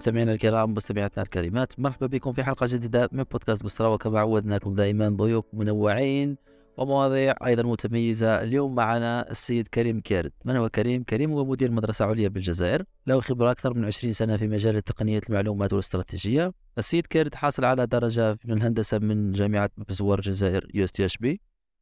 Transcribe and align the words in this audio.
مستمعينا 0.00 0.32
الكرام 0.32 0.74
مستمعاتنا 0.74 1.22
الكريمات 1.22 1.80
مرحبا 1.80 2.06
بكم 2.06 2.32
في 2.32 2.44
حلقة 2.44 2.66
جديدة 2.70 3.08
من 3.12 3.22
بودكاست 3.22 3.62
قسطرة 3.62 3.88
وكما 3.88 4.20
عودناكم 4.20 4.74
دائما 4.74 5.08
ضيوف 5.08 5.44
منوعين 5.52 6.36
ومواضيع 6.76 7.34
أيضا 7.46 7.62
متميزة. 7.62 8.42
اليوم 8.42 8.74
معنا 8.74 9.30
السيد 9.30 9.68
كريم 9.68 10.00
كيرد 10.00 10.32
من 10.44 10.56
هو 10.56 10.68
كريم؟ 10.68 11.02
كريم 11.02 11.32
هو 11.32 11.44
مدير 11.44 11.70
مدرسة 11.70 12.04
عليا 12.04 12.28
بالجزائر 12.28 12.84
له 13.06 13.20
خبرة 13.20 13.50
أكثر 13.50 13.74
من 13.74 13.84
20 13.84 14.12
سنة 14.12 14.36
في 14.36 14.48
مجال 14.48 14.82
تقنية 14.82 15.20
المعلومات 15.28 15.72
والاستراتيجية. 15.72 16.52
السيد 16.78 17.06
كيرد 17.06 17.34
حاصل 17.34 17.64
على 17.64 17.86
درجة 17.86 18.38
من 18.44 18.56
الهندسة 18.56 18.98
من 18.98 19.32
جامعة 19.32 19.70
بزوار 19.88 20.18
الجزائر 20.18 20.68
يو 20.74 20.84
إس 20.84 20.92
تي 20.92 21.04
إتش 21.04 21.16
بي 21.16 21.40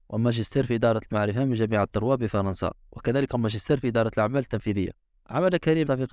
وماجستير 0.09 0.67
في 0.67 0.75
إدارة 0.75 1.01
المعرفة 1.13 1.45
من 1.45 1.53
جامعة 1.53 1.89
تروا 1.93 2.15
بفرنسا 2.15 2.73
وكذلك 2.93 3.35
ماجستير 3.35 3.81
في 3.81 3.89
إدارة 3.89 4.11
الأعمال 4.17 4.43
التنفيذية. 4.43 4.91
عمل 5.31 5.57
كريم 5.57 5.87
في 5.87 6.07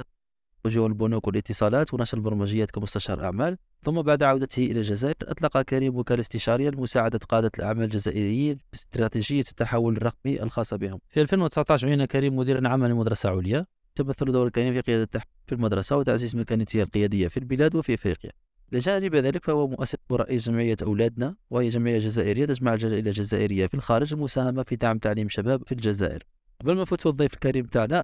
وجوه 0.65 0.87
البنوك 0.87 1.27
والاتصالات 1.27 1.93
ونشر 1.93 2.17
البرمجيات 2.17 2.71
كمستشار 2.71 3.23
أعمال. 3.23 3.57
ثم 3.83 4.01
بعد 4.01 4.23
عودته 4.23 4.63
إلى 4.63 4.79
الجزائر 4.79 5.15
أطلق 5.21 5.61
كريم 5.61 5.95
وكالة 5.95 6.21
استشارية 6.21 6.69
لمساعدة 6.69 7.19
قادة 7.29 7.51
الأعمال 7.59 7.83
الجزائريين 7.83 8.57
في 8.57 8.73
استراتيجية 8.73 9.39
التحول 9.39 9.97
الرقمي 9.97 10.43
الخاصة 10.43 10.77
بهم. 10.77 10.99
في 11.09 11.21
2019 11.21 11.87
عين 11.87 12.05
كريم 12.05 12.35
مديرا 12.35 12.67
عاما 12.67 12.87
لمدرسة 12.87 13.29
عليا. 13.29 13.65
تمثل 13.95 14.31
دور 14.31 14.49
كريم 14.49 14.73
في 14.73 14.81
قيادة 14.81 15.03
التحول 15.03 15.31
في 15.47 15.55
المدرسة 15.55 15.97
وتعزيز 15.97 16.35
مكانتها 16.35 16.83
القيادية 16.83 17.27
في 17.27 17.37
البلاد 17.37 17.75
وفي 17.75 17.93
أفريقيا. 17.93 18.31
بجانب 18.71 19.15
ذلك 19.15 19.45
فهو 19.45 19.67
مؤسس 19.67 19.95
ورئيس 20.09 20.49
جمعية 20.49 20.77
أولادنا 20.83 21.35
وهي 21.49 21.69
جمعية 21.69 21.99
جزائرية 21.99 22.45
تجمع 22.45 22.73
الجالية 22.73 22.99
الجزائرية 22.99 23.67
في 23.67 23.73
الخارج 23.73 24.13
المساهمة 24.13 24.63
في 24.63 24.75
دعم 24.75 24.97
تعليم 24.97 25.29
شباب 25.29 25.63
في 25.65 25.71
الجزائر. 25.71 26.23
قبل 26.61 26.75
ما 26.75 26.81
نفوت 26.81 27.07
الضيف 27.07 27.33
الكريم 27.33 27.65
تاعنا 27.65 28.03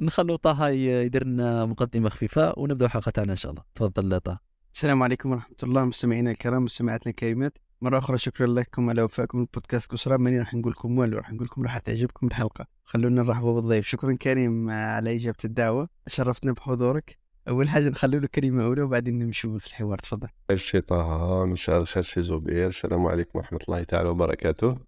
نخلو 0.00 0.36
طه 0.36 0.68
يدير 0.68 1.26
لنا 1.26 1.64
مقدمة 1.64 2.08
خفيفة 2.08 2.54
ونبداو 2.56 2.86
الحلقة 2.86 3.10
تاعنا 3.10 3.32
إن 3.32 3.36
شاء 3.36 3.52
الله. 3.52 3.62
تفضل 3.74 4.20
طه. 4.20 4.38
السلام 4.74 5.02
عليكم 5.02 5.30
ورحمة 5.30 5.56
الله 5.62 5.84
مستمعينا 5.84 6.30
الكرام 6.30 6.64
مستمعاتنا 6.64 7.10
الكريمات. 7.10 7.58
مرة 7.80 7.98
أخرى 7.98 8.18
شكرا 8.18 8.46
لكم 8.46 8.90
على 8.90 9.02
وفائكم 9.02 9.40
البودكاست 9.40 9.90
كسرى. 9.90 10.18
ماني 10.18 10.38
راح 10.38 10.54
نقول 10.54 10.72
لكم 10.72 10.98
والو 10.98 11.18
راح 11.18 11.32
نقول 11.32 11.46
لكم 11.46 11.62
راح 11.62 11.78
تعجبكم 11.78 12.26
الحلقة. 12.26 12.66
خلونا 12.84 13.22
نرحبوا 13.22 13.54
بالضيف. 13.54 13.86
شكرا 13.86 14.16
كريم 14.16 14.70
على 14.70 15.16
إجابة 15.16 15.38
الدعوة. 15.44 15.88
شرفتنا 16.08 16.52
بحضورك. 16.52 17.18
أول 17.48 17.68
حاجة 17.68 17.88
نخلو 17.88 18.18
له 18.18 18.28
كلمة 18.34 18.64
أولى 18.64 18.82
وبعدين 18.82 19.18
نمشوا 19.18 19.58
في 19.58 19.66
الحوار. 19.66 19.98
تفضل. 19.98 20.28
سي 20.56 20.80
طه. 20.80 21.44
مساء 21.46 21.78
الخير 21.78 22.02
سي 22.02 22.22
زبير. 22.22 22.66
السلام 22.66 23.06
عليكم 23.06 23.38
ورحمة 23.38 23.60
الله 23.68 23.82
تعالى 23.82 24.08
وبركاته. 24.08 24.78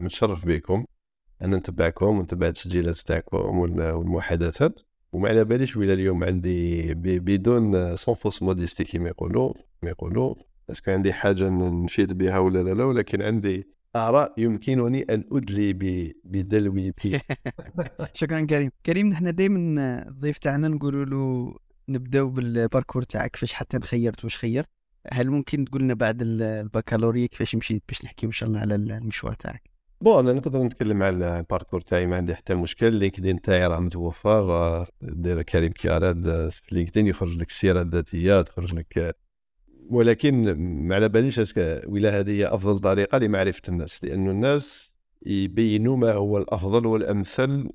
متشرف 0.00 0.46
بكم. 0.46 0.84
أنا 1.42 1.56
نتبعكم 1.56 2.18
ونتبع 2.18 2.46
التسجيلات 2.46 2.98
تاعكم 2.98 3.58
والمحادثات. 3.58 4.80
وما 5.12 5.28
على 5.28 5.44
باليش 5.44 5.76
ولا 5.76 5.92
اليوم 5.92 6.24
عندي 6.24 6.94
بدون 6.94 7.96
sans 7.96 8.14
fausse 8.14 8.42
modestie 8.42 8.84
كيما 8.84 9.08
يقولوا 9.08 9.52
كيما 9.52 9.90
يقولوا. 9.90 10.34
est-ce 10.70 10.83
que 10.83 10.90
عندي 10.90 11.12
حاجة 11.12 11.48
نفيد 11.48 12.12
بها 12.18 12.38
ولا 12.38 12.62
لا 12.62 12.74
لا 12.74 12.84
ولكن 12.84 13.22
عندي 13.22 13.68
آراء 13.96 14.34
يمكنني 14.38 15.02
أن 15.02 15.24
أدلي 15.32 15.72
بدلوي 16.24 16.92
في. 16.96 17.20
شكرا 18.14 18.40
كريم. 18.40 18.70
كريم 18.86 19.08
نحن 19.08 19.34
دائما 19.34 20.08
الضيف 20.08 20.38
تاعنا 20.38 20.68
نقولوا 20.68 21.04
له 21.04 21.54
نبداو 21.88 22.28
بال 22.30 22.44
parcours 22.44 23.02
تاعك 23.02 23.30
كيفاش 23.30 23.52
حتى 23.52 23.80
خيرت 23.80 24.24
واش 24.24 24.36
خيرت. 24.36 24.68
هل 25.12 25.30
ممكن 25.30 25.64
تقول 25.64 25.82
لنا 25.82 25.94
بعد 25.94 26.18
البكالوريا 26.22 27.26
كيفاش 27.26 27.54
مشيت 27.54 27.82
باش 27.88 28.04
نحكي 28.04 28.26
إن 28.26 28.32
شاء 28.32 28.48
الله 28.48 28.60
على 28.60 28.74
المشوار 28.74 29.34
تاعك؟ 29.34 29.71
bon 30.02 30.28
أنا 30.28 30.38
نقدر 30.38 30.62
نتكلم 30.62 31.02
على 31.02 31.38
ال 31.38 31.43
parcours 31.43 31.80
تاعي 31.80 32.06
ما 32.06 32.16
عندي 32.16 32.34
حتى 32.34 32.54
مشكل. 32.54 32.94
LinkedIn 32.94 33.40
تاعي 33.40 33.66
راه 33.66 33.80
متوفر 33.80 34.86
داير 35.02 35.42
كريم 35.42 35.72
كياراد 35.72 36.48
في 36.48 36.74
LinkedIn 36.74 37.06
يخرج 37.06 37.38
لك 37.38 37.48
السيره 37.48 37.82
الذاتيه 37.82 38.42
تخرج 38.42 38.74
لك 38.74 39.16
ولكن 39.90 40.52
ما 40.88 40.94
على 40.94 41.08
باليش 41.08 41.40
ولا 41.86 42.20
هذه 42.20 42.30
هي 42.30 42.46
أفضل 42.46 42.78
طريقة 42.78 43.18
لمعرفة 43.18 43.62
الناس 43.68 44.04
لأنه 44.04 44.30
الناس 44.30 44.94
يبينوا 45.26 45.96
ما 45.96 46.12
هو 46.12 46.38
الأفضل 46.38 46.86
والأمثل 46.86 47.68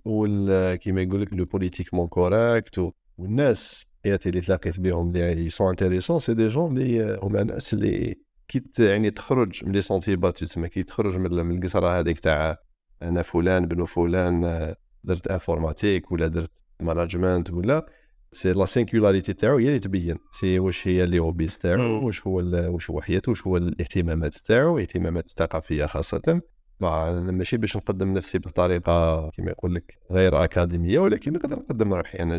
كيما 0.82 1.02
يقول 1.02 1.22
لك 1.22 1.34
le 1.34 1.46
politiquement 1.46 2.08
correct 2.08 2.92
والناس 3.18 3.86
اللي 4.06 4.42
تلاقيت 4.42 4.80
بهم 4.80 5.10
اللي 5.10 5.50
sont 5.50 5.70
intéressants 5.70 6.20
c'est 6.20 6.34
des 6.34 6.48
gens 6.48 6.78
اللي 6.78 7.20
هما 7.24 7.44
ناس 7.44 7.74
اللي 7.74 8.27
كي 8.47 8.63
يعني 8.80 9.12
تخرج 9.12 9.66
من 9.66 9.72
les 9.72 9.81
sentiers 9.81 10.14
battus 10.14 10.38
تسمى 10.38 10.69
كي 10.69 10.84
تخرج 10.84 11.18
من 11.18 11.58
القصره 11.58 12.00
هذيك 12.00 12.19
تاع 12.19 12.58
أنا 13.02 13.22
فلان 13.22 13.66
بن 13.66 13.85
فلان 13.85 14.74
درت 15.03 15.28
informatique 15.28 16.12
ولا 16.12 16.28
درت 16.28 16.63
management 16.80 17.52
ولا 17.52 17.86
c'est 18.31 18.53
la 18.53 18.66
singularité 18.66 19.34
تاعو 19.34 19.57
هي 19.57 19.68
اللي 19.68 19.80
تبين. 19.80 20.18
c'est 20.31 20.59
واش 20.59 20.88
هي 20.88 21.03
les 21.03 21.20
hobbies 21.20 21.58
تاعو 21.57 22.06
واش 22.06 22.28
هو 22.28 22.36
واش 22.74 22.90
هو 22.90 23.02
حياته 23.02 23.30
واش 23.30 23.47
هو 23.47 23.57
الاهتمامات 23.57 24.36
تاعو 24.36 24.78
اهتمامات 24.78 25.25
الثقافيه 25.28 25.86
خاصة. 25.86 26.41
أنا 26.81 27.31
ماشي 27.31 27.57
باش 27.57 27.78
نقدم 27.78 28.13
نفسي 28.13 28.40
بطريقة 28.40 29.30
كما 29.30 29.52
يقول 29.52 29.75
لك 29.75 29.97
غير 30.12 30.44
أكاديمية 30.44 31.00
ولكن 31.00 31.34
نقدر 31.34 31.56
نقدم 31.59 31.94
روحي. 31.94 32.19
أنا 32.19 32.38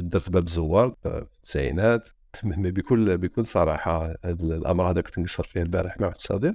درت 0.00 0.30
باب 0.30 0.48
زوار 0.48 0.94
في 1.02 1.08
التسعينات. 1.36 2.08
بكل 2.44 3.18
بكل 3.18 3.46
صراحة 3.46 4.14
هذا 4.24 4.56
الأمر 4.56 4.90
هذا 4.90 5.00
كنت 5.00 5.18
نقصر 5.18 5.42
فيه 5.42 5.62
البارح 5.62 6.00
مع 6.00 6.06
واحد 6.06 6.16
الصديق 6.16 6.54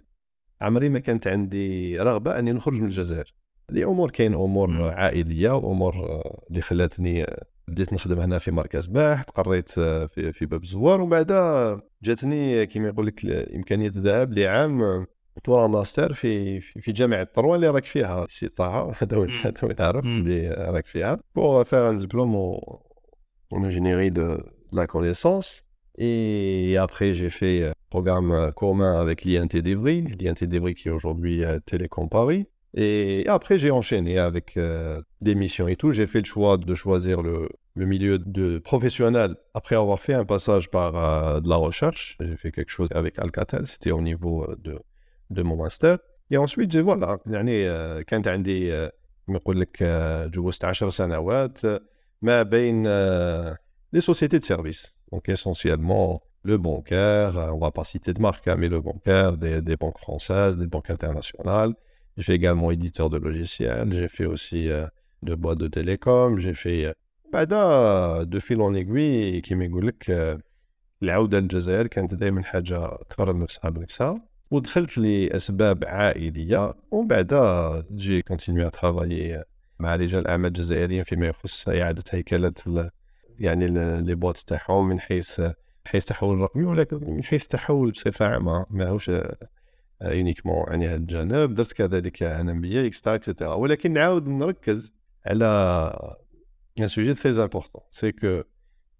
عمري 0.61 0.89
ما 0.89 0.99
كانت 0.99 1.27
عندي 1.27 1.97
رغبة 1.99 2.39
أني 2.39 2.51
نخرج 2.51 2.81
من 2.81 2.85
الجزائر. 2.85 3.35
هذه 3.71 3.83
أمور 3.83 4.11
كاين 4.11 4.33
أمور 4.33 4.89
عائلية 4.93 5.55
وأمور 5.55 5.95
اللي 6.49 6.61
خلاتني 6.61 7.25
بديت 7.67 7.93
نخدم 7.93 8.19
هنا 8.19 8.37
في 8.37 8.51
مركز 8.51 8.85
باحث 8.85 9.25
قريت 9.29 9.69
في, 9.69 10.31
في 10.33 10.45
باب 10.45 10.63
الزوار 10.63 11.01
ومن 11.01 11.09
بعد 11.09 11.31
جاتني 12.03 12.65
كما 12.65 12.87
يقول 12.87 13.07
لك 13.07 13.25
امكانيه 13.25 13.87
الذهاب 13.87 14.33
لعام 14.33 15.05
طورا 15.43 15.67
ماستر 15.67 16.13
في 16.13 16.59
في 16.59 16.91
جامعة 16.91 17.23
تروا 17.23 17.55
اللي 17.55 17.69
راك 17.69 17.85
فيها 17.85 18.25
سي 18.29 18.47
طه. 18.47 18.91
هذا 19.01 19.17
هو 19.17 19.71
تعرف 19.71 20.05
اللي 20.05 20.49
راك 20.49 20.87
فيها. 20.87 21.19
pour 21.35 21.63
faire 21.63 21.89
un 21.89 21.99
diplôme 21.99 22.35
en 22.35 23.63
ingénierie 23.63 24.09
de 24.09 24.37
لا 24.71 24.85
كونيسونس 24.85 25.63
Et 25.98 26.76
après, 26.78 27.14
j'ai 27.14 27.30
fait 27.30 27.68
un 27.68 27.72
programme 27.88 28.52
commun 28.54 29.00
avec 29.00 29.24
l'INT 29.24 29.62
d'Evry, 29.62 30.02
l'INT 30.02 30.44
d'Evry 30.46 30.74
qui 30.74 30.88
est 30.88 30.90
aujourd'hui 30.90 31.42
Télécom 31.64 32.08
Paris. 32.08 32.46
Et 32.76 33.24
après, 33.26 33.58
j'ai 33.58 33.70
enchaîné 33.70 34.18
avec 34.18 34.58
euh, 34.58 35.00
des 35.22 35.34
missions 35.34 35.66
et 35.66 35.76
tout. 35.76 35.92
J'ai 35.92 36.06
fait 36.06 36.18
le 36.18 36.26
choix 36.26 36.58
de 36.58 36.74
choisir 36.74 37.22
le, 37.22 37.48
le, 37.74 37.86
milieu 37.86 38.18
de 38.18 38.58
professionnel 38.58 39.34
après 39.54 39.76
avoir 39.76 39.98
fait 39.98 40.12
un 40.12 40.26
passage 40.26 40.70
par 40.70 40.94
euh, 40.96 41.40
de 41.40 41.48
la 41.48 41.56
recherche. 41.56 42.18
J'ai 42.20 42.36
fait 42.36 42.52
quelque 42.52 42.68
chose 42.68 42.90
avec 42.92 43.18
Alcatel, 43.18 43.66
c'était 43.66 43.92
au 43.92 44.02
niveau 44.02 44.46
de, 44.62 44.78
de 45.30 45.42
mon 45.42 45.56
master. 45.56 45.98
Et 46.30 46.36
ensuite, 46.36 46.70
j'ai 46.72 46.82
voilà, 46.82 47.18
يعني 47.26 48.04
كانت 48.04 48.28
عندي 48.28 48.88
نقول 49.28 49.60
لك 49.60 49.82
جوزت 50.34 50.64
10 50.64 50.90
سنوات 50.90 51.60
ما 52.22 52.42
بين 52.42 52.86
les 53.92 54.00
sociétés 54.00 54.38
de 54.38 54.44
services. 54.44 54.92
Donc 55.12 55.28
essentiellement 55.28 56.22
le 56.42 56.58
bancaire, 56.58 57.32
on 57.54 57.58
va 57.58 57.70
pas 57.72 57.84
citer 57.84 58.12
de 58.12 58.20
marque, 58.20 58.46
hein, 58.48 58.56
mais 58.58 58.68
le 58.68 58.80
bancaire, 58.80 59.36
des, 59.36 59.60
des, 59.60 59.76
banques 59.76 59.98
françaises, 59.98 60.58
des 60.58 60.68
banques 60.68 60.90
internationales. 60.90 61.74
J'ai 62.16 62.22
fait 62.22 62.34
également 62.34 62.70
éditeur 62.70 63.10
de 63.10 63.18
logiciels, 63.18 63.92
j'ai 63.92 64.08
fait 64.08 64.26
aussi 64.26 64.70
euh, 64.70 64.86
de 65.22 65.34
boîtes 65.34 65.58
de 65.58 65.68
télécom, 65.68 66.38
j'ai 66.38 66.54
fait 66.54 66.86
euh, 66.86 66.92
بعدا 67.32 68.24
de 68.24 68.40
fil 68.40 68.60
en 68.60 68.74
aiguille 68.74 69.40
كيما 69.40 69.64
يقول 69.64 69.86
لك 69.86 70.36
العوده 71.02 71.40
للجزائر 71.40 71.86
كانت 71.86 72.14
دائما 72.14 72.42
حاجه 72.42 72.96
تقرب 73.10 73.36
نفسها 73.36 73.70
بنفسها 73.70 74.14
ودخلت 74.50 74.98
لاسباب 74.98 75.84
عائليه 75.84 76.74
ومن 76.90 77.08
بعد 77.08 77.34
جي 77.92 78.22
كونتينيو 78.22 78.68
ترافايي 78.68 79.44
مع 79.78 79.96
رجال 79.96 80.20
الاعمال 80.20 80.46
الجزائريين 80.46 81.04
فيما 81.04 81.26
يخص 81.26 81.68
اعاده 81.68 82.04
هيكله 82.10 82.52
يعني 83.41 83.67
les 84.01 84.15
boîtes 84.15 84.37
تاعهم 84.37 84.89
من 84.89 84.99
حيث 84.99 85.41
حيث 85.85 86.05
تحول 86.05 86.35
الرقمي 86.37 86.65
ولكن 86.65 86.97
من 87.01 87.23
حيث 87.23 87.43
التحول 87.43 87.91
بصفة 87.91 88.25
عامة 88.25 88.65
ماهوش 88.69 89.11
uniquement 90.01 90.67
آه، 90.67 90.71
يعني 90.71 90.87
هذا 90.87 90.95
الجانب. 90.95 91.53
درت 91.53 91.71
كذلك 91.71 92.23
MBA 92.23 92.87
et 92.87 92.94
cetera 92.94 93.15
et 93.15 93.25
cetera 93.25 93.53
ولكن 93.53 93.93
نعاود 93.93 94.27
نركز 94.27 94.93
على 95.25 95.45
un 96.79 96.87
sujet 96.87 97.13
très 97.13 97.31
important 97.31 97.81
c'est 97.89 98.11
que 98.11 98.41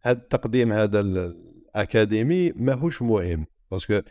هذا 0.02 0.18
التقديم 0.18 0.72
هذا 0.72 1.00
الأكاديمي 1.00 2.52
ماهوش 2.52 3.02
مهم. 3.02 3.46
parce 3.72 3.90
que 3.90 4.02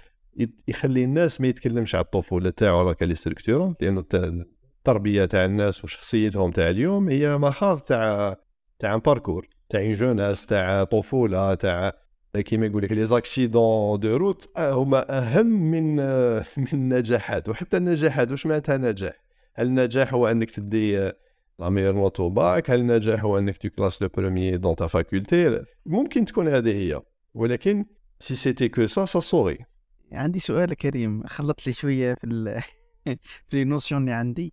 يخلي 0.69 1.05
الناس 1.05 1.41
ما 1.41 1.49
يتكلمش 1.49 1.95
على 1.95 2.05
الطفولة 2.05 2.51
تاعو 2.51 2.83
راك 2.83 3.03
les 3.03 3.15
structures 3.15 3.75
لأنه 3.81 4.05
التربية 4.15 5.25
تاع 5.25 5.45
الناس 5.45 5.85
وشخصيتهم 5.85 6.51
تاع 6.51 6.71
اليوم 6.71 7.09
هي 7.09 7.39
مخاض 7.39 7.79
تاع 7.79 8.37
تاع 8.79 8.97
parcours 8.97 9.49
تاع 9.71 9.93
jeunesse 9.93 10.47
تاع 10.47 10.85
طفولة 10.85 11.55
تاع 11.55 11.93
كيما 12.39 12.67
يقول 12.67 12.83
لك 12.83 12.93
les 12.93 13.07
accidents 13.07 14.01
de 14.01 14.17
route 14.17 14.59
هما 14.59 15.19
أهم 15.19 15.47
من 15.47 15.97
من 16.57 16.67
النجاحات 16.73 17.49
وحتى 17.49 17.77
النجاحات 17.77 18.31
واش 18.31 18.47
معناتها 18.47 18.77
نجاح؟ 18.77 19.25
هل 19.55 19.67
النجاح 19.67 20.15
هو 20.15 20.29
أنك 20.29 20.51
تدي 20.51 21.13
la 21.59 21.69
meilleure 21.69 21.95
note 21.95 22.21
bac 22.21 22.71
هل 22.71 22.81
النجاح 22.81 23.25
هو 23.25 23.39
أنك 23.39 23.57
ت 23.57 23.63
classe 23.63 24.03
le 24.03 24.09
premier 24.09 24.57
dans 24.57 24.77
ta 24.77 24.87
faculté 24.87 25.65
ممكن 25.87 26.25
تكون 26.25 26.49
هذه 26.49 26.73
هي. 26.73 27.01
ولكن 27.35 27.85
c'est 28.19 28.35
c'était 28.35 28.69
que 28.69 28.87
ça 28.87 29.07
ça 29.07 29.21
sorry 29.21 29.59
عندي 30.13 30.41
سؤال 30.41 30.75
كريم 30.75 31.27
خلط 31.27 31.67
لي 31.67 31.73
شوية 31.73 32.15
في 32.15 32.25
ال 32.25 32.63
في 33.49 33.63
ال 33.63 33.68
notions 33.68 34.01
اللي 34.01 34.13
عندي. 34.13 34.53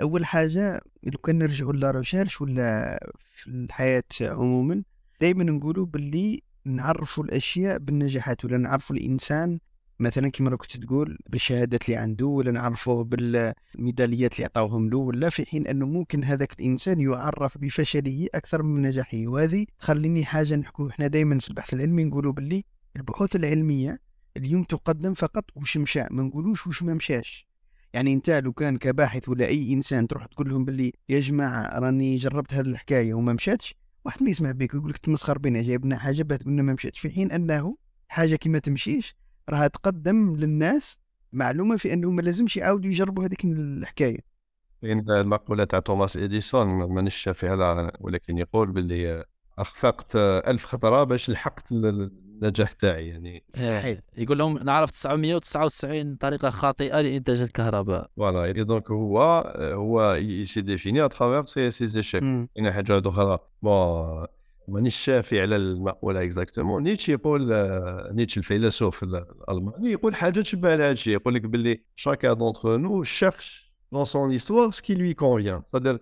أول 0.00 0.26
حاجة 0.26 0.80
لو 1.02 1.18
كان 1.18 1.38
نرجعوا 1.38 1.72
la 1.72 1.90
recherche 1.90 2.40
ولا 2.40 2.98
في 3.36 3.46
الحياة 3.46 4.04
عموما 4.20 4.82
دائما 5.20 5.44
نقولوا 5.44 5.86
باللي 5.86 6.42
نعرفوا 6.64 7.24
الأشياء 7.24 7.78
بالنجاحات 7.78 8.44
ولا 8.44 8.56
نعرفوا 8.58 8.96
الإنسان 8.96 9.58
مثلا 10.00 10.30
كما 10.30 10.56
كنت 10.56 10.76
تقول 10.76 11.18
بالشهادات 11.28 11.84
اللي 11.84 11.96
عنده 11.96 12.26
ولا 12.26 12.50
نعرفوه 12.50 13.04
بالميداليات 13.04 14.32
اللي 14.34 14.44
عطاوهم 14.44 14.90
له 14.90 14.98
ولا 14.98 15.30
في 15.30 15.46
حين 15.46 15.66
أنه 15.66 15.86
ممكن 15.86 16.24
هذاك 16.24 16.52
الإنسان 16.60 17.00
يعرف 17.00 17.58
بفشله 17.58 18.28
أكثر 18.34 18.62
من 18.62 18.82
نجاحه 18.82 19.18
وهذه 19.26 19.66
تخليني 19.80 20.24
حاجة 20.24 20.56
نحكوا 20.56 20.90
إحنا 20.90 21.06
دائما 21.06 21.38
في 21.38 21.48
البحث 21.48 21.74
العلمي 21.74 22.04
نقولوا 22.04 22.32
باللي 22.32 22.64
البحوث 22.96 23.36
العلمية 23.36 24.00
اليوم 24.36 24.64
تقدم 24.64 25.14
فقط 25.14 25.44
وش 25.56 25.76
مشى 25.76 26.02
ما 26.10 26.22
نقولوش 26.22 26.66
وش 26.66 26.82
ما 26.82 26.94
مشاش. 26.94 27.47
يعني 27.92 28.12
أنت 28.12 28.30
لو 28.30 28.52
كان 28.52 28.76
كباحث 28.78 29.28
ولا 29.28 29.46
أي 29.46 29.72
إنسان 29.72 30.08
تروح 30.08 30.26
تقول 30.26 30.48
لهم 30.48 30.64
باللي 30.64 30.92
يا 31.08 31.20
جماعة 31.20 31.78
راني 31.78 32.16
جربت 32.16 32.54
هذه 32.54 32.66
الحكاية 32.66 33.14
وما 33.14 33.32
مشاتش 33.32 33.74
واحد 34.04 34.22
ما 34.22 34.30
يسمع 34.30 34.50
بك 34.50 34.74
يقول 34.74 34.90
لك 34.90 34.98
تمسخر 34.98 35.38
بنا 35.38 35.62
جايب 35.62 35.84
لنا 35.84 35.98
حاجة 35.98 36.22
بات 36.22 36.44
قلنا 36.44 36.62
ما 36.62 36.72
مشاتش 36.72 37.00
في 37.00 37.10
حين 37.10 37.32
أنه 37.32 37.76
حاجة 38.08 38.36
كما 38.36 38.58
تمشيش 38.58 39.16
راها 39.48 39.66
تقدم 39.68 40.36
للناس 40.36 40.98
معلومة 41.32 41.76
في 41.76 41.92
أنه 41.92 42.10
ما 42.10 42.22
لازمش 42.22 42.56
يعاودوا 42.56 42.90
يجربوا 42.90 43.24
هذيك 43.24 43.44
الحكاية. 43.44 44.18
المقولة 44.82 45.64
تاع 45.64 45.78
توماس 45.78 46.16
إديسون 46.16 46.68
مانيش 46.68 47.28
على 47.42 47.92
ولكن 48.00 48.38
يقول 48.38 48.72
باللي 48.72 49.24
اخفقت 49.60 50.16
ألف 50.16 50.64
خطرة 50.64 51.04
باش 51.04 51.30
لحقت 51.30 51.72
النجاح 51.72 52.72
تاعي 52.72 53.08
يعني 53.08 53.44
إيه. 53.58 54.04
يقول 54.16 54.38
لهم 54.38 54.58
نعرف 54.58 54.90
999 54.90 56.16
طريقة 56.16 56.50
خاطئة 56.50 57.00
لإنتاج 57.00 57.40
الكهرباء. 57.40 58.10
voilà 58.16 58.62
donc 58.62 58.90
هو 58.90 59.20
هو 59.58 60.14
il 60.14 60.37
se 60.37 60.60
définit 60.60 60.99
à 60.99 61.04
travers 61.04 61.70
ses 61.70 61.86
ses 61.86 61.98
échecs 61.98 62.22
كاين 62.22 62.72
حاجة 62.72 63.02
أخرى. 63.06 63.38
bon 63.62 64.26
مانيش 64.68 64.96
شافي 64.96 65.40
على 65.40 65.56
المقولة 65.56 66.22
exactement 66.22 66.82
نيتشه 66.82 67.10
يقول 67.10 67.48
نيتشه 68.12 68.38
الفيلسوف 68.38 69.02
الألماني 69.02 69.90
يقول 69.92 70.14
حاجة 70.14 70.40
تشبه 70.40 70.76
لهذا 70.76 70.90
الشيء 70.90 71.14
يقول 71.14 71.34
لك 71.34 71.42
باللي 71.42 71.80
chacun 71.94 72.32
d'entre 72.32 72.76
nous 72.76 73.02
cherche 73.02 73.72
dans 73.92 74.04
son 74.04 74.30
histoire 74.30 74.70
ce 74.70 74.80
qui 74.80 74.94
lui 74.94 75.14
convient 75.14 75.62
صدر 75.66 75.98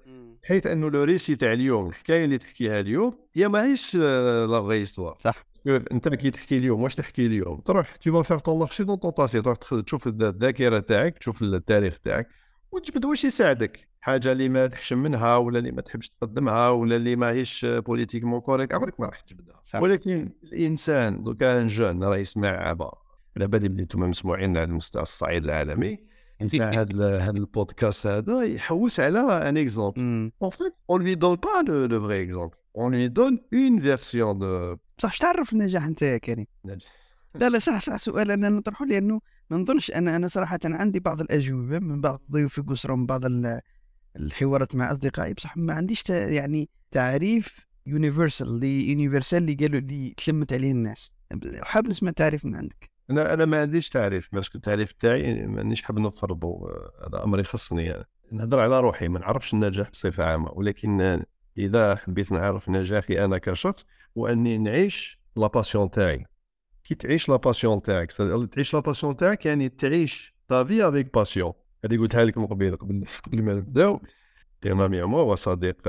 حيث 0.46 0.66
انه 0.66 0.90
le 0.90 1.04
récit 1.04 1.36
تاع 1.36 1.52
اليوم 1.52 1.88
الحكاية 1.88 2.24
اللي 2.24 2.38
تحكيها 2.38 2.80
اليوم؟ 2.80 3.18
هي 3.34 3.48
ماهيش 3.48 3.96
la 3.96 4.62
vraie 4.62 4.76
histoire 4.76 5.16
صح. 5.20 5.46
أنت 5.66 6.08
كي 6.08 6.30
تحكي 6.30 6.58
اليوم 6.58 6.82
واش 6.82 6.94
تحكي 6.94 7.26
اليوم؟ 7.26 7.60
تروح 7.60 7.96
te 7.96 8.22
faire 8.22 8.38
ton 8.38 8.58
marché 8.58 8.84
dans 8.84 8.96
ton 8.96 9.10
passé 9.18 9.42
تروح 9.42 9.56
تشوف 9.56 10.06
الذاكرة 10.06 10.78
تاعك 10.78 11.18
تشوف 11.18 11.42
التاريخ 11.42 11.98
تاعك 11.98 12.28
وتجبد 12.72 13.04
واش 13.04 13.24
يساعدك. 13.24 13.88
حاجة 14.00 14.32
اللي 14.32 14.48
ما 14.48 14.66
تحشم 14.66 14.98
منها 14.98 15.36
ولا 15.36 15.58
اللي 15.58 15.72
ما 15.72 15.80
تحبش 15.80 16.08
تقدمها 16.08 16.68
ولا 16.68 16.96
اللي 16.96 17.16
ماهيش 17.16 17.64
politiquement 17.64 18.40
correct 18.40 18.74
عمرك 18.74 19.00
ما 19.00 19.06
راح 19.06 19.20
تجبدها. 19.20 19.60
ولكن 19.74 20.32
الإنسان 20.44 21.24
لو 21.24 21.34
كان 21.34 21.66
jeune 21.66 22.04
راه 22.04 22.16
يسمع 22.16 22.48
على 22.48 23.48
بالي 23.48 23.68
بلي 23.68 23.82
أنتم 23.82 24.00
مسموعين 24.00 24.56
على 24.56 24.64
المستوى 24.64 25.02
الصعيد 25.02 25.44
العالمي 25.44 26.15
يسمع 26.40 26.70
هذا 26.70 27.18
هذا 27.18 27.38
البودكاست 27.38 28.06
هذا 28.06 28.42
يحوس 28.42 29.00
على 29.00 29.18
un 29.48 29.56
exemple 29.56 30.32
en 30.42 30.50
fait 30.50 30.74
on 30.90 31.02
lui 31.02 31.14
donne 31.14 31.36
pas 31.36 31.72
le 31.86 32.00
vrai 32.00 32.22
exemple 32.22 32.56
on 32.76 32.92
lui 32.92 33.08
donne 33.08 33.38
une 33.54 33.80
version 33.80 34.38
de 34.38 34.76
بصح 34.98 35.12
اش 35.12 35.18
تعرف 35.18 35.52
النجاح 35.52 35.84
انت 35.84 36.02
يا 36.02 36.18
كريم؟ 36.18 36.46
لا 37.34 37.48
لا 37.48 37.58
صح 37.58 37.80
صح 37.80 37.96
سؤال 37.96 38.30
أنا 38.30 38.48
نطرحه 38.48 38.84
لأنه 38.84 39.20
ما 39.50 39.56
نظنش 39.56 39.90
أنا 39.90 40.16
أنا 40.16 40.28
صراحة 40.28 40.58
عندي 40.64 41.00
بعض 41.00 41.20
الأجوبة 41.20 41.78
من 41.78 42.00
بعض 42.00 42.22
ضيوفي 42.30 42.60
قسرة 42.60 42.94
من 42.94 43.06
بعض 43.06 43.22
الحوارات 44.16 44.74
مع 44.74 44.92
أصدقائي. 44.92 45.34
بصح 45.34 45.56
ما 45.56 45.74
عنديش 45.74 46.10
يعني 46.10 46.68
تعريف 46.90 47.66
universel 47.86 48.48
اللي 48.48 48.88
universel 48.90 49.38
اللي 49.38 49.54
قالوا 49.54 49.80
اللي 49.80 50.14
تلمت 50.16 50.52
عليه 50.52 50.70
الناس. 50.70 51.12
حاب 51.62 51.88
نسمع 51.88 52.10
تعريف 52.10 52.44
من 52.44 52.54
عندك. 52.54 52.90
أنا 53.10 53.34
أنا 53.34 53.44
ما 53.44 53.60
عنديش 53.60 53.88
تعريف 53.88 54.28
parce 54.32 54.49
que 54.49 54.58
التعريف 54.58 54.92
تاعي 54.92 55.46
مانيش 55.46 55.82
حاب 55.82 55.98
نفرضه 55.98 56.68
هذا 57.06 57.24
أمر 57.24 57.40
يخصني 57.40 57.84
يعني. 57.84 58.04
نهضر 58.32 58.58
على 58.58 58.80
روحي 58.80 59.08
ما 59.08 59.18
نعرفش 59.18 59.54
النجاح 59.54 59.90
بصفة 59.90 60.24
عامة 60.24 60.50
ولكن 60.52 61.22
إذا 61.58 61.96
حبيت 61.96 62.32
نعرف 62.32 62.68
نجاحي 62.68 63.24
أنا 63.24 63.38
كشخص 63.38 63.86
هو 64.18 64.26
اني 64.26 64.58
نعيش 64.58 65.20
la 65.36 65.46
passion 65.46 65.90
تاعي. 65.90 66.26
كي 66.84 66.94
تعيش 66.94 67.28
la 67.28 67.36
passion 67.36 67.82
تاعك 67.82 68.12
تعيش 68.52 68.74
la 68.74 68.80
passion 68.80 69.16
تاعك 69.16 69.46
يعني 69.46 69.68
تعيش 69.68 70.34
ta 70.48 70.64
vie 70.64 70.88
avec 70.88 71.14
passion 71.14 71.52
هذه 71.84 71.98
قلتها 71.98 72.24
لكم 72.24 72.46
قبل 72.46 72.76
قبل 72.76 73.04
قبل 73.24 73.42
ما 73.42 73.54
نبداو. 73.54 74.00
تمام 74.60 74.94
يا 74.94 75.04
مو 75.04 75.18
وصديق 75.18 75.88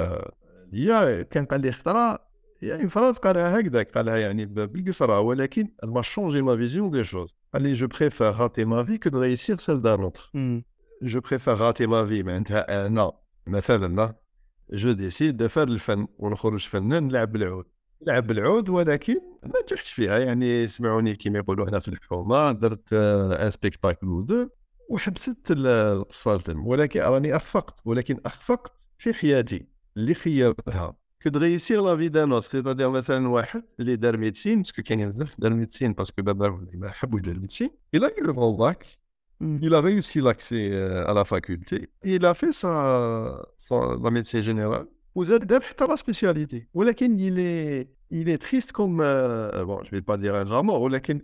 ليا 0.71 1.21
كان 1.21 1.45
قال 1.45 1.61
لي 1.61 1.71
خطره 1.71 2.26
يعني 2.61 2.89
فراس 2.89 3.17
قالها 3.17 3.59
هكذا 3.59 3.83
قالها 3.83 4.17
يعني 4.17 4.45
بالقصرى 4.45 5.17
ولكن 5.17 5.71
m'a 5.83 6.01
changé 6.01 6.41
ma 6.41 6.57
vision 6.57 6.91
des 6.91 7.03
choses 7.03 7.35
قال 7.53 7.61
لي 7.61 7.73
je 7.73 7.87
préfère 7.87 8.31
rater 8.31 8.65
ma 8.65 8.83
vie 8.83 8.97
que 8.97 9.09
de 9.09 9.21
réussir 9.21 9.55
celle 9.55 9.81
d'un 9.81 10.01
autre 10.01 10.31
je 11.01 11.19
préfère 11.19 11.53
rater 11.53 11.87
ma 11.87 12.05
vie 12.05 12.23
معناتها 12.23 12.85
أنا 12.87 13.11
مثلا 13.47 14.15
je 14.73 14.91
décide 14.91 15.37
de 15.37 15.47
faire 15.47 15.67
الفن 15.67 16.07
ونخرج 16.17 16.67
فنان 16.67 17.07
نلعب 17.07 17.31
بالعود 17.31 17.65
نلعب 18.07 18.27
بالعود 18.27 18.69
ولكن 18.69 19.15
ما 19.43 19.53
نجحتش 19.63 19.91
فيها. 19.91 20.19
يعني 20.19 20.67
سمعوني 20.67 21.15
كيما 21.15 21.37
يقولوا 21.39 21.69
هنا 21.69 21.79
في 21.79 21.87
الحكومة 21.87 22.51
درت 22.51 22.93
un 22.93 23.51
spectacle 23.51 24.07
ou 24.07 24.21
deux 24.21 24.49
وحبست 24.89 25.51
القصة 25.51 26.43
ولكن 26.55 26.99
راني 26.99 27.35
اخفقت 27.35 27.79
ولكن 27.85 28.19
اخفقت 28.25 28.71
في 28.97 29.13
حياتي 29.13 29.67
اللي 29.97 30.13
خيرتها 30.13 30.95
كو 31.26 31.30
تغيسير 31.30 31.82
لا 31.82 31.96
في 31.96 32.08
دان 32.08 32.32
اوتر 32.32 32.50
سيتادير 32.50 32.90
مثلا 32.90 33.28
واحد 33.28 33.62
اللي 33.80 33.96
دار 33.96 34.16
ميدسين 34.16 34.58
باسكو 34.58 34.82
كاينين 34.82 35.08
بزاف 35.08 35.40
دار 35.40 35.54
ميدسين 35.54 35.92
باسكو 35.92 36.22
بابا 36.22 36.66
ما 36.74 36.90
حب 36.90 37.14
يدير 37.14 37.38
ميدسين 37.38 37.70
الى 37.94 38.06
eu 38.06 38.22
le 38.26 38.32
grand 38.32 38.52
bac 38.52 38.98
il 39.62 39.74
a 39.74 39.80
réussi 39.80 40.20
l'accès 40.20 40.64
à 41.10 41.12
la 41.14 41.24
faculté 41.24 41.88
il 42.04 42.24
a 42.26 42.34
fait 42.34 42.52
sa, 42.52 42.72
sa 43.56 43.76
la 44.04 44.10
médecine 44.10 44.42
générale 44.42 44.86
وزاد 45.14 45.46
دار 45.46 45.60
حتى 45.60 45.86
لا 45.86 45.96
سبيسياليتي 45.96 46.66
ولكن 46.74 47.18
il 47.18 47.38
est 47.38 47.88
il 48.14 48.28
est 48.28 48.38
triste 48.38 48.72
comme 48.72 49.00
euh, 49.00 49.64
bon 49.64 49.78
je 49.84 49.90
vais 49.90 50.02
pas 50.02 50.16
dire 50.16 50.34
un 50.34 50.44
grand 50.44 50.62
mot 50.64 50.78
ولكن 50.78 51.20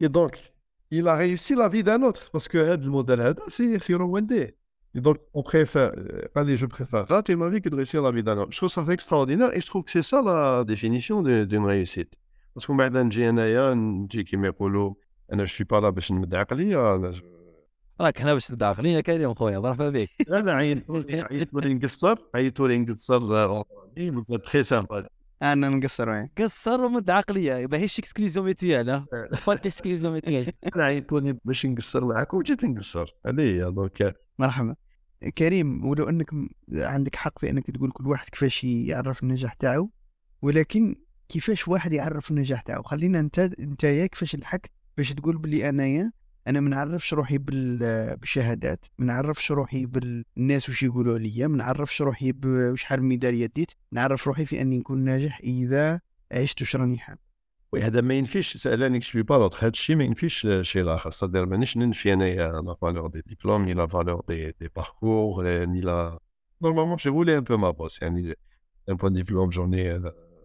et 0.00 0.08
donc 0.08 0.52
il 0.90 1.06
a 1.08 1.16
réussi 1.16 1.54
la 1.54 1.68
vie 1.68 1.82
d'un 1.82 2.02
autre 2.02 2.30
parce 2.32 2.48
que 2.48 2.56
هذا 2.56 2.84
الموديل 2.84 3.20
هذا 3.20 3.48
سي 3.48 3.78
خير 3.78 4.02
والديه 4.02 4.56
Et 4.95 5.01
donc, 5.01 5.17
on 5.33 5.43
préfère, 5.43 5.91
euh, 5.97 6.21
allez, 6.35 6.55
je 6.55 6.65
préfère 6.65 7.05
rater 7.05 7.35
ma 7.35 7.49
vie 7.49 7.61
que 7.61 7.67
de 7.67 7.75
réussir 7.75 8.01
la 8.01 8.11
vie 8.11 8.23
d'un 8.23 8.37
autre. 8.37 8.53
Je 8.53 8.57
trouve 8.57 8.69
ça 8.69 8.85
extraordinaire 8.93 9.53
et 9.53 9.59
je 9.59 9.67
trouve 9.67 9.83
que 9.83 9.91
c'est 9.91 10.01
ça 10.01 10.21
la 10.23 10.63
définition 10.63 11.21
d'une 11.21 11.65
réussite. 11.65 12.13
Parce 12.53 12.65
que 12.65 12.77
بعد 12.77 12.97
نجي 12.97 13.29
انايا 13.29 13.73
نجي 13.73 14.23
كيما 14.23 14.47
يقولوا 14.47 14.93
أنا 15.33 15.43
je 15.43 15.55
suis 15.55 15.67
pas 15.69 15.75
là 15.75 15.89
باش 15.89 16.11
نمد 16.11 16.35
عقلي 16.35 16.75
أنا 16.75 17.11
راك 18.01 18.21
هنا 18.21 18.33
باش 18.33 18.51
عقليه 18.61 18.99
كريم 18.99 19.33
خويا 19.33 19.59
مرحبا 19.59 19.89
بك. 19.89 20.09
أنا 20.29 20.53
عيطوا 20.53 21.61
لي 21.61 21.73
نقصر 21.73 22.15
عيطوا 22.35 22.67
لي 22.67 22.77
نقصر 22.77 23.57
très 24.37 24.63
sympa 24.63 25.07
أنا 25.41 25.69
نقصر 25.69 26.09
وين؟ 26.09 26.29
قصر 26.37 26.81
ومد 26.81 27.09
عقليه 27.09 27.67
ماهيش 27.71 27.99
exclusion 27.99 28.45
mutuelle 28.45 29.05
فالت 29.37 29.65
exclusion 29.65 30.13
mutuelle 30.13 30.51
أنا 30.75 30.83
عيطوني 30.83 31.39
باش 31.45 31.65
نقصر 31.65 32.05
معاك 32.05 32.33
وجيت 32.33 32.65
نقصر. 32.65 33.15
هذه 33.25 33.41
هي 33.41 33.71
donc 33.71 34.15
مرحبا. 34.39 34.75
كريم 35.29 35.85
ولو 35.85 36.09
أنك 36.09 36.29
عندك 36.73 37.15
حق 37.15 37.39
في 37.39 37.49
أنك 37.49 37.71
تقول 37.71 37.91
كل 37.91 38.07
واحد 38.07 38.29
كيفاش 38.29 38.63
يعرف 38.63 39.23
النجاح 39.23 39.53
تاعو 39.53 39.89
ولكن 40.41 40.95
كيفاش 41.29 41.67
واحد 41.67 41.93
يعرف 41.93 42.31
النجاح 42.31 42.61
تاعو؟ 42.61 42.83
خلينا 42.83 43.19
أنت 43.19 43.39
انت 43.39 43.85
كيفاش 43.85 44.35
لحقت 44.35 44.71
باش 44.97 45.13
تقول 45.13 45.37
بلي 45.37 45.69
أنايا 45.69 46.11
أنا 46.47 46.59
ما 46.59 46.69
نعرفش 46.69 47.13
روحي 47.13 47.37
بالشهادات 47.37 48.85
ما 48.97 49.05
نعرفش 49.05 49.51
روحي 49.51 49.85
بالناس 49.85 50.69
وش 50.69 50.83
يقولوا 50.83 51.13
عليا 51.15 51.47
ما 51.47 51.57
نعرفش 51.57 52.01
روحي 52.01 52.31
بشحال 52.31 53.01
من 53.01 53.07
ميداليه 53.07 53.45
ديت 53.55 53.71
نعرف 53.91 54.27
روحي 54.27 54.45
في 54.45 54.61
أني 54.61 54.77
نكون 54.77 55.03
ناجح 55.03 55.39
إذا 55.43 56.01
عشت 56.31 56.61
واش 56.61 56.75
راني 56.75 56.97
حاب. 56.97 57.17
هذا 57.76 58.00
ما 58.00 58.14
ينفيش 58.14 58.56
سالاني 58.56 58.98
كشوي 58.98 59.22
با 59.22 59.34
لوتر 59.34 59.58
هذا 59.58 59.68
الشيء 59.68 59.96
ما 59.96 60.04
ينفيش 60.04 60.46
الشيء 60.46 60.82
الاخر 60.82 61.10
صدر 61.10 61.46
مانيش 61.46 61.76
ننفي 61.76 62.12
انايا 62.12 62.52
لا 62.52 62.74
فالور 62.74 63.06
دي 63.06 63.22
ديبلوم 63.26 63.64
ني 63.64 63.74
لا 63.74 63.86
فالور 63.86 64.22
دي 64.28 64.54
دي 64.60 64.68
باركور 64.76 65.64
ني 65.64 65.80
لا 65.80 66.18
نورمالمون 66.62 66.96
جي 66.96 67.10
روulé 67.10 67.34
un 67.34 67.42
peu 67.42 67.56
ma 67.56 67.72
bosse 67.72 68.02
يعني 68.02 68.34
d'un 68.88 68.96
point 68.96 69.10
de 69.10 69.16
vue 69.16 69.22
diplôme 69.22 69.52
j'en 69.52 69.72
ai 69.72 69.96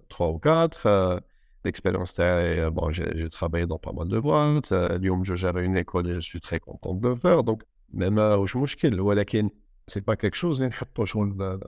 3 0.10 0.30
ou 0.30 0.40
4 0.40 1.22
l'expérience 1.66 2.14
تاعي 2.16 2.72
bon 2.72 2.92
j'ai 2.92 3.30
travaillé 3.30 3.66
dans 3.66 3.80
pas 3.80 3.92
mal 3.92 4.08
de 4.08 4.20
boîtes 4.20 4.72
اليوم 4.72 5.24
je 5.24 5.36
gère 5.36 5.58
une 5.58 5.78
école 5.78 6.08
et 6.10 6.14
je 6.14 6.20
suis 6.20 6.40
très 6.40 6.60
content 6.60 6.94
de 6.94 7.10
le 7.10 7.16
faire 7.16 7.44
donc 7.44 7.64
ما 7.90 8.10
ماهوش 8.10 8.56
مشكل 8.56 9.00
ولكن 9.00 9.50
c'est 9.92 10.02
pas 10.02 10.16
quelque 10.16 10.36
chose 10.36 10.56
اللي 10.56 10.68
نحطو 10.68 11.06
شغل 11.06 11.60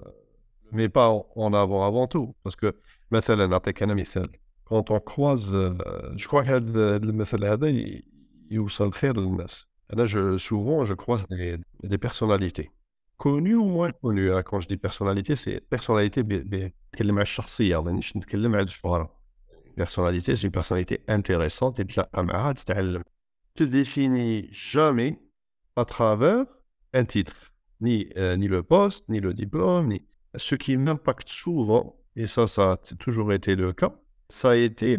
mais 0.71 0.89
pas 0.89 1.09
en 1.35 1.53
avant 1.53 1.83
avant 1.83 2.07
tout 2.07 2.35
parce 2.43 2.55
que 2.55 2.73
مثلا 3.11 3.47
نعطيك 3.47 3.83
انا 3.83 3.93
مثال 3.93 4.29
كونت 4.64 4.90
اون 4.90 4.98
كواز 5.00 5.56
جو 6.12 6.28
كوا 6.30 6.42
هذا 6.42 6.96
المثل 6.96 7.44
هذا 7.44 7.68
ي- 7.68 8.04
يوصل 8.50 8.92
خير 8.92 9.20
للناس 9.20 9.66
أنا 9.92 10.04
je 10.04 10.36
souvent 10.36 10.84
je 10.84 10.96
croise 10.96 11.24
des 11.30 11.56
des 11.84 11.96
personnalités 11.96 12.68
connues 13.16 13.54
ou 13.54 13.64
moins 13.64 13.90
connues 13.90 14.42
quand 14.42 14.58
je 14.60 14.66
dis 14.68 14.76
personnalité 14.76 15.34
c'est 15.36 15.60
personnalité 15.70 16.22
نتكلم 16.22 17.14
على 17.14 17.22
الشخصيه 17.22 17.82
مانيش 17.82 18.16
نتكلم 18.16 18.54
على 18.54 18.64
الشهره 18.64 19.16
personnalité 19.76 20.36
c'est 20.36 20.48
personnalité 20.48 20.98
intéressante 21.10 21.80
تتلاقى 21.80 22.24
معاها 22.24 22.52
تتعلم 22.52 23.02
te 23.60 23.64
définis 23.64 24.48
jamais 24.72 25.12
à 25.76 25.84
travers 25.84 26.46
un 27.00 27.04
titre, 27.14 27.36
ni, 27.86 27.96
euh, 28.16 28.34
ni 28.40 28.46
le 28.48 28.62
poste, 28.62 29.02
ni 29.12 29.18
le 29.26 29.32
diplôme, 29.42 29.86
ni 29.92 29.98
ce 30.48 30.54
qui 30.62 30.72
m'impacte 30.84 31.28
souvent, 31.28 31.86
et 32.20 32.26
ça, 32.34 32.46
ça 32.54 32.64
a 32.72 32.76
t- 32.84 32.96
toujours 33.04 33.30
été 33.38 33.50
le 33.62 33.70
cas, 33.80 33.92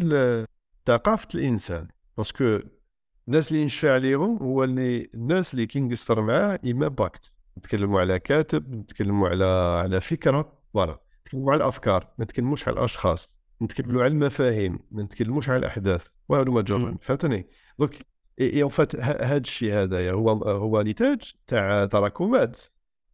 le 0.00 0.46
ثقافة 0.86 1.28
الإنسان 1.34 1.88
parce 2.16 2.44
que 2.44 2.60
الناس 3.28 3.52
اللي 3.52 3.64
نشفى 3.64 3.90
عليهم 3.90 4.36
هو 4.36 4.64
اللي 4.64 5.10
الناس 5.14 5.54
اللي 5.54 5.66
كي 5.66 5.80
نقصر 5.80 6.20
معاه 6.20 6.60
ي 6.64 6.73
impacte 6.73 7.34
نتكلموا 7.58 8.00
على 8.00 8.18
كاتب 8.18 8.74
نتكلموا 8.74 9.28
على 9.28 9.44
على 9.82 10.00
فكرة 10.00 10.58
voilà 10.74 10.98
نتكلموا 11.20 11.52
على 11.52 11.62
الأفكار 11.62 12.08
ما 12.18 12.24
نتكلموش 12.24 12.68
على 12.68 12.76
الأشخاص 12.76 13.36
نتكلموا 13.62 14.02
على 14.02 14.12
المفاهيم 14.12 14.78
ما 14.90 15.02
نتكلموش 15.02 15.48
على 15.48 15.58
الأحداث 15.58 16.06
وهذو 16.28 16.52
ما 16.52 16.62
جرب 16.62 16.98
فهمتني 17.02 17.46
donc 17.78 18.06
et 18.40 18.62
en 18.62 18.70
fait 18.70 18.96
هذا 18.96 19.36
الشيء 19.36 19.72
هذايا 19.72 20.12
هو 20.12 20.30
هو 20.30 20.82
نتاج 20.82 21.32
تاع 21.46 21.84
تراكمات 21.84 22.60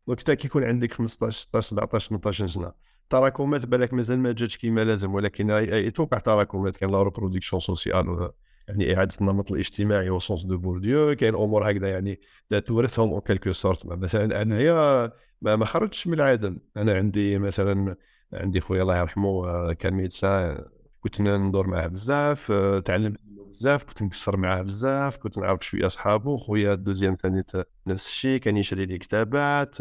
donc 0.06 0.18
انت 0.18 0.30
كي 0.30 0.46
يكون 0.46 0.64
عندك 0.64 0.92
15 0.92 1.40
16 1.40 1.68
17 1.76 2.08
18 2.08 2.46
سنه 2.46 2.72
تراكمات 3.10 3.66
بالك 3.66 3.94
مازال 3.94 4.18
ما 4.18 4.32
جاتش 4.32 4.56
كيما 4.56 4.84
لازم 4.84 5.14
ولكن 5.14 5.50
هاي- 5.50 5.70
هاي 5.72 5.90
توقع 5.90 6.18
تراكمات 6.18 6.76
كاين 6.76 6.90
la 6.92 7.02
reproduction 7.02 7.60
sociale 7.60 8.30
يعني 8.68 8.96
إعادة 8.96 9.14
النمط 9.20 9.52
الاجتماعي 9.52 10.08
au 10.08 10.18
sens 10.18 10.44
de 10.44 10.58
Bourdieu 10.58 11.14
كاين 11.16 11.34
أمور 11.34 11.70
هكذا 11.70 11.88
يعني 11.90 12.20
تورثهم 12.66 13.10
en 13.10 13.20
quelque 13.20 13.52
sorte 13.52 13.86
مثلا 13.86 14.42
أنايا 14.42 15.12
ما, 15.42 15.64
خرجتش 15.64 16.06
من 16.06 16.14
العدم. 16.14 16.58
أنا 16.76 16.94
عندي 16.94 17.38
مثلا 17.38 17.96
عندي 18.32 18.60
خويا 18.60 18.82
الله 18.82 18.98
يرحمه 18.98 19.48
آه، 19.48 19.72
كان 19.72 19.94
médecin 19.94 20.64
كنت 21.00 21.20
ندور 21.20 21.66
معاه 21.66 21.86
بزاف 21.86 22.50
آه، 22.50 22.78
تعلمت 22.78 23.20
بزاف 23.50 23.84
كنت 23.84 24.02
نقصر 24.02 24.36
معاه 24.36 24.62
بزاف 24.62 25.16
كنت 25.16 25.38
نعرف 25.38 25.66
شوية 25.66 25.86
اصحابه 25.86 26.36
خويا 26.36 26.72
ال 26.74 26.79
deuxième 26.79 27.16
ثاني 27.22 27.44
نفس 27.86 28.06
الشيء 28.06 28.40
كان 28.40 28.56
يشري 28.56 28.86
لي 28.86 28.98
كتابات 28.98 29.76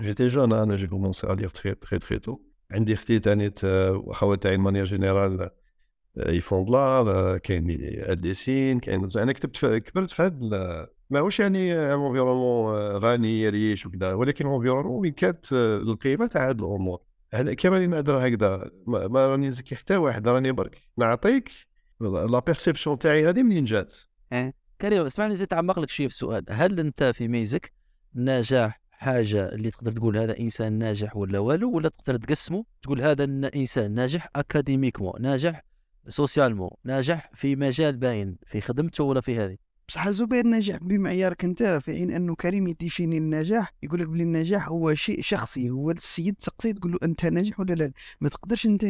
j'étais 0.00 0.26
jeune 0.26 0.52
أنا 0.52 0.76
j'ai 0.76 0.86
commencé 0.86 1.32
à 1.32 1.35
lire 1.35 1.48
très 1.48 1.74
très 1.74 1.98
très 1.98 2.18
tôt 2.18 2.38
عندي 2.70 2.94
أختي 2.94 3.18
ثاني 3.18 3.52
خوات 4.12 4.42
تاعي 4.42 4.56
manière 4.56 4.84
générale 4.84 5.32
ils 5.32 5.50
font 6.16 6.66
de 6.66 6.68
l'art 6.68 7.40
كاين 7.42 7.66
ال 8.10 8.20
dessin 8.20 8.80
كاين 8.80 9.08
أنا 9.16 9.32
كتبت 9.32 9.66
كبرت 9.66 10.10
في 10.10 10.22
هذا 10.22 10.88
ماهوش 11.10 11.40
يعني 11.40 11.72
environnement 11.74 12.76
غني 12.96 13.48
riche 13.48 13.86
وكذا 13.86 14.12
ولكن 14.12 14.46
environnement 14.46 15.00
وين 15.00 15.12
كانت 15.12 15.52
آه، 15.52 15.76
القيمة 15.76 16.26
تاع 16.26 16.48
هاد 16.48 16.60
الأمور. 16.60 17.00
هذا 17.34 17.54
كما 17.54 17.74
راني 17.74 17.86
نهضر 17.86 18.26
هكذا؟ 18.26 18.70
ما 18.86 19.26
راني 19.26 19.48
نزكي 19.48 19.76
حتى 19.76 19.96
واحد 19.96 20.28
راني 20.28 20.52
برك. 20.52 20.78
نعطيك 20.98 21.50
la 22.00 22.38
perception 22.38 22.98
تاعي 22.98 23.28
هذه 23.28 23.42
منين 23.42 23.64
جات. 23.64 23.94
كريم 24.80 25.02
اسمعني 25.02 25.36
زيد 25.36 25.46
تعمق 25.46 25.78
لك 25.78 25.90
شوية 25.90 26.08
في 26.08 26.14
السؤال. 26.14 26.44
هل 26.50 26.80
أنت 26.80 27.04
في 27.04 27.28
ميزك 27.28 27.72
النجاح 28.16 28.80
حاجة 28.98 29.48
اللي 29.48 29.70
تقدر 29.70 29.92
تقول 29.92 30.16
هذا 30.16 30.38
إنسان 30.38 30.72
ناجح 30.72 31.16
ولا 31.16 31.38
والو 31.38 31.76
ولا 31.76 31.88
تقدر 31.88 32.16
تقسمه 32.16 32.64
تقول 32.82 33.00
هذا 33.02 33.24
إنسان 33.56 33.94
ناجح 33.94 34.28
académiquement 34.36 35.22
ناجح 35.22 35.62
socialement 36.08 36.70
ناجح 36.84 37.30
في 37.34 37.56
مجال 37.56 37.96
باين 37.96 38.36
في 38.46 38.60
خدمته 38.60 39.04
ولا 39.04 39.20
في 39.20 39.38
هذه. 39.38 39.56
بصح 39.88 40.10
زبير 40.10 40.46
ناجح 40.46 40.76
بمعيارك 40.76 41.44
انت 41.44 41.62
في 41.62 41.92
حين 41.92 42.10
انه 42.10 42.34
كريم 42.34 42.68
ي 42.68 42.74
définit 42.74 43.18
النجاح 43.18 43.72
يقول 43.82 44.00
لك 44.00 44.06
بلي 44.06 44.22
النجاح 44.22 44.68
هو 44.68 44.94
شيء 44.94 45.22
شخصي 45.22 45.70
هو 45.70 45.90
السيد 45.90 46.34
تسقسي 46.34 46.72
تقول 46.72 46.92
له 46.92 46.98
أنت 47.02 47.26
ناجح 47.26 47.60
ولا 47.60 47.74
لا؟ 47.74 47.92
ما 48.20 48.28
تقدرش 48.28 48.66
انت 48.66 48.84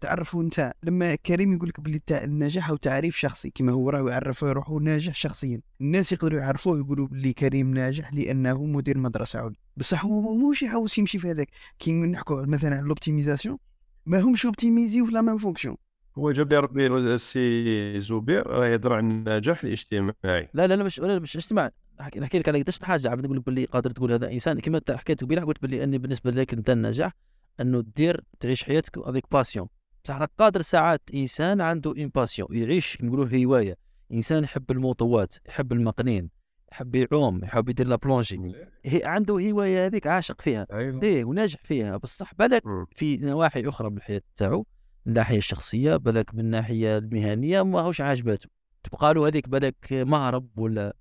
تعرفه 0.00 0.40
انت. 0.40 0.72
لما 0.82 1.14
كريم 1.14 1.52
يقول 1.52 1.68
لك 1.68 1.80
بلي 1.80 2.00
النجاح 2.10 2.70
هو 2.70 2.76
تعريف 2.76 3.16
شخصي 3.16 3.50
كما 3.50 3.72
هو 3.72 3.90
راه 3.90 4.10
يعرف 4.10 4.44
روحه 4.44 4.78
ناجح 4.78 5.14
شخصيا. 5.14 5.60
الناس 5.80 6.12
يقدروا 6.12 6.40
يعرفوه 6.40 6.78
يقولوا 6.78 7.06
بلي 7.06 7.32
كريم 7.32 7.74
ناجح 7.74 8.14
لأنه 8.14 8.64
مدير 8.64 8.98
مدرسة 8.98 9.38
عليا 9.38 9.56
بصح 9.76 10.04
هو 10.04 10.34
موش 10.34 10.62
يحوس 10.62 10.98
يمشي 10.98 11.18
في 11.18 11.30
هذاك. 11.30 11.48
كي 11.78 11.92
نحكوا 11.92 12.46
مثلا 12.46 12.70
على 12.76 12.82
ال 12.82 12.88
optimisation 12.88 13.58
ما 14.06 14.20
همش 14.20 14.46
optimisés 14.46 15.06
في 15.06 15.12
la 15.12 15.20
même 15.20 15.38
fonction. 15.38 15.76
هو 16.18 16.32
جاب 16.32 16.52
لي 16.52 16.58
ربي 16.58 16.86
السي 16.86 18.00
زبير 18.00 18.46
راه 18.46 18.66
يهضر 18.66 18.92
عن 18.92 19.10
النجاح 19.10 19.64
الاجتماعي. 19.64 20.48
لا 20.54 20.66
لا 20.66 20.74
لا 20.74 20.84
مش 20.84 21.00
لا 21.00 21.18
مش 21.18 21.36
اجتماع. 21.36 21.70
نحكي 22.00 22.38
لك 22.38 22.48
على 22.48 22.62
قداش 22.62 22.82
حاجة 22.82 23.10
عاد 23.10 23.24
نقول 23.24 23.36
لك 23.36 23.46
باللي 23.46 23.64
قادر 23.64 23.90
تقول 23.90 24.12
هذا 24.12 24.32
إنسان. 24.32 24.60
كما 24.60 24.80
حكيت 24.90 25.24
قبيلة 25.24 25.44
قلت 25.44 25.62
باللي 25.62 25.84
أني 25.84 25.98
بالنسبة 25.98 26.30
لك 26.30 26.52
أنت 26.52 26.70
النجاح 26.70 27.12
أنه 27.60 27.84
دير 27.96 28.24
تعيش 28.40 28.64
حياتك 28.64 28.98
avec 28.98 29.24
passion 29.32 29.68
بصح 30.04 30.18
راك 30.18 30.30
قادر 30.38 30.62
ساعات 30.62 31.02
إنسان 31.14 31.60
عنده 31.60 31.90
une 31.90 32.08
passion 32.14 32.48
يعيش 32.52 33.02
نقولوا 33.02 33.44
هواية. 33.44 33.76
إنسان 34.12 34.44
يحب 34.44 34.70
الموطوات 34.70 35.34
يحب 35.48 35.72
المقنين 35.72 36.30
يحب 36.72 36.94
يعوم 36.94 37.44
يحب 37.44 37.68
يدير 37.68 37.86
la 37.86 37.96
plongée 37.96 38.54
هي 38.84 39.04
عنده 39.04 39.34
هواية 39.34 39.86
هذيك 39.86 40.06
عاشق 40.06 40.40
فيها. 40.40 40.66
أيوة. 40.72 41.02
إيه 41.02 41.24
وناجح 41.24 41.60
فيها. 41.64 41.96
بصح 41.96 42.34
بالك. 42.34 42.62
في 42.96 43.16
نواحي 43.16 43.68
أخرى 43.68 43.90
من 43.90 43.96
الحياة 43.96 44.22
تاعو. 44.36 44.66
من 45.08 45.12
الناحيه 45.12 45.38
الشخصية 45.38 45.96
بالك 45.96 46.34
من 46.34 46.40
الناحيه 46.40 46.98
المهنية 46.98 47.62
ماهوش 47.62 48.00
عاجباته 48.00 48.48
تبقى 48.84 49.14
له 49.14 49.26
هذيك 49.26 49.48
بالك 49.48 49.76
مهرب 49.92 50.58
ولا؟ 50.58 50.96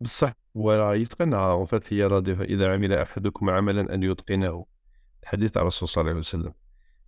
بصح 0.00 0.32
وراه 0.54 0.94
يتقنها. 0.94 1.52
en 1.52 1.64
fait 1.64 1.92
هي 1.92 2.06
إذا 2.40 2.72
عمل 2.72 2.92
أحدكم 2.92 3.50
عملا 3.50 3.94
أن 3.94 4.02
يتقنه. 4.02 4.66
الحديث 5.22 5.56
على 5.56 5.62
الرسول 5.62 5.88
صلى 5.88 6.00
الله 6.00 6.10
عليه 6.10 6.18
وسلم. 6.18 6.52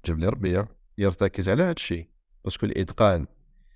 جاب 0.04 0.18
لي 0.18 0.26
ربي 0.26 0.64
يرتكز 0.98 1.48
على 1.48 1.62
هذا 1.62 1.72
الشيء. 1.72 2.08
parce 2.44 2.58
que 2.58 2.66
الإتقان 2.66 3.26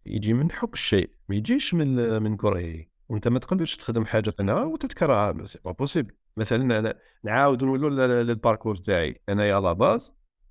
يجي 0.07 0.35
من 0.35 0.51
حب 0.53 0.73
الشيء 0.73 1.11
ما 1.29 1.37
يجيش 1.37 1.75
من 1.75 2.23
من 2.23 2.37
كرهه 2.37 2.85
وأنت 3.09 3.29
ما 3.29 3.39
تقدرش 3.39 3.77
تخدم 3.77 4.05
حاجة 4.05 4.31
تقنها 4.31 4.65
وتتكرهها 4.65 5.47
c'est 5.47 5.59
pas 5.65 5.73
possible 5.73 6.15
مثلا 6.37 6.79
أنا 6.79 6.95
نعاود 7.25 7.65
نقولوا 7.65 7.91
لل- 7.91 8.27
للباركور 8.27 8.77
تاعي. 8.77 9.21
أنا 9.29 9.45
يا 9.45 9.61
لا 9.61 9.99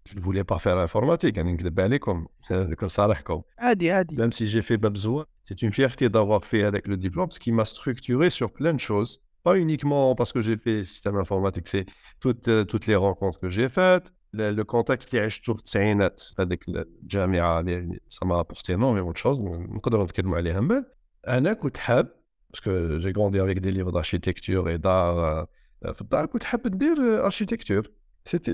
باز 0.06 0.14
جو 0.14 0.22
فولي 0.22 0.42
با 0.42 0.58
فير 0.58 0.82
انفورماتيك 0.82 1.38
انا 1.38 1.52
نكذب 1.52 1.80
عليكم 1.80 2.26
نكون 2.50 2.88
صالحكم 2.88 3.42
عادي 3.58 3.90
عادي 3.90 4.16
même 4.16 4.32
si 4.32 4.48
j'ai 4.48 4.62
fait 4.62 4.76
Babzoua, 4.76 5.26
c'est 5.42 5.62
une 5.62 5.72
fierté 5.72 6.08
d'avoir 6.08 6.44
fait 6.44 6.62
avec 6.64 6.86
le 6.86 6.96
diplôme, 6.96 7.28
parce 7.28 7.38
qu'il 7.38 7.54
m'a 7.54 7.64
structuré 7.64 8.30
sur 8.30 8.52
plein 8.52 8.74
de 8.74 8.80
choses. 8.80 9.12
Pas 9.44 9.56
uniquement 9.58 10.14
parce 10.14 10.32
que 10.34 10.40
j'ai 10.46 10.58
fait 10.64 10.84
système 10.84 11.16
informatique, 11.24 11.66
c'est 11.72 11.86
toutes, 12.24 12.48
euh, 12.48 12.64
toutes 12.72 12.86
les 12.90 12.98
rencontres 13.06 13.38
que 13.44 13.48
j'ai 13.56 13.68
faites, 13.78 14.06
le, 14.32 14.46
le 14.60 14.64
contexte 14.64 15.08
qui 15.10 15.16
est 15.16 15.40
toujours 15.40 15.62
تسعينات 15.62 16.22
هذيك 16.38 16.64
الجامعة 16.68 17.60
اللي 17.60 18.00
ça 18.08 18.26
m'a 18.26 18.38
apporté 18.38 18.72
énormément 18.72 19.12
de 19.12 19.18
choses 19.18 19.38
نقدر 19.76 20.02
نتكلم 20.02 20.34
عليها 20.34 20.60
من 20.60 20.68
بعد. 20.68 20.84
أنا 21.28 21.52
كنت 21.52 21.76
حاب 21.76 22.08
parce 22.52 22.60
que 22.60 22.98
j'ai 22.98 23.12
grandi 23.12 23.38
avec 23.38 23.60
des 23.60 23.70
livres 23.70 23.92
d'architecture 23.92 24.68
et 24.68 24.78
d'art 24.78 25.46
euh, 25.84 25.92
في 25.92 26.00
الدار 26.00 26.26
كنت 26.26 26.42
حاب 26.42 26.66
ندير 26.66 27.30
architecture. 27.30 27.88
C'était 28.25 28.53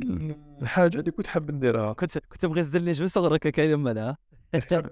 الحاجة 0.62 1.00
اللي 1.00 1.12
كنت 1.12 1.28
حاب 1.28 1.52
نديرها. 1.52 1.94
كنت 1.94 2.18
كنت 2.18 2.42
تبغي 2.42 2.62
تزلني 2.62 2.94
من 3.00 3.08
صغرك 3.08 3.48
كريم 3.48 3.84
مالها 3.84 4.18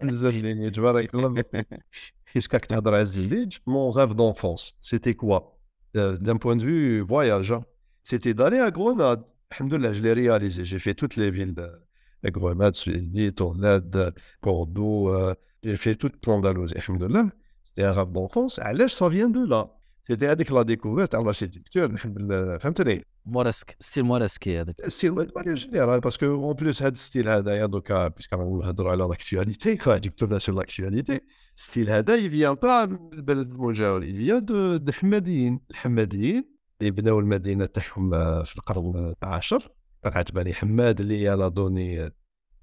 الزليج 0.03 0.79
jusqu'à 2.35 2.59
que 2.59 2.67
tu 2.67 2.73
as 2.73 3.05
Zilij, 3.05 3.59
mon 3.65 3.89
rêve 3.89 4.13
d'enfance, 4.13 4.73
c'était 4.81 5.15
quoi 5.15 5.55
Euh, 5.97 6.17
D'un 6.17 6.37
point 6.37 6.55
de 6.55 6.63
vue 6.63 7.01
voyage, 7.01 7.51
hein, 7.51 7.63
c'était 8.03 8.35
d'aller 8.35 8.59
à 8.59 8.69
Grenade. 8.69 9.23
Alhamdoulilah, 9.49 9.93
je 9.93 10.03
l'ai 10.03 10.13
réalisé. 10.13 10.63
J'ai 10.63 10.77
fait 10.77 10.93
toutes 10.93 11.15
les 11.15 11.31
villes 11.31 11.55
de, 11.55 11.67
Grenade, 12.25 12.75
Suilly, 12.75 13.33
Tournade, 13.33 14.13
Bordeaux. 14.43 15.09
euh, 15.09 15.33
j'ai 15.63 15.77
fait 15.77 15.95
toute 15.95 16.23
l'Andalousie. 16.27 16.75
الحمد 16.77 17.01
لله, 17.01 17.25
c'était 17.65 17.83
un 17.83 17.91
rêve 17.91 18.11
d'enfance. 18.11 18.59
Alors, 18.59 18.91
ça 18.91 19.09
vient 19.09 19.29
de 19.29 19.43
là. 19.53 19.61
C'était 20.09 20.25
avec 20.25 20.49
la 20.49 20.63
découverte 20.63 21.11
de 21.11 21.23
l'architecture. 21.23 21.83
الحمد 21.83 22.20
لله, 22.20 22.57
فهمتني 22.57 23.05
mauresque 23.25 23.75
style 23.79 24.03
mauresque 24.03 24.61
هذاك 24.61 24.75
manière 25.35 25.55
générale, 25.55 26.01
parce 26.01 26.17
que 26.17 26.25
en 26.25 26.55
plus, 26.55 26.81
هذا 26.81 26.91
ال 26.91 26.98
style 26.98 27.29
هذايا 27.29 27.65
دوكا 27.65 28.09
puisqu'on 28.09 28.65
نهضروا 28.65 28.91
على 28.91 29.03
quoi, 29.77 29.99
جبتونا 29.99 30.39
sur 30.39 30.53
l'actualité, 30.53 31.19
ال 31.57 31.62
style 31.62 31.89
هذا 31.89 32.17
vient 32.29 32.55
pas 32.55 32.89
من 32.89 33.13
البلد 33.13 33.51
المجاور, 33.51 34.01
de, 34.39 34.77
de 34.77 34.89
الحماديين، 34.89 35.59
الحماديين 35.71 36.43
اللي 36.81 36.91
بناو 36.91 37.19
المدينة 37.19 37.65
تاعهم 37.65 38.13
آه، 38.13 38.43
في 38.43 38.55
القرن 38.55 39.13
العاشر، 39.23 39.71
قلعة 40.05 40.25
بني 40.33 40.53
حماد 40.53 40.99
اللي 40.99 41.17
هي 41.17 41.35
a 41.35 41.47
donné 41.47 42.11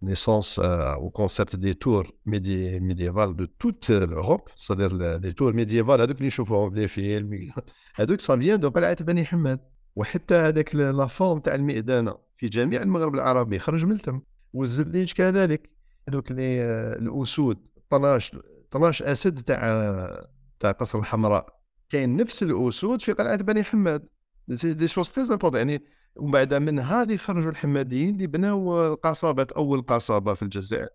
naissance 0.03 0.59
euh, 0.59 0.95
au 0.97 1.11
concept 1.11 1.57
des 1.57 1.75
tours 1.75 2.07
médi- 2.27 2.81
médiévales 2.81 3.35
de 3.37 3.47
toute 3.47 3.89
l'Europe, 3.89 4.51
c'est-à-dire 4.57 4.93
le- 4.95 5.19
les 5.23 5.33
tours 5.35 5.53
médiévales 5.53 6.01
هذوك 6.01 6.17
اللي 6.17 6.27
نشوفوهم 6.27 6.87
في 6.87 7.21
films 7.21 7.61
هذوك 7.95 8.21
ça 8.21 8.37
vient 8.37 8.59
de 8.59 8.67
قلعة 8.67 8.97
بني 9.05 9.25
حماد 9.25 9.61
وحتى 9.97 10.35
هذاك 10.35 10.75
la 10.75 11.07
forme 11.07 11.39
تاع 11.41 11.55
المئذنه 11.55 12.15
في 12.37 12.49
جميع 12.49 12.83
المغرب 12.83 13.15
العربي 13.15 13.59
خرج 13.59 13.85
من 13.85 13.99
تم 13.99 14.21
والزبليج 14.53 15.13
كذلك 15.13 15.71
هذوك 16.09 16.33
لي 16.33 16.63
الاسود 16.99 17.69
12 17.89 18.43
12 18.73 19.13
اسد 19.13 19.43
تاع 19.43 20.27
تاع 20.61 20.71
قصر 20.73 20.99
الحمراء 20.99 21.61
كاين 21.91 22.17
نفس 22.17 22.43
الاسود 22.43 23.01
في 23.03 23.13
قلعه 23.13 23.37
بني 23.37 23.63
حماد 23.63 24.09
des 24.49 24.89
choses 24.89 25.11
très 25.11 25.25
importantes 25.25 25.57
يعني 25.57 25.85
ومن 26.17 26.31
بعد 26.31 26.55
من 26.55 26.79
هذه 26.79 27.17
خرجوا 27.17 27.51
الحماديين 27.51 28.15
اللي 28.15 28.27
بناو 28.27 28.95
قصابة 28.95 29.47
أول 29.57 29.83
قصابة 29.83 30.35
في 30.35 30.43
الجزائر. 30.43 30.89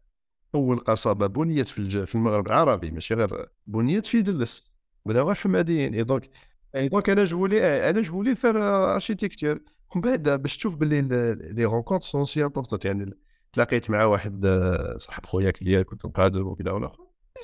أول 0.55 0.79
قصابة 0.79 1.27
بنيت 1.27 1.67
في. 1.67 2.05
في 2.05 2.15
المغرب 2.15 2.47
العربي 2.47 2.91
ماشي 2.91 3.13
غير 3.13 3.49
بنيت 3.67 4.05
في 4.05 4.21
دلس. 4.21 4.73
بناوها 5.05 5.31
الحماديين. 5.31 5.93
et 5.93 6.03
donc 6.03 6.29
et 6.75 6.87
donc 6.87 7.09
أنا 7.09 7.23
je 7.23 7.38
voulais 7.38 7.89
أنا 7.89 8.01
je 8.01 8.09
voulais 8.09 8.35
faire 8.35 8.57
architecture 8.95 9.59
ومن 9.95 10.01
بعد 10.01 10.29
باش 10.29 10.57
تشوف 10.57 10.75
باللي 10.75 11.01
les 11.53 11.65
rencontres 11.65 12.03
sont 12.03 12.25
si 12.25 12.45
importantes 12.45 12.79
يعني 12.85 13.13
تلاقيت 13.53 13.89
مع 13.89 14.05
واحد 14.05 14.45
صاحب 14.97 15.25
خويا 15.25 15.51
كليا 15.51 15.81
كنت 15.81 16.05
نقادر 16.05 16.43
وكذا 16.47 16.71
ولا 16.71 16.91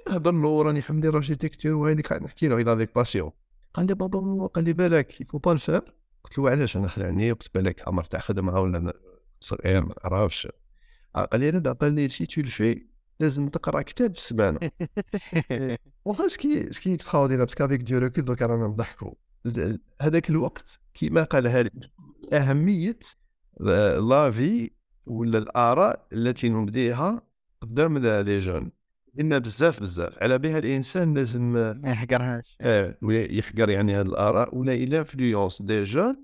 نهضر 0.09 0.31
له 0.31 0.61
راني 0.61 0.81
حمدي 0.81 1.09
ال 1.09 1.14
architecture 1.14 1.73
وهاني 1.73 2.03
نحكي 2.21 2.47
له 2.47 2.57
إلى 2.57 2.73
avec 2.73 2.95
passion 2.95 3.31
قال 3.73 3.87
لي 3.87 3.95
بابا 3.95 4.47
قال 4.47 4.63
لي 4.63 4.73
بالك 4.73 5.21
il 5.21 5.27
faut 5.27 5.37
pas 5.37 5.51
la 5.51 5.63
faire 5.63 5.93
قلت 6.23 6.37
له 6.37 6.49
علاش 6.49 6.77
أنا 6.77 6.87
خلعني؟ 6.87 7.31
قلت 7.31 7.53
بالك 7.53 7.87
عمر 7.87 8.03
تاع 8.03 8.19
خدمة 8.19 8.59
ولا 8.59 8.93
صغير 9.41 9.85
ما 9.85 9.95
نعرفش. 10.03 10.47
قال 11.15 11.39
لي 11.39 11.51
لا 11.51 11.73
قال 11.73 11.93
لي 11.93 12.09
si 12.09 12.25
tu 12.25 12.41
la 12.41 12.56
fais 12.56 12.85
لازم 13.19 13.49
تقرأ 13.49 13.81
كتاب 13.81 14.13
في 14.13 14.19
السمانة. 14.19 14.59
والله 16.05 16.27
سكي 16.27 16.73
سكي 16.73 16.93
اكستراوردينير 16.93 17.45
باسكو 17.45 17.65
افيك 17.65 17.81
دو 17.81 17.97
ريكول 17.97 18.25
دوكا 18.25 18.45
رانا 18.45 18.67
نضحكوا. 18.67 19.13
هذاك 20.01 20.29
الوقت 20.29 20.79
كيما 20.93 21.23
قالها 21.23 21.63
لي 21.63 21.71
أهمية 22.33 22.99
l'avis 23.59 24.71
ولا 25.05 25.37
الآراء 25.37 26.07
التي 26.13 26.49
نبديها 26.49 27.21
قدام 27.61 27.97
les 27.97 28.37
jeunes 28.37 28.71
لأن 29.17 29.39
بزاف 29.39 29.79
بزاف. 29.79 30.23
على 30.23 30.39
بها 30.39 30.57
الإنسان 30.57 31.13
لازم 31.13 31.41
ما 31.53 31.91
يحقرهاش. 31.91 32.57
آه 32.61 32.97
ولا 33.01 33.31
يحقر 33.31 33.69
يعني 33.69 33.95
هذه 33.95 34.01
الآراء 34.05 34.55
ولا 34.55 35.03
influence 35.03 35.63
des 35.63 35.83
jeunes 35.83 36.15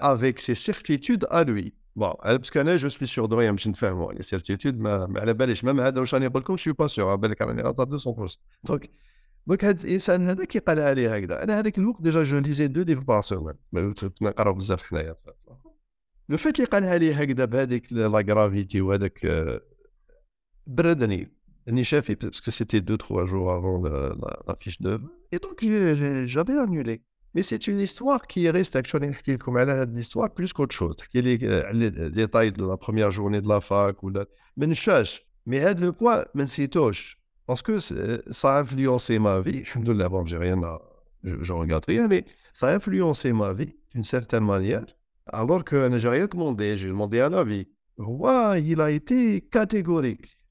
avec 0.00 0.38
ses 0.38 0.54
certitudes 0.54 1.24
à 1.24 1.42
lui 1.44 1.72
bon 1.96 2.10
parce 2.22 2.46
que 2.46 2.60
أنا 2.60 2.76
je 2.76 2.88
suis 2.88 3.08
sûr 3.08 3.26
de 3.26 3.38
rien 3.38 3.52
باش 3.54 3.68
نتفاهموا. 3.68 4.12
les 4.12 4.22
certitudes 4.22 4.78
ما, 4.78 5.06
ما 5.06 5.20
على 5.20 5.34
باليش. 5.34 5.64
même 5.64 5.80
هذا 5.80 6.00
واش 6.00 6.14
راني 6.14 6.26
نقول 6.26 6.42
لكم؟ 6.42 6.56
chuis 6.56 6.72
pas 6.72 6.86
sûr 6.86 7.08
على 7.08 7.16
بالك 7.16 7.42
راني 7.42 7.62
غلطان 7.62 7.98
200% 7.98 8.36
donc 8.64 8.90
donc 9.46 9.64
هذا 9.64 9.84
الإنسان 9.84 10.22
هذا 10.22 10.44
كي 10.44 10.58
قال 10.58 10.80
عليه 10.80 11.14
هكذا. 11.14 11.42
أنا 11.42 11.58
هذاك 11.58 11.78
الوقت 11.78 12.02
déjà 12.02 12.24
je 12.24 12.38
lisais 12.38 12.66
deux 12.66 12.82
livres 12.82 13.02
par 13.02 13.20
semaine 13.20 13.54
نقراو 14.22 14.54
بزاف 14.54 14.82
حنايا. 14.82 15.16
le 16.28 16.36
fait 16.36 16.56
اللي 16.56 16.66
قالها 16.66 16.98
لي 16.98 17.14
هكذا 17.14 17.44
بهذيك 17.44 17.92
la 17.92 18.06
gravité 18.08 18.80
وهذاك 18.80 19.26
بردني 20.66 21.33
راني 21.68 21.84
شافي 21.84 22.14
باسكو 22.14 22.50
سيتي 22.50 22.80
دو 22.80 22.96
تخوا 22.96 23.26
جور 23.26 23.58
افون 23.58 23.86
لا 24.48 24.54
فيش 24.58 24.82
دو 24.82 24.98
اي 25.32 25.38
دونك 25.38 25.64
جافي 26.24 26.52
انولي 26.52 27.00
مي 27.34 27.42
سي 27.42 27.58
اون 27.68 27.78
هيستوار 27.78 28.18
كي 28.18 28.50
ريست 28.50 28.76
اكشولي 28.76 29.06
نحكي 29.06 29.34
لكم 29.34 29.58
على 29.58 29.72
هاد 29.72 29.94
ليستوار 29.94 30.28
بلوس 30.28 30.52
كوت 30.52 30.72
شوز 30.72 30.96
تحكي 30.96 31.20
لي 31.20 31.62
على 31.64 31.90
ديتاي 31.90 32.50
دو 32.50 32.68
لا 32.68 32.74
بروميير 32.74 33.10
جورني 33.10 33.40
دو 33.40 33.50
لا 33.50 33.58
فاك 33.58 34.04
ولا 34.04 34.26
ما 34.56 34.66
نشاش 34.66 35.26
مي 35.46 35.58
هاد 35.58 35.80
لو 35.80 35.92
بوا 35.92 36.36
ما 36.36 36.44
نسيتوش 36.44 37.18
باسكو 37.48 37.78
سا 37.78 38.58
انفلونسي 38.60 39.18
ما 39.18 39.42
في 39.42 39.50
الحمد 39.50 39.88
لله 39.88 40.06
بون 40.06 40.24
جي 40.24 40.36
ريان 40.36 40.78
جو 41.24 41.62
ريغارد 41.62 41.84
ريان 41.88 42.08
مي 42.08 42.24
سا 42.52 42.72
انفلونسي 42.72 43.32
ما 43.32 43.54
في 43.54 43.72
دون 43.94 44.02
سيرتان 44.02 44.42
مانيير 44.42 44.96
الوغ 45.34 45.62
كو 45.62 45.76
أنا 45.76 45.98
جي 45.98 46.08
ريان 46.08 46.26
دوموندي 46.26 46.74
جي 46.74 46.88
دوموندي 46.88 47.26
ان 47.26 47.34
افي 47.34 47.66
هو 48.00 48.54
il 48.58 48.80
a 48.80 48.90
été 48.90 49.40
catégorique. 49.52 50.43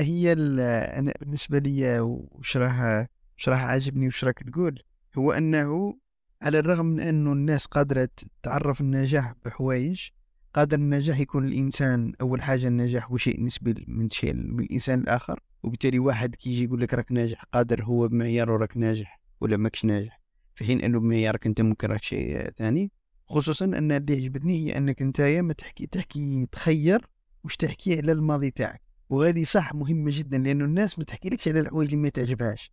هي 0.00 0.32
أنا 0.32 1.12
بالنسبة 1.20 1.58
لي 1.58 2.00
وش 2.00 2.56
راه 2.56 3.08
وش 3.38 3.48
راه 3.48 3.56
عاجبني 3.56 4.06
وش 4.06 4.24
راك 4.24 4.42
تقول 4.42 4.82
هو 5.18 5.32
أنه 5.32 5.96
على 6.42 6.58
الرغم 6.58 6.86
من 6.86 7.00
أنه 7.00 7.32
الناس 7.32 7.66
قادرة 7.66 8.08
تعرف 8.42 8.80
النجاح 8.80 9.34
بحوايج 9.44 10.08
قادر 10.54 10.76
النجاح 10.76 11.20
يكون 11.20 11.44
الإنسان 11.44 12.12
أول 12.20 12.42
حاجة 12.42 12.68
النجاح 12.68 13.10
هو 13.10 13.16
شيء 13.16 13.44
نسبي 13.44 13.84
من 13.88 14.10
شيء 14.10 14.34
من 14.34 14.60
الإنسان 14.64 15.00
الآخر 15.00 15.40
وبالتالي 15.62 15.98
واحد 15.98 16.34
كيجي 16.34 16.64
يقول 16.64 16.80
لك 16.80 16.94
راك 16.94 17.12
ناجح 17.12 17.44
قادر 17.52 17.84
هو 17.84 18.08
بمعياره 18.08 18.56
راك 18.56 18.76
ناجح 18.76 19.20
ولا 19.40 19.56
ماكش 19.56 19.84
ناجح 19.84 20.20
في 20.54 20.64
حين 20.64 20.80
أنه 20.80 21.00
بمعيارك 21.00 21.46
أنت 21.46 21.60
ممكن 21.60 21.88
راك 21.88 22.02
شيء 22.02 22.50
ثاني 22.50 22.90
خصوصا 23.26 23.64
أن 23.64 23.92
اللي 23.92 24.14
عجبتني 24.14 24.66
هي 24.66 24.76
أنك 24.76 25.02
أنت 25.02 25.20
ما 25.20 25.52
تحكي 25.52 25.86
تحكي 25.86 26.46
تخير 26.52 27.06
وش 27.44 27.56
تحكي 27.56 27.98
على 27.98 28.12
الماضي 28.12 28.50
تاعك. 28.50 28.82
وهذه 29.10 29.44
صح 29.44 29.74
مهمة 29.74 30.10
جدا 30.14 30.38
لأنه 30.38 30.64
الناس 30.64 30.98
ما 30.98 31.04
تحكيلكش 31.04 31.48
على 31.48 31.60
الحوايج 31.60 31.88
اللي 31.88 32.02
ما 32.02 32.08
تعجبهاش. 32.08 32.72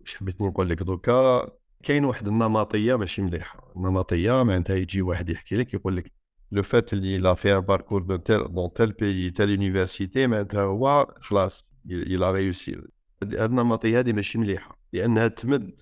واش 0.00 0.16
حبيت 0.16 0.42
نقول 0.42 0.68
لك 0.68 0.82
دوكا 0.82 1.48
كاين 1.82 2.04
واحد 2.04 2.28
النمطية 2.28 2.94
ماشي 2.96 3.22
مليحه 3.22 3.72
النمطية 3.76 4.42
معناتها 4.42 4.76
يجي 4.76 5.02
واحد 5.02 5.30
يحكي 5.30 5.56
لك 5.56 5.74
يقول 5.74 5.96
لك 5.96 6.12
le 6.52 6.62
fait 6.62 6.92
اللي 6.92 7.18
il 7.18 7.34
a 7.34 7.38
fait 7.38 7.56
un 7.56 7.60
parcours 7.60 8.02
dans 8.02 8.22
tel 8.22 8.54
dans 8.54 8.72
tel 8.72 8.92
pays 8.92 9.30
telle 9.30 9.50
université 9.50 10.26
معناتها 10.26 10.62
هو 10.62 11.14
خلاص 11.20 11.72
il 11.86 12.30
a 12.30 12.37
réussi 12.37 12.82
هاد 13.22 13.34
النمطية 13.34 13.98
هذه 13.98 14.12
ماشي 14.12 14.38
مليحة 14.38 14.78
لأنها 14.92 15.28
تمد 15.28 15.80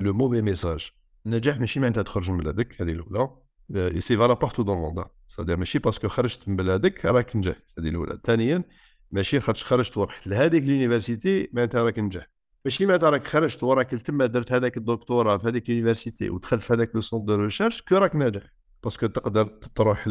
le 0.00 0.12
mauvais 0.12 0.42
message 0.42 0.90
النجاح 1.26 1.60
ماشي 1.60 1.80
معناتها 1.80 2.02
تخرج 2.02 2.30
من 2.30 2.38
بلادك 2.38 2.82
هذه 2.82 2.92
الأولى. 2.92 3.30
c'est 4.00 4.16
valable 4.16 4.34
partout 4.34 4.62
dans 4.62 4.76
le 4.76 4.84
monde 4.84 5.04
ça 5.26 5.32
veut 5.32 5.44
dire 5.44 5.56
ماشي 5.56 5.78
parce 5.78 5.97
que 5.97 6.08
خرجت 6.08 6.48
من 6.48 6.56
بلادك 6.56 7.06
راك 7.06 7.36
نجح 7.36 7.56
هذه 7.78 7.88
الأولى. 7.88 8.18
ثانيا 8.24 8.64
ماشي 9.12 9.40
خرجت 9.40 9.62
خرجت 9.62 9.96
ورحت 9.96 10.26
لهذيك 10.26 10.62
ال 10.62 10.70
université 10.70 11.50
معناتها 11.52 11.82
راك 11.82 11.98
نجح. 11.98 12.26
ماشي 12.64 12.86
معناتها 12.86 13.10
راك 13.10 13.26
خرجت 13.26 13.62
وراك 13.62 13.90
تما 13.90 14.26
درت 14.26 14.52
هذاك 14.52 14.76
الدكتوراه 14.76 15.36
في 15.38 15.48
هذيك 15.48 15.68
ال 15.68 15.74
université 15.74 16.30
ودخلت 16.30 16.62
في 16.62 16.72
هذاك 16.72 16.90
le 16.94 17.00
centre 17.00 17.28
de 17.28 17.34
recherche 17.34 17.82
que 17.82 17.96
راك 17.96 18.16
ناجح. 18.16 18.42
parce 18.82 18.97
que 18.97 19.06
تقدر 19.06 19.44
تروح 19.74 20.08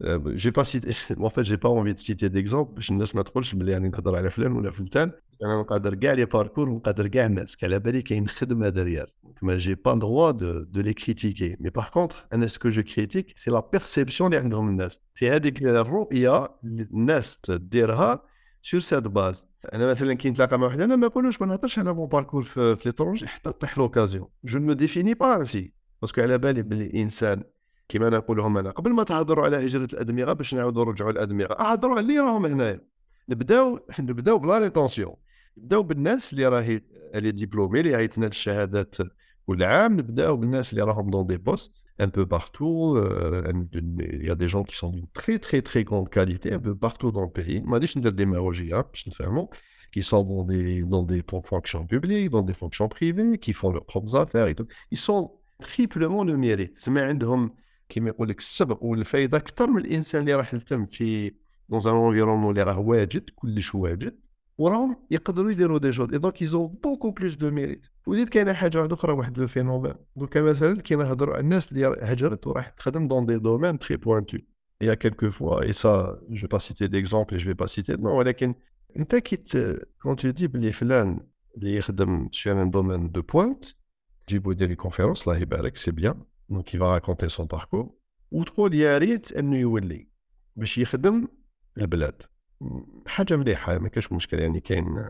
ل 0.00 0.36
j'ai 0.36 0.50
pas 0.50 0.62
cité 0.62 1.14
en 1.14 1.28
fait 1.28 1.44
j'ai 1.44 1.56
pas 1.56 1.68
envie 1.68 1.92
de 1.92 2.02
citer 2.02 2.28
d'exemple 2.28 2.74
باش 2.74 2.90
الناس 2.90 3.16
ما 3.16 3.22
تقولش 3.22 3.54
بلي 3.54 3.74
راني 3.74 3.88
نهضر 3.88 4.16
على 4.16 4.30
فلان 4.30 4.52
ولا 4.52 4.70
فلتان 4.70 5.12
أنا 5.44 5.60
نقدر 5.60 5.94
كاع 5.94 6.12
les 6.12 6.24
parcours 6.24 6.68
ونقدر 6.68 7.08
كاع 7.08 7.26
الناس 7.26 7.56
على 7.62 7.78
بالي 7.78 8.02
كاين 8.02 8.28
خدمه 8.28 8.68
دريال 8.68 9.06
ما 9.42 9.58
j'ai 9.58 9.74
pas 9.74 9.94
droit 9.94 10.30
de, 10.30 10.62
de 10.62 10.80
les 10.80 10.94
critiquer 10.94 11.56
mais 11.60 11.70
par 11.70 11.88
contre 11.88 12.26
أنا 12.32 12.46
ce 12.46 12.55
que 12.55 12.68
je 12.68 12.82
critique 12.82 13.38
c'est 13.38 13.50
la 13.50 13.68
perception 13.72 14.34
اللي 14.34 14.44
عندهم 14.44 14.68
الناس 14.68 15.00
c'est 15.14 15.30
هذيك 15.30 15.62
الرؤيه 15.62 16.48
اللي 16.64 16.82
الناس 16.82 17.40
تديرها 17.40 18.22
sur 18.62 18.80
cette 18.80 19.08
base 19.08 19.48
أنا 19.74 19.86
مثلا 19.86 20.14
كي 20.14 20.30
نتلاقى 20.30 20.58
مع 20.58 20.66
واحد 20.66 20.80
أنا 20.80 20.96
ما 20.96 21.06
نقولوش 21.06 21.40
ما 21.40 21.46
نهضرش 21.46 21.78
على 21.78 21.92
mon 21.92 22.08
parcours 22.08 22.42
في, 22.42 22.76
في 22.76 22.88
l'étranger 22.88 23.26
حتى 23.26 23.52
طيح 23.52 23.78
l'occasion 23.78 24.28
je 24.44 24.58
ne 24.58 24.72
définis 24.72 25.14
pas 25.14 25.36
ainsi 25.36 25.72
parce 26.02 26.13
que 26.13 26.20
على 26.20 26.38
بالي 26.38 26.62
بلي 26.62 26.86
الانسان 26.86 27.42
كما 27.88 28.08
نقولهم 28.08 28.58
أنا 28.58 28.70
قبل 28.70 28.92
ما 28.92 29.02
تهضروا 29.02 29.44
على 29.44 29.64
هجرة 29.64 29.88
الأدمغة 29.92 30.32
باش 30.32 30.54
نعاودوا 30.54 30.84
نرجعوا 30.84 31.10
الادمغه 31.10 31.52
اهضروا 31.52 31.92
على 31.92 32.00
اللي 32.00 32.18
راهم 32.18 32.46
هنايا 32.46 32.80
نبداو 33.28 33.80
نبداو 34.00 34.38
بلا 34.38 34.58
prétention. 34.58 35.14
نبداو 35.58 35.82
بالناس 35.82 36.32
اللي 36.32 36.48
راهي 36.48 36.80
اللي 37.14 37.32
diplômés 37.32 37.80
اللي 37.80 37.96
غيتنال 37.96 38.28
الشهادات 38.28 38.96
كل 39.46 39.62
عام 39.62 39.92
نبداو 39.92 40.36
بالناس 40.36 40.72
اللي 40.72 40.84
راهم 40.84 41.10
dans 41.10 41.26
des 41.26 41.36
postes 41.36 41.84
un 42.00 42.06
peu 42.06 42.24
partout 42.24 42.96
y 44.00 44.34
a 44.34 44.37
des 44.37 44.46
gens 44.46 44.64
qui 44.64 44.76
sont 44.76 45.06
de 45.14 45.22
très 45.22 45.38
très 45.38 45.60
très 45.60 45.84
bonne 45.84 46.06
qualité 46.06 46.54
un 46.54 46.58
peu 46.58 46.74
partout 46.74 47.10
dans 47.10 47.30
le 47.36 47.44
pays 47.44 47.60
ما 47.60 47.72
غاديش 47.72 47.98
ندير 47.98 48.12
ديماغوجيا 48.12 48.80
باش 48.80 49.08
نفهموا 49.08 49.46
qui 49.90 50.02
sont 50.02 50.22
dans 50.22 50.44
des, 50.44 50.82
dans 50.82 51.02
des 51.02 51.22
fonctions 51.46 51.86
publiques, 51.86 52.28
dans 52.30 52.42
des 52.42 52.52
fonctions 52.52 52.88
privées, 52.88 53.38
qui 53.38 53.52
font 53.52 53.72
leurs 53.72 53.80
propres 53.80 54.16
affaires 54.16 54.48
et 54.48 54.54
tout. 54.54 54.68
Ils 54.90 54.98
sont 54.98 55.32
triplement 55.60 56.24
le 56.24 56.36
mérite. 56.36 56.74
C'est-à-dire 56.76 57.48
كيما 57.88 58.08
يقول 58.08 58.28
لك 58.28 58.38
السبق 58.38 58.84
والفايدة 58.84 59.38
أكثر 59.38 59.66
من 59.66 59.80
الإنسان 59.80 60.20
اللي 60.20 60.34
راح 60.34 60.54
يهتم 60.54 60.86
في 60.86 61.30
dans 61.72 61.82
un 61.82 61.92
environnement 61.92 62.48
اللي 62.48 62.62
راه 62.62 62.78
واجد 62.78 63.30
كلش 63.34 63.74
واجد 63.74 64.18
وراهم 64.58 64.96
يقدروا 65.10 65.50
يديروا 65.50 65.78
des 65.78 65.90
choses 65.90 66.14
donc 66.14 66.42
ils 66.42 66.66
ont 66.66 66.78
beaucoup 66.78 67.10
plus 67.10 67.34
de 67.34 67.50
mérite 67.50 67.86
وزيد 68.06 68.28
كاينة 68.28 68.52
حاجة 68.52 68.88
أخرى 68.92 69.12
واحد 69.12 69.38
le 69.38 69.46
phénomène. 69.46 69.94
دوكا 70.16 70.42
مثلا 70.42 70.80
كي 70.80 70.94
نهضروا 70.94 71.34
على 71.34 71.42
الناس 71.44 71.72
اللي 71.72 71.86
هجرت 72.02 72.46
وراح 72.46 72.68
تخدم 72.68 73.08
dans 73.08 73.26
des 73.26 73.38
domaines 73.38 73.78
très 73.78 73.96
pointus 73.96 74.38
y 74.80 74.94
a 74.94 74.98
quelques 74.98 75.30
fois 75.30 76.20
et 76.30 76.36
ça 76.36 76.42
je 76.42 76.48
vais 76.48 76.58
pas 76.58 76.68
citer 76.68 76.86
d'exemple 76.86 77.36
je 77.36 77.54
vais 77.54 77.66
pas 77.66 77.77
citer 77.77 77.96
de 77.96 78.03
noms 78.03 78.18
ولكن 78.18 78.54
أنت 78.96 79.16
كي 79.16 79.36
quand 80.02 80.16
tu 80.16 80.30
dis 80.30 80.46
بلي 80.46 80.72
فلان 80.72 81.20
اللي 81.56 81.76
يخدم 81.76 82.28
un 82.46 82.70
domaine 82.70 83.10
de 83.10 83.22
pointe 83.22 83.64
تجيبو 84.26 84.50
يدير 84.50 84.74
conférence 84.74 85.28
الله 85.28 85.38
يبارك 85.38 85.76
c'est 85.76 85.90
bien 85.90 86.22
donc 86.48 86.74
il 86.74 86.84
va 86.84 86.94
raconter 86.94 87.28
son 87.28 87.46
parcours 87.46 87.90
وتقول 88.30 88.74
يا 88.74 88.98
ريت 88.98 89.32
أنه 89.32 89.56
يولي 89.56 90.08
باش 90.56 90.78
يخدم 90.78 91.28
البلاد. 91.78 92.22
حاجة 93.06 93.36
مليحة 93.36 93.78
ما 93.78 93.88
كاش 93.88 94.12
مشكل 94.12 94.38
يعني 94.38 94.60
كاين 94.60 95.04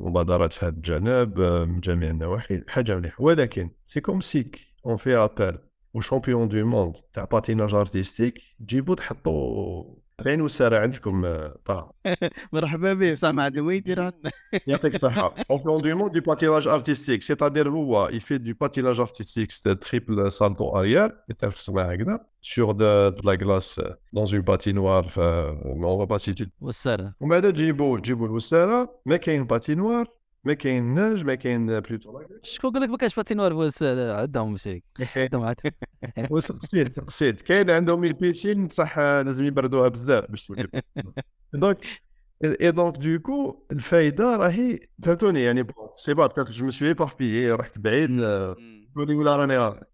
مبادرات 0.00 0.52
في 0.52 0.66
هذا 0.66 0.74
الجانب 0.74 1.40
من 1.40 1.80
جميع 1.80 2.10
النواحي 2.10 2.64
حاجة 2.68 2.96
مليحة. 2.96 3.22
ولكن 3.22 3.70
c'est 3.86 4.00
comme 4.00 4.20
si 4.20 4.60
qu'on 4.86 4.96
fait 4.96 5.16
appel 5.16 5.58
au 5.94 6.05
champion 6.05 6.48
du 6.48 6.66
monde 6.66 6.94
تاع 7.12 7.24
patinage 7.24 7.74
artistique 7.74 8.40
تجيبو 8.60 8.94
تحطو 8.94 9.99
فين 10.22 10.40
وسارة 10.40 10.78
عندكم 10.78 11.22
طه؟ 11.64 11.92
مرحبا 12.52 12.92
به 12.92 13.14
سامع 13.14 13.46
يدير 13.46 14.12
يعطيك 14.66 14.94
الصحة. 14.94 15.34
un 15.50 15.58
champion 15.62 15.82
du 15.82 15.96
monde 15.96 16.12
du 16.12 16.20
patinage 16.20 16.68
artistique 16.68 17.22
c'est-à-dire 17.22 17.68
هو 17.68 18.08
il 18.08 18.38
fait 18.38 18.47
du 18.47 18.52
patinage 18.52 19.00
artistique 19.00 19.52
تريبل 19.80 20.32
سالتو 20.32 20.78
اريير 20.78 21.16
يترفس 21.28 21.70
معاه 21.70 21.92
هكذا 21.92 22.18
سيغ 22.42 22.72
دو 22.72 23.10
لا 23.24 23.34
كلاس 23.34 23.80
دون 24.12 24.26
اون 24.34 24.40
باتينوار 24.40 25.08
ف 25.08 25.18
اون 25.18 26.04
با 26.04 26.18
سيتي 26.18 26.50
وسارة 26.60 27.14
ومن 27.20 27.30
بعد 27.30 27.52
تجيبو 27.52 27.98
تجيبو 27.98 28.26
الوسارة 28.26 29.00
ما 29.06 29.16
كاين 29.16 29.44
باتينوار 29.44 30.19
ما 30.44 30.54
كاين 30.54 30.94
ناج 30.94 31.24
ما 31.24 31.34
كاين 31.34 31.80
بلوتو 31.80 32.22
شكون 32.42 32.72
قال 32.72 32.82
لك 32.82 32.88
ما 32.88 32.96
كاينش 32.96 33.14
باتينوار 33.14 33.52
والسارة 33.52 34.20
عندهم 34.20 34.52
مشرك 34.52 34.84
عندهم 35.16 35.42
عاد 35.42 35.56
وسقسيت 36.30 36.92
سقسيت 36.92 37.40
كاين 37.40 37.70
عندهم 37.70 38.04
البيسين 38.04 38.66
بصح 38.66 38.98
لازم 38.98 39.44
يبردوها 39.44 39.88
بزاف 39.88 40.30
باش 40.30 40.46
تولي 40.46 40.68
دونك 41.52 41.84
اي 42.44 42.70
دونك 42.70 42.96
دوكو 42.96 43.66
الفايده 43.72 44.36
راهي 44.36 44.78
فهمتوني 45.02 45.42
يعني 45.44 45.66
je 45.96 46.02
sais 46.02 46.14
pas 46.14 46.26
peut-être 46.26 46.52
je 46.52 46.66
me 46.66 46.75
suis 46.75 46.94
باربيي 46.94 47.52
رحت 47.52 47.78
بعيد 47.78 48.08
تقولي 48.94 49.14
ولا 49.14 49.36
راني 49.36 49.58
غلط 49.58 49.92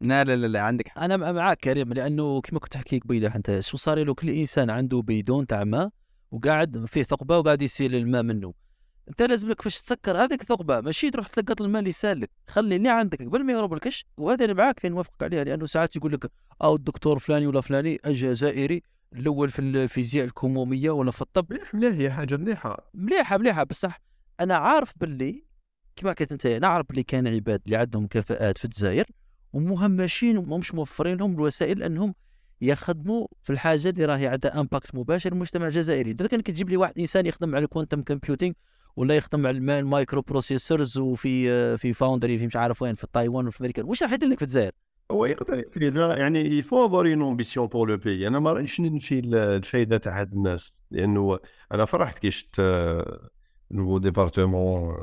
لا 0.00 0.24
لا 0.24 0.36
لا, 0.36 0.46
لا 0.46 0.60
عندك 0.60 0.88
حق. 0.88 1.02
أنا 1.02 1.32
معاك 1.32 1.58
كريم 1.58 1.92
لأنه 1.92 2.40
كما 2.40 2.60
كنت 2.60 2.72
تحكي 2.72 2.98
قبيله 2.98 3.36
أنت 3.36 3.60
شو 3.60 3.76
صار 3.76 4.04
له؟ 4.04 4.14
كل 4.14 4.30
إنسان 4.30 4.70
عنده 4.70 5.02
بيدون 5.02 5.46
تاع 5.46 5.64
ماء 5.64 5.90
وقاعد 6.30 6.84
فيه 6.86 7.02
ثقبه 7.02 7.38
وقاعد 7.38 7.62
يسيل 7.62 7.94
الماء 7.94 8.22
منه. 8.22 8.65
انت 9.08 9.22
لازم 9.22 9.48
لك 9.48 9.62
فاش 9.62 9.80
تسكر 9.80 10.24
هذيك 10.24 10.40
الثقبه 10.40 10.80
ماشي 10.80 11.10
تروح 11.10 11.26
تلقط 11.26 11.62
الماء 11.62 11.80
اللي 11.80 11.92
سالك. 11.92 12.30
خلي 12.48 12.76
اللي 12.76 12.88
عندك 12.88 13.22
قبل 13.22 13.44
ما 13.44 13.52
يهرب 13.52 13.72
الكش 13.72 14.06
وهذا 14.16 14.44
اللي 14.44 14.54
معاك 14.54 14.80
فين 14.80 14.92
نوافقك 14.92 15.22
عليها 15.22 15.44
لأنه 15.44 15.66
ساعات 15.66 15.96
يقول 15.96 16.12
لك 16.12 16.30
أو 16.62 16.74
الدكتور 16.74 17.18
فلاني 17.18 17.46
ولا 17.46 17.60
فلاني 17.60 18.00
الجزائري 18.06 18.82
الأول 19.12 19.50
في 19.50 19.58
الفيزياء 19.58 20.24
الكموميه 20.24 20.90
ولا 20.90 21.10
في 21.10 21.22
الطب. 21.22 21.52
مليح 21.52 21.74
مليح 21.74 21.94
هي 21.94 22.10
حاجة 22.10 22.36
مليحة. 22.36 22.90
مليحة 22.94 23.38
مليحة 23.38 23.64
بصح. 23.64 24.00
أنا 24.40 24.56
عارف 24.56 24.92
باللي 24.96 25.44
كما 25.96 26.12
قلت 26.12 26.32
أنت 26.32 26.46
أنا 26.46 26.66
عارف 26.66 26.86
باللي 26.88 27.02
كان 27.02 27.26
عباد 27.26 27.62
اللي 27.64 27.76
عندهم 27.76 28.06
كفاءات 28.06 28.58
في 28.58 28.64
الجزائر 28.64 29.04
ومهمشين 29.52 30.38
ومش 30.38 30.74
موفرين 30.74 31.16
لهم 31.16 31.34
الوسائل 31.34 31.82
أنهم 31.82 32.14
يخدموا 32.60 33.26
في 33.42 33.52
الحاجة 33.52 33.88
اللي 33.88 34.04
راهي 34.04 34.26
عندها 34.26 34.60
impact 34.60 34.94
مباشر 34.94 35.32
للمجتمع 35.32 35.66
الجزائري 35.66 36.10
اذا 36.10 36.26
كان 36.26 36.40
كتجيب 36.40 36.68
لي 36.68 36.76
واحد 36.76 36.98
إنسان 36.98 37.26
يخدم 37.26 37.54
على 37.54 37.64
ال 37.64 37.69
quantum 37.69 38.02
computing 38.02 38.54
ولا 38.96 39.16
يخدم 39.16 39.46
على 39.46 39.56
الم- 39.56 39.70
ال 39.70 40.22
microprocessors 40.22 40.98
وفي 40.98 41.76
في 41.76 41.92
foundry 41.92 42.38
في 42.38 42.46
مش 42.46 42.56
عارف 42.56 42.82
وين 42.82 42.94
في 42.94 43.06
تايوان 43.12 43.46
وفي 43.46 43.60
أمريكا. 43.60 43.82
واش 43.84 44.02
راح 44.02 44.12
يدير 44.12 44.28
لك 44.28 44.38
في 44.38 44.42
الجزائر؟ 44.44 44.72
هو 45.10 45.24
يقدر 45.26 45.64
يعني 46.18 46.40
il 46.40 46.55
faut 46.55 46.86
avoir 46.86 47.06
une 47.06 47.22
ambition 47.22 47.66
pour 47.66 47.90
le 47.90 47.96
pays 47.96 48.26
أنا 48.26 48.38
ما 48.38 48.52
رانيش 48.52 48.80
ننفي 48.80 49.18
ال- 49.18 49.34
الفايدة 49.34 49.96
تاع 49.98 50.20
هاد 50.20 50.32
الناس. 50.32 50.80
لأنه 50.90 51.38
أنا 51.72 51.84
فرحت 51.84 52.18
كي 52.18 52.30
شفت 52.30 52.56
آه، 52.60 53.28
nouveau 53.70 53.98
département 53.98 54.94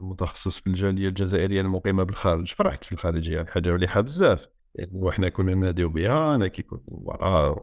متخصص 0.00 0.60
في 0.60 0.66
الجالية 0.66 1.08
الجزائرية 1.08 1.60
المقيمة 1.60 2.02
بالخارج. 2.02 2.46
فرحت 2.54 2.84
في 2.84 2.92
الخارجية. 2.92 3.44
حاجة 3.44 3.72
مليحة 3.72 4.00
بزاف. 4.00 4.46
يعني 4.74 4.90
وحنا 4.94 5.28
كنا 5.28 5.54
ناديو 5.54 5.88
بها 5.88 6.34
أنا 6.34 6.46
كي 6.48 6.62
كنت 6.62 6.82
voilà 6.90 7.56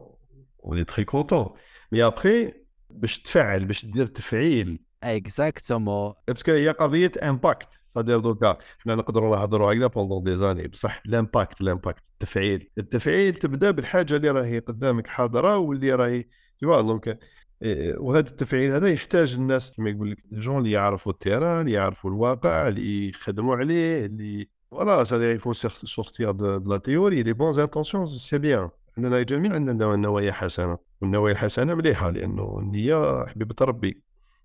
ولي 0.58 0.84
très 0.84 1.04
content 1.04 1.46
mais 1.92 2.04
après 2.06 2.52
باش 2.90 3.18
تفعل 3.22 3.64
باش 3.64 3.86
دير 3.86 4.06
تفعيل 4.06 4.80
exactement 5.02 6.12
parce 6.28 6.43
que 6.43 6.52
هي 6.52 6.68
قضية 6.68 7.12
impact 7.22 7.80
c'est-à-dire 7.84 8.20
دوكا 8.20 8.58
حنا 8.78 8.94
نقدروا 8.94 9.36
نهضروا 9.36 9.72
هكذا 9.72 9.86
pendant 9.86 10.24
des 10.24 10.36
années 10.36 10.68
بصح 10.68 11.02
ال 11.06 11.14
impact 11.14 11.60
ال 11.60 11.67
impact 11.67 12.06
التفعيل 12.06 12.70
التفعيل 12.78 13.34
تبدأ 13.34 13.70
بالحاجة 13.70 14.16
اللي 14.16 14.30
راهي 14.30 14.58
قدامك 14.58 15.06
حاضرة 15.06 15.56
واللي 15.56 15.94
راهي 15.94 16.24
توا 16.60 16.80
donc 16.80 17.18
إيه، 17.62 17.96
وهذا 17.98 18.28
التفعيل 18.28 18.72
هذا 18.72 18.88
يحتاج 18.88 19.34
الناس 19.34 19.74
كما 19.76 19.90
يقول 19.90 20.10
لك 20.10 20.18
الجون 20.32 20.58
اللي 20.58 20.70
يعرفوا 20.70 21.12
ال 21.12 21.18
terrain 21.18 21.60
اللي 21.60 21.72
يعرفوا 21.72 22.10
الواقع 22.10 22.68
اللي 22.68 23.08
يخدموا 23.08 23.56
عليه 23.56 24.06
اللي 24.06 24.48
voilà 24.70 25.04
ça 25.04 25.32
il 25.32 25.39
faut 25.39 25.52
sortir 25.52 26.30
de 26.30 26.72
la 26.72 26.78
théorie 26.78 27.22
les 27.22 27.32
bonnes 27.32 27.58
intentions 27.58 28.06
c'est 28.06 28.38
bien 28.38 28.68
عندنا 28.98 29.22
جميع 29.22 29.52
عندنا 29.52 29.96
نوايا 29.96 30.32
حسنة. 30.32 30.78
والنوايا 31.00 31.32
الحسنة 31.32 31.74
مليحة 31.74 32.10
لأنه 32.10 32.58
النية 32.58 33.26
حبيبة 33.26 33.54
ربي. 33.62 34.02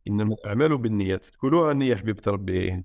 انما 0.08 0.34
الاعمال 0.34 0.78
بالنيات 0.78 1.26
تقولوها 1.26 1.72
النيه 1.72 1.96
حبيبه 1.96 2.22
ربي 2.28 2.84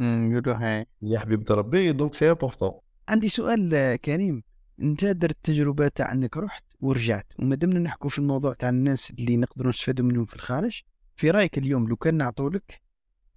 يقولوا 0.00 0.54
هاي. 0.54 0.86
النيه 1.02 1.18
حبيبه 1.18 1.54
ربي 1.54 1.92
donc 1.92 2.14
c'est 2.14 2.30
important 2.30 2.72
عندي 3.08 3.28
سؤال 3.28 3.74
آه، 3.74 3.96
كريم. 3.96 4.42
أنت 4.82 5.04
درت 5.04 5.30
التجربه 5.30 5.88
تاع 5.88 6.12
انك 6.12 6.36
رحت 6.36 6.64
ورجعت 6.80 7.26
وما 7.38 7.56
دمنا 7.56 7.78
نحكوا 7.78 8.10
في 8.10 8.18
الموضوع 8.18 8.52
تاع 8.54 8.68
الناس 8.68 9.10
اللي 9.10 9.36
نقدروا 9.36 9.70
نستفادوا 9.70 10.04
منهم 10.04 10.24
في 10.24 10.34
الخارج. 10.34 10.82
في 11.16 11.30
رأيك 11.30 11.58
اليوم 11.58 11.88
لو 11.88 11.96
كان 11.96 12.14
نعطوا 12.14 12.50
لك 12.50 12.80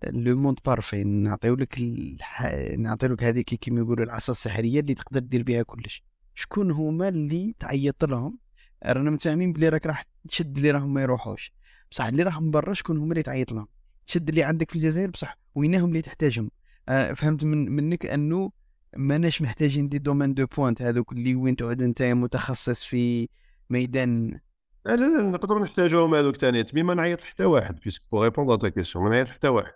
le 0.07 0.35
monde 0.35 0.57
parfait 0.65 1.03
نعطيو 1.03 1.55
لك 1.55 1.77
الح... 1.77 2.43
نعطيو 2.77 3.09
لك 3.09 3.23
هذيك 3.23 3.45
كيما 3.45 3.79
يقولوا 3.79 4.05
العصا 4.05 4.31
السحرية 4.31 4.79
اللي 4.79 4.93
تقدر 4.93 5.19
دير 5.19 5.43
بها 5.43 5.63
كلش. 5.63 6.03
شكون 6.35 6.71
هما 6.71 7.07
اللي 7.07 7.55
تعيط 7.59 8.05
لهم؟ 8.05 8.39
رانا 8.85 9.09
متفاهمين 9.11 9.53
بلي 9.53 9.69
راك 9.69 9.85
راح 9.85 10.05
تشد 10.29 10.57
اللي 10.57 10.71
راهم 10.71 10.93
ما 10.93 11.01
يروحوش. 11.01 11.53
بصح 11.93 12.05
اللي 12.05 12.23
راهم 12.23 12.51
برا 12.51 12.73
شكون 12.73 12.97
هما 12.97 13.11
اللي 13.11 13.23
تعيط 13.23 13.51
لهم؟ 13.51 13.67
تشد 14.05 14.29
اللي 14.29 14.43
عندك 14.43 14.69
في 14.69 14.75
الجزائر 14.75 15.09
بصح 15.09 15.37
وينهم 15.55 15.89
اللي 15.89 16.01
تحتاجهم. 16.01 16.51
آه 16.89 17.13
فهمت 17.13 17.43
من 17.43 17.71
منك 17.71 18.05
أنه 18.05 18.51
ماناش 18.97 19.41
محتاجين 19.41 19.89
des 19.89 19.97
domaines 19.97 20.33
de 20.33 20.45
pointe 20.45 20.81
هذوك 20.81 21.11
اللي 21.11 21.35
وين 21.35 21.55
تقعد 21.55 21.81
أنت 21.81 22.01
متخصص 22.01 22.83
في 22.83 23.29
ميدان. 23.69 24.39
لا 24.85 24.95
لا 24.95 25.21
نقدروا 25.21 25.63
نحتاجوهم 25.63 26.15
هذوك 26.15 26.35
ثاني 26.35 26.65
mais 26.73 26.83
ما 26.83 26.93
نعيط 26.93 27.21
حتى 27.21 27.45
واحد 27.45 27.79
parce 27.79 27.93
que 27.93 28.01
pour 28.11 28.23
répondre 28.23 28.55
à 28.55 28.60
ta 28.60 28.69
question 28.69 29.03
ما 29.03 29.09
نعيط 29.09 29.27
حتى 29.27 29.47
واحد. 29.47 29.73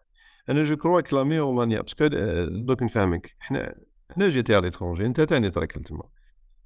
أنا 0.50 0.64
je 0.64 0.78
crois 0.78 1.02
que 1.02 1.15
la 1.15 1.24
manière 1.24 1.82
parce 1.82 1.98
que 1.98 2.08
دوك 2.48 2.84
نفهمك. 2.84 3.36
حنا 3.40 3.76
حنا 4.16 4.30
جيتي 4.30 4.56
على 4.56 4.66
l'étranger 4.66 5.06
أنت 5.06 5.22
ثاني 5.22 5.50
تراكل 5.50 5.84
تما. 5.84 6.04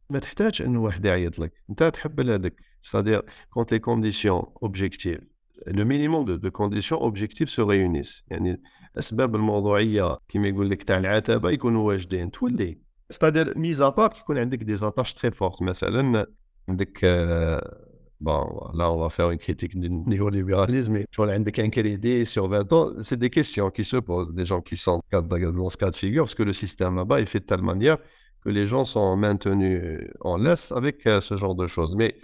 ما 0.09 0.19
تحتاج 0.19 0.61
إنه 0.61 0.81
واحد 0.81 1.05
يعيط 1.05 1.39
لك. 1.39 1.53
أنت 1.69 1.83
تحب 1.83 2.19
هذاك 2.19 2.55
c'est-à-dire 2.81 3.25
quand 3.49 3.71
les 3.71 3.79
conditions 3.79 4.43
objectives 4.63 5.30
لو 5.67 5.85
مينيموم 5.85 6.25
دو 6.25 6.35
دو 6.35 6.51
كونديسيون 6.51 7.01
اوبجيكتيف 7.01 7.49
سو 7.49 7.69
ريونيس 7.69 8.23
يعني 8.27 8.61
الاسباب 8.93 9.35
الموضوعيه 9.35 10.17
كما 10.29 10.47
يقول 10.47 10.69
لك 10.69 10.83
تاع 10.83 10.97
العتبه 10.97 11.49
يكونوا 11.49 11.87
واجدين 11.87 12.31
تولي 12.31 12.77
ستادير 13.09 13.57
ميزا 13.57 13.89
بار 13.89 14.13
يكون 14.19 14.37
عندك 14.37 14.63
دي 14.63 14.75
زاتاش 14.75 15.13
تري 15.13 15.31
فورت 15.31 15.61
مثلا 15.61 16.27
عندك 16.69 16.99
آه، 17.03 17.91
bon, 18.21 18.69
là, 18.73 18.91
on 18.91 18.97
va 18.97 19.09
faire 19.09 19.31
une 19.31 19.39
critique 19.39 19.77
du 19.79 19.89
néolibéralisme, 19.89 20.93
mais 20.93 21.05
tu 21.11 21.17
vois, 21.17 21.33
عندك 21.33 21.59
un 21.59 21.69
crédit 21.69 22.25
sur 22.25 22.47
20 22.47 22.73
ans, 22.73 22.91
c'est 23.01 23.17
des 23.17 23.29
questions 23.29 23.71
qui 23.71 23.83
se 23.83 23.97
posent, 23.97 24.33
des 24.33 24.45
gens 24.45 24.61
qui 24.61 24.77
sont 24.77 25.01
dans 25.11 25.69
ce 25.69 25.77
cas 25.77 25.89
de 25.89 25.95
figure, 25.95 26.23
parce 26.23 26.35
que 26.35 26.43
le 26.43 26.53
système 26.53 26.95
là-bas 26.95 27.19
est 27.19 27.25
fait 27.25 27.39
de 27.39 27.45
telle 27.45 27.63
manière 27.63 27.97
que 28.43 28.49
les 28.49 28.67
gens 28.67 28.83
sont 28.83 29.17
maintenus 29.17 30.07
en 30.21 30.37
laisse 30.37 30.71
avec 30.71 31.05
euh, 31.07 31.19
ce 31.21 31.35
genre 31.35 31.55
de 31.55 31.67
choses. 31.67 31.95
Mais 31.95 32.15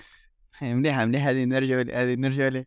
مليحه 0.61 1.05
مليحه 1.05 1.29
هذه 1.29 1.43
نرجع 1.43 1.79
هذه 1.79 2.15
نرجع 2.15 2.47
له 2.47 2.65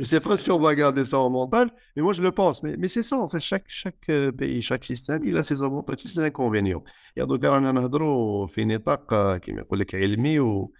je 0.00 0.04
sais 0.12 0.20
pas 0.26 0.36
si 0.42 0.50
on 0.50 0.58
va 0.66 0.74
garder 0.74 1.04
ça 1.12 1.18
en 1.26 1.30
mental, 1.40 1.66
mais 1.94 2.02
moi 2.06 2.12
je 2.18 2.22
le 2.22 2.32
pense. 2.40 2.56
Mais, 2.64 2.74
mais 2.80 2.88
c'est 2.94 3.06
ça, 3.10 3.16
en 3.24 3.28
fait, 3.32 3.42
chaque, 3.50 3.68
chaque 3.68 4.06
euh, 4.08 4.32
pays, 4.32 4.62
chaque 4.62 4.84
système, 4.92 5.22
il 5.30 5.36
a 5.36 5.42
ses 5.42 5.58
avantages 5.62 6.02
et 6.06 6.08
ses 6.08 6.24
inconvénients. 6.30 6.84
يا 7.16 7.24
دوكا 7.24 7.50
رانا 7.50 7.72
نهضروا 7.72 8.46
في 8.46 8.64
نطاق 8.64 9.12
آه، 9.12 9.36
كيما 9.36 9.60
يقول 9.60 9.78
لك 9.78 9.94
علمي 9.94 10.40
و 10.40 10.72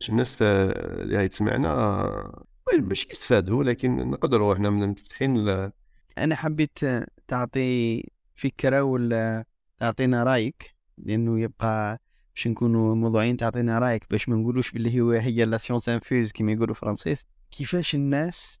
باش 0.00 0.10
الناس 0.10 0.42
آه، 0.42 1.02
اللي 1.02 1.16
هاي 1.16 1.28
تسمعنا 1.28 1.70
آه، 1.70 2.44
باش 2.78 3.06
يستفادوا 3.06 3.64
لكن 3.64 4.10
نقدروا 4.10 4.54
إحنا 4.54 4.70
مفتحين 4.70 5.48
أنا 6.18 6.34
حبيت 6.36 6.84
آه، 6.84 7.06
تعطي 7.28 8.02
فكرة 8.36 8.82
ولا 8.82 9.44
تعطينا 9.78 10.24
رأيك 10.24 10.74
لأنه 10.98 11.40
يبقى 11.40 12.00
باش 12.34 12.46
نكونوا 12.46 12.94
موضوعين 12.94 13.36
تعطينا 13.36 13.78
رأيك 13.78 14.04
باش 14.10 14.28
ما 14.28 14.36
نقولوش 14.36 14.72
باللي 14.72 15.00
هو 15.00 15.10
هي 15.10 15.44
la 15.44 15.58
science 15.58 15.88
infuse 15.88 16.32
كيما 16.32 16.52
يقولوا 16.52 16.74
français 16.74 17.26
كيفاش 17.50 17.94
الناس 17.94 18.60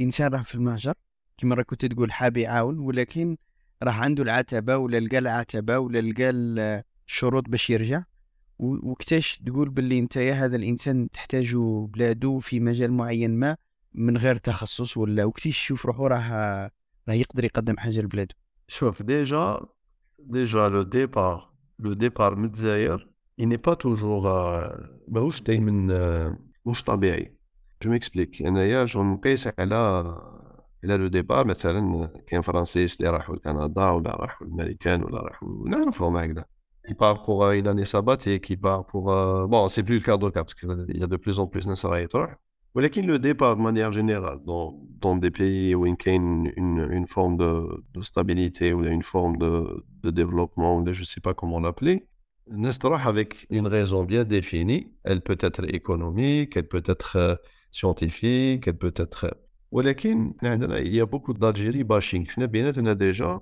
إنسان 0.00 0.32
راه 0.32 0.42
في 0.42 0.54
المهجر 0.54 0.94
كيما 1.36 1.54
راك 1.54 1.66
كنت 1.66 1.86
تقول 1.86 2.12
حاب 2.12 2.36
يعاون 2.36 2.78
ولكن 2.78 3.36
راه 3.82 3.92
عنده 3.92 4.22
العتبة 4.22 4.76
ولا 4.76 5.00
لقى 5.00 5.18
العتبة 5.18 5.78
ولا 5.78 5.98
لقى 6.00 6.30
ال- 6.30 6.82
الشروط 7.08 7.48
باش 7.48 7.70
يرجع. 7.70 8.02
وكتاش 8.58 9.42
تقول 9.46 9.68
باللي 9.70 9.98
انت 9.98 10.16
يا 10.16 10.34
هذا 10.34 10.56
الإنسان 10.56 11.10
تحتاجه 11.10 11.86
بلادو 11.86 12.38
في 12.38 12.60
مجال 12.60 12.92
معين 12.92 13.38
ما 13.38 13.56
من 13.94 14.16
غير 14.16 14.36
تخصص 14.36 14.96
ولا 14.96 15.24
وكتاش 15.24 15.46
يشوف 15.46 15.86
روحه 15.86 16.08
راه 16.08 16.70
راه 17.08 17.14
يقدر 17.14 17.44
يقدم 17.44 17.76
حاجة 17.76 18.00
لبلادو 18.00 18.34
شوف 18.68 19.02
ديجا 19.02 19.60
ديجا 20.18 20.68
لو 20.68 20.82
ديبار 20.82 21.50
لو 21.78 21.92
ديبار 21.92 22.34
من 22.34 22.44
الجزائر 22.44 23.10
pas 23.40 23.74
toujours 23.74 24.26
آه، 24.26 25.00
ماهوش 25.08 25.42
دايما 25.42 25.94
آه، 25.94 26.38
مش 26.66 26.84
طبيعي 26.84 27.35
جو 27.83 27.91
ميكسبليك 27.91 28.41
انايا 28.41 28.85
جو 28.85 29.03
نقيس 29.03 29.49
على 29.59 29.75
على 30.83 30.97
لو 30.97 31.07
ديبار 31.07 31.47
مثلا 31.47 32.09
كاين 32.27 32.41
فرنسيس 32.41 32.99
اللي 32.99 33.11
راحوا 33.11 33.35
لكندا 33.35 33.89
ولا 33.89 34.15
راحوا 34.15 34.47
الامريكان 34.47 35.03
ولا 35.03 35.21
راحوا 35.21 35.69
نعرفهم 35.69 36.17
هكذا 36.17 36.45
qui 36.87 36.95
part 36.95 37.21
pour 37.23 37.43
euh, 37.43 37.51
une 37.51 37.67
année 37.67 37.85
sabbatique, 37.85 38.43
qui 38.45 38.57
part 38.57 38.85
pour... 38.87 39.11
euh, 39.11 39.45
bon, 39.47 39.69
c'est 39.69 39.83
plus 39.83 39.97
le 39.99 40.01
cas 40.01 40.17
d'aucun, 40.17 40.43
parce 40.43 40.55
qu'il 40.55 40.97
y 41.01 41.03
a 41.03 41.07
de 41.07 41.17
plus 41.17 41.39
en 41.39 41.47
plus 41.47 41.67
ناس 41.67 41.85
راهي 41.85 42.03
يطرح. 42.03 42.37
ولكن 42.75 43.03
le 43.05 43.19
départ 43.19 43.55
de 43.55 43.61
manière 43.61 43.91
générale 43.91 44.39
dans, 44.45 44.79
dans 45.01 45.15
des 45.15 45.31
pays 45.31 45.75
où 45.75 45.85
il 45.85 45.95
y 46.05 46.09
a 46.09 46.13
une, 46.13 46.51
une, 46.57 46.87
une 46.91 47.07
forme 47.07 47.37
de, 47.37 47.83
de 47.93 48.01
stabilité 48.01 48.73
ou 48.73 48.83
une 48.83 49.01
forme 49.03 49.37
de, 49.37 49.83
de 50.03 50.09
développement, 50.09 50.77
ou 50.77 50.83
de, 50.83 50.91
je 50.93 51.01
ne 51.01 51.05
sais 51.05 51.21
pas 51.21 51.33
comment 51.33 51.59
l'appeler, 51.59 52.07
الناس 52.51 52.77
تروح 52.79 53.07
avec 53.07 53.45
une 53.49 53.67
raison 53.67 54.03
bien 54.03 54.23
définie. 54.23 54.91
Elle 55.03 55.21
peut 55.21 55.37
être 55.39 55.63
économique, 55.75 56.57
elle 56.57 56.67
peut 56.67 56.83
être 56.85 57.15
euh, 57.15 57.35
scientifique, 57.70 58.66
elle 58.66 58.76
peut-être. 58.76 59.26
Euh, 59.74 60.82
il 60.84 60.94
y 60.94 61.00
a 61.00 61.06
beaucoup 61.06 61.34
d'Algérie 61.34 61.84
bashing. 61.84 62.26
Déjà, 62.96 63.40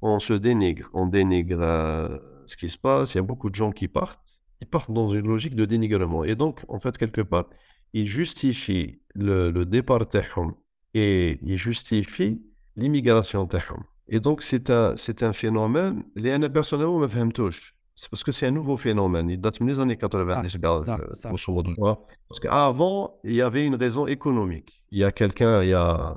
on 0.00 0.18
se 0.18 0.32
dénigre, 0.34 0.88
on 0.92 1.06
dénigre 1.06 1.60
euh, 1.60 2.18
ce 2.46 2.56
qui 2.56 2.68
se 2.68 2.78
passe. 2.78 3.14
Il 3.14 3.18
y 3.18 3.20
a 3.20 3.22
beaucoup 3.24 3.50
de 3.50 3.54
gens 3.54 3.72
qui 3.72 3.88
partent. 3.88 4.40
Ils 4.60 4.68
partent 4.68 4.92
dans 4.92 5.10
une 5.10 5.26
logique 5.26 5.56
de 5.56 5.64
dénigrement. 5.64 6.24
Et 6.24 6.34
donc, 6.36 6.60
en 6.68 6.78
fait, 6.78 6.96
quelque 6.96 7.20
part, 7.20 7.46
ils 7.92 8.06
justifient 8.06 9.00
le, 9.14 9.50
le 9.50 9.64
départ 9.66 10.06
et 10.94 11.38
ils 11.42 11.56
justifient 11.56 12.40
l'immigration 12.76 13.48
Et 14.08 14.20
donc, 14.20 14.42
c'est 14.42 14.70
un, 14.70 15.32
phénomène. 15.32 16.04
Les 16.14 16.48
personnellement, 16.48 17.06
je 17.06 17.18
ne 17.18 17.73
C'est 17.96 18.10
parce 18.10 18.24
que 18.24 18.32
c'est 18.32 18.46
un 18.46 18.50
nouveau 18.50 18.76
phénomène. 18.76 19.30
Il 19.30 19.40
date 19.40 19.62
des 19.62 19.78
années 19.78 19.96
90, 19.96 20.48
صح، 20.48 20.56
regarde, 20.56 20.84
صح، 20.84 20.98
euh, 21.00 21.14
صح. 21.14 21.30
grosso 21.30 21.52
modo. 21.52 21.70
Parce 22.28 22.40
qu'avant, 22.40 23.20
il 23.24 23.34
y 23.34 23.42
avait 23.42 23.66
une 23.66 23.76
raison 23.76 24.06
économique. 24.06 24.82
Il 24.90 24.98
y 24.98 25.04
a 25.04 25.12
quelqu'un, 25.12 25.62
il 25.62 25.70
y 25.70 25.74
a 25.74 26.14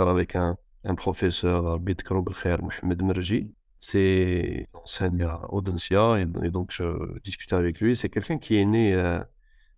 avec 0.00 0.36
un, 0.36 0.56
un 0.84 0.94
professeur, 0.94 1.64
ربي 1.64 1.92
يذكره 1.92 2.20
بالخير, 2.20 2.58
Mohamed 2.62 3.02
Merji. 3.02 3.50
C'est 3.78 4.66
enseigne 4.74 5.22
à 5.22 5.52
Audencia 5.54 6.18
et, 6.20 6.26
et 6.46 6.50
donc 6.50 6.70
je 6.70 6.84
discutais 7.24 7.56
avec 7.56 7.80
lui. 7.80 7.96
C'est 7.96 8.10
quelqu'un 8.10 8.38
qui 8.38 8.56
est 8.56 8.66
né 8.66 8.94
euh, 8.94 9.20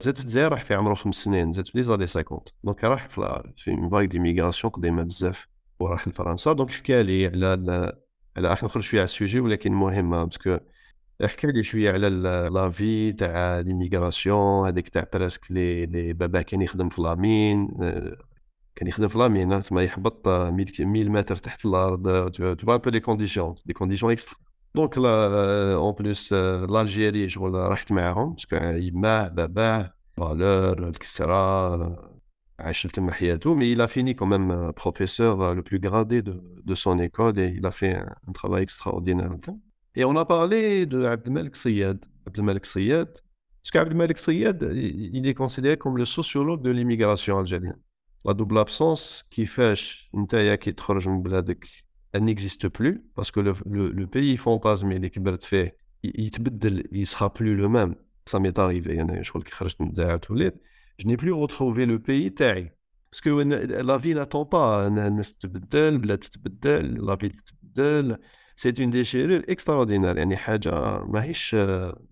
زاد 0.03 0.14
في 0.16 0.20
الجزائر 0.20 0.48
راح 0.53 0.64
في 0.64 0.75
عمره 0.75 0.94
خمس 0.94 1.14
سنين 1.14 1.53
زاد 1.53 1.66
في 1.66 1.79
لي 1.79 1.85
زاني 1.85 2.07
50 2.07 2.40
دونك 2.64 2.85
راح 2.85 3.09
في 3.09 3.51
اون 3.68 3.88
فايك 3.88 4.11
ديميغراسيون 4.11 4.72
قديمه 4.72 5.03
بزاف 5.03 5.48
وراح 5.81 6.09
لفرنسا 6.09 6.53
donc 6.53 6.70
حكى 6.70 7.03
لي 7.03 7.27
على 7.27 8.02
على 8.37 8.49
راح 8.49 8.62
نخرج 8.64 8.83
شوية 8.83 9.01
على 9.01 9.05
ال 9.05 9.11
sujet 9.11 9.40
ولكن 9.40 9.73
مهمه 9.73 10.25
parce 10.25 10.46
que 10.46 10.59
حكى 11.25 11.47
لي 11.47 11.62
شوية 11.62 11.92
على 11.92 12.11
la 12.51 12.70
vie 12.70 13.12
تاع 13.12 13.61
l'immigration 13.61 14.66
هذيك 14.66 14.88
تاع 14.88 15.07
presque 15.14 15.53
لي 15.53 15.87
لي 15.87 16.12
بابا 16.12 16.42
كان 16.42 16.62
يخدم 16.62 16.88
في 16.88 17.03
la 17.03 17.25
mine 17.25 17.68
آه، 17.83 18.16
كان 18.77 18.88
يخدم 18.88 19.09
في 19.09 19.18
la 19.18 19.33
mine 19.33 19.61
تسمى 19.61 19.83
آه، 19.83 19.85
1000 19.85 20.81
1000 20.81 20.81
متر 21.11 21.37
تحت 21.37 21.66
الأرض 21.66 22.31
tu 22.31 22.55
vois 22.79 22.90
les 22.90 23.01
conditions 23.01 23.55
des 23.66 23.72
conditions 23.72 24.12
extra 24.12 24.38
donc 24.75 24.98
en 24.98 25.92
plus 25.92 26.33
l'Algérie 26.33 27.29
شغل 27.29 27.55
رحت 27.55 27.92
معاهم 27.92 28.33
parce 28.33 28.47
que 28.47 28.57
يماه 28.57 29.29
باباه 29.29 29.95
فالور 30.16 30.88
الكسرى 30.88 32.12
mais 32.59 33.71
il 33.71 33.81
a 33.81 33.88
fini 33.88 34.15
quand 34.15 34.27
même 34.27 34.51
euh, 34.51 34.73
professeur 34.73 35.41
euh, 35.41 35.55
le 35.55 35.62
plus 35.62 35.79
gradé 35.79 36.23
de, 36.23 36.43
de 36.65 36.75
son 36.75 36.99
école 36.99 37.38
et 37.38 37.55
il 37.57 37.65
a 37.67 37.71
fait 37.71 37.97
un, 37.97 38.33
travail 38.33 38.62
extraordinaire. 38.62 39.31
Et 39.95 40.05
on 40.05 40.17
a 40.17 40.25
parlé 40.25 40.87
de 40.87 41.05
Abdelmalek 41.05 41.57
Sayed. 41.57 41.99
Abdelmalek 42.27 42.65
Sayed, 42.65 43.09
parce 43.62 43.71
qu'Abdelmalek 43.73 44.19
Sayed, 44.19 44.62
il 44.75 45.27
est 45.27 45.35
considéré 45.35 45.77
comme 45.77 45.97
le 45.97 46.05
sociologue 46.05 46.62
de 46.62 46.71
l'immigration 46.71 47.38
algérienne. 47.38 47.79
La 48.25 48.35
double 48.35 48.59
absence 48.59 49.25
qui 49.31 49.47
fait 49.47 49.75
une 50.15 50.29
taille 50.29 50.57
qui 50.59 50.75
elle 52.12 52.25
n'existe 52.25 52.69
plus 52.69 53.03
parce 53.15 53.31
que 53.31 53.41
le, 53.41 53.55
le, 53.65 53.88
le 53.91 54.07
pays 54.07 54.37
fantasme 54.37 54.93
et 54.93 55.01
fait, 55.41 55.77
il 56.03 56.31
ne 56.93 57.05
sera 57.05 57.33
plus 57.33 57.57
le 57.57 57.69
même. 57.69 57.97
Ça 58.27 58.38
m'est 58.38 58.59
arrivé, 58.59 59.03
je 59.23 59.29
crois 59.31 59.41
que 59.43 59.51
je 59.51 59.69
suis 59.69 59.77
je 61.02 61.08
n'ai 61.08 61.17
plus 61.17 61.32
retrouvé 61.32 61.86
le 61.86 62.00
pays 62.00 62.34
تاعي 62.34 62.71
parce 63.12 63.21
que 63.21 63.30
la 63.84 63.97
vie 63.97 64.13
n'attend 64.13 64.45
pas 64.45 64.88
الناس 64.88 65.34
تتبدل 65.34 65.97
بلاد 65.97 66.17
تتبدل 66.17 67.08
la 67.10 67.15
vie 67.15 67.32
تتبدل 67.32 68.17
c'est 68.56 68.80
une 68.80 68.89
déchirure 68.89 69.43
extraordinaire 69.47 70.17
يعني 70.17 70.38
حاجة 70.38 71.00
ماهيش 71.04 71.56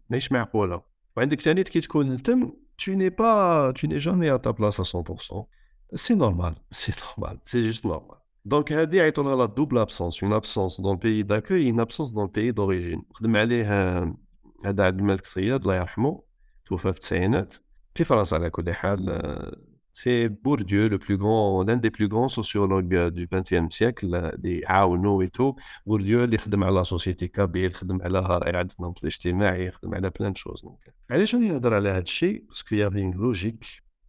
ماهيش 0.10 0.32
معقولة 0.32 0.82
وعندك 1.18 1.42
ثاني 1.42 1.64
كي 1.64 1.82
تكون 1.82 2.16
تم 2.16 2.52
tu 2.78 2.96
n'es 2.96 3.12
pas 3.12 3.72
tu 3.74 3.88
n'es 3.88 4.00
jamais 4.00 4.30
à 4.30 4.40
ta 4.40 4.54
place 4.54 4.80
à 4.80 4.84
100% 4.84 5.48
c'est 5.94 6.16
normal 6.16 6.56
c'est 6.72 6.96
normal 7.08 7.38
c'est 7.44 7.64
juste 7.64 7.86
normal 7.86 8.20
donc 8.46 8.72
هذه 8.72 8.96
يعيطوا 8.96 9.24
لها 9.24 9.48
la 9.48 9.50
double 9.50 9.80
absence 9.80 10.22
une 10.22 10.34
absence 10.34 10.82
dans 10.82 10.94
le 10.94 11.00
pays 11.00 11.24
d'accueil 11.24 11.66
et 11.66 11.70
une 11.70 11.80
absence 11.80 12.14
dans 12.14 12.24
le 12.24 12.32
pays 12.32 12.54
d'origine 12.54 13.02
خدم 13.14 13.36
عليه 13.36 13.72
آه، 13.72 14.18
هذا 14.66 14.84
عبد 14.84 15.00
الملك 15.00 15.22
الصياد 15.22 15.62
الله 15.62 15.76
يرحمه 15.76 16.24
توفى 16.66 16.94
في 16.94 16.98
التسعينات 16.98 17.54
في 18.00 18.04
فرنسا 18.04 18.36
على 18.36 18.50
كل 18.50 18.74
حال 18.74 19.10
آه، 19.10 19.56
c'est 19.98 20.28
Bourdieu, 20.46 20.90
le 20.90 20.98
plus 21.06 21.18
grand, 21.18 21.64
l'un 21.68 21.78
des 21.78 21.90
plus 21.98 22.10
grands 22.14 22.28
sociologues 22.40 22.96
euh, 22.96 23.10
du 23.10 23.28
XXe 23.34 23.70
siècle, 23.74 24.14
euh, 24.14 24.36
اللي 24.36 24.62
عاونوا 24.66 25.24
et 25.24 25.30
tout. 25.30 25.56
Bourdieu 25.90 26.18
اللي 26.24 26.38
خدم 26.38 26.64
على 26.64 26.84
سوسيتي 26.84 27.28
كابيل، 27.28 27.74
خدم 27.74 28.02
على 28.02 28.20
إعادة 28.20 28.76
النمط 28.80 29.00
الاجتماعي، 29.00 29.72
خدم 29.72 29.96
على 29.96 30.10
بلان 30.20 30.36
شوز. 30.36 30.62
دونك 30.62 30.94
علاش 31.12 31.36
راني 31.36 31.48
نهضر 31.50 31.74
على 31.74 31.90
هذا 31.90 32.00
الشيء؟ 32.04 32.44
باسكو 32.48 32.76
يافي 32.76 33.02
اون 33.02 33.12
لوجيك 33.12 33.66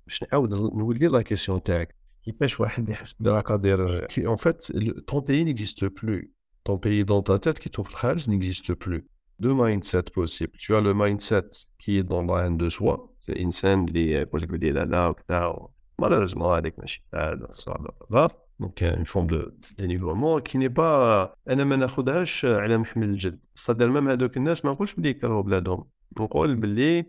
باش 0.07 0.24
نعاود 0.33 0.55
نولي 0.55 1.07
لا 1.07 1.22
كيسيون 1.22 1.62
تاعك 1.62 1.94
كيفاش 2.24 2.61
واحد 2.61 2.88
يحس 2.88 3.12
بلي 3.12 3.31
راك 3.31 3.44
قادر 3.48 4.07
en 4.09 4.37
fait 4.37 4.72
le- 4.74 5.00
ton 5.12 5.20
pays 5.22 5.44
n'existe 5.44 5.88
plus 5.88 6.33
ton 6.64 6.79
pays 6.79 7.05
dans 7.05 7.22
ta 7.22 7.38
tête 7.38 7.59
qui 7.62 7.70
trouve 7.70 7.88
le 7.90 7.96
kharj 8.00 8.29
n'existe 8.29 8.74
plus 8.74 9.02
deux 9.44 9.55
mindsets 9.55 10.11
possibles 10.18 10.57
tu 10.59 10.74
as 10.76 10.81
le 10.81 10.92
mindset 11.02 11.48
qui 11.81 11.90
est 11.98 12.09
dans 12.12 12.22
la 12.31 12.37
haine 12.46 12.57
de 12.64 12.68
soi 12.79 12.94
c'est 13.26 13.40
انسان 13.40 13.85
اللي 13.88 14.11
يقول 14.11 14.40
لك 14.42 14.48
بدي 14.48 14.70
لا 14.70 14.85
لا 14.85 15.07
وكذا 15.07 15.57
malheureusement 16.02 16.42
هذيك 16.42 16.79
ماشي 16.79 17.05
هذا 17.14 17.46
صعب 17.50 17.87
غلط 18.12 18.42
donc 18.62 18.81
une 18.83 19.05
forme 19.07 19.26
de 19.35 19.55
dénigrement 19.79 20.40
qui 20.40 20.57
n'est 20.59 20.74
pas 20.79 21.29
انا 21.48 21.64
ما 21.64 21.76
ناخذهاش 21.76 22.44
على 22.44 22.79
محمل 22.79 23.09
الجد 23.09 23.38
صدر 23.55 23.88
مام 23.90 24.09
هذوك 24.09 24.37
الناس 24.37 24.64
ما 24.64 24.70
نقولش 24.70 24.94
بلي 24.94 25.09
يكرهوا 25.11 25.42
بلادهم 25.42 25.85
نقول 26.20 26.57
باللي 26.57 27.07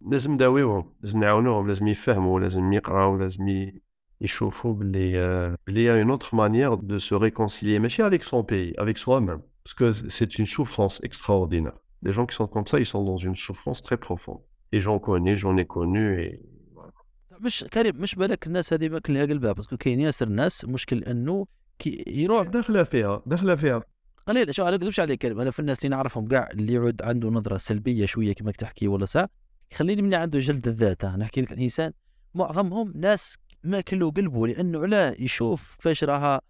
لازم 0.00 0.32
نداويوهم 0.32 0.92
لازم 1.02 1.20
نعاونوهم 1.20 1.66
لازم 1.68 1.88
يفهموا 1.88 2.40
لازم 2.40 2.72
يقراوا 2.72 3.18
لازم 3.18 3.48
ي- 3.48 3.82
يشوفوا 4.20 4.74
باللي 4.74 5.18
آه، 5.18 5.56
باللي 5.66 5.86
y 5.86 5.90
a 5.90 6.06
une 6.06 6.10
autre 6.10 6.34
manière 6.34 6.76
de 6.76 6.98
se 6.98 7.14
réconcilier 7.14 7.78
ماشي 7.78 8.02
avec 8.10 8.22
son 8.22 8.42
pays 8.44 8.74
avec 8.78 8.98
soi-même 8.98 9.40
parce 9.64 9.74
que 9.74 9.92
c'est 9.92 10.38
une 10.38 10.46
souffrance 10.46 11.00
extraordinaire 11.04 11.78
les 12.02 12.12
gens 12.12 12.26
qui 12.26 12.34
sont 12.36 12.46
comme 12.46 12.66
ça 12.66 12.78
ils 12.78 12.86
sont 12.94 13.04
dans 13.04 13.16
une 13.28 13.34
souffrance 13.34 13.80
très 13.82 13.96
profonde 13.96 14.40
Connais 14.81 15.37
j'en 15.37 15.57
ai 15.57 15.65
connu 15.65 16.19
et 16.21 16.39
voilà. 16.75 16.91
مش 17.39 17.65
كريم 17.73 18.01
مش 18.01 18.15
بالك 18.15 18.47
الناس 18.47 18.73
هذه 18.73 18.89
ماكل 18.89 19.13
لها 19.13 19.25
قلبها 19.25 19.51
parce 19.51 19.67
que 19.67 19.77
كاين 19.77 19.99
ياسر 19.99 20.29
ناس 20.29 20.65
مشكل 20.65 21.03
إنه 21.03 21.45
كي 21.79 22.03
يروح 22.07 22.47
داخله 22.47 22.83
فيها 22.83 23.21
داخله 23.25 23.55
فيها. 23.55 23.83
قليل 24.27 24.55
شو 24.55 24.67
أنا 24.67 24.77
نكذبش 24.77 24.99
عليك 24.99 25.21
كريم؟ 25.21 25.39
أنا 25.39 25.51
في 25.51 25.59
الناس 25.59 25.85
اللي 25.85 25.95
نعرفهم 25.95 26.27
كاع 26.27 26.49
اللي 26.51 26.73
يعود 26.73 27.01
عنده 27.01 27.29
نظرة 27.29 27.57
سلبية 27.57 28.05
شوية 28.05 28.33
كما 28.33 28.51
تحكي 28.51 28.87
ولا 28.87 29.05
ساعه 29.05 29.29
يخليني 29.71 30.01
من 30.01 30.05
اللي 30.05 30.15
عنده 30.15 30.39
جلد 30.39 30.67
الذات. 30.67 31.05
نحكي 31.05 31.41
لك 31.41 31.51
الإنسان 31.51 31.91
معظمهم 32.35 32.93
ناس 32.95 33.37
ماكل 33.63 33.99
له 33.99 34.11
قلبه 34.11 34.47
لأنه 34.47 34.79
علاه 34.79 35.15
يشوف 35.19 35.75
كيفاش 35.75 36.03
راها 36.03 36.41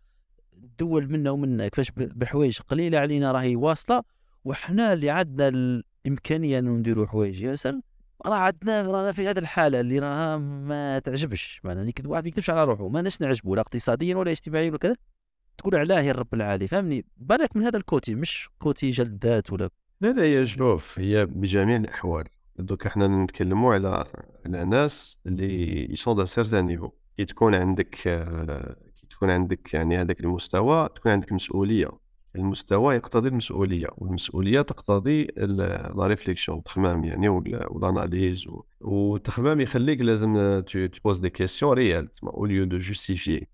الدول 0.54 1.12
منا 1.12 1.32
ومنا 1.32 1.68
كيفاش 1.68 1.92
بحوايج 1.96 2.60
قليلة 2.60 3.00
علينا 3.00 3.32
راهي 3.32 3.56
واصلة 3.56 4.04
وحنا 4.46 4.94
اللي 4.94 5.10
عندنا 5.10 5.48
الإمكانية 5.48 6.60
إنه 6.60 6.72
نديروا 6.72 7.08
حوايج. 7.08 7.42
ياسر؟ 7.42 7.80
راه 8.26 8.36
عندنا 8.36 8.82
رانا 8.82 9.12
في 9.12 9.28
هذه 9.28 9.40
الحالة 9.40 9.80
اللي 9.80 10.00
راها 10.00 10.38
ما 10.38 11.00
تعجبش. 11.00 11.62
معناها 11.64 11.86
يكذب 11.86 12.08
واحد 12.08 12.24
ما 12.24 12.28
يكذبش 12.30 12.50
على 12.50 12.64
روحه 12.64 12.88
ما 12.88 13.02
ناش 13.02 13.22
نعجبه 13.22 13.56
لا 13.56 13.62
اقتصاديا 13.62 14.16
ولا 14.16 14.32
اجتماعيا 14.32 14.70
ولا 14.70 14.78
كذا 14.78 14.96
تقول 15.58 15.76
علاه 15.76 16.02
يا 16.02 16.12
الرب 16.12 16.34
العالي. 16.34 16.68
فهمني؟ 16.68 17.06
بالك 17.18 17.56
من 17.56 17.64
هذا 17.64 17.78
ال 17.78 17.86
côté 17.86 18.16
مش 18.16 18.50
côté 18.60 18.92
جلد 18.92 19.26
ذات 19.26 19.54
ولا 19.54 19.70
لا 20.02 20.12
لا 20.14 20.24
هي 20.24 20.48
شوف 20.48 21.00
هي 21.00 21.26
بجميع 21.26 21.76
الأحوال. 21.76 22.24
دوك 22.60 22.86
إحنا 22.86 23.08
نتكلموا 23.08 23.74
على 23.74 24.06
على 24.46 24.66
ناس 24.66 25.20
اللي 25.26 25.92
ils 25.94 26.03
sont 26.03 26.16
dans 26.16 26.26
certain 26.26 26.66
niveau 26.66 26.90
كي 27.18 27.26
تكون 27.26 27.56
عندك 27.56 27.90
كي 27.90 29.08
تكون 29.10 29.30
عندك 29.30 29.74
يعني 29.74 30.02
هذاك 30.02 30.20
المستوى 30.20 30.90
تكون 30.96 31.12
عندك 31.12 31.32
مسؤولية. 31.32 32.03
المستوى 32.36 32.96
يقتضي 32.96 33.30
المسؤولية 33.30 33.88
والمسؤولية 33.98 34.62
تقتضي 34.62 35.24
la 35.38 36.08
réflexion 36.08 36.58
التخمام 36.58 37.04
يعني 37.04 37.30
وال- 37.30 37.68
و 37.70 37.78
l'analyse 37.78 38.48
والتخمام 38.82 39.62
يخليك 39.62 40.02
لازم 40.02 40.62
ت 40.94 40.99
pose 40.99 41.20
des 41.20 41.30
questions 41.30 41.74
réelles 41.74 42.10
au 42.24 42.46
lieu 42.46 42.64
de 42.66 42.78
justifier 42.78 43.48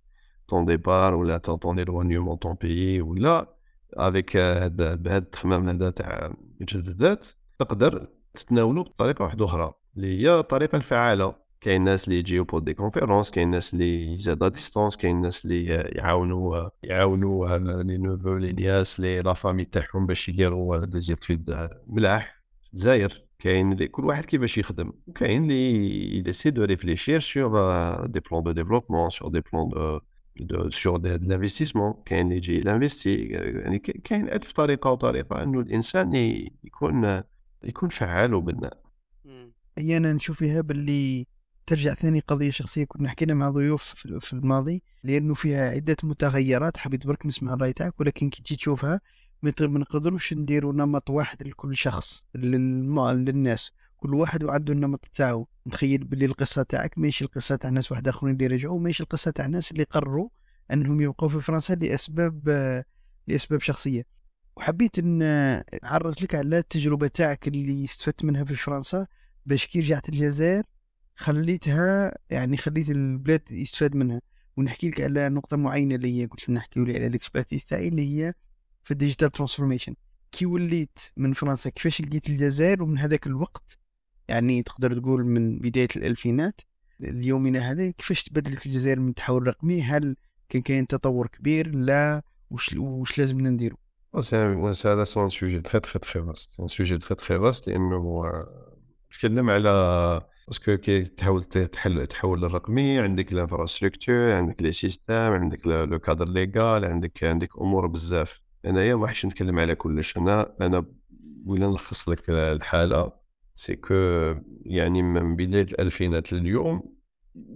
ton 0.51 0.65
départ 0.65 1.13
ولا 1.13 1.37
éloignement 1.39 2.35
de 2.35 2.39
ton 2.47 2.55
pays 2.55 3.01
ولا 3.01 3.55
avec 3.93 4.37
هذا 4.37 4.95
بهذا 4.95 5.17
التخمام 5.17 5.69
هذا 5.69 5.89
تاع 5.89 6.33
الذات 6.75 7.27
تقدر 7.59 8.07
تتناولو 8.33 8.83
بطريقة 8.83 9.23
واحدة 9.23 9.45
أخرى 9.45 9.73
اللي 9.97 10.21
هي 10.21 10.39
الطريقة 10.39 10.75
الفعالة. 10.75 11.35
كاين 11.61 11.83
ناس 11.83 12.07
اللي 12.07 12.19
يجيو 12.19 12.43
pour 12.43 12.59
des 12.59 12.73
conférences 12.73 13.31
كاين 13.31 13.49
ناس 13.51 13.73
اللي 13.73 14.13
ils 14.13 14.26
aident 14.26 14.51
à 14.51 14.56
distance 14.56 14.97
كاين 14.97 15.21
ناس 15.21 15.45
اللي 15.45 15.65
يعاونوا 15.65 16.69
يعاونوا 16.83 17.57
les 17.83 17.97
neveux 17.97 18.37
les 18.37 18.51
nièces 18.53 18.99
les 18.99 19.21
la 19.21 19.33
famille 19.33 19.65
تاعهم 19.65 20.05
باش 20.05 20.29
يديروا 20.29 20.85
des 20.85 20.99
études 20.99 21.69
ملاح 21.87 22.41
في 22.61 22.73
الجزائر. 22.73 23.25
كاين 23.39 23.71
اللي 23.71 23.87
كل 23.87 24.05
واحد 24.05 24.25
كيفاش 24.25 24.57
يخدم. 24.57 24.93
وكاين 25.07 25.43
اللي 25.43 26.17
ي 26.17 26.22
décide 26.22 26.49
de 26.49 26.63
réfléchir 26.63 27.19
sur 27.19 28.05
des 28.05 28.19
plans 28.19 28.43
de 28.43 28.51
développement 28.51 29.09
sur 29.09 29.29
des 29.29 29.41
plans 29.53 29.69
de 29.69 29.99
de 30.39 30.69
sur 30.69 30.97
des 30.97 31.09
l'investissement 31.09 31.93
كاين 32.05 32.25
اللي 32.25 32.37
يجي 32.37 32.59
ل 32.59 32.65
investir 32.65 33.15
يعني 33.25 33.79
كاين 33.79 34.29
ألف 34.29 34.51
طريقة 34.51 34.91
وطريقة. 34.91 35.43
إنه 35.43 35.59
الإنسان 35.59 36.15
يكون 36.63 37.23
يكون 37.63 37.89
فعال 37.89 38.33
وبناء. 38.33 38.81
أحيانا 39.77 40.13
نشوف 40.13 40.37
فيها 40.37 40.61
باللي 40.61 41.25
ترجع 41.69 41.93
ثاني 41.93 42.19
قضية 42.19 42.51
شخصية 42.51 42.83
كنا 42.83 43.09
حكينا 43.09 43.33
مع 43.33 43.49
ضيوف 43.49 43.83
في 44.19 44.33
الماضي 44.33 44.83
لأنه 45.03 45.33
فيها 45.33 45.69
عدة 45.69 45.97
متغيرات 46.03 46.77
حبيت 46.77 47.07
برك 47.07 47.25
نسمع 47.25 47.53
الرأي 47.53 47.73
تاعك 47.73 47.99
ولكن 47.99 48.29
كي 48.29 48.43
تجي 48.43 48.55
تشوفها 48.55 49.01
ما 49.43 49.51
نقدروش 49.59 50.33
نديروا 50.33 50.73
نمط 50.73 51.09
واحد 51.09 51.47
لكل 51.47 51.77
شخص 51.77 52.23
للناس. 52.35 53.71
كل 53.97 54.13
واحد 54.13 54.43
وعنده 54.43 54.73
النمط 54.73 55.05
تاعو. 55.13 55.47
نتخيل 55.67 56.03
باللي 56.03 56.25
القصة 56.25 56.63
تاعك 56.63 56.97
ماشي 56.97 57.25
القصة 57.25 57.55
تاع 57.55 57.69
ناس 57.69 57.91
واحد 57.91 58.07
آخرين 58.07 58.33
اللي 58.35 58.47
رجعوا 58.47 58.79
ماشي 58.79 59.03
القصة 59.03 59.31
تاع 59.31 59.45
ناس 59.45 59.71
اللي 59.71 59.83
قرروا 59.83 60.29
أنهم 60.73 61.01
يبقوا 61.01 61.29
في 61.29 61.41
فرنسا 61.41 61.73
لأسباب 61.73 62.49
لأسباب 63.27 63.61
شخصية. 63.61 64.05
وحبيت 64.57 64.99
أن 64.99 65.21
أعرض 65.83 66.23
لك 66.23 66.35
على 66.35 66.57
التجربة 66.57 67.07
تاعك 67.07 67.47
اللي 67.47 67.85
استفدت 67.85 68.25
منها 68.25 68.43
في 68.43 68.55
فرنسا 68.55 69.07
باش 69.45 69.67
كي 69.67 69.79
رجعت 69.79 70.09
الجزائر 70.09 70.63
خليتها 71.19 72.17
يعني 72.29 72.57
خليت 72.57 72.89
البلاد 72.89 73.51
يستفاد 73.51 73.95
منها. 73.95 74.21
ونحكي 74.57 74.89
لك 74.89 75.01
على 75.01 75.29
نقطة 75.29 75.57
معينة 75.57 75.95
اللي 75.95 76.21
هي 76.21 76.25
قلت 76.25 76.49
نحكي 76.49 76.79
لي 76.79 76.95
على 76.95 77.07
ال 77.07 77.13
expertise 77.13 77.65
تاعي 77.65 77.87
اللي 77.87 78.01
هي 78.01 78.33
في 78.83 78.91
ال 78.91 78.96
digital 78.96 79.31
transformation 79.31 79.95
كي 80.31 80.45
وليت 80.45 80.99
من 81.17 81.33
فرنسا 81.33 81.69
كيفاش 81.69 82.01
لقيت 82.01 82.29
الجزائر؟ 82.29 82.83
ومن 82.83 82.97
هذاك 82.97 83.27
الوقت 83.27 83.77
يعني 84.27 84.63
تقدر 84.63 84.99
تقول 84.99 85.25
من 85.25 85.59
بداية 85.59 85.87
الألفينات 85.95 86.61
اليومنا 87.01 87.71
هذا 87.71 87.91
كيفاش 87.91 88.23
تبدلت 88.23 88.65
الجزائر 88.65 88.99
من 88.99 89.09
التحول 89.09 89.41
الرقمي؟ 89.41 89.81
هل 89.81 90.15
كان 90.49 90.61
كاين 90.61 90.87
تطور 90.87 91.27
كبير؟ 91.27 91.75
لا. 91.75 92.21
وش, 92.51 92.73
وش 92.73 93.19
لازم 93.19 93.47
نديرو؟ 93.47 93.77
هذا 94.85 95.03
c'est 95.03 95.22
un 95.22 95.29
sujet 95.29 95.61
très 95.61 95.79
très 95.79 95.99
très 95.99 96.21
vaste 96.21 96.61
sujet 96.65 96.97
très 96.97 97.15
très 97.15 97.39
vaste 97.39 97.67
لأنه 97.67 98.23
نتكلم 99.11 99.49
على 99.49 99.69
parce 100.49 100.67
que 100.67 100.77
كي 100.77 101.03
تحاول 101.03 101.43
تحل 101.43 102.07
تحول 102.07 102.41
للرقمي 102.41 102.99
عندك 102.99 103.33
ال 103.33 103.40
infrastructure 103.40 104.31
عندك 104.31 104.61
les 104.61 104.71
systèmes 104.71 105.13
عندك 105.13 105.67
le 105.67 105.99
cadre 105.99 106.29
légal 106.29 106.85
عندك 106.85 107.23
عندك 107.23 107.57
أمور 107.57 107.87
بزاف. 107.87 108.41
أنايا 108.65 108.95
ما 108.95 109.07
حش 109.07 109.25
نتكلم 109.25 109.59
على 109.59 109.75
كلش. 109.75 110.17
أنا 110.17 110.55
أنا 110.61 110.85
ولا 111.45 111.67
نلخص 111.67 112.09
لك 112.09 112.29
الحالة 112.29 113.11
c'est 113.53 113.75
que 113.75 113.93
يعني 114.65 115.01
من 115.01 115.35
بداية 115.35 115.63
الألفينات 115.63 116.33
لليوم 116.33 116.95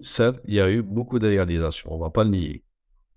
ça 0.02 0.34
y 0.48 0.66
a 0.68 0.84
eu 0.84 0.90
beaucoup 0.90 1.18
de 1.18 1.28
réalisations 1.28 1.84
on 1.84 1.94
peut 2.02 2.10
pas 2.10 2.24
nier 2.24 2.64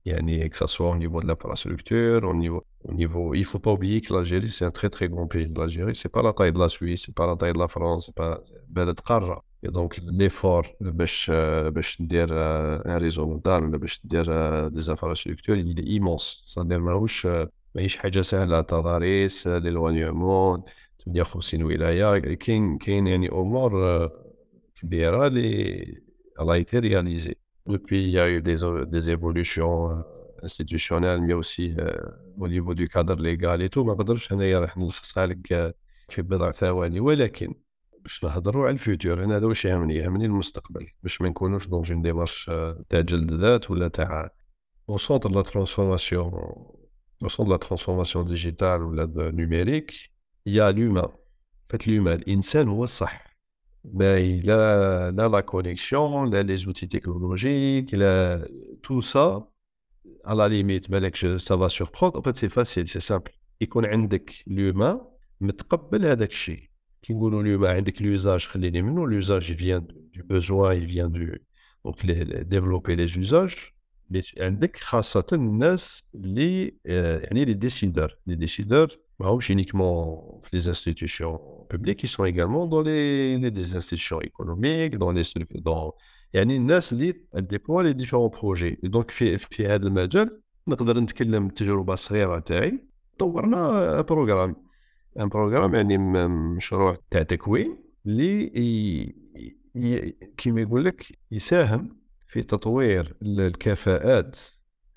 Yani, 0.06 0.48
que 0.50 0.56
ça 0.56 0.68
soit 0.68 0.90
au 0.90 0.96
niveau 0.96 1.20
de 1.20 1.26
l'infrastructure, 1.26 2.22
au 2.22 2.32
niveau, 2.32 2.62
au 2.84 2.92
niveau... 2.92 3.34
Il 3.34 3.44
faut 3.44 3.58
pas 3.58 3.72
oublier 3.72 4.00
que 4.00 4.14
l'Algérie, 4.14 4.48
c'est 4.48 4.64
un 4.64 4.70
très 4.70 4.88
très 4.88 5.08
grand 5.08 5.26
pays. 5.26 5.52
L'Algérie, 5.56 5.96
ce 5.96 6.06
n'est 6.06 6.12
pas 6.12 6.22
la 6.22 6.32
taille 6.32 6.52
de 6.52 6.60
la 6.60 6.68
Suisse, 6.68 7.02
ce 7.02 7.10
n'est 7.10 7.14
pas 7.20 7.26
la 7.26 7.34
taille 7.34 7.54
de 7.54 7.58
la 7.58 7.66
France, 7.66 8.06
c'est 8.06 8.14
pas 8.14 8.40
donc, 9.70 10.00
l'effort 10.18 10.66
باش 10.80 11.30
باش 11.68 12.00
ندير 12.00 12.28
un 12.82 12.98
réseau 12.98 13.26
mondial 13.26 13.62
ولا 13.62 13.78
باش 13.78 14.00
des 14.70 14.90
infrastructures, 14.90 15.56
il 15.56 15.80
est 15.80 15.88
immense. 15.96 16.42
C'est-à-dire 16.46 16.78
ماهوش 16.78 17.26
ماهيش 17.74 17.96
حاجة 17.96 18.22
سهلة 18.22 18.60
تضاريس 18.60 19.46
ليلوانيومون 19.46 20.62
58 21.06 21.62
ولاية 21.62 22.34
كاين 22.34 22.78
كاين 22.78 23.06
يعني 23.06 23.28
أمور 23.28 24.10
كبيرة 24.82 25.26
اللي 25.26 26.02
a 26.38 26.58
été 26.58 26.78
réalisée. 26.78 27.38
Depuis, 27.66 28.02
il 28.04 28.10
y 28.10 28.18
a 28.18 28.28
eu 28.28 28.42
des, 28.42 28.58
des 28.86 29.10
évolutions 29.10 30.04
institutionnelles, 30.42 31.20
mais 31.22 31.32
aussi 31.32 31.74
au 32.38 32.48
niveau 32.48 32.74
du 32.74 32.88
cadre 32.88 33.16
légal 33.16 33.62
et 33.62 33.68
tout. 33.68 33.84
ما 33.84 33.96
نلخصها 34.76 35.26
لك 35.26 35.74
في 36.08 36.22
بضع 36.22 36.50
ثواني 36.50 37.00
ولكن 37.00 37.54
باش 38.06 38.24
نهضروا 38.24 38.66
على 38.66 38.72
ال 38.72 38.80
future 38.80 39.24
أنا 39.24 39.36
هذا 39.36 39.46
واش 39.46 39.64
يهمني؟ 39.64 39.94
يهمني 39.94 40.24
المستقبل 40.24 40.86
باش 41.02 41.22
ما 41.22 41.28
نكونوش 41.28 41.66
dans 41.66 41.92
une 41.92 42.02
démarche 42.02 42.50
تاع 42.88 43.00
جلد 43.00 43.32
ذات 43.32 43.70
ولا 43.70 43.88
تاع 43.88 44.30
on 44.88 44.98
centre 44.98 45.30
la 45.30 45.42
transformation 45.42 46.32
on 47.22 47.28
centre 47.28 47.52
la 47.52 47.56
transformation 47.56 48.24
digitale 48.24 48.82
ولا 48.82 49.06
numérique 49.16 49.94
y 50.46 50.70
a 50.70 50.74
l'humain 50.74 51.08
فات 51.66 51.88
l'humain 51.88 52.14
الانسان 52.14 52.68
هو 52.68 52.84
الصح 52.84 53.26
باي 53.84 54.40
la 54.40 55.10
la 55.10 55.28
la 55.28 55.40
connexion 55.40 56.30
la 56.30 56.42
les 56.42 56.56
outils 56.56 56.86
technologiques 56.86 57.94
là 57.94 58.48
tout 58.82 59.00
ça 59.00 59.48
à 60.24 60.34
la 60.34 60.48
limite 60.48 60.90
بالك 60.90 61.16
ça 61.16 61.56
va 61.56 61.68
surprendre 61.68 62.24
فات 62.24 62.36
c'est 62.36 62.48
facile 62.48 62.88
c'est 62.88 63.00
simple 63.00 63.30
يكون 63.60 63.86
عندك 63.86 64.32
l'humain 64.46 65.00
متقبل 65.40 66.06
هذاك 66.06 66.30
الشيء 66.30 66.65
كي 67.06 67.14
نقولوا 67.14 67.42
اليوم 67.42 67.66
عندك 67.66 67.98
l'usage 67.98 68.48
خليني 68.48 68.82
منه 68.82 69.20
vient 69.40 69.84
du 70.12 70.22
besoin 70.22 70.74
il 70.74 70.86
vient 70.86 71.08
du 71.08 71.40
donc 71.84 72.02
les, 72.02 72.24
développer 72.44 72.96
les 72.96 73.16
usages 73.18 73.72
عندك 74.40 74.76
خاصة 74.76 75.26
الناس 75.32 76.04
اللي 76.14 76.74
يعني 76.84 77.46
les 77.46 77.54
décideurs 77.54 78.14
les 78.28 78.36
décideurs 78.36 78.96
ماهوش 79.20 79.52
uniquement 79.52 80.40
les 80.52 80.68
institutions 80.68 81.38
publiques 81.68 82.02
ils 82.02 82.08
sont 82.08 82.24
également 82.24 82.66
dans 82.66 82.82
les, 82.82 83.38
les 83.38 83.76
institutions 83.76 84.20
économiques 84.20 84.98
dans 84.98 85.12
les 85.12 85.24
dans 85.64 85.92
يعني 86.32 86.56
الناس 86.56 86.92
اللي 86.92 87.14
déploient 87.34 87.82
les 87.82 87.92
différents 87.92 88.28
projets 88.28 88.78
donc 88.82 89.10
في 89.10 89.38
في 89.38 89.66
هذا 89.66 89.86
المجال 89.86 90.40
نقدر 90.68 91.00
نتكلم 91.00 91.46
التجربه 91.46 91.94
الصغيره 91.94 92.38
تاعي 92.38 92.86
طورنا 93.18 94.00
programme 94.00 94.65
un 95.20 95.28
programme 95.28 95.74
يعني 95.74 95.98
مشروع 96.28 96.96
تاع 97.10 97.22
تكوين 97.22 97.76
اللي 98.06 99.14
كيما 100.36 100.60
يقول 100.60 100.84
لك 100.84 101.06
يساهم 101.30 101.96
في 102.26 102.42
تطوير 102.42 103.16
الكفاءات 103.22 104.38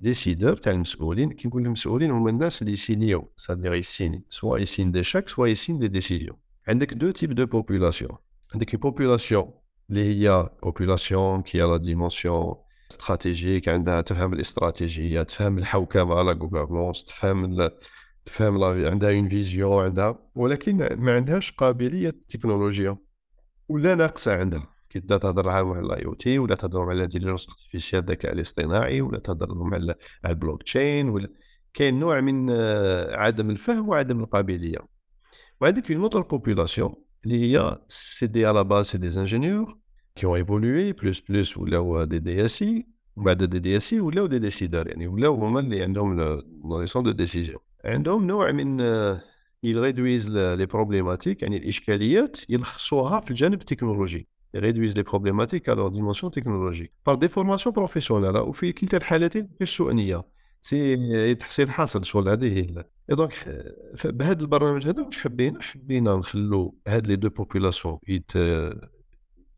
décideurs 0.00 0.56
تاع 0.56 0.72
المسؤولين. 0.72 1.32
كي 1.32 1.48
نقول 1.48 1.66
المسؤولين 1.66 2.10
هما 2.10 2.30
الناس 2.30 2.62
اللي 2.62 2.72
يسينيو 2.72 3.32
c'est-à-dire 3.36 3.74
يسيني 3.74 4.24
soit 4.28 4.58
ي 4.58 4.64
signe 4.64 4.92
des 4.92 5.02
chèques 5.02 5.28
soit 5.28 5.46
ي 5.46 5.51
signe 5.51 5.78
des 5.78 5.88
décisions. 5.88 6.36
عندك 6.68 6.94
deux 6.94 7.10
types 7.10 7.34
de 7.34 7.46
population 7.46 8.16
عندك 8.54 8.74
ال 8.74 8.81
population 8.81 9.52
اللي 9.90 10.04
هي 10.04 10.48
population 10.62 11.42
qui 11.42 11.58
la 11.58 11.76
dimension 11.76 12.54
stratégique 12.90 13.68
عندها 13.68 14.00
تفهم 14.00 14.32
الاستراتيجية 14.32 15.22
تفهم 15.22 15.58
الحوكمة 15.58 16.22
la 16.22 16.32
gouvernance 16.32 17.04
تفهم 17.04 17.44
تفهم 18.30 18.64
عندها 18.64 19.10
une 19.10 19.28
vision 19.28 19.84
عندها 19.84 20.18
ولكن 20.34 20.76
ما 20.96 21.14
عندهاش 21.14 21.52
قابلية 21.52 22.08
التكنولوجيا 22.08 22.96
ولا 23.68 23.94
ناقصة 23.94 24.36
عندها. 24.36 24.66
كي 24.90 25.00
تبدا 25.00 25.18
تهضر 25.18 25.46
معاهم 25.46 25.72
على 25.72 25.86
ال 25.86 26.04
IOT 26.04 26.38
ولا 26.38 26.54
تهضر 26.54 26.80
على 26.80 26.92
l'intelligence 26.92 27.48
artificielle 27.48 28.02
الذكاء 28.02 28.32
الاصطناعي 28.32 29.00
ولا 29.00 29.18
تهضر 29.18 29.74
على 29.74 29.94
البلوك 30.26 30.62
تشين 30.62 31.08
ولا 31.08 31.28
كاين 31.74 32.00
نوع 32.00 32.20
من 32.20 32.50
عدم 33.10 33.50
الفهم 33.50 33.88
وعدم 33.88 34.20
القابلية. 34.20 34.78
وعندك 35.60 35.90
une 35.90 36.02
autre 36.02 36.22
population 36.22 36.94
اللي 37.24 37.58
هي 37.58 37.78
c'est 37.88 38.26
des 38.26 38.46
à 38.46 38.52
la 38.52 38.64
base 38.64 38.86
c'est 38.86 38.98
des 38.98 39.20
ingénieurs 39.20 39.78
qui 40.16 40.26
ont 40.26 40.36
évolué 40.36 40.92
plus 40.92 41.20
plus 41.20 41.58
ولاو 41.58 42.04
des 42.04 42.18
DSI 42.18 42.86
وبعد 43.16 43.44
des 43.44 43.58
DSI 43.58 44.00
ولاو 44.00 44.26
des 44.26 44.38
décideurs 44.38 44.88
يعني 44.88 45.06
ولاو 45.06 45.34
هما 45.34 45.60
اللي 45.60 45.82
عندهم 45.82 46.40
centre 46.84 47.02
de 47.02 47.10
décision 47.10 47.69
عندهم 47.84 48.26
نوع 48.26 48.52
من 48.52 48.80
ي 49.62 49.69
réduisent 49.69 50.28
les 50.28 50.66
problématiques 50.66 51.42
يعني 51.42 51.56
الإشكاليات 51.56 52.50
يلخصوها 52.50 53.20
في 53.20 53.30
الجانب 53.30 53.60
التكنولوجي. 53.60 54.28
Les 54.52 55.04
problématiques 55.04 55.68
à 55.68 55.74
leur 55.76 55.90
dimension 55.90 56.28
technologique. 56.30 56.92
Par 57.04 57.16
déformation 57.18 57.72
professionnelle 57.72 58.36
وفي 58.36 58.72
كلتا 58.72 58.96
الحالتين 58.96 59.48
غير 59.60 59.68
سوء 59.68 59.92
نيه 59.92 60.24
c'est 60.60 61.34
تحصيل 61.34 61.70
حاصل 61.70 62.04
شغل 62.04 62.28
هذه 62.28 62.58
هي 62.58 62.84
donc 63.08 63.64
بهذا 64.04 64.40
البرنامج 64.40 64.88
هذا 64.88 65.02
واش 65.02 65.18
حبينا؟ 65.18 65.62
حبينا 65.62 66.16
نخلو 66.16 66.78
هاد 66.88 67.06
les 67.06 67.16
deux 67.16 67.28
populations 67.28 67.98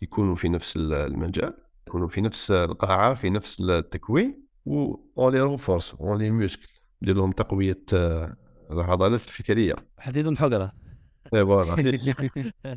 يكونوا 0.03 0.35
في 0.35 0.49
نفس 0.49 0.77
المجال 0.77 1.55
يكونوا 1.87 2.09
في 2.09 2.21
نفس 2.21 2.51
القاعة 2.51 3.15
في 3.15 3.31
نفس 3.31 3.61
التكوين 3.61 4.43
و 4.67 4.97
اون 5.19 5.33
لي 5.33 5.41
رونفورس 5.41 5.95
اون 5.95 6.19
لي 6.19 6.31
موسكل 6.31 6.72
ندير 7.02 7.16
لهم 7.16 7.32
تقويه 7.32 7.80
العضلات 8.72 9.24
الفكريه 9.28 9.76
حديد 9.98 10.38
حقره 10.38 10.72
اي 11.34 11.46
فوالا 11.46 11.76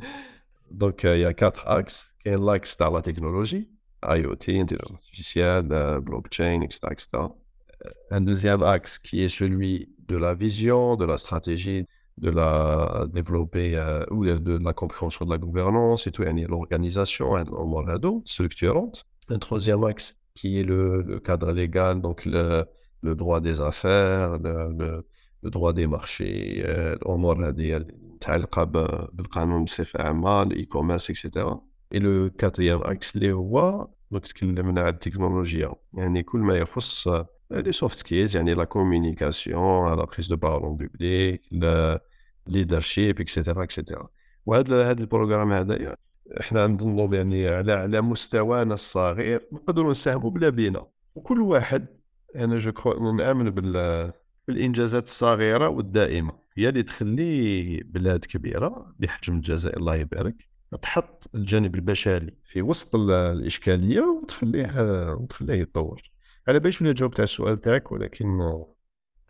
Donc, 0.71 1.03
euh, 1.03 1.17
il 1.17 1.21
y 1.21 1.25
a 1.25 1.33
quatre 1.33 1.67
axes. 1.67 2.13
Il 2.25 2.31
y 2.31 2.35
a 2.35 2.37
l'axe 2.37 2.77
dans 2.77 2.91
la 2.91 3.01
technologie, 3.01 3.69
IoT, 4.05 4.43
intelligence 4.63 4.93
artificielle, 4.93 5.67
euh, 5.71 5.99
blockchain, 5.99 6.61
etc., 6.61 6.79
etc. 6.91 7.07
Euh, 7.13 7.89
Un 8.11 8.21
deuxième 8.21 8.63
axe 8.63 8.97
qui 8.97 9.21
est 9.23 9.29
celui 9.29 9.89
de 10.07 10.17
la 10.17 10.33
vision, 10.33 10.95
de 10.95 11.05
la 11.05 11.17
stratégie, 11.17 11.85
de 12.17 12.29
la 12.29 13.05
développer 13.11 13.75
euh, 13.75 14.05
ou 14.11 14.25
de, 14.25 14.37
de 14.37 14.57
la 14.63 14.73
compréhension 14.73 15.25
de 15.25 15.31
la 15.31 15.37
gouvernance 15.37 16.07
et 16.07 16.11
tout, 16.11 16.23
يعني 16.23 16.45
l'organisation, 16.47 17.35
hein, 17.35 17.43
الأمور 17.47 17.91
هادو, 17.93 18.23
structurante. 18.25 19.03
Un 19.29 19.39
troisième 19.39 19.83
axe 19.83 20.19
qui 20.35 20.59
est 20.59 20.63
le, 20.63 21.01
le 21.01 21.19
cadre 21.19 21.51
légal, 21.51 22.01
donc 22.01 22.25
le, 22.25 22.65
le 23.08 23.14
droit 23.22 23.40
des 23.48 23.58
affaires, 23.70 24.30
le, 24.46 24.54
le, 24.80 24.90
le 25.44 25.50
droit 25.56 25.72
des 25.72 25.86
marchés, 25.86 26.62
euh, 26.66 26.96
الأمور 26.96 27.48
هذه 27.48 27.84
متعلقة 28.14 28.64
ب- 28.64 29.08
بالقانون 29.12 29.64
بصفة 29.64 30.02
عامة, 30.02 30.42
الإي-كوميرس, 30.42 31.10
etc. 31.10 31.26
Et 31.94 32.00
le 32.00 32.30
quatrième 32.30 32.82
axe 32.84 33.12
اللي 33.16 33.32
هو 33.32 33.88
دونك 34.10 34.26
تكلمنا 34.26 34.80
على 34.80 34.88
التكنولوجيا 34.88 35.72
يعني 35.94 36.22
كل 36.22 36.38
ما 36.38 36.56
يخص 36.56 37.08
les 37.50 37.72
soft 37.72 37.96
skills 37.96 38.36
يعني 38.36 38.54
la 38.54 38.64
communication, 38.64 39.98
la 39.98 40.04
prise 40.04 40.28
de 40.28 40.36
parole 40.36 40.62
en 40.62 40.76
public, 40.76 41.42
leadership 42.46 43.20
et 43.20 43.31
cetera 43.31 43.62
et 43.62 43.74
cetera 43.74 44.08
وهذا 44.46 44.90
هذا 44.90 45.00
ال 45.00 45.05
programme 45.05 45.52
هذايا 45.52 45.96
إحنا 46.40 46.66
نظنوا 46.66 47.14
يعني 47.14 47.48
على 47.48 47.72
على 47.72 48.00
مستوانا 48.00 48.74
الصغير 48.74 49.48
نقدروا 49.52 49.90
نساهموا 49.90 50.30
بلا 50.30 50.48
بينا 50.48 50.86
وكل 51.14 51.40
واحد 51.40 51.86
أنا 52.36 52.58
je 52.58 52.72
crois 52.72 53.12
نآمن 53.12 53.50
بال 53.50 54.12
بالإنجازات 54.48 55.04
الصغيرة 55.04 55.68
والدائمة. 55.68 56.32
هي 56.56 56.68
اللي 56.68 56.82
تخلي 56.82 57.80
بلاد 57.82 58.24
كبيرة 58.24 58.94
بحجم 58.98 59.36
الجزائر 59.36 59.76
الله 59.76 59.94
يبارك 59.96 60.48
تحط 60.82 61.30
الجانب 61.34 61.74
البشري 61.74 62.34
في 62.44 62.62
وسط 62.62 62.94
ال- 62.94 63.10
الإشكالية 63.10 64.00
وتخليه 64.00 64.72
وتخليه 65.12 65.54
يتطور. 65.54 66.02
على 66.48 66.60
بالي 66.60 66.72
شنو 66.72 66.92
جاوبت 66.92 67.20
على 67.20 67.24
السؤال 67.24 67.60
تاعك؟ 67.60 67.92
ولكن 67.92 68.26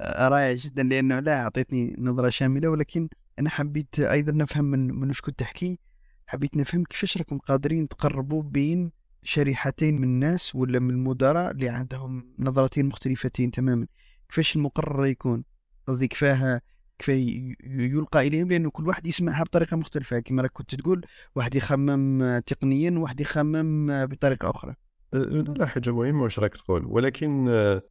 رائع 0.03 0.53
جدا 0.53 0.83
لأنه 0.83 1.21
لا 1.21 1.43
أعطيتني 1.43 1.97
نظرة 1.99 2.29
شاملة 2.29 2.69
ولكن 2.69 3.09
أنا 3.39 3.51
حبيت 3.51 3.99
أيضا 4.01 4.33
نفهم 4.33 4.65
من 4.65 4.95
من 4.95 5.11
وش 5.11 5.21
كنت 5.21 5.39
تحكي. 5.39 5.79
حبيت 6.27 6.57
نفهم 6.57 6.85
كيفاش 6.85 7.19
راكم 7.19 7.39
قادرين 7.39 7.89
تقربوا 7.89 8.43
بين 8.43 8.93
شريحتين 9.23 10.01
من 10.01 10.05
الناس 10.05 10.55
ولا 10.55 10.79
من 10.79 10.91
المدراء 10.91 11.51
اللي 11.51 11.69
عندهم 11.69 12.35
نظرتين 12.39 12.87
مختلفتين 12.87 13.51
تماما؟ 13.51 13.87
كيفاش 14.29 14.57
المقرر 14.57 15.07
يكون؟ 15.07 15.45
قصدي 15.87 16.09
كفاه 16.09 16.61
كفاه 16.99 17.15
ي- 17.15 17.57
يلقى 17.65 18.27
إليهم؟ 18.27 18.49
لأنه 18.49 18.71
كل 18.71 18.87
واحد 18.89 19.07
يسمعها 19.07 19.45
بطريقة 19.45 19.77
مختلفة. 19.77 20.19
كما 20.19 20.43
راك 20.43 20.51
كنت 20.53 20.75
تقول 20.75 21.07
واحد 21.35 21.55
يخمم 21.55 22.39
تقنيا 22.39 22.91
وواحد 22.91 23.21
يخمم 23.21 24.05
بطريقة 24.07 24.51
أخرى. 24.51 24.75
لا 25.13 25.67
حاجة 25.67 25.91
مهمة 25.91 26.23
واش 26.23 26.39
راك 26.39 26.57
تقول؟ 26.57 26.85
ولكن 26.87 27.49
آه، 27.49 27.83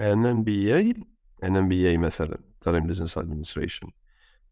ان 0.00 0.26
ام 0.26 0.42
بي 0.42 0.76
أي 0.76 0.94
ان 1.44 1.56
ام 1.56 1.68
بي 1.68 1.88
أي 1.90 1.96
مثلا 1.96 2.38
ترى 2.60 2.80
business 2.80 3.18
administration 3.18 3.88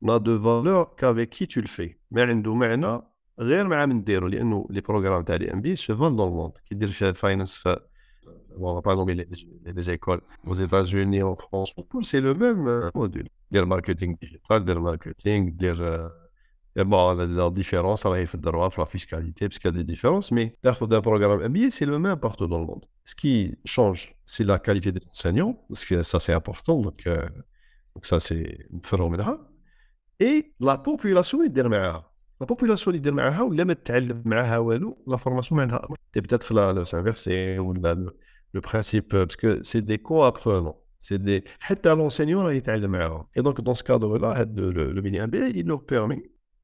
de 0.05 0.33
valeur 0.33 0.97
qu'avec 0.97 1.31
qui 1.31 1.47
tu 1.47 1.61
le 1.61 1.69
fais. 1.69 1.97
ما 2.11 2.25
عنده 2.25 2.55
معنى 2.55 3.01
غير 3.40 3.68
مع 3.68 3.86
من 3.86 4.04
ديرو 4.04 4.28
لانه 4.28 4.68
لي 4.70 4.82
بروغرام 4.82 5.24
تاع 5.24 5.36
لي 5.36 5.54
ام 5.54 5.62
بي 5.62 5.76
سو 5.76 5.98
فون 5.98 6.16
دون 6.16 6.28
الموند 6.28 6.52
كي 6.70 6.76
دير 6.76 6.90
فيها 6.90 7.10
الفاينانس 7.10 7.58
ف 7.58 7.68
bon, 8.58 8.82
par 8.82 8.94
exemple, 8.94 9.14
les, 9.14 9.28
les 9.78 9.90
écoles 9.92 10.22
aux 10.46 10.56
États-Unis, 10.56 11.24
en 11.24 11.36
France, 11.36 11.74
c'est 12.04 12.22
le 12.22 12.34
même 12.34 12.68
euh, 12.68 12.90
module. 12.96 13.30
Dire 13.52 13.66
marketing 13.68 14.18
digital, 14.22 14.64
dire 14.66 14.82
marketing, 14.82 15.56
dire. 15.56 15.80
euh, 15.82 16.10
et 16.80 16.84
bon, 16.84 17.14
la, 17.14 17.26
la 17.26 17.50
différence, 17.50 18.02
ça 18.04 18.10
va 18.10 18.20
être 18.20 18.38
de 18.38 18.44
droit, 18.52 18.70
la 18.78 18.86
fiscalité, 18.86 19.48
parce 19.48 19.58
qu'il 19.60 19.72
y 19.72 19.74
a 19.74 19.78
des 19.78 19.84
différences, 19.84 20.32
mais 20.32 20.56
l'offre 20.64 20.86
d'un 20.92 21.02
programme 21.02 21.40
MBA, 21.50 21.72
c'est 21.72 21.88
le 21.94 21.98
même 21.98 22.18
partout 22.18 22.48
dans 22.48 22.60
le 22.60 22.68
monde. 22.72 22.86
Ce 23.04 23.16
qui 23.16 23.56
change, 23.66 24.02
c'est 24.26 24.44
la 24.44 24.60
qualité 24.60 24.92
des 24.92 25.02
enseignants, 25.14 25.56
parce 25.70 25.86
que 25.86 26.04
ça, 26.04 26.20
c'est 26.20 26.34
important, 26.34 26.80
donc, 26.88 27.00
euh, 27.08 27.28
donc 27.96 28.04
ça, 28.06 28.20
c'est 28.20 28.68
phénoménal. 28.84 29.38
Et 30.20 30.54
la 30.60 30.78
population 30.78 31.44
يدير 31.46 31.70
معاها 31.70 32.11
La 32.43 32.47
population 32.47 32.89
اللي 32.89 32.99
يدير 32.99 33.15
معاها 33.15 33.43
ولا 33.43 33.65
ما 33.65 33.73
تتعلم 33.75 34.23
معاها 34.25 34.59
والو 34.59 35.05
لا 35.07 35.17
فورماسيون 35.17 35.57
ما 35.57 35.63
عندها 35.63 35.89
c'est 36.17 36.21
peut-être 36.21 36.55
la, 36.55 36.73
la 36.73 36.85
s'inverser 36.85 37.59
ou 37.59 37.73
la, 37.73 37.95
le, 37.95 38.17
le 38.53 38.61
principe 38.61 39.15
euh, 39.15 39.27
parce 39.27 39.37
que 39.37 39.63
c'est 39.63 39.83
des 39.83 39.99
co-apprenants 39.99 40.79
c'est 40.99 41.23
des 41.23 41.45
حتى 41.61 41.95
l'enseignant 41.95 42.43
راه 42.43 42.53
يتعلم 42.53 42.91
معاهم 42.91 43.27
et 43.39 43.43
donc 43.43 43.61
dans 43.61 43.75
ce 43.75 43.85
cadre 43.85 44.19
là 44.19 44.41
هاد 44.41 44.61
le, 44.61 44.73
le, 44.73 44.93
le 44.93 45.03
mini 45.03 45.21
MBA 45.21 45.49
il 45.49 45.67
nous 45.67 45.79
permet 45.79 46.23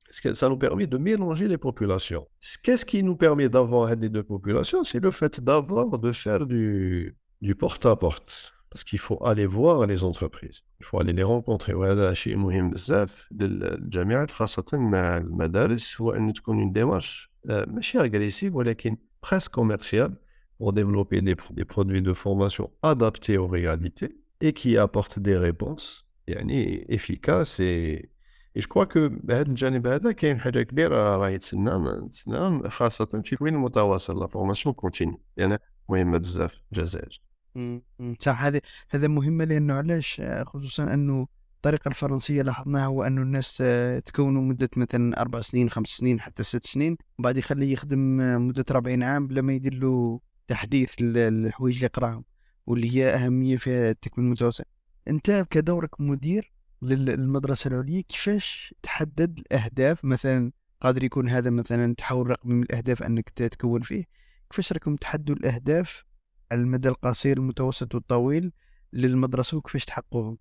parce 0.08 0.20
que 0.22 0.34
ça 0.34 0.48
nous 0.48 0.56
permet 0.56 0.86
de 0.86 0.96
mélanger 0.96 1.48
les 1.48 1.58
populations. 1.58 2.26
Qu'est-ce 2.62 2.86
qui 2.86 3.02
nous 3.02 3.16
permet 3.16 3.50
d'avoir 3.50 3.94
les 3.94 4.08
deux 4.08 4.22
populations 4.22 4.82
C'est 4.82 5.00
le 5.00 5.10
fait 5.10 5.38
d'avoir, 5.48 5.98
de 5.98 6.12
faire 6.12 6.46
du, 6.46 7.14
du 7.42 7.54
porte-à-porte. 7.54 8.54
Parce 8.69 8.83
qu'il 8.83 8.99
faut 8.99 9.23
aller 9.23 9.45
voir 9.45 9.85
les 9.85 10.03
entreprises. 10.03 10.61
Il 10.79 10.85
faut 10.85 10.99
aller 10.99 11.13
les 11.13 11.23
rencontrer. 11.23 11.73
وهذا 11.73 12.13
شيء 12.13 12.37
مهم 12.37 12.69
بزاف 12.69 13.27
للجامعات 13.31 14.31
خاصة 14.31 14.65
مع 14.73 15.17
المدارس 15.17 16.01
هو 16.01 16.11
أن 16.11 16.33
تكون 16.33 16.59
une 16.59 16.73
démarche 16.73 17.31
euh, 17.49 17.69
ماشي 17.69 17.99
agressive 17.99 18.53
ولكن 18.53 18.97
presque 19.21 19.51
commerciale 19.51 20.15
pour 20.57 20.73
développer 20.73 21.21
des, 21.21 21.35
des 21.51 21.65
produits 21.65 22.01
de 22.01 22.13
formation 22.13 22.71
adaptés 22.83 23.37
aux 23.37 23.47
réalités 23.47 24.17
et 24.41 24.53
qui 24.53 24.77
apportent 24.77 25.19
des 25.19 25.37
réponses 25.37 26.05
يعني 26.27 26.85
efficaces 26.89 27.59
et 27.59 28.09
Et 28.55 28.61
je 28.61 28.67
crois 28.67 28.85
que 28.85 28.99
بهذا 28.99 29.49
الجانب 29.49 29.87
هذا 29.87 30.11
كاين 30.11 30.39
حاجه 30.39 30.61
كبيره 30.61 31.17
راهي 31.17 31.37
تسنى 31.37 32.09
تسنى 32.09 32.69
خاصه 32.69 33.05
في 33.05 33.13
التكوين 33.13 33.55
المتواصل 33.55 34.19
لا 34.19 34.27
فورماسيون 34.27 34.75
كونتيني 34.75 35.21
لان 35.37 35.57
مهمه 35.89 36.17
بزاف 36.17 36.53
في 36.53 36.61
الجزائر 36.71 37.21
مم. 37.54 37.82
مم. 37.98 38.16
صح 38.20 38.42
هذا 38.42 38.60
هذا 38.90 39.08
مهمة 39.08 39.44
لأنه 39.44 39.74
علاش 39.74 40.22
خصوصا 40.46 40.94
أنه 40.94 41.26
الطريقة 41.56 41.88
الفرنسية 41.88 42.42
لاحظناها 42.42 42.86
هو 42.86 43.02
أنه 43.02 43.22
الناس 43.22 43.62
تكونوا 44.04 44.42
مدة 44.42 44.68
مثلا 44.76 45.20
أربع 45.20 45.40
سنين 45.40 45.70
خمس 45.70 45.88
سنين 45.88 46.20
حتى 46.20 46.42
ست 46.42 46.66
سنين 46.66 46.96
وبعد 47.18 47.36
يخليه 47.36 47.72
يخدم 47.72 48.16
مدة 48.48 48.64
40 48.70 49.02
عام 49.02 49.26
بلا 49.26 49.42
ما 49.42 49.52
يدير 49.52 49.74
له 49.74 50.20
تحديث 50.48 50.92
لل- 51.00 51.12
للحوايج 51.12 51.74
اللي 51.74 51.84
يقراهم 51.86 52.24
واللي 52.66 52.96
هي 52.96 53.08
أهمية 53.14 53.56
في 53.56 53.90
التكوين 53.90 54.26
المتوسط 54.26 54.66
أنت 55.08 55.46
كدورك 55.50 56.00
مدير 56.00 56.52
لل- 56.82 57.04
للمدرسة 57.04 57.68
العليا 57.68 58.00
كيفاش 58.08 58.74
تحدد 58.82 59.38
الأهداف 59.38 60.04
مثلا 60.04 60.52
قادر 60.80 61.04
يكون 61.04 61.28
هذا 61.28 61.50
مثلا 61.50 61.94
تحول 61.94 62.30
رقمي 62.30 62.54
من 62.54 62.62
الأهداف 62.62 63.02
أنك 63.02 63.28
تتكون 63.30 63.80
فيه 63.80 64.04
كيفاش 64.50 64.72
راكم 64.72 64.96
تحددوا 64.96 65.34
الأهداف 65.34 66.04
المدى 66.52 66.88
القصير 66.88 67.36
المتوسط 67.36 67.94
والطويل 67.94 68.52
للمدرسة 68.92 69.56
وكيفاش 69.56 69.84
تحققوهم 69.84 70.38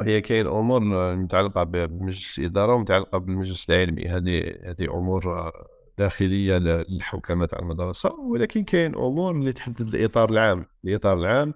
هي 0.00 0.20
كاين 0.20 0.46
أمور 0.46 0.80
متعلقة 1.16 1.62
بمجلس 1.62 2.38
الإدارة 2.38 2.74
ومتعلقة 2.74 3.18
بالمجلس 3.18 3.70
العلمي. 3.70 4.02
هذه 4.04 4.58
هذه 4.64 4.94
أمور 4.94 5.52
داخلية 5.98 6.58
للحوكمه 6.58 7.46
تاع 7.46 7.58
المدرسة. 7.58 8.20
ولكن 8.20 8.64
كاين 8.64 8.94
أمور 8.94 9.34
اللي 9.36 9.52
تحدد 9.52 9.94
الإطار 9.94 10.30
العام. 10.30 10.64
الإطار 10.84 11.18
العام 11.18 11.54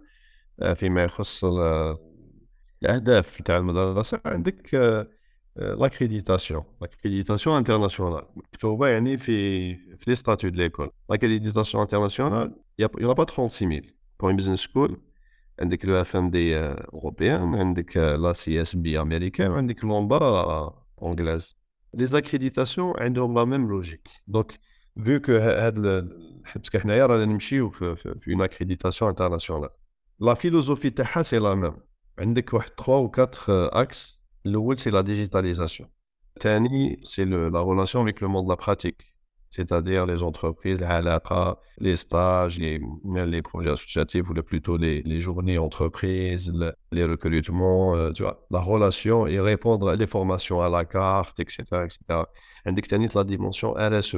آه، 0.61 0.75
فيما 0.75 1.05
يخص 1.05 1.45
ال- 1.45 1.97
الأهداف 2.83 3.43
تاع 3.43 3.57
المدرسة. 3.57 4.21
عندك 4.25 4.77
l'accréditation, 5.57 6.65
l'accréditation 6.81 7.57
internationale 7.57 8.23
مكتوبة 8.37 8.89
يعني 8.89 9.17
في 9.17 9.75
في 9.77 10.05
les 10.11 10.15
statuts 10.15 10.51
de 10.51 10.57
l'école. 10.57 10.91
l'accréditation 11.11 11.83
internationale, 11.83 12.48
il 12.48 12.57
y 12.79 12.85
en 12.85 12.97
n'a 12.97 13.15
pas 13.15 13.25
36000 13.25 13.85
pour 14.21 14.33
une 14.33 14.37
business 14.41 14.61
school 14.61 14.93
عندك 15.61 15.85
l'EFMD 15.85 16.59
européen 16.59 17.55
عندك 17.55 17.97
l'AACSB 17.97 19.01
américain 19.01 19.51
وعندك 19.51 19.85
l'AMBA 19.85 20.75
anglaise 21.03 21.57
les 21.95 22.07
accréditations 22.07 22.93
عندهم 22.99 23.35
la 23.39 23.45
même 23.45 23.69
logique 23.69 24.09
donc 24.27 24.53
vu 25.03 25.21
que 25.21 25.33
هاد 25.33 25.79
ال- 25.87 26.43
parce 26.57 26.71
que 26.71 26.79
حنايا 26.79 27.07
رانا 27.07 27.25
نمشيو 27.25 27.71
في 27.71 27.97
في 27.97 28.19
في 28.19 28.33
une 28.33 28.43
accréditation 28.43 29.09
internationale 29.11 29.69
لا 30.21 30.35
فيلوزوفي 30.35 30.91
تاعها 30.91 31.23
سي 31.23 31.39
لا 31.39 31.55
ميم 31.55 31.77
عندك 32.19 32.55
واحد 32.55 32.71
3 32.71 32.93
و 32.93 33.07
4 33.07 33.31
إكس 33.83 34.23
الأول 34.47 34.79
سي 34.79 34.91
لا 34.91 35.01
ديجيتاليزاسيون 35.01 35.89
الثاني 36.37 37.01
سي 37.05 37.25
لا 37.25 37.63
ريلاسيون 37.63 38.05
افيك 38.09 38.23
لو 38.23 38.29
موند 38.29 38.49
لا 38.49 38.55
براتيك 38.55 39.12
c'est-à-dire 39.52 40.06
les 40.06 40.22
entreprises, 40.24 40.80
les 40.82 40.86
halakha, 40.86 41.58
les 41.80 41.96
stages, 41.96 42.60
les, 42.60 42.80
les 43.34 43.42
projets 43.42 43.72
associatifs 43.78 44.30
ou 44.30 44.34
le- 44.34 44.44
plutôt 44.44 44.76
les, 44.78 45.02
les 45.12 45.20
journées 45.20 45.58
entreprises, 45.58 46.52
le- 46.54 46.74
les 46.92 47.06
recrutements, 47.06 47.96
euh, 47.96 48.12
tu 48.12 48.24
vois, 48.24 48.46
la 48.52 48.60
relation 48.60 49.26
et 49.28 49.40
répondre 49.40 49.88
à 49.90 49.96
les 49.96 50.08
formations 50.08 50.60
à 50.62 50.70
la 50.70 50.84
carte, 50.86 51.40
etc. 51.40 51.58
etc. 51.86 52.26
عندك 52.66 52.86
تاني 52.88 53.08
la 53.08 53.24
dimension 53.24 53.74
RSE, 53.78 54.18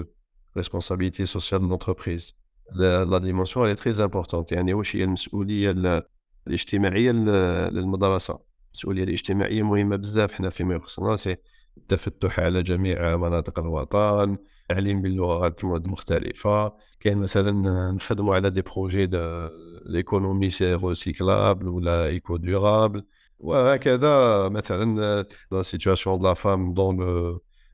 responsabilité 0.56 1.26
sociale 1.26 1.62
de 1.62 1.68
l'entreprise. 1.68 2.34
La, 2.76 3.06
la 3.06 3.20
dimension 3.20 3.64
elle 3.66 3.72
est 3.72 3.76
très 3.76 4.00
importante 4.02 4.52
يعني 4.52 4.74
واش 4.74 4.96
هي 4.96 5.04
المسؤولية 5.04 5.72
ال- 5.72 6.02
الاجتماعية 6.48 7.12
لل- 7.12 7.74
للمدرسة 7.76 8.40
المسؤولية 8.74 9.04
الاجتماعية 9.04 9.64
مهمة 9.64 9.96
بزاف 9.96 10.32
حنا 10.32 10.50
فيما 10.50 10.76
يخصنا 10.76 11.16
سي 11.16 11.36
التفتح 11.78 12.40
على 12.40 12.64
جميع 12.64 13.18
مناطق 13.18 13.60
الوطن 13.60 14.38
تعليم 14.69 15.03
باللغات 15.03 15.65
المختلفه 15.65 16.77
كاين 17.01 17.19
مثلا 17.19 17.53
نخدموا 17.93 18.35
على 18.35 18.51
des 18.51 18.63
projets 18.63 19.07
de 19.07 19.49
l'économie 19.87 20.49
recyclable 20.63 21.69
ولا 21.69 22.07
éco 22.07 22.37
durable. 22.37 23.05
وهكذا 23.39 24.49
مثلا 24.49 25.25
la 25.53 25.63
situation 25.63 26.19
de 26.19 26.25
la 26.29 26.35
femme 26.35 26.75
dans 26.75 26.97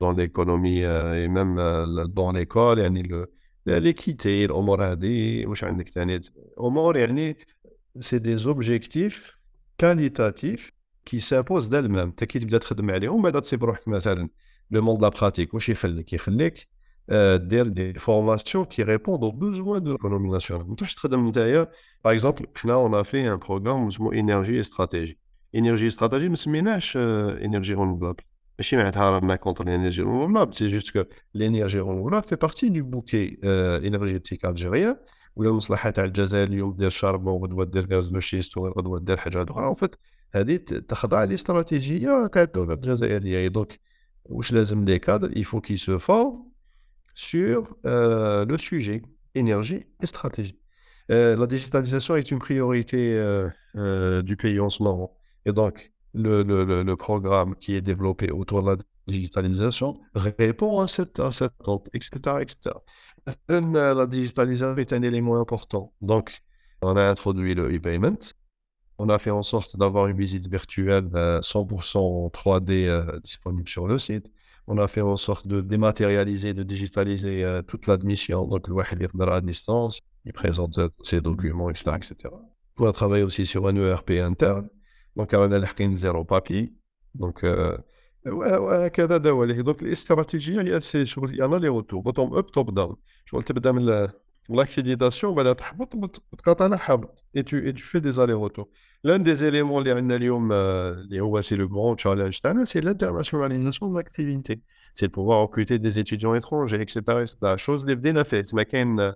dans 0.01 0.15
l'économie 0.15 0.87
et 0.87 1.27
même 1.27 1.55
dans 2.05 2.37
l'école 2.37 2.79
يعني 2.79 3.25
l'équité 3.67 4.45
الأمور 4.45 4.83
هذه. 4.91 5.45
واش 5.47 5.63
عندك 5.63 5.89
ثاني 5.89 6.21
امور 6.59 6.97
يعني 6.97 7.37
c'est 7.99 8.19
des 8.19 8.35
objectifs 8.37 9.37
qualitatifs 9.77 10.71
qui 11.05 11.19
s'imposent 11.19 11.67
d'elles-mêmes 11.67 12.07
أنت 12.07 12.23
كي 12.23 12.39
تبدأ 12.39 12.57
تخدم 12.57 12.91
عليهم 12.91 13.21
بعد 13.21 13.41
تصيب 13.41 13.63
روحك 13.63 13.87
مثلا. 13.87 14.29
le 14.71 14.81
monde, 14.81 15.01
la 15.01 15.09
pratique 15.09 15.53
واش 15.53 15.69
يخليك؟ 15.69 16.13
يخليك 16.13 16.67
دير 17.35 17.67
des 17.67 17.93
formations 17.93 18.65
qui 18.65 18.83
répondent 18.83 19.23
aux 19.23 19.31
besoins 19.31 19.83
de 19.83 19.91
l'économie 19.91 20.29
nationale 20.29 20.69
ما 20.69 20.75
تروحش 20.75 20.95
تخدم 20.95 21.27
نتايا 21.27 21.67
par 22.05 22.13
exemple 22.13 22.47
حنا 22.55 22.73
on 22.73 23.03
fait 23.03 23.27
un 23.27 23.37
programme 23.37 23.87
اسمه 23.87 24.13
énergie 24.13 24.59
et 24.59 24.70
stratégie 24.70 25.17
énergie 25.55 25.87
et 25.87 25.95
stratégie 25.95 26.29
ما 26.29 26.35
سميناش 26.35 26.97
énergie 26.97 27.73
renouvelable 27.73 28.23
ماشي 28.59 28.77
معناتها 28.77 29.09
رانا 29.09 29.35
contre 29.35 29.63
ال 29.63 29.68
énergie 29.68 30.01
renouvelable, 30.01 30.53
c'est 30.53 30.67
juste 30.67 30.91
que 30.91 31.03
ال 31.35 31.41
énergie 31.41 31.79
renouvelable 31.79 32.27
fait 32.27 32.35
partie 32.35 32.69
du 32.69 32.83
bouquet 32.83 33.37
énergétique 33.87 34.45
algérien 34.45 34.95
ولا 35.35 35.49
المصلحه 35.49 35.89
تاع 35.89 36.03
الجزائر 36.03 36.47
اليوم 36.47 36.75
دير 36.75 36.89
charbon 36.89 37.33
وغدوه 37.33 37.65
دير 37.65 37.95
gaz 37.95 38.07
de 38.07 38.19
schiste 38.19 38.57
وغدوه 38.57 38.99
دير 38.99 39.17
حاجات 39.17 39.49
أخرى 39.49 39.67
وفات 39.67 39.95
هذه 40.33 40.55
تخضع 40.57 41.23
لاستراتيجيه 41.23 42.27
تاع 42.27 42.41
الدولة 42.41 42.73
الجزائريه 42.73 43.47
donc 43.47 43.79
واش 44.25 44.53
لازم 44.53 44.85
les 44.85 44.99
cadres, 44.99 45.37
il 45.37 45.45
faut 45.45 45.61
qu'ils 45.61 45.77
se 45.77 45.97
forment 45.97 46.50
sur 47.21 47.75
euh, 47.85 48.45
le 48.45 48.57
sujet 48.57 49.03
énergie 49.35 49.85
et 50.01 50.07
stratégie. 50.07 50.59
Euh, 51.11 51.35
la 51.37 51.45
digitalisation 51.45 52.15
est 52.15 52.31
une 52.31 52.39
priorité 52.39 53.13
euh, 53.75 54.21
du 54.23 54.35
pays 54.37 54.59
en 54.59 54.71
ce 54.71 54.81
moment. 54.81 55.15
Et 55.45 55.51
donc, 55.51 55.91
le, 56.15 56.41
le, 56.43 56.95
programme 56.95 57.55
qui 57.55 57.75
est 57.75 57.81
développé 57.81 58.31
autour 58.31 58.63
de 58.63 58.71
la 58.71 58.77
digitalisation 59.07 59.99
répond 60.15 60.79
à 60.79 60.87
cette 60.87 61.19
attente, 61.19 61.89
etc. 61.93 62.37
etc. 62.41 62.75
La 63.47 64.05
digitalisation 64.07 64.75
est 64.77 64.91
un 64.91 65.03
élément 65.03 65.39
important. 65.39 65.93
Donc, 66.01 66.39
on 66.81 66.97
a 66.97 67.03
introduit 67.07 67.53
le 67.53 67.73
e-payment. 67.75 68.33
On 68.97 69.09
a 69.09 69.19
fait 69.19 69.31
en 69.31 69.43
sorte 69.43 69.77
d'avoir 69.77 70.07
une 70.07 70.17
visite 70.17 70.47
virtuelle 70.47 71.09
100% 71.13 72.31
3D 72.31 73.21
disponible 73.21 73.69
sur 73.69 73.87
le 73.87 73.99
site 73.99 74.31
on 74.67 74.77
a 74.77 74.87
fait 74.87 75.01
en 75.01 75.17
sorte 75.17 75.47
de 75.47 75.61
dématérialiser, 75.61 76.53
de 76.53 76.63
digitaliser 76.63 77.43
euh, 77.43 77.61
toute 77.61 77.87
l'admission. 77.87 78.45
Donc, 78.45 78.67
le 78.67 78.73
Wahid 78.73 79.07
à 79.19 79.41
distance, 79.41 79.99
il 80.25 80.33
présente 80.33 80.77
euh, 80.77 80.89
ses 81.03 81.21
documents, 81.21 81.69
etc., 81.69 81.91
etc. 81.97 82.33
On 82.77 82.87
a 82.87 82.91
travaillé 82.91 83.23
aussi 83.23 83.45
sur 83.45 83.67
un 83.67 83.75
ERP 83.75 84.11
interne. 84.11 84.69
Donc, 85.15 85.33
on 85.33 85.51
a 85.51 85.59
zéro 85.95 86.23
papier. 86.23 86.73
Donc, 87.15 87.43
euh, 87.43 87.77
stratégies, 89.95 90.57
il 90.59 90.67
y 90.67 91.41
a 91.41 91.59
les 91.59 91.67
retours. 91.67 92.03
Bottom 92.03 92.33
up, 92.33 92.51
top 92.51 92.71
down. 92.73 92.95
Je 93.25 93.31
vois 93.31 93.39
le 93.41 94.07
l'accréditation 94.49 95.35
et 97.33 97.43
tu 97.43 97.67
et 97.67 97.73
tu 97.73 97.83
fais 97.83 98.01
des 98.01 98.19
allers-retours. 98.19 98.69
L'un 99.03 99.19
des 99.19 99.43
éléments 99.43 99.81
c'est 99.83 101.55
le 101.55 101.67
grand 101.67 101.97
challenge 101.97 102.39
c'est 102.65 102.81
l'internationalisation 102.81 103.89
de 103.89 103.95
l'activité. 103.95 104.61
C'est 104.93 105.07
de 105.07 105.11
pouvoir 105.11 105.41
recruter 105.41 105.79
des 105.79 105.99
étudiants 105.99 106.35
étrangers 106.35 106.81
etc 106.81 106.97
etc 107.21 107.55
chose 107.57 107.81
اللي 107.83 107.95
بدينا 107.95 108.23
فيه 108.23 108.41
تسمى 108.41 108.65
كاين 108.65 109.11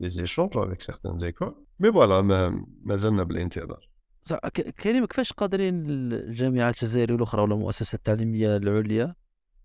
des 0.00 0.20
échanges 0.20 0.56
avec 0.56 0.82
certaines 0.82 1.24
écoles. 1.24 1.54
Mais 1.80 1.90
voilà 1.90 2.22
ما 2.22 2.64
مازلنا 2.84 3.22
بالانتظار 3.22 3.88
صح 4.20 4.38
كريم 4.82 5.06
كيفاش 5.06 5.32
قادرين 5.32 5.84
الجامعات 5.90 6.74
الجزائريه 6.74 7.14
الاخرى 7.14 7.42
ولا 7.42 7.54
المؤسسات 7.54 7.94
التعليميه 7.94 8.56
العليا 8.56 9.14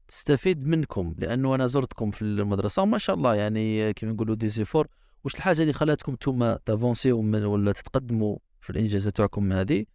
تستفيد 0.07 0.67
منكم 0.67 1.15
لأنه 1.17 1.55
أنا 1.55 1.67
زرتكم 1.67 2.11
في 2.11 2.21
المدرسة 2.21 2.81
وما 2.81 2.97
شاء 2.97 3.15
الله 3.15 3.35
يعني 3.35 3.93
كيما 3.93 4.11
نقولوا 4.11 4.35
ديزيفور 4.35 4.87
واش 5.23 5.35
الحاجة 5.35 5.61
اللي 5.61 5.73
خلاتكم 5.73 6.11
أنتم 6.11 6.55
تافونسيو 6.55 7.19
ولا 7.51 7.71
تتقدموا 7.71 8.37
في 8.61 8.69
الانجازات 8.69 9.15
تاعكم 9.15 9.53
هذه؟ 9.53 9.85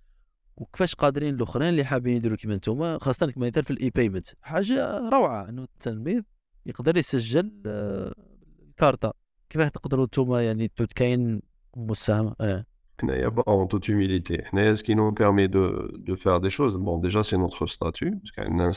وكيفاش 0.57 0.95
قادرين 0.95 1.35
الأخرين 1.35 1.69
اللي 1.69 1.85
حابين 1.85 2.17
يديروا 2.17 2.37
كيما 2.37 2.55
أنتم 2.55 2.99
خاصة 2.99 3.31
كما 3.31 3.47
مثال 3.47 3.65
في 3.65 3.71
الاي 3.71 3.91
بيمنت 3.91 4.27
حاجة 4.43 5.09
روعة 5.09 5.49
إنه 5.49 5.63
التلميذ 5.63 6.23
يقدر 6.67 6.97
يسجل 6.97 7.53
الكارتا 7.67 9.13
كيفاش 9.51 9.71
تقدروا 9.71 10.05
أنتم 10.05 10.35
يعني 10.35 10.71
كاين 10.97 11.43
مساهمه 11.77 12.35
آه. 12.41 12.65
En 13.47 13.67
toute 13.67 13.87
humilité. 13.89 14.43
Ce 14.53 14.83
qui 14.83 14.97
nous 14.97 15.13
permet 15.13 15.47
de, 15.47 15.93
de 15.99 16.15
faire 16.17 16.41
des 16.41 16.51
choses, 16.51 16.77
bon, 16.77 16.99
déjà, 16.99 17.23
c'est 17.23 17.37
notre 17.37 17.67
statut, 17.67 18.11
parce 18.11 18.33
qu'on 18.33 18.59
a 18.59 18.65
un. 18.65 18.73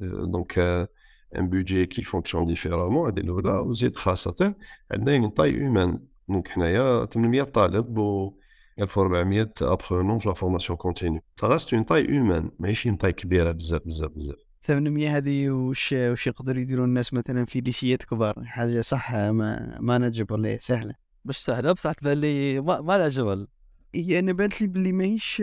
Euh, 0.00 0.26
euh, 0.58 0.86
un 1.34 1.44
budget 1.44 1.88
qui 1.88 2.02
fonctionne 2.02 2.46
différemment 2.46 3.06
هذه 3.06 3.20
الاولى 3.20 3.58
وزيد 3.58 3.96
خاصه 3.96 4.54
عندنا 4.90 5.28
une 5.28 5.32
taille 5.32 5.56
humaine. 5.56 5.98
donc 6.28 6.48
حنايا 6.48 7.06
800 7.06 7.42
طالب 7.42 7.98
و 7.98 8.34
1400 8.78 9.50
apprenants 9.62 10.18
في 10.18 10.28
la 10.28 10.34
formation 10.34 10.76
continue, 10.76 11.20
ça 11.36 11.47
reste 11.47 11.74
une 11.74 11.86
taille 11.86 12.10
humaine 12.10 12.50
ماشي 12.58 12.88
une 12.88 12.98
taille 12.98 13.12
كبيرة 13.12 13.52
بزاف 13.52 13.82
بزاف 13.86 14.10
بزاف. 14.10 14.36
800 14.62 15.16
هذه 15.16 15.50
وش 15.50 15.92
وش 15.92 16.26
يقدروا 16.26 16.62
يديروا 16.62 16.86
الناس 16.86 17.14
مثلا 17.14 17.44
في 17.46 17.60
ليسيات 17.60 18.02
كبار؟ 18.02 18.44
حاجة 18.44 18.80
صح 18.80 19.14
ما 19.14 19.78
ما 19.80 19.98
نجبر 19.98 20.56
سهلة. 20.60 20.94
مش 21.24 21.36
سهلة 21.36 21.72
بصح 21.72 21.92
تبان 21.92 22.20
لي 22.20 22.60
ما, 22.60 22.80
ما 22.80 22.98
لها 22.98 23.08
جبل 23.08 23.46
هي 23.94 24.18
أنا 24.18 24.32
بانت 24.32 24.60
لي 24.60 24.66
بلي 24.66 24.92
ماهيش 24.92 25.42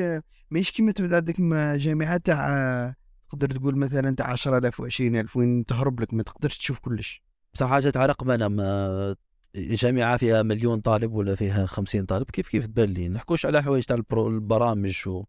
ماهيش 0.51 0.71
كيما 0.71 0.91
تبدأ 0.91 1.15
عندك 1.15 1.39
جامعات 1.79 2.25
تاع 2.25 2.95
تقدر 3.31 3.51
تقول 3.57 3.75
مثلا 3.75 4.09
أنت 4.09 4.21
10000 4.21 4.81
و20000 4.81 5.35
وين 5.35 5.65
تهرب 5.65 5.99
لك 6.01 6.13
ما 6.13 6.23
تقدرش 6.23 6.57
تشوف 6.57 6.79
كلش. 6.79 7.23
بصح 7.53 7.67
حاجة 7.67 7.89
تاع 7.89 8.05
رقم 8.05 8.31
أنا 8.31 8.47
ما 8.47 9.15
جامعه 9.55 10.17
فيها 10.17 10.43
مليون 10.43 10.79
طالب 10.79 11.13
ولا 11.13 11.35
فيها 11.35 11.65
50 11.65 12.05
طالب 12.05 12.29
كيف 12.31 12.47
كيف 12.47 12.65
تبان 12.65 12.89
لي؟ 12.89 13.09
نحكوش 13.09 13.45
على 13.45 13.63
حوايج 13.63 13.83
تاع 13.83 13.97
البرامج 14.11 15.07
و... 15.07 15.23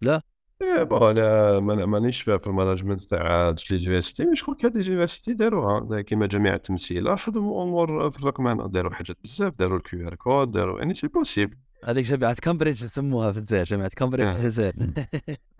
لا؟ 0.00 0.22
إيه 0.62 0.82
بون 0.82 1.18
أنا 1.18 1.86
مانيش 1.86 2.22
في 2.22 2.40
المانجمنت 2.46 3.02
تاع 3.02 3.54
ليجيفرسيتي 3.70 4.24
مي 4.24 4.36
شكون 4.36 4.54
كان 4.54 4.72
ليجيفرسيتي 4.74 5.34
داروها 5.34 6.00
كيما 6.00 6.26
جامعه 6.26 6.54
التمثيل. 6.54 7.18
خدموا 7.18 7.62
أمور 7.62 8.10
في 8.10 8.18
الرقمنه 8.18 8.68
داروا 8.68 8.94
حاجات 8.94 9.16
بزاف 9.24 9.54
داروا 9.58 9.78
الكيو 9.78 10.08
آر 10.08 10.14
كود 10.14 10.50
داروا 10.50 10.78
يعني 10.78 10.94
سي 10.94 11.08
بوسيبل 11.08 11.56
هذيك 11.84 12.06
جامعة 12.06 12.34
كامبريدج 12.34 12.84
نسموها 12.84 13.32
في 13.32 13.38
الجزائر 13.38 13.64
جامعة 13.64 13.88
كامبريدج 13.88 14.32
في 14.32 14.38
الجزائر. 14.38 14.74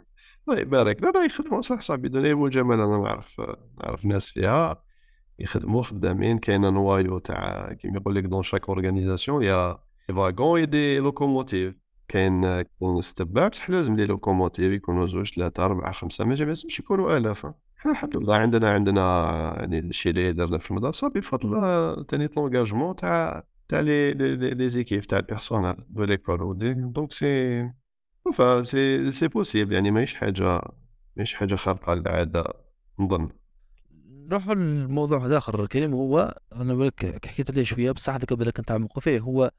الله 0.49 0.61
يبارك 0.61 1.03
لا 1.03 1.11
لا 1.11 1.25
يخدموا 1.25 1.61
صح 1.61 1.81
صح 1.81 1.95
بدون 1.95 2.25
أي 2.25 2.35
مجاملة 2.35 2.85
أنا 2.85 2.99
نعرف 2.99 3.41
نعرف 3.81 4.05
ناس 4.05 4.31
فيها 4.31 4.83
يخدموا 5.39 5.83
خدامين. 5.83 6.39
كاين 6.39 6.61
نوايو 6.61 7.19
تاع 7.19 7.73
كيما 7.73 7.97
يقول 7.97 8.15
لك 8.15 8.25
دون 8.25 8.43
شاك 8.43 8.69
اورغانيزاسيون 8.69 9.43
يا 9.43 9.79
فاغون 10.09 10.71
دي 10.71 10.99
لوكوموتيف 10.99 11.75
كاين 12.09 12.43
كاين 12.63 13.01
ستبات 13.01 13.51
بصح 13.51 13.71
لازم 13.71 13.97
لي 13.97 14.07
لوكوموتيف 14.07 14.73
يكونوا 14.73 15.07
زوج 15.07 15.35
ثلاثة 15.35 15.65
أربعة 15.65 15.93
خمسة 15.93 16.25
ما 16.25 16.35
لازمش 16.35 16.79
يكونوا 16.81 17.17
آلاف. 17.17 17.47
الحمد 17.87 18.17
لله 18.17 18.37
عندنا 18.37 18.73
عندنا 18.73 19.03
يعني 19.59 19.79
الشيء 19.79 20.13
اللي 20.13 20.33
درنا 20.33 20.59
في 20.59 20.71
المدرسة 20.71 21.09
بفضل 21.09 22.05
تاني 22.05 22.29
لونجاجمون 22.37 22.97
تاع 22.97 23.45
تاع 23.69 23.81
لي 23.81 24.15
لي 24.15 24.69
زيكيف 24.69 25.07
تاع 25.07 25.19
البيرسونال 25.19 25.77
دو 25.89 26.05
ليكول 26.05 26.59
دونك 26.93 27.13
سي 27.13 27.71
enfin 28.33 28.63
سي 28.63 29.13
سي 29.13 29.29
بوسيبل 29.29 29.73
يعني 29.73 29.91
ماهيش 29.91 30.15
حاجة 30.15 30.61
ماهيش 31.17 31.35
حاجة 31.35 31.55
خارقة 31.55 31.95
للعادة 31.95 32.45
نظن. 32.99 33.29
نروحوا 34.29 34.55
لموضوع 34.55 35.39
آخر 35.39 35.67
كريم 35.67 35.95
هو 35.95 36.39
أنا 36.53 36.75
بالك 36.75 37.27
حكيت 37.27 37.51
عليه 37.51 37.63
شوية 37.63 37.91
بصح 37.91 38.15
هذاك 38.15 38.33
بالك 38.33 38.61
نتعمقوا 38.61 39.01
فيه 39.03 39.21
هو 39.21 39.51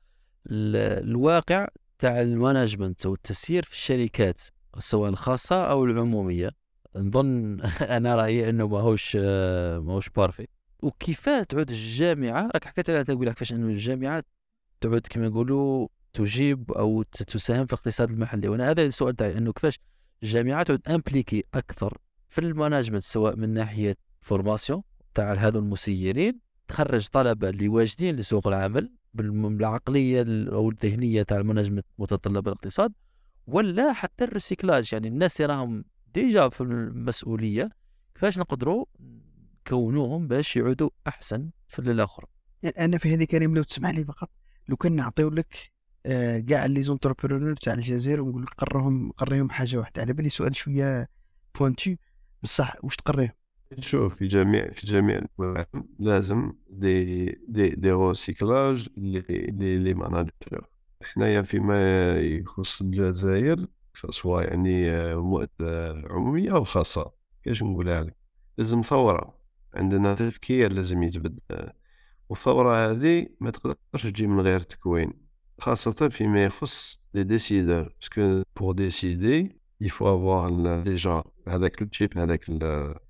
الواقع 0.47 1.67
تاع 1.99 2.21
ال 2.21 2.29
management 2.29 3.05
أو 3.05 3.13
التسيير 3.13 3.63
في 3.63 3.71
الشركات 3.71 4.41
سواء 4.77 5.09
الخاصة 5.09 5.63
أو 5.63 5.85
العمومية. 5.85 6.51
نظن 6.95 7.61
أنا 7.97 8.15
رأيي 8.15 8.49
إنه 8.49 8.67
ماهوش 8.67 9.15
ماهوش 9.85 10.09
parfait. 10.09 10.47
وكيفاه 10.83 11.43
تعود 11.43 11.69
الجامعة؟ 11.69 12.49
راك 12.53 12.65
حكيت 12.65 12.91
تقول 12.91 13.27
لك 13.27 13.33
كيفاش 13.33 13.53
إنه 13.53 13.67
الجامعات 13.67 14.25
تعود 14.81 15.07
كما 15.09 15.25
يقولوا 15.25 15.87
تجيب 16.13 16.71
أو 16.71 17.03
تساهم 17.03 17.65
في 17.65 17.73
الاقتصاد 17.73 18.11
المحلي. 18.11 18.47
وأنا 18.47 18.69
هذا 18.69 18.81
السؤال 18.81 19.15
تاعي 19.15 19.37
إنه 19.37 19.53
كيفاش 19.53 19.79
الجامعات 20.23 20.87
impliquées 20.87 21.43
أكثر 21.53 21.97
في 22.27 22.41
ال 22.41 22.47
management 22.47 23.03
سواء 23.03 23.35
من 23.35 23.49
ناحية 23.49 23.95
formation 24.21 24.81
تاع 25.13 25.33
هذو 25.33 25.59
المسيرين 25.59 26.39
تخرج 26.67 27.07
طلبة 27.07 27.49
اللي 27.49 27.67
واجدين 27.67 28.15
لسوق 28.15 28.47
العمل 28.47 28.93
بالعقلية 29.13 30.25
أو 30.51 30.69
الذهنية 30.69 31.23
تاع 31.23 31.37
ال 31.37 31.42
management 31.42 31.85
متطلب 31.97 32.47
الاقتصاد 32.47 32.93
ولا 33.47 33.93
حتى 33.93 34.23
ال 34.23 34.30
recyclage. 34.30 34.93
يعني 34.93 35.07
الناس 35.07 35.41
اللي 35.41 35.53
راهم 35.53 35.85
déjà 36.13 36.49
في 36.49 36.61
المسؤولية 36.61 37.69
كيفاش 38.15 38.37
نقدروا 38.37 38.85
يكونوهم 39.67 40.27
باش 40.27 40.55
يعودوا 40.55 40.89
أحسن 41.07 41.49
في 41.67 41.79
الاخرى 41.79 42.27
يعني 42.63 42.85
أنا 42.85 42.97
في 42.97 43.13
هذه 43.13 43.23
كريم 43.23 43.55
لو 43.55 43.63
تسمح 43.63 43.89
لي 43.89 44.05
فقط 44.05 44.29
لو 44.69 44.75
كان 44.75 44.95
نعطيو 44.95 45.29
لك 45.29 45.71
كاع 46.49 46.65
les 46.65 46.83
entrepreneurs 46.83 47.55
تاع 47.55 47.73
الجزائر 47.73 48.21
ونقول 48.21 48.43
لك 48.43 48.53
قرهم 48.53 49.11
قريهم 49.11 49.49
حاجة 49.49 49.77
واحدة. 49.77 50.01
على 50.01 50.13
بالي 50.13 50.29
سؤال 50.29 50.55
شوية 50.55 51.09
pointu 51.59 51.95
بصح 52.43 52.75
واش 52.83 52.95
تقريهم 52.95 53.31
شوف 53.79 54.15
في 54.15 54.27
جميع 54.27 54.71
في 54.71 54.87
جميع 54.87 55.21
العالم 55.39 55.87
لازم 55.99 56.53
des 56.69 57.25
des 57.47 57.69
des 57.69 57.91
recyclages 57.91 58.89
les 58.97 59.21
les 59.77 59.93
managers 59.93 60.31
حنايا 61.03 61.41
فيما 61.41 62.11
يخص 62.19 62.81
الجزائر 62.81 63.67
سواء 64.09 64.43
يعني 64.47 64.91
آه، 64.91 65.15
مؤسسة 65.15 66.07
عمومية 66.09 66.55
أو 66.55 66.63
خاصة. 66.63 67.11
كيفاش 67.43 67.63
نقولها 67.63 68.01
لك؟ 68.01 68.15
لازم 68.57 68.81
ثورة. 68.81 69.39
عندنا 69.73 70.15
تفكير 70.15 70.73
لازم 70.73 71.03
يتبدل. 71.03 71.69
والثورة 72.29 72.91
هذه 72.91 73.27
ما 73.39 73.51
تقدرش 73.51 74.03
تجي 74.03 74.27
من 74.27 74.39
غير 74.41 74.59
تكوين. 74.59 75.28
خاصة 75.61 76.09
فيما 76.09 76.43
يخص 76.43 76.99
les 77.13 77.23
décideurs 77.23 77.93
parce 78.01 78.28
que 78.28 78.43
pour 78.59 78.73
décider 78.73 79.40
il 79.40 79.59
faut 79.81 80.15
avoir 80.15 80.81
déjà 80.81 81.23
هذاك 81.47 81.81
ال 81.81 81.89
type 81.89 82.17
هذاك 82.17 82.49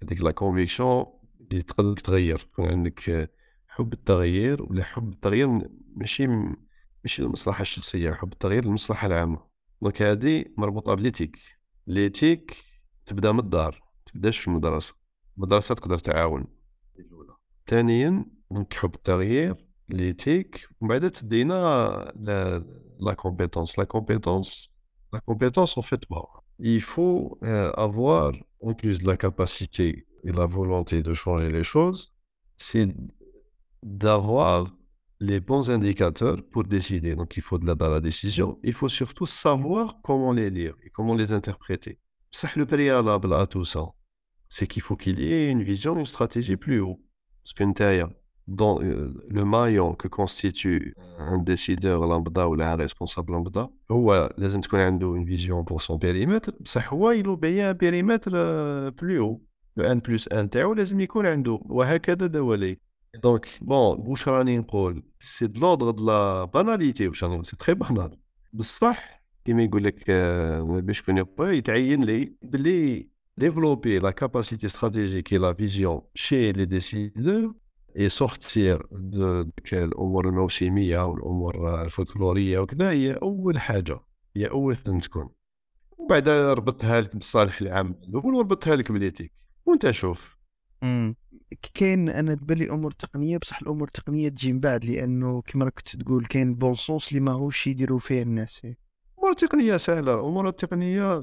هذيك 0.04 0.22
la 0.22 0.32
conviction 0.32 1.06
اللي 1.52 1.62
تقدر 1.62 1.98
تغير 1.98 2.40
يكون 2.52 2.66
عندك 2.66 3.30
حب 3.68 3.94
التغيير 3.94 4.64
ولا 4.64 4.84
حب 4.84 5.14
التغيير 5.14 5.48
ماشي 5.96 6.28
ماشي 7.04 7.22
للمصلحة 7.22 7.62
الشخصية 7.62 8.12
حب 8.12 8.34
التغيير 8.34 8.66
للمصلحة 8.66 9.08
العامة. 9.08 9.40
donc 9.82 10.02
هذه 10.02 10.46
مربوطة 10.58 10.94
ب 10.94 10.98
l'éthique. 10.98 11.38
l'éthique 11.88 12.58
تبدأ 13.06 13.32
من 13.32 13.40
الدار 13.40 13.84
تبدأش 14.06 14.38
في 14.38 14.48
المدرسة. 14.48 14.94
المدرسة 15.38 15.76
تقدر 15.76 15.98
تعاون. 15.98 16.48
ثانيا 17.68 18.26
donc 18.52 18.74
حب 18.74 18.96
التغيير. 18.96 19.69
l'éthique, 19.90 20.68
bah, 20.82 21.00
mais 21.00 21.44
la, 21.46 22.62
la 23.00 23.16
compétence. 23.16 23.78
La 23.78 23.86
compétence, 23.86 24.70
la 25.12 25.20
compétence 25.22 25.78
en 25.78 25.82
fait, 25.82 26.02
bon, 26.10 26.26
il 26.60 26.82
faut 26.82 27.38
euh, 27.44 27.72
avoir, 27.74 28.34
en 28.62 28.74
plus 28.74 29.00
de 29.00 29.08
la 29.08 29.18
capacité 29.18 30.06
et 30.24 30.32
la 30.32 30.46
volonté 30.46 31.02
de 31.02 31.14
changer 31.14 31.50
les 31.50 31.64
choses, 31.64 32.14
c'est 32.58 32.88
d'avoir 33.82 34.68
les 35.22 35.40
bons 35.40 35.70
indicateurs 35.72 36.38
pour 36.52 36.64
décider. 36.64 37.16
Donc, 37.16 37.36
il 37.38 37.44
faut 37.44 37.58
de 37.58 37.66
la, 37.66 37.76
dans 37.76 37.90
la 37.90 38.00
décision. 38.00 38.60
Il 38.64 38.74
faut 38.74 38.90
surtout 38.90 39.26
savoir 39.26 40.00
comment 40.02 40.34
les 40.34 40.50
lire 40.50 40.76
et 40.84 40.90
comment 40.90 41.16
les 41.16 41.34
interpréter. 41.34 42.00
C'est 42.32 42.56
le 42.56 42.66
préalable 42.66 43.34
à 43.34 43.48
tout 43.48 43.66
ça. 43.66 43.86
C'est 44.50 44.68
qu'il 44.68 44.82
faut 44.82 44.96
qu'il 44.96 45.20
y 45.20 45.34
ait 45.34 45.50
une 45.50 45.64
vision, 45.64 45.98
une 45.98 46.06
stratégie 46.06 46.58
plus 46.58 46.80
haut. 46.80 47.02
Ce 47.44 47.54
qu'une 47.54 47.74
terrière. 47.74 48.10
dans 48.49 48.81
euh, 48.83 49.15
le 49.29 49.45
maillon 49.45 49.95
que 49.95 50.09
constitue 50.09 50.95
un 51.19 51.39
décideur 51.39 52.07
lambda 52.07 52.49
ou 52.49 52.61
un 52.61 52.77
responsable 52.77 53.33
lambda 53.33 53.71
هو 53.91 54.35
لازم 54.39 54.61
تكون 54.61 54.81
عنده 54.81 55.15
une 55.17 55.25
vision 55.25 55.65
pour 55.65 55.81
son 55.81 55.99
périmètre 55.99 56.51
بصح 56.61 56.93
هو 56.93 57.11
يلو 57.11 57.37
un 57.37 57.75
périmètre 57.75 58.31
euh, 58.33 58.91
plus 58.91 59.19
haut 59.19 59.41
le 59.77 59.85
n 59.85 60.01
plus 60.01 60.29
1 60.33 60.51
تاعو 60.51 60.75
لازم 60.75 61.01
يكون 61.01 61.27
عنده 61.27 61.61
وهكذا 61.65 62.27
دولي 62.27 62.79
دونك 63.23 63.49
بون 63.61 64.05
واش 64.07 64.29
راني 64.29 64.59
نقول 64.59 65.03
سي 65.19 65.47
د 65.47 65.59
لودغ 65.59 65.91
د 65.91 66.01
لا 66.01 66.45
باناليتي 66.45 67.09
واش 67.09 67.25
راني 67.25 67.35
نقول 67.35 67.47
سي 67.47 67.57
تري 67.57 67.75
بانال 67.75 68.19
بصح 68.53 69.25
كيما 69.45 69.63
يقول 69.63 69.85
لك 69.85 70.11
باش 70.85 71.03
كون 71.03 71.25
يتعين 71.41 72.05
لي 72.05 72.33
بلي 72.43 73.15
développer 73.37 73.99
la 73.99 74.13
capacité 74.13 74.69
stratégique 74.69 75.33
et 75.33 75.39
la 75.39 75.53
vision 75.53 76.05
chez 76.15 76.53
les 76.53 76.67
décideurs 76.67 77.53
sortir 78.10 78.78
de 78.92 79.46
الأمور 79.74 80.28
الموسمية 80.28 81.06
والأمور 81.06 81.82
الفولكلورية 81.82 82.60
وكذا 82.60 82.92
هي 82.92 83.14
أول 83.14 83.60
حاجة 83.60 84.00
هي 84.36 84.46
أول 84.46 84.76
تكون. 84.76 85.30
وبعد 85.98 86.30
ربطها 86.30 87.02
لك 87.02 87.16
بالصالح 87.16 87.62
العام 87.62 87.96
الأول 88.04 88.36
لك 88.76 88.92
ب 88.92 88.96
l'éthique 88.96 89.34
وأنت 89.66 89.92
شوف. 89.92 90.38
كاين 91.74 92.10
أنا 92.10 92.36
تبالي 92.36 92.70
أمور 92.70 92.92
تقنية 92.92 93.38
بصح 93.38 93.62
الأمور 93.62 93.88
التقنية 93.88 94.30
تجي 94.30 94.54
من 94.54 94.60
بعد 94.60 94.86
لأنه 94.86 95.42
كما 95.42 95.66
راك 95.66 95.74
كنت 95.74 95.96
تقول 95.96 96.26
كاين 96.26 96.56
bon 96.56 96.76
sens 96.76 97.10
اللي 97.10 97.20
ماهوش 97.20 97.68
يديروا 97.68 98.00
فيه 98.00 98.22
الناس. 98.22 98.62
الأمور 98.66 99.32
التقنيه 99.32 99.78
سهلة 99.78 100.14
الأمور 100.14 100.48
التقنيه 100.48 101.20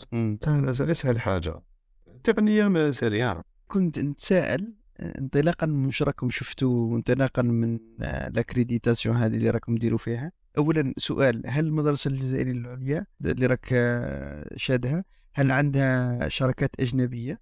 سهلة 0.72 0.92
سهل 0.92 1.20
حاجة. 1.20 1.62
التقنيه 2.08 2.68
ما 2.68 2.92
سريعة. 2.92 3.42
كنت 3.68 3.98
نتساءل 3.98 4.74
انطلاقا 5.01 5.66
من 5.66 5.86
واش 5.86 6.03
راكم 6.03 6.30
شفتوا 6.30 6.92
وانطلاقا 6.92 7.42
من 7.42 7.78
ال 8.03 8.11
accréditation 8.11 9.16
هذه 9.16 9.36
اللي 9.36 9.51
راكم 9.51 9.74
ديروا 9.76 9.99
فيها؟ 9.99 10.32
اولا 10.59 10.94
سؤال 10.97 11.42
هل 11.47 11.66
المدرسة 11.66 12.09
الجزائرية 12.09 12.53
العليا 12.53 13.07
اللي 13.24 13.47
راك 13.47 13.68
شادها 14.57 15.05
هل 15.34 15.51
عندها 15.51 16.28
شركات 16.28 16.70
أجنبية؟ 16.80 17.40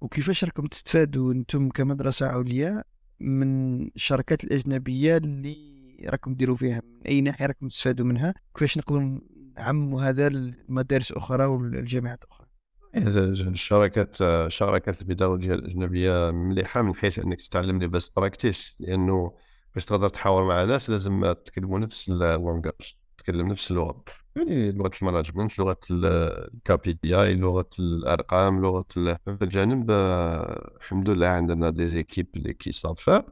وكيفاش 0.00 0.44
راكم 0.44 0.66
تستفادوا 0.66 1.32
أنتم 1.32 1.68
كمدرسة 1.68 2.26
عليا 2.26 2.84
من 3.20 3.82
الشركات 3.86 4.44
الأجنبية 4.44 5.16
اللي 5.16 5.76
راكم 6.06 6.34
ديروا 6.34 6.56
فيها؟ 6.56 6.82
من 6.84 7.06
أي 7.06 7.20
ناحية 7.20 7.46
راكم 7.46 7.68
تستفادوا 7.68 8.06
منها؟ 8.06 8.34
كيفاش 8.54 8.78
نقدروا 8.78 9.18
نعموا 9.58 10.02
هذا 10.02 10.28
لمدارس 10.28 11.12
أخرى 11.12 11.44
والجامعات 11.44 12.24
أخرى 12.24 12.45
الشركات 12.94 14.16
الشركات 14.22 15.00
البيداغوجيه 15.00 15.54
الاجنبيه 15.54 16.30
مليحة 16.30 16.82
من 16.82 16.94
حيث 16.94 17.18
أنك 17.18 17.40
تتعلم 17.40 17.78
لي 17.78 17.88
بس 17.88 18.08
براكتيس 18.08 18.76
لأنه 18.80 19.32
باش 19.74 19.84
تقدر 19.84 20.08
تحاور 20.08 20.44
مع 20.48 20.64
ناس 20.64 20.90
لازم 20.90 21.32
تكلموا 21.44 21.78
نفس 21.78 22.08
ال 22.08 22.16
langage 22.16 22.72
تتكلم 23.18 23.48
نفس 23.48 23.70
اللغة. 23.70 24.04
يعني 24.36 24.72
لغة 24.72 24.90
ال 25.02 25.07
management 25.07 25.58
لغة 25.58 25.78
ال 25.90 26.74
KPI 26.74 27.34
لغة 27.34 27.68
الأرقام 27.78 28.62
لغة 28.62 28.84
في 28.96 29.38
الجانب 29.42 29.90
الحمد 29.90 31.08
لله 31.08 31.26
عندنا 31.26 31.70
des 31.70 31.86
équipes 31.86 32.26
اللي 32.36 32.52
qui 32.54 32.77
savent 32.77 33.24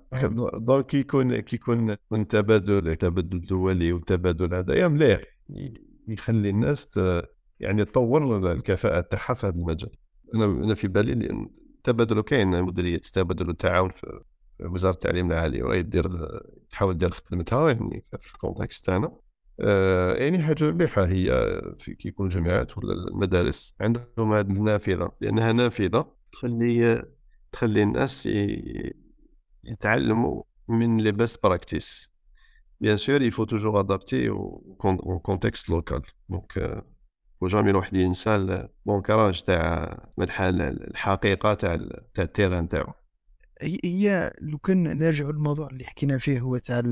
donc 0.54 0.86
كيكون 0.86 1.40
كيكون 1.40 1.96
تبادل 2.28 2.88
التبادل 2.88 3.36
الدولي 3.36 3.92
والتبادل 3.92 4.54
هذايا 4.54 4.88
مليح. 4.88 5.20
يخلي 6.08 6.50
الناس 6.50 7.00
يعني 7.60 7.84
تطور 7.84 8.52
الكفاءة 8.52 9.00
تاعها 9.00 9.34
في 9.34 9.46
هذا 9.46 9.56
المجال. 9.56 9.90
أنا 10.34 10.44
أنا 10.44 10.74
في 10.74 10.88
بالي 10.88 11.12
التبادل 11.12 12.20
كاين 12.20 12.62
مديرية 12.62 12.94
التبادل 12.94 13.48
والتعاون 13.48 13.90
في 13.90 14.20
وزارة 14.60 14.94
التعليم 14.94 15.32
العالي 15.32 15.62
وراهي 15.62 15.82
دير 15.82 16.28
تحاول 16.70 16.98
دير 16.98 17.10
خدمتها 17.10 17.68
يعني 17.68 18.04
في 18.20 18.34
ال 18.34 18.40
contexte 18.40 18.86
تاعنا. 18.86 19.16
آه 19.60 20.14
يعني 20.14 20.42
حاجة 20.42 20.64
مليحة 20.72 21.04
هي 21.06 21.26
في 21.78 21.94
كيكون 21.94 22.26
الجامعات 22.26 22.78
ولا 22.78 22.92
المدارس 22.92 23.74
عندهم 23.80 24.32
هذه 24.32 24.40
النافذة 24.40 25.12
لأنها 25.20 25.52
نافذة 25.52 26.12
تخلي 26.32 27.04
تخلي 27.52 27.82
الناس 27.82 28.28
يتعلموا 29.64 30.42
من 30.68 31.00
les 31.00 31.12
best 31.12 31.42
practices 31.42 32.10
bien 32.80 32.96
sûr 32.96 33.12
il 33.12 33.22
faut 33.22 33.44
toujours 33.44 33.80
adapter 33.80 34.30
au 34.30 35.20
contexte 35.28 35.68
local. 35.68 36.02
و 37.40 37.45
jamais 37.45 37.70
الواحد 37.70 37.94
ينسى 37.94 38.34
ال 38.34 38.48
ancrage 38.48 39.42
تاع 39.42 39.98
الحقيقة 40.18 41.54
تاع 41.54 41.76
تاع 42.14 42.24
التيران 42.24 42.68
تاعو. 42.68 42.92
هي 43.62 44.32
لو 44.40 44.58
كان 44.58 44.98
نرجع 44.98 45.24
للموضوع 45.24 45.68
اللي 45.68 45.84
حكينا 45.84 46.18
فيه 46.18 46.40
هو 46.40 46.58
تاع 46.58 46.82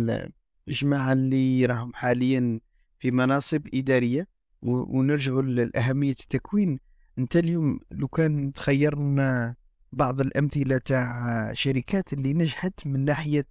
الجماعة 0.68 1.12
اللي 1.12 1.66
راهم 1.66 1.92
حاليا 1.94 2.60
في 2.98 3.10
مناصب 3.10 3.66
إدارية 3.74 4.28
ونرجعوا 4.62 5.42
لاهميه 5.42 6.10
التكوين. 6.10 6.78
أنت 7.18 7.36
اليوم 7.36 7.80
لو 7.90 8.08
كان 8.08 8.52
تخيرنا 8.52 9.54
بعض 9.92 10.20
الأمثلة 10.20 10.78
تاع 10.78 11.52
شركات 11.52 12.12
اللي 12.12 12.32
نجحت 12.32 12.86
من 12.86 13.04
ناحية 13.04 13.46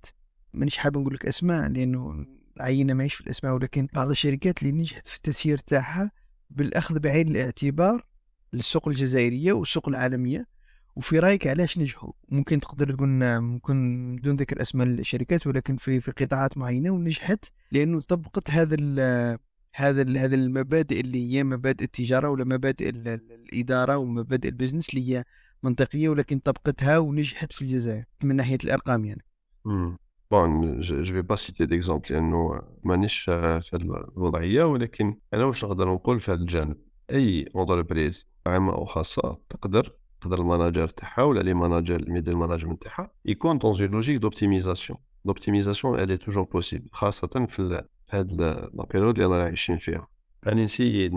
مانيش 0.53 0.77
حاب 0.77 0.97
نقول 0.97 1.13
لك 1.13 1.25
أسماء 1.25 1.69
لأنه 1.69 2.25
عينه 2.59 2.93
ماهيش 2.93 3.13
في 3.13 3.21
الأسماء 3.21 3.53
ولكن 3.53 3.87
بعض 3.93 4.09
الشركات 4.09 4.63
اللي 4.63 4.71
نجحت 4.81 5.07
في 5.07 5.15
التسيير 5.17 5.57
تاعها 5.57 6.11
بالأخذ 6.55 6.99
بعين 6.99 7.27
الاعتبار 7.27 8.05
للسوق 8.53 8.87
الجزائرية 8.87 9.53
والسوق 9.53 9.89
العالمية. 9.89 10.47
وفي 10.95 11.19
رأيك 11.19 11.47
علاش 11.47 11.77
نجحوا؟ 11.77 12.11
ممكن 12.29 12.59
تقدر 12.59 12.91
تقول 12.91 13.09
ممكن 13.39 14.15
بدون 14.15 14.35
ذكر 14.35 14.61
أسماء 14.61 14.87
الشركات 14.87 15.47
ولكن 15.47 15.77
في 15.77 15.99
في 15.99 16.11
قطاعات 16.11 16.57
معينة 16.57 16.89
ونجحت 16.89 17.45
لأنه 17.71 18.01
طبقت 18.01 18.49
هذا 18.49 18.75
هذا 19.73 20.01
ال 20.01 20.17
هذا 20.17 20.35
المبادئ 20.35 20.99
اللي 20.99 21.33
هي 21.33 21.43
مبادئ 21.43 21.83
التجارة 21.83 22.29
ولا 22.29 22.43
مبادئ 22.43 22.89
الإدارة 22.89 23.97
ومبادئ 23.97 24.49
ال 24.49 24.54
business 24.54 24.89
اللي 24.89 25.09
هي 25.09 25.23
منطقية 25.63 26.09
ولكن 26.09 26.39
طبقتها 26.39 26.97
ونجحت 26.97 27.53
في 27.53 27.61
الجزائر 27.61 28.03
من 28.23 28.35
ناحية 28.35 28.57
الأرقام 28.63 29.05
يعني. 29.05 29.25
bon 30.31 30.79
je 30.79 31.03
vais 31.03 31.21
pas 31.21 31.35
citer 31.35 31.65
d'exemple 31.65 32.05
لأنه 32.09 32.61
مانيش 32.83 33.19
في 33.19 33.61
هذه 33.73 33.81
الوضعيه 34.17 34.63
ولكن 34.63 35.17
أنا 35.33 35.45
واش 35.45 35.65
نقدر 35.65 35.93
نقول 35.93 36.19
في 36.19 36.31
هذا 36.31 36.41
الجانب 36.41 36.77
أي 37.11 37.45
entreprise 37.55 38.27
عامه 38.47 38.73
أو 38.73 38.85
خاصه 38.85 39.37
تقدر 39.49 39.93
يقدر 40.21 40.39
ال 40.39 40.45
manager 40.45 40.87
تاعها 40.87 41.23
ولا 41.23 41.39
les 41.39 41.53
managers 41.53 41.99
ال 41.99 42.04
middle 42.04 42.35
management 42.35 42.83
تاعها 42.83 43.11
يكون 43.25 43.57
dans 43.57 43.75
une 43.81 43.91
logique 43.91 44.17
d'optimisation 44.17 44.99
l'optimisation 45.25 45.99
elle 45.99 46.11
est 46.11 46.21
toujours 46.23 46.47
possible. 46.57 46.89
خاصة 46.91 47.45
في 47.49 47.83
هاد 48.09 48.41
la 48.41 48.85
période 48.93 49.19
اللي 49.19 49.35
رانا 49.35 49.43
عايشين 49.43 49.77
فيها 49.77 50.07
يعني 50.45 50.63
نسيتي 50.63 51.09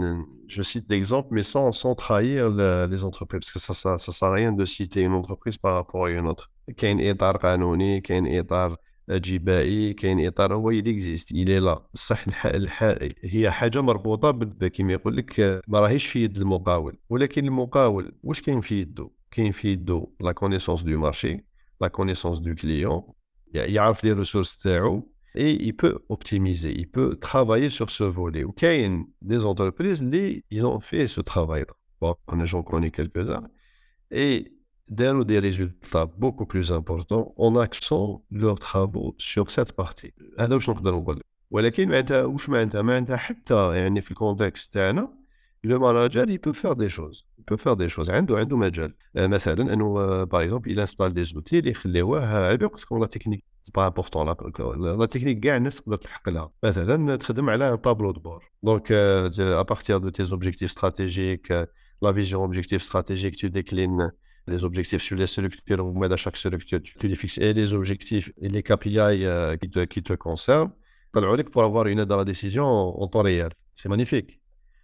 je 0.49 0.63
cite 0.63 0.89
d'exemple 0.89 1.29
mais 1.31 1.43
sans, 1.43 1.73
sans 1.73 1.95
trahir 1.95 2.51
le, 2.51 2.87
les 2.91 3.05
entreprises 3.05 3.41
parce 3.41 3.53
que 3.55 3.59
ça, 3.59 3.75
ça, 3.83 3.99
ça 3.99 4.13
sert 4.13 4.29
à 4.29 4.33
rien 4.33 4.53
de 4.53 4.65
citer 4.65 5.01
une 5.03 5.13
entreprise 5.13 5.57
par 5.57 5.75
rapport 5.75 6.05
à 6.07 6.11
une 6.11 6.27
autre. 6.27 6.51
كاين 6.77 7.01
اطار 7.01 7.37
قانوني 7.37 8.01
كاين 8.01 8.39
اطار 8.39 8.77
جبائي 9.11 9.93
كاين 9.93 10.27
إطار 10.27 10.55
où 10.55 10.71
existe. 10.71 11.33
الي 11.33 11.59
لا 11.59 11.87
بصح 11.95 12.27
الح... 12.27 12.47
الح... 12.47 12.83
هي 13.25 13.51
حاجة 13.51 13.81
مربوطة 13.81 14.69
كيما 14.69 14.93
يقول 14.93 15.17
لك 15.17 15.63
ما 15.69 15.81
راهيش 15.81 16.07
في 16.07 16.25
يد 16.25 16.37
المقاول. 16.37 16.97
ولكن 17.09 17.45
المقاول 17.45 18.13
واش 18.23 18.41
كاين 18.41 18.61
في 18.61 18.81
يدو؟ 18.81 19.11
كاين 19.31 19.53
في 19.53 19.69
يدو 19.69 20.15
la 20.21 20.33
connaissance 20.33 20.83
du 20.83 20.99
marché 20.99 21.45
la 21.81 21.89
connaissance 21.89 22.39
du 22.39 22.55
client. 22.55 23.03
يعرف 23.55 24.05
les 24.05 24.13
ressources 24.13 24.57
تاعو 24.59 25.15
et 25.37 25.51
il 25.69 25.75
peut 25.75 25.99
optimiser, 26.09 26.73
il 26.73 26.89
peut 26.89 27.17
travailler 27.17 27.69
sur 27.69 27.91
ce 27.91 28.05
volet. 28.05 28.45
Il 28.63 28.69
y 28.69 28.85
a 28.85 29.05
des 29.21 29.45
entreprises 29.45 30.01
ils 30.51 30.65
ont 30.65 30.79
fait 30.79 31.09
ce 31.09 31.21
travail. 31.21 31.65
Bon, 32.01 32.15
j'en 32.45 32.63
connais 32.63 32.93
dont 34.91 35.25
des 35.25 35.39
résultats 35.39 36.07
beaucoup 36.19 36.47
plus 36.47 36.71
importants 36.73 37.35
en 37.37 37.57
axant 37.57 38.23
leurs 38.31 38.59
travaux 38.59 39.15
sur 39.19 39.51
cette 39.51 39.73
partie. 39.73 40.13
هذا 40.41 40.55
واش 40.55 40.71
نقدر 40.71 40.95
نقول 40.95 41.21
ولكن 41.51 41.89
معناتها 41.89 42.25
واش 42.25 42.49
معناتها 42.49 42.83
معناتها 42.83 43.17
حتى 43.17 43.77
يعني 43.77 44.01
في 44.01 44.11
ال 44.11 44.18
contexte 44.18 44.73
تاعنا 44.73 45.09
le 45.65 45.79
manager 45.79 46.27
il 46.27 46.39
peut 46.39 46.53
faire 46.55 46.77
des 46.77 46.89
choses. 46.89 47.25
Il 47.39 47.45
peut 47.45 47.57
faire 47.57 47.77
des 47.77 47.89
choses. 47.89 48.11
عنده 48.11 48.39
عنده 48.39 48.57
مجال 48.57 48.95
مثلا 49.17 49.73
انه 49.73 50.25
par 50.25 50.43
exemple 50.43 50.75
il 50.75 50.89
installe 50.89 51.13
des 51.13 51.33
outils 51.35 51.55
اللي 51.55 51.71
يخليوه 51.71 52.27
على 52.27 52.57
بالك 52.57 52.77
تكون 52.77 53.01
la 53.01 53.07
technique 53.07 53.45
c'est 53.63 53.73
pas 53.75 53.87
important 53.87 54.35
la 54.99 55.07
technique 55.07 55.41
كاع 55.41 55.57
الناس 55.57 55.81
تقدر 55.81 55.97
تلحق 55.97 56.29
لها 56.29 56.51
مثلا 56.65 57.17
تخدم 57.17 57.51
على 57.51 57.73
un 57.73 57.77
tableau 57.77 58.11
de 58.11 58.21
bord 58.21 58.51
donc 58.63 58.93
à 58.93 59.63
partir 59.63 59.99
de 59.99 60.09
tes 60.09 60.33
objectifs 60.33 60.71
stratégiques 60.71 61.69
لا 62.03 62.13
فيجن 62.13 62.39
اوبجيكتيف 62.39 62.83
ستراتيجيك 62.83 63.37
tu 63.37 63.49
déclines 63.49 64.24
les 64.48 64.64
objectifs 64.64 65.02
sur 65.02 65.16
les 65.16 65.28
structures, 65.28 65.86
ou 65.86 65.94
même 66.00 66.12
à 66.12 66.18
chaque 66.18 66.38
structure, 66.38 66.82
tu 66.82 67.08
les 67.08 67.16
fixes 67.16 67.38
et 67.38 67.54
les 67.54 67.74
objectifs 67.74 68.32
et 68.42 68.50
les 68.50 68.64
KPI 68.64 69.00
euh, 69.00 69.58
qui, 69.58 69.70
te, 69.70 69.86
qui 69.86 70.02
te 70.02 70.14
concernent, 70.14 70.72
pour 71.52 71.64
avoir 71.64 71.88
une 71.88 72.00
aide 72.00 72.12
à 72.12 72.18
la 72.18 72.26
décision 72.26 72.66
en 72.66 73.08
temps 73.08 73.22
réel. 73.22 73.52
C'est 73.74 73.90
magnifique. 73.90 74.40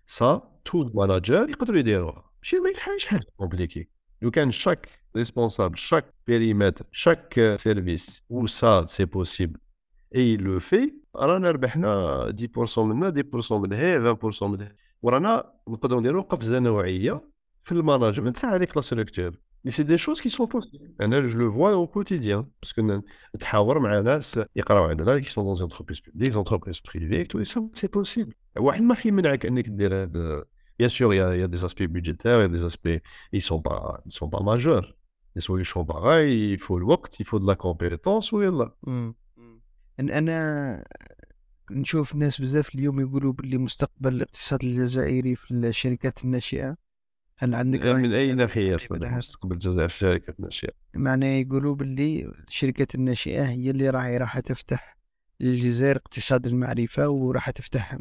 Ça, 0.05 0.29
tout 0.63 0.91
manager 0.93 1.49
يقدروا 1.49 1.79
يديروها 1.79 2.31
ماشي 2.43 2.59
ما 2.59 2.79
حاجه 2.79 3.05
حاجه 3.05 3.25
كومبليكي 3.37 3.87
لو 4.21 4.31
كان 4.31 4.51
شاك 4.51 4.89
ريسبونسابل 5.15 5.77
شاك 5.77 6.13
بيريمتر 6.27 6.85
شاك 6.91 7.55
سيرفيس 7.55 8.23
و 8.29 8.47
سا 8.47 8.85
سي 8.85 9.05
بوسيبل 9.05 9.59
اي 10.15 10.37
لو 10.37 10.59
في 10.59 10.93
رانا 11.15 11.51
ربحنا 11.51 12.35
10% 12.75 12.79
منها 12.79 13.13
10% 13.41 13.51
من 13.51 13.73
هي 13.73 14.15
20% 14.15 14.43
من 14.43 14.61
هي 14.61 14.75
ورانا 15.01 15.53
نقدروا 15.67 15.99
نديروا 15.99 16.21
قفزه 16.21 16.59
نوعيه 16.59 17.21
في 17.61 17.71
الماناجمنت 17.71 18.37
تاع 18.37 18.55
هذيك 18.55 18.75
لا 18.75 18.81
ستركتور 18.81 19.35
مي 19.64 19.70
سي 19.70 19.82
دي 19.82 19.98
شوز 19.98 20.20
كي 20.20 20.28
سون 20.28 20.46
بوسيبل 20.46 20.94
أنا 21.00 21.20
je 21.20 21.38
le 21.38 21.50
vois 21.50 21.72
au 21.72 21.86
quotidien 21.86 22.46
parce 22.62 22.86
que 22.86 23.00
نتحاور 23.34 23.78
مع 23.78 24.00
ناس 24.00 24.40
يقراو 24.56 24.84
عندنا 24.84 25.18
qui 25.18 25.30
sont 25.30 25.44
dans 25.44 25.62
entreprises 25.62 26.00
publiques 26.00 26.36
entreprises 26.36 26.80
privées 26.94 27.24
tout 27.24 27.42
c'est 27.72 27.86
possible 27.86 28.34
واحد 28.58 28.82
ما 28.82 28.94
حيمنعك 28.94 29.46
انك 29.46 29.68
دير 29.68 30.02
هذا 30.02 30.44
Bien 30.80 30.88
sûr, 30.88 31.12
il 31.12 31.18
y, 31.18 31.20
a, 31.20 31.34
il 31.36 31.40
y, 31.40 31.42
a, 31.42 31.48
des 31.48 31.62
aspects 31.62 31.90
budgétaires, 31.96 32.38
il 32.38 32.40
y 32.40 32.44
a 32.44 32.48
des 32.48 32.64
aspects, 32.64 32.98
ils 33.32 33.36
ne 33.36 33.40
sont, 33.50 33.60
pas, 33.60 34.00
ils 34.06 34.12
sont 34.12 34.30
pas 34.30 34.40
majeurs. 34.40 34.96
Les 35.34 35.42
solutions 35.42 35.84
pareilles, 35.84 36.52
il 36.54 36.58
faut 36.58 36.78
le 36.78 36.86
وقت, 36.86 37.20
il 37.20 37.26
faut 37.26 37.38
de 37.38 37.46
la 37.46 37.54
compétence 37.54 38.32
voilà. 38.32 38.72
أنا 40.00 40.84
نشوف 41.70 42.14
ناس 42.14 42.40
بزاف 42.40 42.74
اليوم 42.74 43.00
يقولوا 43.00 43.32
باللي 43.32 43.58
مستقبل 43.58 44.14
الاقتصاد 44.14 44.64
الجزائري 44.64 45.36
في 45.36 45.54
الشركات 45.54 46.24
الناشئة 46.24 46.76
هل 47.42 47.54
عندك 47.54 47.86
من 47.86 48.14
أي 48.14 48.34
ناحية 48.34 48.76
مستقبل 48.92 49.52
الجزائر 49.52 49.88
في 49.88 49.94
الشركات 49.94 50.38
الناشئة؟ 50.38 50.72
معناه 50.94 51.26
يقولوا 51.26 51.74
باللي 51.74 52.32
الشركات 52.48 52.94
الناشئة 52.94 53.48
هي 53.48 53.70
اللي 53.70 53.90
راهي 53.90 54.18
راح 54.18 54.38
تفتح 54.40 54.96
للجزائر 55.40 55.96
اقتصاد 55.96 56.46
المعرفة 56.46 57.08
وراح 57.08 57.50
تفتح 57.50 57.98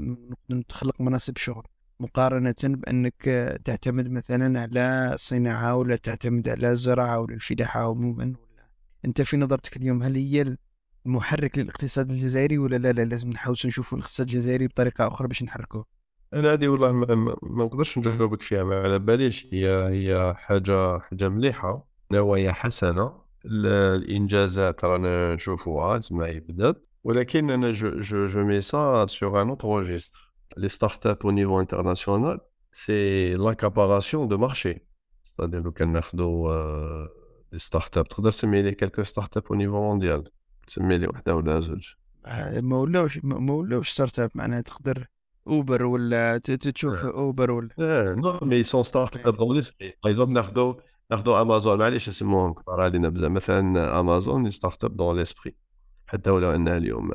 تخلق 0.69 1.01
مناصب 1.01 1.37
شغل. 1.37 1.63
مقارنة 1.99 2.55
بأنك 2.63 3.23
تعتمد 3.65 4.09
مثلا 4.09 4.61
على 4.61 5.11
الصناعة 5.13 5.75
ولا 5.75 5.95
تعتمد 5.95 6.49
على 6.49 6.71
الزراعة 6.71 7.19
ولا 7.19 7.33
الفلاحة 7.33 7.79
عموما 7.79 8.23
ولا 8.23 8.67
أنت 9.05 9.21
في 9.21 9.37
نظرتك 9.37 9.77
اليوم 9.77 10.03
هل 10.03 10.15
هي 10.15 10.57
المحرك 11.05 11.57
للاقتصاد 11.57 12.11
الجزائري 12.11 12.57
ولا 12.57 12.75
لا 12.77 12.91
لا 12.91 13.01
لازم 13.01 13.29
نحاول 13.29 13.57
نشوفوا 13.65 13.97
الاقتصاد 13.97 14.27
الجزائري 14.27 14.67
بطريقة 14.67 15.07
أخرى 15.07 15.27
باش 15.27 15.43
نحركوه 15.43 15.98
أنا 16.33 16.53
هذه 16.53 16.67
والله 16.67 16.91
ما, 16.91 17.35
نقدرش 17.43 17.97
نجاوبك 17.97 18.41
فيها 18.41 18.63
ما 18.63 18.79
على 18.79 18.99
باليش. 18.99 19.47
هي 19.53 19.69
هي 19.69 20.33
حاجة 20.37 20.99
حاجة 20.99 21.29
مليحة 21.29 21.87
نوايا 22.11 22.51
حسنة. 22.51 23.21
الإنجازات 23.45 24.85
رانا 24.85 25.35
نشوفوها 25.35 25.97
تسمى 25.97 26.39
بدات. 26.39 26.85
ولكن 27.03 27.49
أنا 27.49 27.71
je 27.71 27.99
je 27.99 28.25
je 28.25 28.43
mets 28.43 28.61
ça 28.61 29.05
sur 29.05 29.41
un 29.41 29.49
autre 29.49 29.77
registre 29.77 30.29
les 30.57 30.69
startups 30.69 31.23
au 31.23 31.31
niveau 31.31 31.57
international, 31.57 32.39
c'est 32.71 33.35
l'accaparation 33.37 34.25
de 34.25 34.35
marché. 34.35 34.85
C'est-à-dire 35.23 35.63
que 35.73 35.83
nous 35.83 36.47
euh, 36.49 37.07
les 37.51 37.59
startups, 37.59 38.03
تقدر 38.09 38.31
تسمي 38.31 38.61
لي 38.61 38.75
quelques 38.75 39.05
startups 39.05 39.49
au 39.49 39.55
niveau 39.55 39.81
mondial. 39.81 40.23
تسمي 40.67 40.97
لي 40.97 41.07
وحده 41.07 41.35
ولا 41.35 41.59
زوج 41.59 41.93
ما 42.61 42.77
ولاوش 42.77 43.19
ما 43.23 43.53
ولاوش 43.53 43.89
startup 43.89 44.31
معناها 44.35 44.61
تقدر 44.61 45.07
اوبر 45.48 45.84
ولا 45.84 46.38
تشوف 46.38 47.04
اوبر 47.04 47.50
ولا 47.50 48.14
نو 48.14 48.38
مي 48.42 48.62
سون 48.62 48.82
ستارت 48.82 49.26
اب 49.26 49.36
دون 49.36 49.56
ليسبري 49.56 49.94
باغ 50.04 50.26
ناخذوا 50.26 50.74
ناخذوا 51.10 51.42
امازون 51.42 51.78
معليش 51.78 52.08
نسموهم 52.08 52.54
كبار 52.54 52.80
علينا 52.80 53.08
بزاف 53.08 53.30
مثلا 53.30 54.00
امازون 54.00 54.50
ستارت 54.50 54.84
اب 54.84 54.96
دون 54.96 55.16
ليسبري 55.16 55.54
حتى 56.06 56.30
ولو 56.30 56.50
انها 56.54 56.76
اليوم 56.76 57.12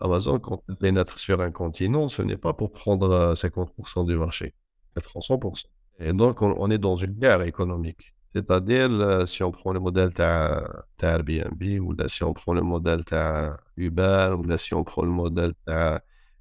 Amazon, 0.00 0.40
quand 0.40 0.60
elle 0.68 0.76
pénètre 0.76 1.18
sur 1.18 1.40
un 1.40 1.52
continent, 1.52 2.08
ce 2.08 2.22
n'est 2.22 2.36
pas 2.36 2.52
pour 2.52 2.72
prendre 2.72 3.34
50% 3.34 4.04
du 4.06 4.16
marché, 4.16 4.54
elle 4.96 5.02
prend 5.02 5.20
100%. 5.20 5.64
Et 6.00 6.12
donc, 6.12 6.42
on, 6.42 6.54
on 6.58 6.70
est 6.70 6.78
dans 6.78 6.96
une 6.96 7.12
guerre 7.12 7.42
économique. 7.42 8.14
C'est-à-dire, 8.32 9.28
si 9.28 9.44
on 9.44 9.52
prend 9.52 9.72
le 9.72 9.78
modèle 9.78 10.10
de 10.10 11.06
Airbnb, 11.06 11.62
ou 11.80 11.92
là, 11.92 12.08
si 12.08 12.24
on 12.24 12.32
prend 12.32 12.54
le 12.54 12.62
modèle 12.62 13.02
de 13.04 13.50
Uber, 13.76 14.34
ou 14.36 14.42
là, 14.42 14.58
si 14.58 14.74
on 14.74 14.82
prend 14.82 15.02
le 15.02 15.10
modèle 15.10 15.52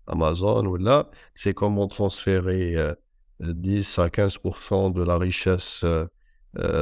d'Amazon, 0.08 0.66
ou 0.66 0.76
là, 0.78 1.10
c'est 1.36 1.54
comment 1.54 1.88
transférer 1.88 2.76
euh, 2.76 2.94
10 3.40 4.00
à 4.00 4.08
15% 4.08 4.94
de 4.94 5.04
la 5.04 5.18
richesse 5.18 5.84
euh, 5.84 6.08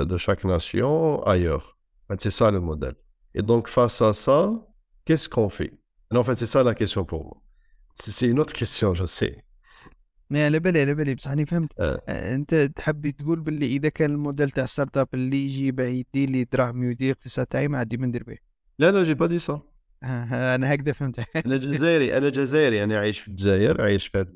de 0.06 0.18
chaque 0.18 0.44
nation 0.44 1.24
ailleurs. 1.24 1.78
En 2.10 2.14
fait, 2.14 2.22
c'est 2.22 2.32
ça 2.32 2.52
le 2.52 2.60
modèle. 2.60 2.96
Et 3.34 3.42
donc, 3.42 3.70
face 3.70 4.02
à 4.02 4.14
ça, 4.14 4.52
qu'est-ce 5.06 5.30
qu'on 5.30 5.50
fait 5.50 5.74
en 6.20 6.24
fait, 6.24 6.36
c'est 6.38 6.46
ça 6.46 6.64
la 6.64 6.76
question 6.76 7.06
pour 7.06 7.24
moi. 7.24 7.38
C'est 7.96 8.28
une 8.28 8.40
autre 8.40 8.54
question, 8.54 8.94
je 8.94 9.06
sais. 9.06 9.44
ما 10.30 10.46
على 10.46 10.60
بالي 10.60 10.82
على 10.82 10.94
بالي 10.94 11.16
بصح 11.16 11.32
انا 11.32 11.46
فهمت 11.46 11.72
آه. 11.80 12.02
انت 12.08 12.56
تحبي 12.76 13.12
تقول 13.12 13.40
باللي 13.40 13.66
اذا 13.66 13.90
كان 13.90 14.12
الموديل 14.12 14.52
تاع 14.52 14.66
ستارت 14.66 14.98
اب 14.98 15.08
اللي 15.14 15.46
يجي 15.46 15.68
يدير 15.68 16.30
لي 16.30 16.44
دراهمي 16.44 16.88
ويدير 16.88 17.12
الاقتصاد 17.12 17.46
تاعي 17.46 17.68
ما 17.68 17.78
عندي 17.78 17.98
ما 17.98 18.08
ندير 18.08 18.24
به 18.24 18.38
لا 18.80 18.92
لا 18.92 19.04
جي 19.04 19.14
با 19.14 19.28
دي 19.28 19.40
سا 19.40 19.62
أنا 20.03 20.75
هكذا 20.75 20.93
فهمت 20.93 21.37
أنا 21.47 21.57
جزائري 21.57 22.17
أنا 22.17 22.29
جزائري 22.29 22.85
أنا 22.85 22.99
عايش 22.99 23.21
في 23.21 23.29
الجزائر 23.29 23.83
عايش 23.83 24.07
في 24.07 24.27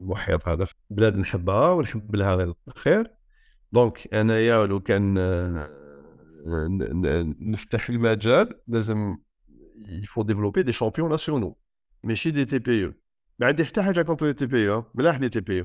المحيط 0.00 0.48
هذا 0.48 0.64
في 0.64 0.74
بلاد 0.90 1.16
نحبها 1.16 1.68
ونحب 1.68 2.16
لها 2.16 2.34
غير 2.34 2.54
الخير 2.68 3.10
دونك 3.72 4.14
انايا 4.14 4.66
لو 4.66 4.80
كان 4.80 5.14
نفتح 7.40 7.88
المجال 7.90 8.60
لازم 8.68 9.16
il 9.88 10.06
faut 10.06 10.24
développer 10.24 10.64
des 10.64 10.72
champions 10.72 11.08
nationaux, 11.08 11.58
mais 12.02 12.14
chez 12.14 12.32
des 12.32 12.46
TPE. 12.46 12.94
Mais 13.38 13.54
des 13.54 13.64
contre 14.04 14.26
les 14.26 14.34
TPE, 14.34 14.70
hein. 14.70 14.86
mais 14.94 15.02
là, 15.02 15.16
les 15.18 15.30
TPE. 15.30 15.64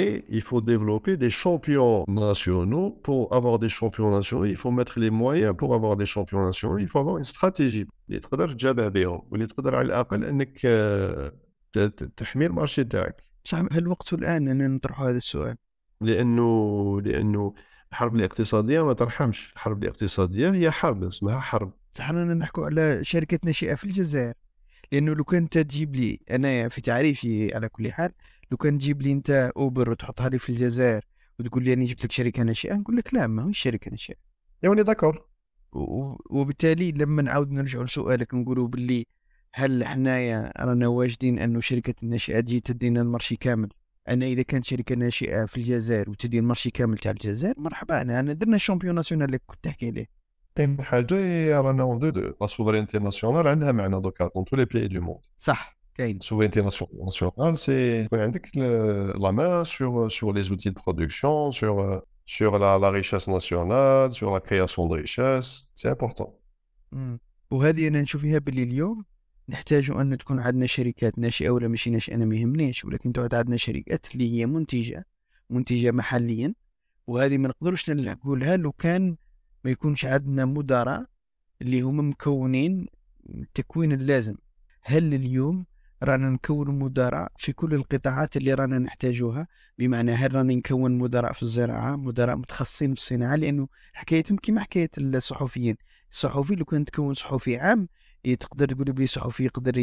Et 0.00 0.24
il 0.36 0.42
faut 0.48 0.62
développer 0.72 1.14
des 1.24 1.32
champions 1.44 2.04
nationaux. 2.08 2.88
Pour 3.06 3.22
avoir 3.38 3.58
des 3.64 3.72
champions 3.78 4.10
nationaux, 4.18 4.46
il 4.54 4.58
faut 4.62 4.72
mettre 4.78 4.94
les 5.04 5.10
moyens 5.10 5.54
pour 5.60 5.70
avoir 5.78 5.94
des 6.02 6.06
champions 6.14 6.42
nationaux. 6.50 6.78
Il 6.78 6.88
faut 6.88 7.00
avoir 7.04 7.18
une 7.18 7.24
stratégie. 7.34 7.86
اللي 8.08 8.20
تقدر 8.20 8.48
تجابه 8.52 8.88
بهم 8.88 9.22
واللي 9.30 9.46
تقدر 9.46 9.76
على 9.76 9.86
الاقل 9.86 10.24
انك 10.24 10.58
تحمي 12.16 12.46
المارشي 12.46 12.84
تاعك. 12.84 13.16
صح 13.44 13.58
هل 13.58 13.78
الوقت 13.78 14.12
الآن 14.12 14.48
أن 14.48 14.74
نطرح 14.74 15.00
هذا 15.00 15.16
السؤال؟ 15.16 15.56
لأنه 16.00 17.00
لأنه 17.00 17.54
الحرب 17.90 18.16
الاقتصادية 18.16 18.84
ما 18.84 18.92
ترحمش، 18.92 19.52
الحرب 19.52 19.82
الاقتصادية 19.82 20.50
هي 20.52 20.70
حرب 20.70 21.04
اسمها 21.04 21.40
حرب. 21.40 21.72
حنا 21.98 22.34
نحكوا 22.34 22.66
على 22.66 23.04
شركة 23.04 23.38
ناشئة 23.44 23.74
في 23.74 23.84
الجزائر 23.84 24.34
لأنه 24.92 25.14
لو 25.14 25.24
كان 25.24 25.48
تجيب 25.48 25.96
لي 25.96 26.20
أنا 26.30 26.68
في 26.68 26.80
تعريفي 26.80 27.54
على 27.54 27.68
كل 27.68 27.92
حال 27.92 28.12
لو 28.52 28.58
كان 28.58 28.78
تجيب 28.78 29.02
لي 29.02 29.12
أنت 29.12 29.52
أوبر 29.56 29.90
وتحطها 29.90 30.28
لي 30.28 30.38
في 30.38 30.48
الجزائر 30.48 31.04
وتقول 31.38 31.64
لي 31.64 31.72
أنا 31.72 31.84
جبت 31.84 32.04
لك 32.04 32.12
شركه 32.12 32.42
ناشئه 32.42 32.74
نقول 32.74 32.96
لك 32.96 33.14
لا 33.14 33.26
ما 33.26 33.42
هو 33.42 33.52
شركه 33.52 33.90
ناشئه 33.90 34.14
يعني 34.62 34.82
d'accord 34.82 35.26
وبالتالي 36.30 36.92
لما 36.92 37.22
نعاود 37.22 37.50
نرجعوا 37.50 37.84
لسؤالك 37.84 38.34
نقولوا 38.34 38.68
باللي 38.68 39.06
هل 39.52 39.84
حنايا 39.84 40.52
رانا 40.56 40.86
واجدين 40.86 41.38
أنه 41.38 41.60
شركة 41.60 41.94
الناشئة 42.02 42.40
تجي 42.40 42.60
تدينا 42.60 43.00
ال 43.00 43.05
marché 43.05 43.36
كامل؟ 43.36 43.68
أنا 44.08 44.26
إذا 44.26 44.42
كانت 44.42 44.64
شركة 44.64 44.94
ناشئة 44.94 45.46
في 45.46 45.56
الجزائر 45.56 46.10
وتدي 46.10 46.38
ال 46.38 46.43
marché 46.43 46.70
كامل 46.70 46.98
تاع 46.98 47.10
الجزائر 47.10 47.54
مرحبا 47.60 48.02
أنا 48.02 48.20
أنا 48.20 48.32
درنا 48.32 48.56
ال 48.56 48.60
champion 48.60 48.94
national 48.94 49.26
اللي 49.26 49.38
كنت 49.46 49.64
تحكي 49.64 49.86
عليه. 49.86 50.06
كاين 50.54 50.82
حاجة 50.82 51.60
رانا 51.60 51.82
on, 51.82 51.98
de, 51.98 52.08
de 52.08 52.34
la 52.40 52.46
souveraineté 52.46 52.98
nationale 52.98 53.48
عندها 53.48 53.72
معنى 53.72 54.00
donc, 54.00 54.30
dans 54.34 54.44
tous 54.44 54.56
les 54.56 54.64
pays 54.64 54.88
du 54.88 55.00
monde 55.00 55.20
صح. 55.38 55.81
كاين 55.94 56.18
nation- 56.18 57.04
nationale, 57.04 57.56
c'est 57.56 57.70
يكون 58.04 58.18
عندك 58.20 58.46
sur, 59.64 60.10
sur 60.10 60.32
les 60.32 60.50
outils 60.52 60.70
de 60.70 60.78
production, 60.78 61.52
sur, 61.52 61.80
euh, 61.80 62.00
sur 62.26 62.58
la, 62.58 62.78
la 62.78 62.90
richesse 62.90 63.28
nationale, 63.28 64.12
sur 64.12 64.30
la 64.32 64.40
création 64.40 64.88
de 64.88 64.94
richesse. 65.02 65.68
C'est 65.74 65.88
important. 65.88 66.30
مم. 66.92 67.18
وهذه 67.50 67.88
أنا 67.88 68.02
نشوف 68.02 68.20
فيها 68.22 68.38
باللي 68.38 68.62
اليوم 68.62 69.04
نحتاج 69.48 69.90
أن 69.90 70.18
تكون 70.18 70.40
عندنا 70.40 70.66
شركات 70.66 71.18
ناشئه 71.18 71.50
ولا 71.50 71.68
ماشي 71.68 71.90
ناشئه 71.90 72.14
أنا 72.14 72.24
ما 72.24 72.36
يهمنيش 72.36 72.84
ولكن 72.84 73.12
تعود 73.12 73.34
عندنا 73.34 73.56
شركات 73.56 74.06
اللي 74.14 74.32
هي 74.34 74.46
منتجة 74.46 75.06
منتجة 75.50 75.90
محليا 75.90 76.54
وهذه 77.06 77.38
ما 77.38 77.48
نقدرش 77.48 77.90
نقولها 77.90 78.56
لو 78.56 78.72
كان 78.72 79.16
ما 79.64 79.70
يكونش 79.70 80.04
عندنا 80.04 80.44
مدراء 80.44 81.04
اللي 81.62 81.80
هم 81.80 82.10
مكونين 82.10 82.86
التكوين 83.28 83.92
اللازم 83.92 84.34
هل 84.82 85.14
اليوم 85.14 85.66
رانا 86.02 86.30
نكون 86.30 86.78
مدراء 86.78 87.32
في 87.38 87.52
كل 87.52 87.74
القطاعات 87.74 88.36
اللي 88.36 88.54
رانا 88.54 88.78
نحتاجوها 88.78 89.46
بمعنى 89.78 90.12
هل 90.12 90.34
رانا 90.34 90.54
نكون 90.54 90.98
مدراء 90.98 91.32
في 91.32 91.42
الزراعه 91.42 91.96
مدراء 91.96 92.36
متخصصين 92.36 92.94
في 92.94 93.00
الصناعه 93.00 93.36
لأنه 93.36 93.68
حكايتهم 93.92 94.36
كيما 94.38 94.60
حكايه 94.60 94.90
الصحفيين 94.98 95.76
الصحفي 96.10 96.54
لو 96.54 96.64
كان 96.64 96.84
تكون 96.84 97.14
صحفي 97.14 97.56
عام 97.56 97.88
تقدر 98.40 98.68
تقول 98.74 98.92
بلي 98.92 99.06
صحفي 99.06 99.44
يقدر 99.44 99.78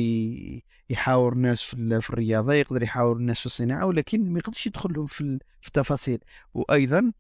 يحاور 0.89 1.33
الناس 1.33 1.61
في, 1.63 1.73
ال- 1.73 2.01
في 2.01 2.09
الرياضه 2.09 2.53
يقدر 2.53 2.83
يحاور 2.83 3.17
الناس 3.17 3.39
في 3.39 3.45
الصناعه 3.45 3.85
ولكن 3.85 4.33
ما 4.33 4.39
يقدرش 4.39 4.67
يدخل 4.67 4.93
لهم 4.93 5.05
في, 5.05 5.21
ال- 5.21 5.39
في 5.61 5.67
التفاصيل 5.67 6.19
وأيضا 6.53 7.11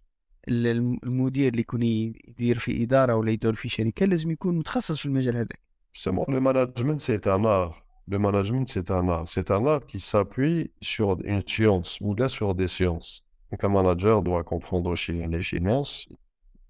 ال- 0.47 0.67
الم- 0.67 0.99
المدير 1.03 1.47
اللي 1.51 1.61
يكون 1.61 1.83
يدير 1.83 2.59
في 2.59 2.83
اداره 2.83 3.15
ولا 3.15 3.31
يدير 3.31 3.53
في 3.53 3.69
شركه 3.69 4.05
لازم 4.05 4.31
يكون 4.31 4.57
متخصص 4.57 4.99
في 4.99 5.05
المجال 5.05 5.35
هذاك 5.37 5.59
le 6.31 6.39
management, 6.39 6.99
c'est 7.01 7.27
un 7.27 7.43
art. 7.45 7.88
Le 8.08 8.18
management, 8.18 8.68
c'est 8.68 8.90
un 8.90 9.08
art. 9.08 9.26
C'est 9.26 9.50
un 9.50 9.64
art 9.66 9.86
qui 9.86 9.98
s'appuie 9.98 10.70
sur 10.80 11.16
une 11.24 11.42
science 11.46 11.98
ou 12.00 12.14
là 12.14 12.28
sur 12.28 12.54
des 12.54 12.68
sciences. 12.68 13.24
Donc, 13.50 13.64
un 13.64 13.68
manager 13.68 14.22
doit 14.22 14.42
comprendre 14.44 14.90
aussi 14.90 15.12
les 15.12 15.42
finances, 15.42 16.06
il 16.10 16.16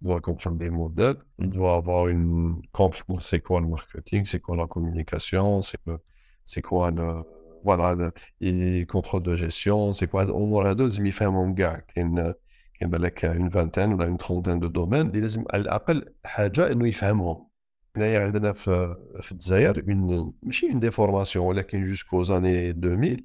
doit 0.09 0.21
comprendre 0.21 0.59
des 0.59 0.71
modèles, 0.71 1.17
il 1.39 1.51
doit 1.51 1.75
avoir 1.75 2.09
une 2.09 2.61
comprendre 2.73 3.23
c'est 3.23 3.41
quoi 3.41 3.61
le 3.61 3.67
marketing, 3.69 4.25
c'est 4.27 4.41
quoi 4.41 4.57
la 4.57 4.67
communication, 4.67 5.63
c'est 5.63 5.79
que- 5.85 5.99
c'est 6.45 6.63
quoi 6.63 6.91
le, 6.91 7.23
voilà, 7.63 7.95
le, 7.95 8.13
et 8.41 8.85
contrôle 8.87 9.23
de 9.23 9.35
gestion, 9.35 9.93
c'est 9.93 10.09
quoi, 10.09 10.27
au 10.27 10.47
moins 10.47 10.63
là, 10.65 10.75
deux, 10.75 10.91
il 11.01 11.13
fait 11.13 11.31
mon 11.31 11.49
gars, 11.51 11.81
qui 11.95 12.01
a 12.01 13.35
une 13.35 13.49
vingtaine 13.49 13.95
ou 13.95 14.03
une 14.03 14.19
trentaine 14.19 14.61
de 14.61 14.69
domaines, 14.69 15.11
il 15.15 15.21
لازم 15.21 15.45
على 15.51 15.63
الأقل 15.63 16.05
حاجة 16.25 16.73
إنه 16.73 16.89
يفهمهم. 16.89 17.48
حنايا 17.96 18.20
عندنا 18.20 18.52
في 18.54 18.96
في 19.22 19.32
الجزائر 19.32 19.84
اون 19.90 20.34
ماشي 20.44 20.70
اون 20.72 20.80
ديفورماسيون 20.80 21.46
ولكن 21.46 21.86
جوسكو 21.86 22.24
زاني 22.24 22.70
2000 22.70 23.18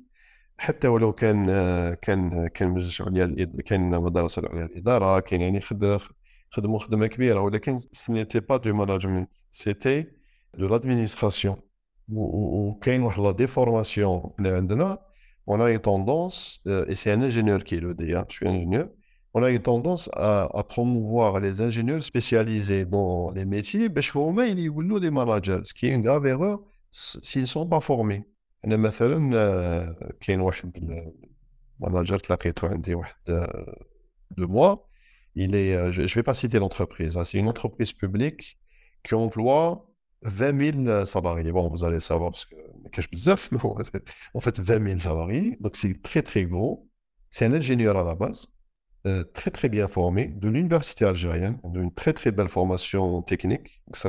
حتى 0.59 0.89
ولو 0.89 1.13
كان 1.13 1.47
كان 1.95 2.49
كان 2.49 2.69
مجلس 2.69 3.01
عليا 3.01 3.47
كان 3.67 3.91
مدرسه 3.91 4.43
عليا 4.49 4.65
الاداره 4.65 5.21
كاين 5.21 5.41
يعني 5.41 5.61
خد 5.61 5.99
خدموا 6.51 6.79
خدمه 6.79 7.07
كبيره 7.07 7.41
ولكن 7.41 7.79
سنيتي 7.79 8.41
با 8.41 8.57
دو 8.57 8.75
ماناجمنت 8.75 9.31
سيتي 9.51 10.07
دو 10.55 10.69
لادمينستراسيون 10.69 11.57
وكاين 12.09 13.03
واحد 13.03 13.21
لا 13.21 13.31
ديفورماسيون 13.31 14.35
اللي 14.39 14.49
عندنا 14.57 14.99
euh, 15.47 16.85
et 16.89 16.95
c'est 16.95 17.11
un 17.13 17.23
ingénieur 17.23 17.65
qui 17.65 17.77
le 17.77 17.95
dit, 17.95 18.15
hein, 18.15 18.25
je 18.29 18.35
suis 18.35 18.49
ingénieur, 18.49 18.89
on 19.34 19.44
a 19.44 19.50
une 19.52 19.60
tendance 19.62 20.10
à, 20.14 20.44
à 20.60 20.64
promouvoir 20.64 21.40
les 21.40 21.62
ingénieurs 21.62 22.04
spécialisés 22.04 22.86
dans 22.86 23.32
les 23.36 23.46
métiers, 23.46 23.88
باش 23.90 24.18
هما 24.18 24.44
اللي 24.46 24.64
يولوا 24.64 25.00
des 25.00 25.12
managers, 25.12 25.62
ce 25.64 25.74
qui 25.74 25.88
est 25.88 25.94
une 25.96 26.02
grave 26.02 26.26
erreur 26.28 26.60
s- 26.92 27.18
s'ils 27.22 27.42
ne 27.42 27.46
sont 27.48 27.68
pas 27.68 27.82
formés. 27.82 28.24
أنا 28.66 28.78
مثلا 28.78 29.32
آه، 29.36 30.14
كاين 30.22 30.40
واحد 30.42 30.78
المانجر 31.82 32.20
تلاقيته 32.20 32.68
عندي 32.68 32.96
واحد 32.96 33.16
de 34.38 34.46
moi, 34.46 34.88
il 35.36 35.56
est, 35.56 35.74
euh, 35.76 35.92
je 35.92 36.02
ne 36.02 36.08
vais 36.08 36.24
pas 36.24 36.34
citer 36.34 36.60
l'entreprise, 36.60 37.18
hein, 37.18 37.24
c'est 37.24 37.38
une 37.44 37.48
entreprise 37.48 37.94
publique 37.94 38.60
qui 39.04 39.16
emploie 39.16 39.86
20 40.24 40.54
000 40.54 41.06
salariés. 41.06 41.52
Bon, 41.52 41.70
vous 41.70 41.84
allez 41.86 42.00
savoir 42.00 42.32
parce 42.32 42.46
que 42.46 42.56
cache 42.92 43.10
bzaf, 43.10 43.42
mais 43.52 43.58
bon, 43.58 43.76
c'est- 43.84 44.04
en 44.34 44.40
fait 44.46 44.60
20 44.60 44.80
000 44.88 45.00
salariés, 45.00 45.58
donc 45.62 45.74
c'est 45.82 46.02
très 46.10 46.22
très 46.22 46.44
gros. 46.46 46.88
C'est 47.30 47.46
un 47.46 47.54
ingénieur 47.54 47.96
à 47.98 48.04
la 48.04 48.16
base, 48.16 48.42
Euh, 49.07 49.23
très 49.35 49.51
très 49.51 49.69
bien 49.69 49.87
formé 49.87 50.29
de 50.29 50.49
l'université 50.49 51.05
algérienne, 51.05 51.59
d'une 51.65 51.93
très 51.93 52.15
très 52.15 52.31
belle 52.31 52.49
formation 52.49 53.21
technique, 53.21 53.83
ça 53.93 54.09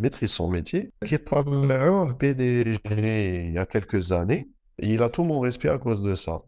maîtrise 0.00 0.32
son 0.32 0.50
métier, 0.50 0.90
qui 1.04 1.14
est 1.14 1.30
le 1.30 2.12
PDG 2.12 3.46
il 3.46 3.52
y 3.52 3.58
a 3.58 3.66
quelques 3.66 4.10
années, 4.10 4.48
et 4.80 4.92
il 4.92 5.02
a 5.04 5.10
tout 5.10 5.22
mon 5.22 5.38
respect 5.38 5.68
à 5.68 5.78
cause 5.78 6.02
de 6.02 6.16
ça. 6.16 6.42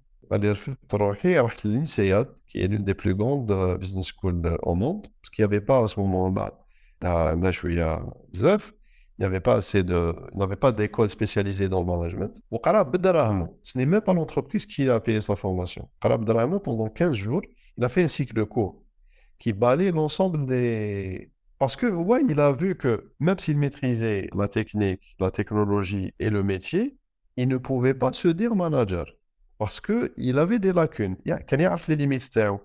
l'INSEAD, 1.65 2.27
qui 2.49 2.61
est 2.61 2.67
l'une 2.67 2.83
des 2.83 2.95
plus 2.95 3.15
grandes 3.15 3.51
euh, 3.53 3.79
business 3.79 4.07
schools 4.07 4.45
euh, 4.45 4.57
au 4.63 4.75
monde, 4.75 5.07
parce 5.23 5.31
qu'il 5.31 5.45
n'y 5.45 5.47
avait 5.47 5.61
pas 5.61 5.85
à 5.85 5.87
ce 5.87 6.01
moment-là, 6.01 6.53
il 9.19 9.23
n'y 9.23 9.25
avait 9.25 9.41
pas 9.41 9.55
assez 9.55 9.85
de, 9.85 10.15
il 10.33 10.39
n'avait 10.39 10.57
pas 10.57 10.73
d'école 10.73 11.09
spécialisée 11.09 11.69
dans 11.69 11.81
le 11.81 11.87
management. 11.87 12.41
Ce 13.63 13.79
n'est 13.79 13.87
même 13.87 14.01
pas 14.01 14.15
l'entreprise 14.15 14.67
qui 14.67 14.89
a 14.89 14.99
payé 15.01 15.21
sa 15.21 15.37
formation. 15.37 15.89
Pendant 16.01 16.87
15 16.89 17.15
jours, 17.15 17.43
il 17.78 17.84
a 17.84 17.90
fait 17.90 18.04
un 18.04 18.08
cycle 18.08 18.46
court 18.46 18.84
qui 19.40 19.54
balaye 19.54 19.92
l'ensemble 19.92 20.46
des 20.46 21.32
parce 21.60 21.76
que 21.76 21.88
ouais 21.88 22.22
il 22.30 22.40
a 22.40 22.52
vu 22.52 22.76
que 22.76 23.12
même 23.20 23.40
s'il 23.40 23.58
maîtrisait 23.58 24.30
la 24.36 24.48
technique 24.48 25.16
la 25.20 25.32
technologie 25.32 26.14
et 26.20 26.30
le 26.30 26.44
métier 26.44 26.98
il 27.38 27.48
ne 27.48 27.58
pouvait 27.58 27.94
pas 27.94 28.12
se 28.14 28.28
dire 28.28 28.56
manager 28.56 29.06
parce 29.58 29.80
que 29.80 30.14
il 30.18 30.40
avait 30.40 30.60
des 30.60 30.74
lacunes 30.74 31.18
يعني 31.26 31.44
كان 31.44 31.60
يعرف 31.60 31.90
لي 31.90 31.96
ليميت 31.96 32.22
تاعو 32.24 32.60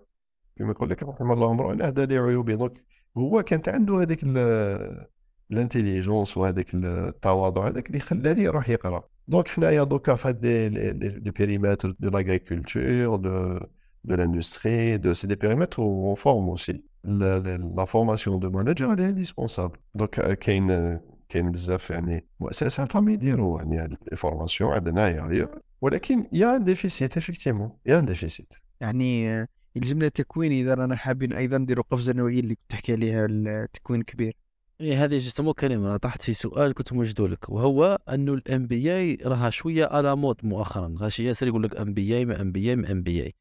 كما 0.58 0.70
يقول 0.70 0.90
لك 0.90 1.02
رحم 1.02 1.32
الله 1.32 1.50
امرؤ 1.50 1.82
هذا 1.82 2.06
لي 2.06 2.18
عيوبي 2.18 2.56
دونك 2.56 2.84
هو 3.18 3.42
كانت 3.42 3.68
عنده 3.68 4.02
هذيك 4.02 4.20
ال- 4.24 5.06
الانتيليجونس 5.52 6.36
وهذاك 6.36 6.74
التواضع 6.74 7.68
هذاك 7.68 7.86
اللي 7.86 8.00
خلاه 8.00 8.38
يروح 8.38 8.68
يقرا 8.68 9.02
دونك 9.28 9.48
حنايا 9.48 9.84
دوكا 9.84 10.14
في 10.14 10.28
هاد 10.28 10.46
لي 10.46 11.30
بيريمتر 11.30 11.94
دو 12.00 12.10
لاغريكولتور 12.10 13.16
دو 13.16 13.60
de 14.05 14.15
l'industrie, 14.15 14.99
de, 14.99 15.13
c'est 15.13 15.27
des 15.27 15.35
périmètres 15.35 15.79
où 15.79 16.11
on 16.11 16.15
forme 16.15 16.49
aussi. 16.49 16.83
La, 17.03 17.39
la, 17.39 17.57
la 17.57 17.85
formation 17.85 18.37
de 18.37 18.47
manager, 18.47 18.91
elle 18.93 19.01
est 19.01 19.05
indispensable. 19.05 19.77
Donc, 19.95 20.19
euh, 20.19 20.33
كاين 20.33 20.99
كاين 21.29 21.51
بزاف 21.51 21.89
يعني 21.89 22.25
مؤسسات 22.39 22.95
راهم 22.95 23.09
يديروا 23.09 23.61
يعني 23.61 23.97
ال 24.11 24.17
formation 24.17 24.71
عندنا 24.73 25.07
هي 25.07 25.47
ولكن 25.81 26.27
y 26.31 26.55
a 26.55 26.58
un 26.58 26.63
déficit, 26.63 27.17
effectivement 27.17 27.71
y 27.85 27.99
a 27.99 28.01
un 28.01 28.05
déficit 28.05 28.53
يعني 28.81 29.45
يلزمنا 29.75 30.07
تكوين 30.07 30.51
إذا 30.51 30.73
رانا 30.73 30.95
حابين 30.95 31.33
أيضا 31.33 31.57
نديروا 31.57 31.83
قفزه 31.91 32.13
نوعيه 32.13 32.39
اللي 32.39 32.55
كنت 32.55 32.69
تحكي 32.69 32.91
عليها 32.91 33.25
التكوين 33.29 33.99
الكبير 33.99 34.35
إيه 34.81 35.03
هذه 35.03 35.17
justement 35.17 35.53
كريم 35.53 35.85
أنا 35.85 35.97
طحت 35.97 36.21
في 36.21 36.33
سؤال 36.33 36.73
كنت 36.73 36.93
موجده 36.93 37.27
لك 37.27 37.49
وهو 37.49 37.99
انه 38.09 38.33
ال 38.33 38.67
MBA 38.67 39.17
راها 39.25 39.49
شوية 39.49 39.85
على 39.85 40.15
مود 40.15 40.37
مؤخرا 40.43 40.95
غاشي 40.97 41.25
ياسر 41.25 41.47
يقول 41.47 41.63
لك 41.63 41.77
ام 41.77 41.93
BA 41.93 42.25
ما 42.25 42.41
ام 42.41 42.51
بي 42.51 42.69
اي 42.69 42.75
ما 42.75 42.91
ام 42.91 43.03
بي 43.03 43.23
اي 43.23 43.35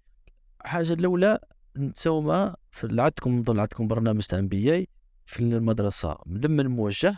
حاجة 0.64 0.92
الأولى 0.92 1.38
نتوما 1.76 2.56
عندكم 2.82 3.38
نظن 3.38 3.58
عندكم 3.58 3.88
برنامج 3.88 4.26
تاع 4.26 4.40
بي 4.40 4.74
اي 4.74 4.88
في 5.26 5.40
المدرسة 5.40 6.18
لمن 6.26 6.66
موجه 6.66 7.16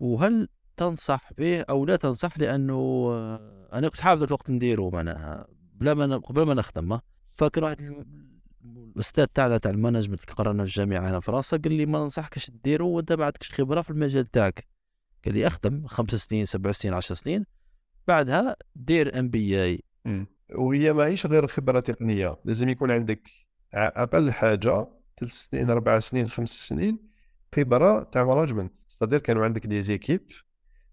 وهل 0.00 0.48
تنصح 0.76 1.32
به 1.38 1.60
أو 1.60 1.86
لا 1.86 1.96
تنصح؟ 1.96 2.38
لأنه 2.38 2.74
آه، 3.12 3.68
أنا 3.72 3.88
كنت 3.88 4.00
حابب 4.00 4.22
الوقت 4.22 4.50
نديرو 4.50 4.90
معناها 4.90 5.46
بلا 5.74 5.94
ما 5.94 6.16
قبل 6.16 6.42
ما 6.42 6.54
نخدم. 6.54 6.98
فكان 7.36 7.64
واحد 7.64 8.06
الأستاذ 8.64 9.24
تاعنا 9.24 9.58
تاع 9.58 9.70
ال 9.70 9.75
management 9.75 10.24
اللي 10.24 10.34
قرانا 10.34 10.64
في 10.64 10.70
الجامعة 10.70 11.10
هنا 11.10 11.20
في 11.20 11.30
راسه 11.30 11.58
قال 11.58 11.72
لي 11.72 11.86
ما 11.86 11.98
ننصحكش 11.98 12.50
ديرو 12.50 12.88
وأنت 12.88 13.12
ما 13.12 13.24
عندكش 13.24 13.52
خبرة 13.52 13.82
في 13.82 13.90
المجال 13.90 14.30
تاعك. 14.30 14.68
قال 15.24 15.34
لي 15.34 15.46
أخدم 15.46 15.86
خمس 15.86 16.14
سنين 16.14 16.44
سبع 16.44 16.72
سنين 16.72 16.94
عشر 16.94 17.14
سنين 17.14 17.44
بعدها 18.08 18.56
دير 18.76 19.18
MBA 19.18 19.82
وهي 20.54 20.92
ماهيش 20.92 21.26
غير 21.26 21.46
خبره 21.46 21.80
تقنيه 21.80 22.36
لازم 22.44 22.68
يكون 22.68 22.90
عندك 22.90 23.22
أقل 23.74 24.32
حاجة 24.32 24.88
ثلاث 25.20 25.32
سنين 25.32 25.70
أربع 25.70 25.98
سنين 25.98 26.28
خمس 26.30 26.68
سنين 26.68 26.98
خبرة 27.56 28.02
تاع 28.02 28.24
management, 28.24 28.72
c'est-à-dire 28.86 29.18
كانوا 29.18 29.44
عندك 29.44 29.66
des 29.66 29.82
équipes, 29.82 30.26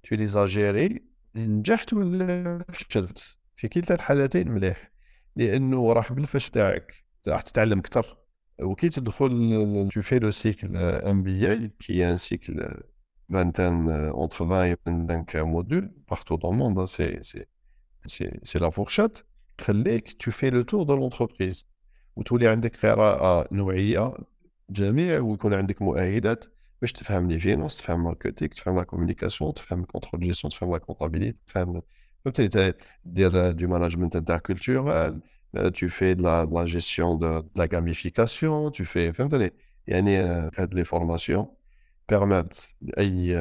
tu 0.04 0.16
les 0.16 0.46
gérais 0.46 1.04
نجحت 1.36 1.94
ولا 1.94 2.66
فشلت؟ 2.70 3.38
في 3.56 3.68
كلتا 3.68 3.96
الحالتين 3.96 4.52
مليح. 4.52 4.92
لأنه 5.36 5.94
راح 5.94 6.14
بالفش 6.14 6.50
تاعك 6.50 7.04
راح 7.28 7.42
تتعلم 7.42 7.80
أكثر. 7.80 8.18
وكي 8.62 8.90
تدخل 8.90 9.90
le 10.22 10.32
cycle 10.32 10.76
euh, 10.76 11.14
MBA 11.14 11.70
qui 11.80 12.02
est 12.02 12.04
un 12.04 12.18
cycle 12.18 12.60
euh, 12.60 12.74
vingtaine 13.30 13.90
euh, 13.90 14.12
entre 14.14 14.46
20 14.46 14.64
et 14.64 14.76
25 14.86 15.46
modules 15.46 15.92
partout 16.08 16.38
dans 16.38 16.52
le 16.52 16.58
monde. 16.58 16.80
Hein, 16.80 16.86
c'est 16.88 18.60
la 18.60 18.72
تخليك 19.58 20.10
tu 20.10 20.32
fais 20.32 20.52
le 20.52 20.64
tour 20.64 20.86
de 20.86 20.94
l'entreprise. 20.94 21.66
وتولي 22.16 22.48
عندك 22.48 22.86
قراءة 22.86 23.48
نوعية 23.52 24.14
جميع 24.70 25.20
ويكون 25.20 25.54
عندك 25.54 25.82
مؤهلات 25.82 26.46
باش 26.82 26.92
تفهم 26.92 27.32
لي 27.32 27.40
finance 27.40 27.78
تفهم 27.78 28.04
marketing 28.04 28.52
تفهم 28.52 28.78
la 28.78 28.84
communication 28.84 29.54
تفهم 29.54 29.82
ال 29.82 29.86
contrôle 29.86 30.22
gestion 30.22 30.52
تفهم 30.52 30.72
la 30.72 30.78
comptabilité 30.78 31.42
تفهم 31.48 31.82
فهمتني؟ 32.26 32.74
دير 33.06 33.52
du 33.52 33.68
management 33.68 34.16
interculturel 34.16 35.22
tu 35.74 35.90
fais 35.90 36.14
de 36.16 36.22
la, 36.22 36.46
de 36.46 36.54
la 36.54 36.66
gestion 36.66 37.16
de, 37.16 37.42
de, 37.42 37.60
la 37.60 37.68
gamification, 37.68 38.70
tu 38.72 38.86
fais, 38.86 39.12
فهمتني؟ 39.12 39.54
يعني 39.88 40.18
هاد 40.58 40.74
les 40.74 40.84
formations 40.84 41.48
permettent 42.10 42.56
أي 42.98 43.38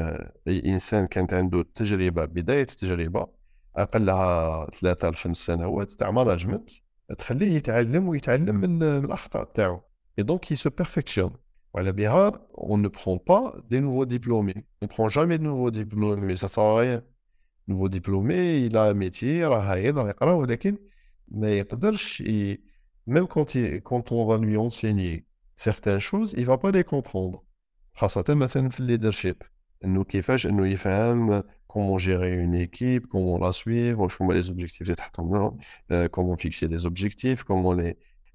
أي 0.48 0.62
إنسان 0.66 1.06
كانت 1.06 1.34
عنده 1.34 1.64
تجربة 1.74 2.24
بداية 2.24 2.64
تجربة 2.64 3.28
اقلها 3.76 4.66
ثلاثة 4.70 5.10
لخمس 5.10 5.36
سنوات 5.36 5.90
تاع 5.90 6.10
management 6.10 6.70
تخليه 7.18 7.56
يتعلم 7.56 8.08
ويتعلم 8.08 8.54
من, 8.54 8.70
من 8.78 9.04
الاخطاء 9.04 9.44
تاعو 9.44 9.80
et 10.20 10.24
donc 10.24 10.50
il 10.50 10.56
se 10.56 10.68
perfectionne 10.68 11.36
وعلى 11.74 11.92
بها 11.92 12.32
nouveaux 13.70 14.06
diplômés 14.06 14.66
on 14.82 14.86
prend 14.86 15.08
jamais 15.08 15.38
de 15.38 15.44
nouveaux 15.44 15.70
diplômés 15.70 16.36
ça 16.36 16.48
sert 16.48 16.64
à 16.64 16.76
rien 16.76 17.02
nouveau 17.68 17.88
diplômé 17.88 18.58
il 18.66 18.76
a 18.76 18.84
un 18.84 18.94
métier 18.94 19.44
راه 19.44 19.60
هايل 19.60 19.96
راه 19.96 20.08
يقرا 20.08 20.32
ولكن 20.32 20.78
ما 21.28 21.50
يقدرش 21.50 22.20
ي... 22.20 22.60
il, 23.08 23.82
quand 23.82 24.12
on 24.12 24.26
va 24.26 24.38
lui 24.38 24.56
enseigner 24.56 25.26
certaines 25.54 26.00
choses 26.00 26.34
il 26.36 26.44
va 26.44 26.58
pas 26.58 26.70
les 26.70 26.84
comprendre 26.84 27.44
خاصة 27.94 28.24
مثلا 28.28 28.68
في 28.68 28.80
ال 28.80 28.85
leadership 28.85 29.36
انه 29.84 30.04
كيفاش 30.04 30.46
انه 30.46 30.66
يفهم 30.66 31.42
comment 31.72 31.98
gérer 31.98 32.32
une 32.44 32.54
équipe 32.54 33.06
comment 33.06 33.38
la 33.40 33.52
suivre 33.52 34.06
شو 34.06 34.24
هما 34.24 34.42
les 34.42 34.46
objectifs 34.46 34.80
اللي 34.82 34.94
تحطهم 34.94 35.34
لهم 35.34 35.58
comment 36.16 36.36
fixer 36.36 36.68
des 36.68 36.86
objectifs 36.86 37.42
comment 37.44 37.74
les 37.80 37.94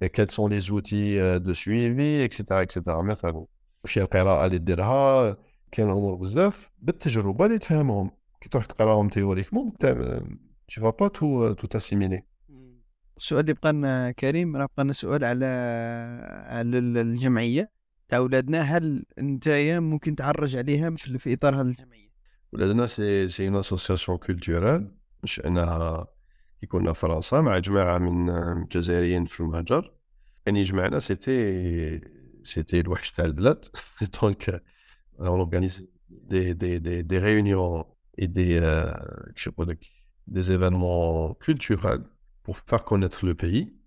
quels 0.09 0.31
sont 0.31 0.47
les 0.47 0.71
outils 0.71 1.17
de 1.47 1.53
suivi 1.53 2.25
etc 2.27 2.61
etc 2.63 2.89
مثلا 2.89 3.45
شي 3.85 4.01
القراءة 4.01 4.45
اللي 4.45 4.57
ديرها 4.57 5.37
كاين 5.71 5.89
امور 5.89 6.15
بزاف 6.15 6.69
بالتجربة 6.81 7.45
اللي 7.45 7.57
تفهمهم 7.57 8.11
كي 8.41 8.49
تروح 8.49 8.65
تقراهم 8.65 9.09
تيوريكمون 9.09 9.71
tu 10.73 10.79
vas 10.79 10.93
pas 10.93 11.09
tout 11.09 11.55
tout 11.59 11.77
assimiler. 11.77 12.21
السؤال 13.17 13.39
اللي 13.39 13.53
بقى 13.53 13.73
لنا 13.73 14.11
كريم 14.11 14.55
راه 14.55 14.69
بقى 14.77 14.83
لنا 14.83 14.93
سؤال 14.93 15.25
على 15.25 15.45
على 16.47 16.77
الجمعيه 16.77 17.71
تاع 18.11 18.19
ولادنا 18.19 18.61
هل 18.61 19.05
نتايا 19.19 19.79
ممكن 19.79 20.15
تعرج 20.15 20.55
عليها 20.55 20.89
في, 20.89 21.17
في 21.17 21.33
إطار 21.33 21.55
هذه 21.55 21.67
الجمعية؟ 21.67 22.11
ولادنا 22.53 22.87
c'est, 22.87 23.27
c'est 23.27 23.47
une 23.47 23.55
association 23.55 24.17
culturelle 24.17 24.91
كي 26.61 26.67
كنا 26.67 26.93
فرنسا 26.93 27.41
مع 27.41 27.59
جماعة 27.59 27.97
من 27.97 28.29
الجزائريين 28.29 29.25
في 29.25 29.39
المهجر. 29.39 29.93
كان 30.45 30.55
يجمعنا 30.55 30.99
c'était, 30.99 32.01
c'était 32.43 32.79
الوحش 32.79 33.11
تاع 33.11 33.25
البلاد. 33.25 33.65
donc 34.21 34.63
on 35.19 35.27
organise 35.27 35.87
des, 36.09 36.55
des, 36.55 36.79
des, 36.79 37.03
des 37.03 37.19
réunions 37.19 37.85
et 38.17 38.27
des, 38.27 38.59
euh, 38.61 38.91
je 39.35 39.49
sais 39.49 39.77
des 40.27 40.51
événements 40.51 41.37
pour 42.43 42.57
faire 42.57 42.83
connaître 42.83 43.25
le 43.25 43.35
pays. 43.35 43.80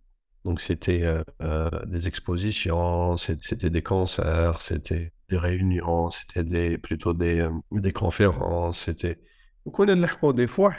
Donc 0.46 0.62
c'était 0.62 1.04
euh, 1.04 1.24
euh, 1.42 1.70
des 1.86 2.08
expositions, 2.08 3.18
c'était 3.18 3.70
des 3.70 3.84
concerts, 3.84 4.62
c'était 4.62 5.12
des 5.30 5.38
réunions, 5.38 6.12
c'était 6.12 6.44
des, 6.44 6.78
plutôt 6.78 7.14
des, 7.14 7.42
euh, 7.42 7.52
des 7.72 7.92
conférences, 7.92 8.80
c'était... 8.86 9.20
Donc 9.66 9.80
on 9.80 9.88
a 9.88 10.34
des 10.34 10.48
fois, 10.48 10.74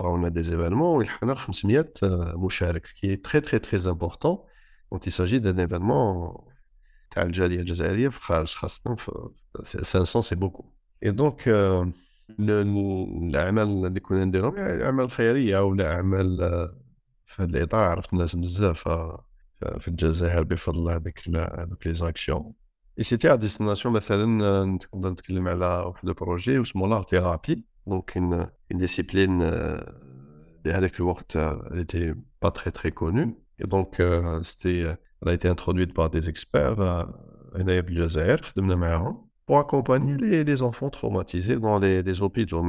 on 0.00 0.24
a 0.24 0.30
des 0.30 0.52
événements 0.52 0.96
où 0.96 1.02
il 1.02 1.08
y 1.08 1.30
a 1.30 1.36
500 1.36 2.38
مشارك, 2.38 2.86
ce 2.86 2.94
qui 2.94 3.10
est 3.10 3.22
très 3.22 3.40
très 3.40 3.60
très 3.60 3.86
important 3.88 4.46
quand 4.90 5.06
il 5.06 5.12
s'agit 5.12 5.40
d'un 5.40 5.58
événement 5.58 6.44
تاع 7.10 7.22
الجاليه 7.22 7.60
الجزائريه 7.60 8.08
في 8.08 8.20
خارج 8.20 8.54
خاصه 8.54 8.96
500 9.64 10.22
c'est 10.22 10.38
beaucoup. 10.38 10.66
Et 11.02 11.12
donc 11.12 11.48
الاعمال 12.38 13.86
اللي 13.86 14.00
كنا 14.00 14.24
نديرهم 14.24 14.56
يعني 14.56 14.84
اعمال 14.84 15.10
خيريه 15.10 15.58
ولا 15.58 15.92
اعمال 15.92 16.68
في 17.29 17.43
هذا 17.43 17.57
الاطار 17.57 17.83
عرفت 17.83 18.13
الناس 18.13 18.35
بزاف 18.35 18.87
في 19.79 19.87
الجزائر 19.87 20.43
بفضل 20.43 20.89
هذيك 20.89 21.19
هذوك 21.35 21.87
les 21.87 21.93
actions. 21.93 22.53
Et 22.99 23.03
c'était 23.03 23.33
à 23.33 23.35
destination 23.35 23.93
مثلا 23.93 24.25
نقدر 24.65 25.09
نتكلم 25.09 25.47
على 25.47 25.65
واحد 25.65 26.07
ال 26.07 26.15
projet 26.15 26.61
اسمه 26.61 26.87
l'art-thérapie, 26.87 27.65
donc 27.87 28.17
une 28.17 28.49
discipline 28.71 29.39
بهذاك 30.65 30.99
الوقت 30.99 31.35
اللي 31.35 31.83
n'était 31.83 32.15
pas 32.41 32.49
très, 32.49 32.71
très 32.71 32.91
connue 32.91 33.23
et 33.61 33.65
donc 33.65 33.95
c'était 34.41 34.95
elle 35.21 35.29
a 35.29 35.33
été 35.33 35.49
introduite 35.49 35.93
par 35.93 36.09
des 36.09 36.29
experts 36.29 36.79
هنايا 37.55 37.81
في 37.81 37.89
الجزائر 37.89 38.41
خدمنا 38.41 38.75
معاهم 38.75 39.29
pour 39.49 39.57
accompagner 39.57 40.15
les, 40.17 40.43
les 40.43 40.61
enfants 40.61 40.91
traumatisés 40.91 41.57
dans 41.57 41.79
les, 41.79 42.03
les 42.03 42.21
hôpitaux, 42.21 42.61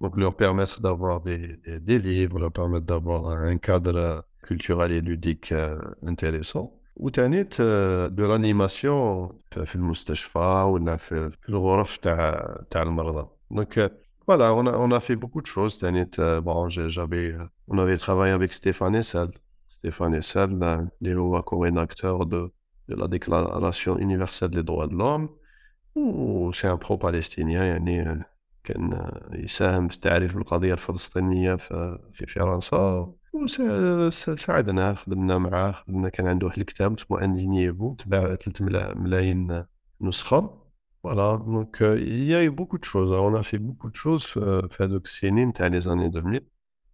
donc 0.00 0.16
leur 0.16 0.34
permettre 0.36 0.80
d'avoir 0.80 1.20
des, 1.20 1.56
des, 1.64 1.80
des, 1.80 1.98
livres, 1.98 2.38
leur 2.38 2.52
permettre 2.52 2.86
d'avoir 2.86 3.26
un 3.28 3.56
cadre 3.56 4.24
culturel 4.42 4.92
et 4.92 5.00
ludique 5.00 5.52
euh, 5.52 5.78
intéressant. 6.06 6.80
وتانيت 6.96 7.62
de 8.10 8.24
l'animation 8.24 9.32
في 9.64 9.74
المستشفى 9.74 10.64
ولا 10.68 10.96
في 10.96 11.30
في 11.30 11.48
الغرف 11.48 11.96
تاع 11.96 12.56
تاع 12.70 12.82
المرضى 12.82 13.26
donc 13.54 13.80
voilà 14.28 14.52
on 14.54 14.66
a 14.66 14.76
on 14.78 14.92
a 14.92 15.00
fait 15.00 15.16
beaucoup 15.16 15.40
de 15.40 15.46
choses 15.46 15.78
تانيت 15.80 16.20
bon 16.20 16.68
j'avais 16.68 17.34
on 17.68 17.78
avait 17.78 17.96
travaillé 17.96 18.32
avec 18.32 18.52
Stéphane 18.52 18.94
Essel 18.94 19.30
Stéphane 19.68 20.14
Essel 20.14 20.50
il 21.00 21.08
est 21.08 21.42
co-rédacteur 21.44 22.26
de 22.26 22.52
de 22.88 22.94
la 22.94 23.08
déclaration 23.08 23.98
universelle 23.98 24.50
des 24.50 24.62
droits 24.62 24.86
de 24.86 24.94
l'homme 24.94 25.28
وسي 25.96 26.70
ان 26.70 26.76
برو 26.76 26.96
بالستينيان 26.96 27.88
يعني 27.88 28.24
كان 28.73 29.11
يساهم 29.33 29.87
في 29.87 29.95
التعريف 29.95 30.35
بالقضية 30.35 30.73
الفلسطينية 30.73 31.55
في, 31.55 31.97
فرنسا 32.27 33.13
وساعدنا 33.33 34.93
خدمنا 34.93 35.37
معاه 35.37 35.71
خدمنا 35.71 36.09
كان 36.09 36.27
عنده 36.27 36.47
واحد 36.47 36.59
الكتاب 36.59 36.97
اسمه 36.97 37.23
Indignez-vous 37.23 37.93
تباع 37.95 38.35
3 38.35 38.93
ملايين 38.95 39.65
نسخة. 40.01 40.59
voilà 41.03 41.35
donc 41.35 41.81
y 41.81 42.49
a 42.49 42.52
beaucoup 42.52 42.77
de 42.77 42.83
choses, 42.83 43.11
on 43.11 43.41
fait 43.41 43.57
beaucoup 43.57 43.87
de 43.87 43.93
choses 43.93 44.23
في 44.23 44.77
هذوك 44.81 45.05
السنين 45.05 45.53
تاع 45.53 45.67
les 45.67 45.81
années 45.81 46.05
2000 46.05 46.41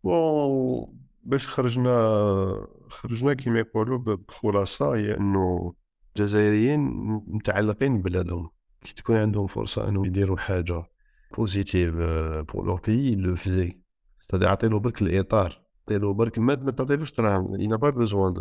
bon 0.04 1.06
باش 1.24 1.48
خرجنا 1.48 1.92
خرجنا 2.90 3.34
كيما 3.34 3.60
يقولوا 3.60 3.98
بخلاصة 3.98 4.96
هي 4.96 5.18
أنه 5.18 5.74
الجزائريين 6.16 6.80
متعلقين 7.28 8.02
ببلادهم. 8.02 8.50
كي 8.82 8.94
تكون 8.94 9.16
عندهم 9.16 9.48
فرصة 9.48 9.90
أنهم 9.90 10.06
يديروا 10.06 10.38
حاجة. 10.38 10.84
positive 11.38 11.96
pour 12.54 12.66
leur 12.66 12.82
pays, 12.88 13.16
le 13.16 13.36
faisaient, 13.36 13.80
c'est-à-dire 14.20 14.46
عطيلو 14.46 14.80
برك 14.80 15.02
الاطار 15.02 15.62
عطيلو 15.84 16.14
برك 16.14 16.40
ما 16.40 16.56
ما 16.56 16.72
تعطيلوش 16.72 17.14
دراهم 17.14 17.62
il 17.62 17.67
n'a 17.67 17.76
pas 17.76 17.90
besoin 17.90 18.34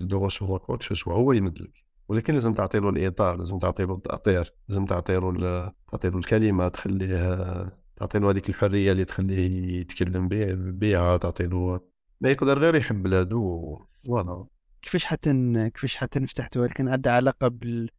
de 0.00 0.24
recevoir 0.24 0.58
quoi 0.58 0.72
que 0.72 0.82
ce 0.82 0.93
soit 0.93 1.14
هو 1.14 1.32
يمدلك 1.32 1.84
ولكن 2.08 2.34
لازم 2.34 2.54
تعطيلو 2.54 2.88
الاطار 2.88 3.36
لازم 3.36 3.58
تعطيلو 3.58 3.94
التاطير 3.94 4.54
لازم 4.68 4.84
تعطيلو 4.84 5.72
تعطيلو 5.88 6.18
الكلمة 6.18 6.68
تخليه 6.68 7.72
تعطيلو 7.96 8.30
هذيك 8.30 8.48
الحرية 8.48 8.92
اللي 8.92 9.04
تخليه 9.04 9.80
يتكلم 9.80 10.28
بها 10.54 11.16
تعطيلو 11.16 11.90
ما 12.20 12.30
يقدر 12.30 12.58
غير 12.58 12.74
يحب 12.74 13.02
بلادو 13.02 13.78
voilà 14.06 14.46
كيفاش 14.82 15.04
حتى 15.04 15.30
كيفاش 15.74 15.96
حتى 15.96 16.26
فتحتوها 16.26 16.64
ولكن 16.64 16.88
عندها 16.88 17.12
علاقة 17.12 17.48
بال 17.48 17.90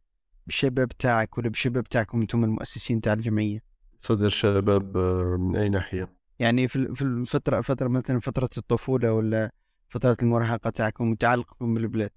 بالشباب 0.46 0.88
تاعك 0.88 1.38
ولا 1.38 1.48
بالشباب 1.48 1.84
تاعكم 1.84 2.20
أنتم 2.20 2.44
المؤسسين 2.44 3.00
تاع 3.00 3.12
الجمعية. 3.12 3.67
صدر 3.98 4.26
الشباب 4.26 4.96
آه، 4.96 5.36
من 5.36 5.56
أي 5.56 5.68
ناحية؟ 5.68 6.08
يعني 6.38 6.68
في 6.68 6.94
في 6.94 7.02
الفترة 7.02 7.60
فترة 7.60 7.88
مثلا 7.88 8.20
فترة 8.20 8.50
الطفولة 8.58 9.12
ولا 9.12 9.50
فترة 9.88 10.16
المراهقة 10.22 10.70
تاعكم 10.70 11.10
وتعلقكم 11.10 11.74
بالبلاد؟ 11.74 12.10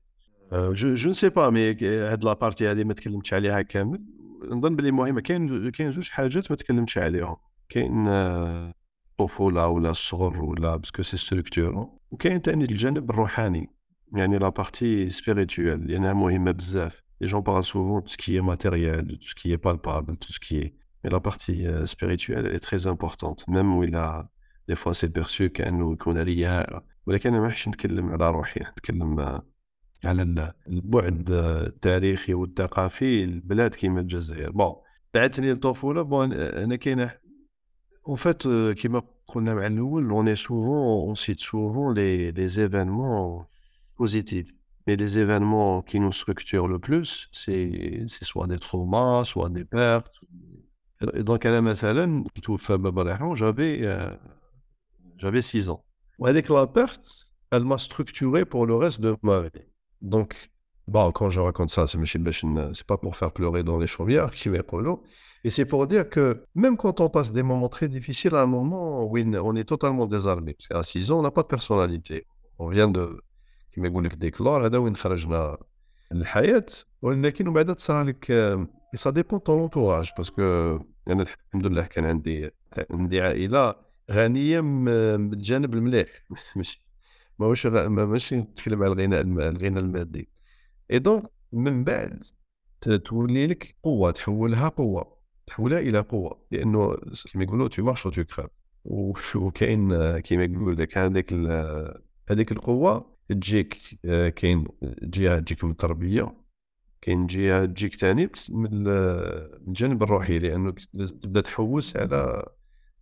je 0.54 0.94
je 0.94 1.12
sais 1.12 1.30
pas 1.30 1.50
mais 1.50 1.72
هاد 1.82 2.24
la 2.24 2.35
partie 2.35 2.68
هادي 2.68 2.84
ما 2.84 2.94
تكلمتش 2.94 3.34
عليها 3.34 3.62
كامل. 3.62 4.02
نظن 4.50 4.76
بلي 4.76 4.92
مهمة 4.92 5.22
كاين 5.22 5.70
كاين 5.70 5.92
زوج 5.92 6.10
حاجات 6.10 6.52
ما 6.52 6.58
تكلمتش 6.58 6.98
عليهم. 6.98 7.36
كاين 7.70 8.08
الطفولة 8.08 9.68
ولا 9.68 9.90
الصغر 9.90 10.42
ولا 10.42 10.76
parce 10.76 10.93
que 10.93 11.04
ces 11.04 11.18
structures 11.18 11.90
وكاين 12.12 12.40
ثاني 12.40 12.64
الجانب 12.64 13.10
الروحاني 13.10 13.70
يعني 14.16 14.38
لا 14.38 14.50
بارتي 14.50 15.10
سبيريتوال 15.10 15.88
لأنها 15.88 16.14
مهمة 16.14 16.52
بزاف. 16.52 17.02
Les 17.24 17.28
gens 17.28 17.44
parlent 17.44 17.64
souvent 17.64 18.02
de 18.02 18.10
ce 18.10 18.18
qui 18.18 18.36
est 18.36 18.42
matériel, 18.42 19.06
de 19.06 19.16
tout 19.16 20.32
ce 20.32 20.72
qui 21.03 21.09
est 21.09 21.11
palpable, 21.11 21.37
tout 21.37 21.39
ce 21.39 21.47
qui 21.47 21.63
est. 21.63 21.67
Mais 21.67 21.67
la 21.67 21.67
partie 21.67 21.67
euh, 21.67 21.87
spirituelle 21.87 22.47
est 22.55 22.61
très 22.61 22.87
importante, 22.87 23.41
même 23.49 23.77
où 23.77 23.85
il 23.85 23.95
a 23.97 24.29
des 24.69 24.77
fois 24.77 24.95
c'est 24.95 25.13
perçu 25.13 25.49
كأنه 25.49 25.93
يكون 25.93 26.19
رياء 26.19 26.85
ولكن 27.07 27.31
أنا 27.31 27.41
ما 27.41 27.49
نحش 27.49 27.69
نتكلم 27.69 28.09
على 28.09 28.31
روحي 28.31 28.61
نتكلم 28.61 29.21
على 30.05 30.23
ال- 30.23 30.53
البعد 30.69 31.31
التاريخي 31.31 32.35
والثقافي 32.35 33.25
البلاد 33.25 33.75
كيما 33.75 34.01
الجزائر 34.01 34.51
بون 34.51 34.75
بعثني 35.15 35.53
الطفوله 35.53 36.03
بون 36.03 36.33
انا 36.33 36.77
كاينه 36.77 37.13
اون 38.09 38.17
فات 38.17 38.43
كيما 38.79 39.03
قلنا 39.27 39.55
مع 39.55 39.67
الاول 39.67 40.11
اون 40.11 40.35
سوفون 40.35 41.07
اون 41.07 41.15
سيت 41.15 41.39
سوفون 41.41 41.95
لي 41.95 42.31
لي 42.31 42.49
زيفينمون 42.49 43.45
بوزيتيف 43.99 44.57
Mais 44.89 44.97
les 45.05 45.19
événements 45.19 45.83
qui 45.89 45.99
nous 45.99 46.13
structurent 46.23 46.69
le 46.75 46.79
plus, 46.79 47.11
c'est 47.33 48.05
c'est 48.15 48.25
soit 48.33 48.47
des 48.53 48.61
traumas, 48.67 49.25
soit 49.33 49.51
des 49.59 49.65
pertes. 49.65 50.17
Et 51.03 51.23
Donc, 51.23 51.47
أنا 51.47 51.61
مثلا 51.61 52.25
توفى 52.43 52.77
بابا 52.77 53.03
الله 53.03 53.13
يرحمه 53.13 53.35
j'avais 53.35 53.81
euh, 53.83 54.15
j'avais 55.19 55.43
6 55.43 55.69
ans. 55.69 55.83
وهذيك 56.19 56.51
la 56.51 56.67
perte, 56.67 57.29
elle 57.53 57.65
m'a 57.65 57.79
structuré 57.79 58.45
pour 58.45 58.67
le 58.67 58.75
reste 58.75 59.01
de 59.01 59.17
ma 59.23 59.41
vie. 59.43 59.51
Donc, 60.03 60.51
bon, 60.89 61.13
quand 61.13 61.31
je 61.31 61.41
raconte 61.41 61.71
ça, 61.71 61.87
c'est 61.87 61.99
ماشي 61.99 62.19
باش 62.19 62.45
ن- 62.45 62.75
c'est 62.75 62.87
pas 62.87 62.97
pour 62.97 63.17
faire 63.17 63.33
pleurer 63.33 63.63
dans 63.63 63.79
les 63.79 63.87
chaumières, 63.87 64.31
qui 64.31 64.49
يقولوا. 64.49 64.97
Et 65.45 65.51
c'est 65.51 65.67
pour 65.67 65.87
dire 65.87 66.09
que 66.09 66.43
même 66.55 66.77
quand 66.77 67.01
on 67.01 67.09
passe 67.11 67.31
des 67.33 67.43
moments 67.43 67.69
très 67.69 67.89
difficiles, 67.89 68.35
à 68.35 68.43
un 68.43 68.47
moment 68.47 69.05
où 69.05 69.19
on 69.49 69.55
est 69.57 69.65
totalement 69.65 70.07
désarmé. 70.07 70.55
Parce 70.55 70.69
qu'à 70.69 70.83
6 70.83 71.11
ans, 71.11 71.19
on 71.21 71.23
n'a 71.23 71.31
pas 71.31 71.43
de 71.43 71.49
personnalité. 71.57 72.27
On 72.59 72.69
vient 72.69 72.89
de, 72.89 73.21
كيما 73.73 73.89
يقول 73.89 74.05
لك 74.05 74.15
ديكلار 74.15 74.67
هذا 74.67 74.79
وين 74.79 74.97
خرجنا 74.97 75.57
للحياة 76.13 76.67
ولكن 77.03 77.47
من 77.47 77.53
بعد 77.53 77.75
تصرى 77.75 78.05
لك 78.05 78.31
آه، 78.31 78.67
et 78.95 78.99
ça 78.99 79.13
dépend 79.13 79.37
de 79.39 79.43
ton 79.43 79.63
entourage 79.65 80.15
parce 80.15 80.31
que 80.31 80.79
أنا 81.08 81.24
الحمد 81.24 81.66
لله 81.66 81.84
كان 81.86 82.06
عندي 82.06 82.52
عندي 82.92 83.22
عائلة 83.22 83.76
غنية 84.12 84.62
من 84.62 85.34
الجانب 85.34 85.74
المليح. 85.74 86.08
ماشي 86.56 86.82
ماهوش 87.40 87.66
ماشي 87.68 88.36
نتكلم 88.38 88.84
على 88.84 88.94
الغناء 88.94 89.22
الغنى 89.22 89.80
المادي. 89.80 90.30
et 90.92 91.00
donc 91.00 91.32
من 91.52 91.84
بعد 91.84 92.24
تولي 93.06 93.48
لك 93.48 93.76
قوة 93.84 94.12
تحولها 94.12 94.70
قوة 94.70 95.18
تحولها 95.48 95.80
إلى 95.80 96.00
قوة. 96.00 96.46
لأنه 96.52 96.98
كيما 97.32 97.44
يقولوا 97.44 97.68
tu 97.68 97.84
marches 97.84 98.04
tu 98.04 98.24
crèves 98.24 98.50
وكاين 99.36 100.20
كيما 100.20 100.44
يقول 100.44 100.78
لك 100.78 100.98
هذيك 100.98 101.34
هذيك 102.30 102.52
القوة 102.52 103.18
تجيك 103.30 103.78
آه، 104.06 104.30
كاين 104.30 104.68
جهة 105.04 105.40
تجيك 105.40 105.64
من 105.64 105.72
التربية. 105.72 106.41
كاين 107.02 107.26
جهة 107.26 107.66
تجيك 107.66 107.96
تاني 107.96 108.30
من 108.50 108.66
ال- 108.74 109.52
من 109.62 109.68
الجانب 109.68 110.04
الروحي 110.04 110.40
لأنه 110.40 110.72
تبدأ 111.22 111.42
تحوس 111.42 111.98
على 111.98 112.44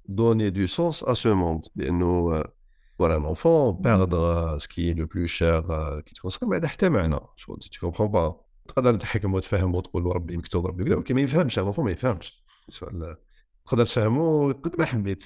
donner 0.10 0.52
du 0.52 0.68
sens 0.68 1.04
à 1.08 1.16
ce 1.16 1.28
monde. 1.28 1.66
لأنه 1.76 2.44
voilà 3.02 3.16
un 3.16 3.24
enfant 3.24 3.74
perdre 3.74 4.58
ce 4.60 4.68
qui 4.68 4.90
est 4.90 4.94
le 4.94 5.08
plus 5.08 5.28
cher 5.28 5.70
euh, 5.72 6.02
qui 6.02 6.14
te 6.14 6.20
concerne. 6.22 6.54
عندها 6.54 6.70
حتى 6.70 6.90
معنى 6.90 7.20
شغل 7.36 7.60
tu 7.62 7.80
comprends 7.80 8.10
pas. 8.10 8.36
تقدر 8.68 8.96
تحكم 8.96 9.34
وتفهم 9.34 9.76
وتقول 9.76 10.16
ربي 10.16 10.38
مكتوب 10.38 10.66
ربي 10.68 10.84
كذا 10.84 10.96
ولكن 10.96 11.16
ما 11.16 11.22
يفهمش 11.22 11.60
enfant 11.60 11.80
ما 11.80 11.92
يفهمش. 11.92 12.44
سؤال 12.68 13.16
تقدر 13.66 13.86
تفهمه 13.86 14.54
قد 14.54 14.76
ما 14.80 14.86
حبيت. 14.86 15.24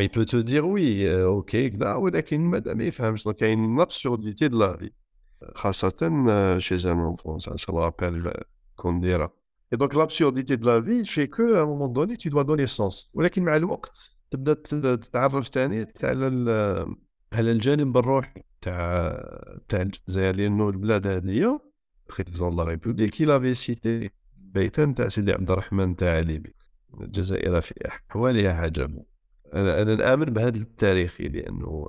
Peut 0.00 0.24
te 0.26 0.36
dire 0.36 0.64
oui, 0.66 1.04
euh, 1.04 1.26
ok, 1.26 1.56
كذا 1.56 1.94
ولكن 1.94 2.40
مادام 2.40 2.76
ما 2.78 2.84
يفهمش؟ 2.84 3.24
دونك 3.24 3.36
كاين 3.36 3.80
l'absurdité 3.80 4.48
de 4.48 4.56
la 4.58 4.76
vie. 4.76 4.92
خاصة 5.54 5.92
euh, 6.02 6.58
chez 6.58 6.86
un 6.86 6.98
enfant, 6.98 7.38
ça, 7.38 7.72
me 7.72 7.78
rappelle 7.78 8.26
euh, 8.26 8.32
Kondera. 8.76 9.32
Et 9.72 9.76
donc 9.76 9.94
l'absurdité 9.94 10.56
de 10.56 10.66
la 10.66 10.80
vie 10.80 11.02
que 11.28 11.54
à 11.56 11.62
un 11.62 11.66
moment 11.66 11.88
donné 11.88 12.16
tu 12.16 12.30
dois 12.30 12.44
donner 12.44 12.66
sens. 12.66 13.10
ولكن 13.14 13.44
مع 13.44 13.56
الوقت 13.56 14.10
تبدأ 14.30 14.54
تتعرف 14.94 15.48
تاني 15.48 15.86
على 16.02 16.26
على 17.32 17.50
الجانب 17.50 17.96
الروحي 17.96 18.42
تاع 18.60 19.20
تاع 19.68 19.82
الجزائر 19.82 20.36
لأنه 20.36 20.68
البلاد 20.68 21.06
هذه. 21.06 21.60
président 22.18 22.49
de 22.49 22.56
la 22.56 22.64
République 22.64 23.10
qui 23.10 23.24
l'avait 23.24 23.54
cité 23.54 24.10
بيت 24.36 24.94
تاع 24.96 25.08
سيدي 25.08 25.32
عبد 25.32 25.50
الرحمن 25.50 25.96
الثعالبي 25.96 26.18
إن 26.18 26.54
الجزائر 27.00 27.60
في 27.60 27.74
أحوالها 27.88 28.52
عجب 28.52 29.04
أنا 29.54 29.82
أنا 29.82 29.94
نامن 29.94 30.24
بهذا 30.24 30.58
التاريخي 30.58 31.28
لأنه 31.28 31.88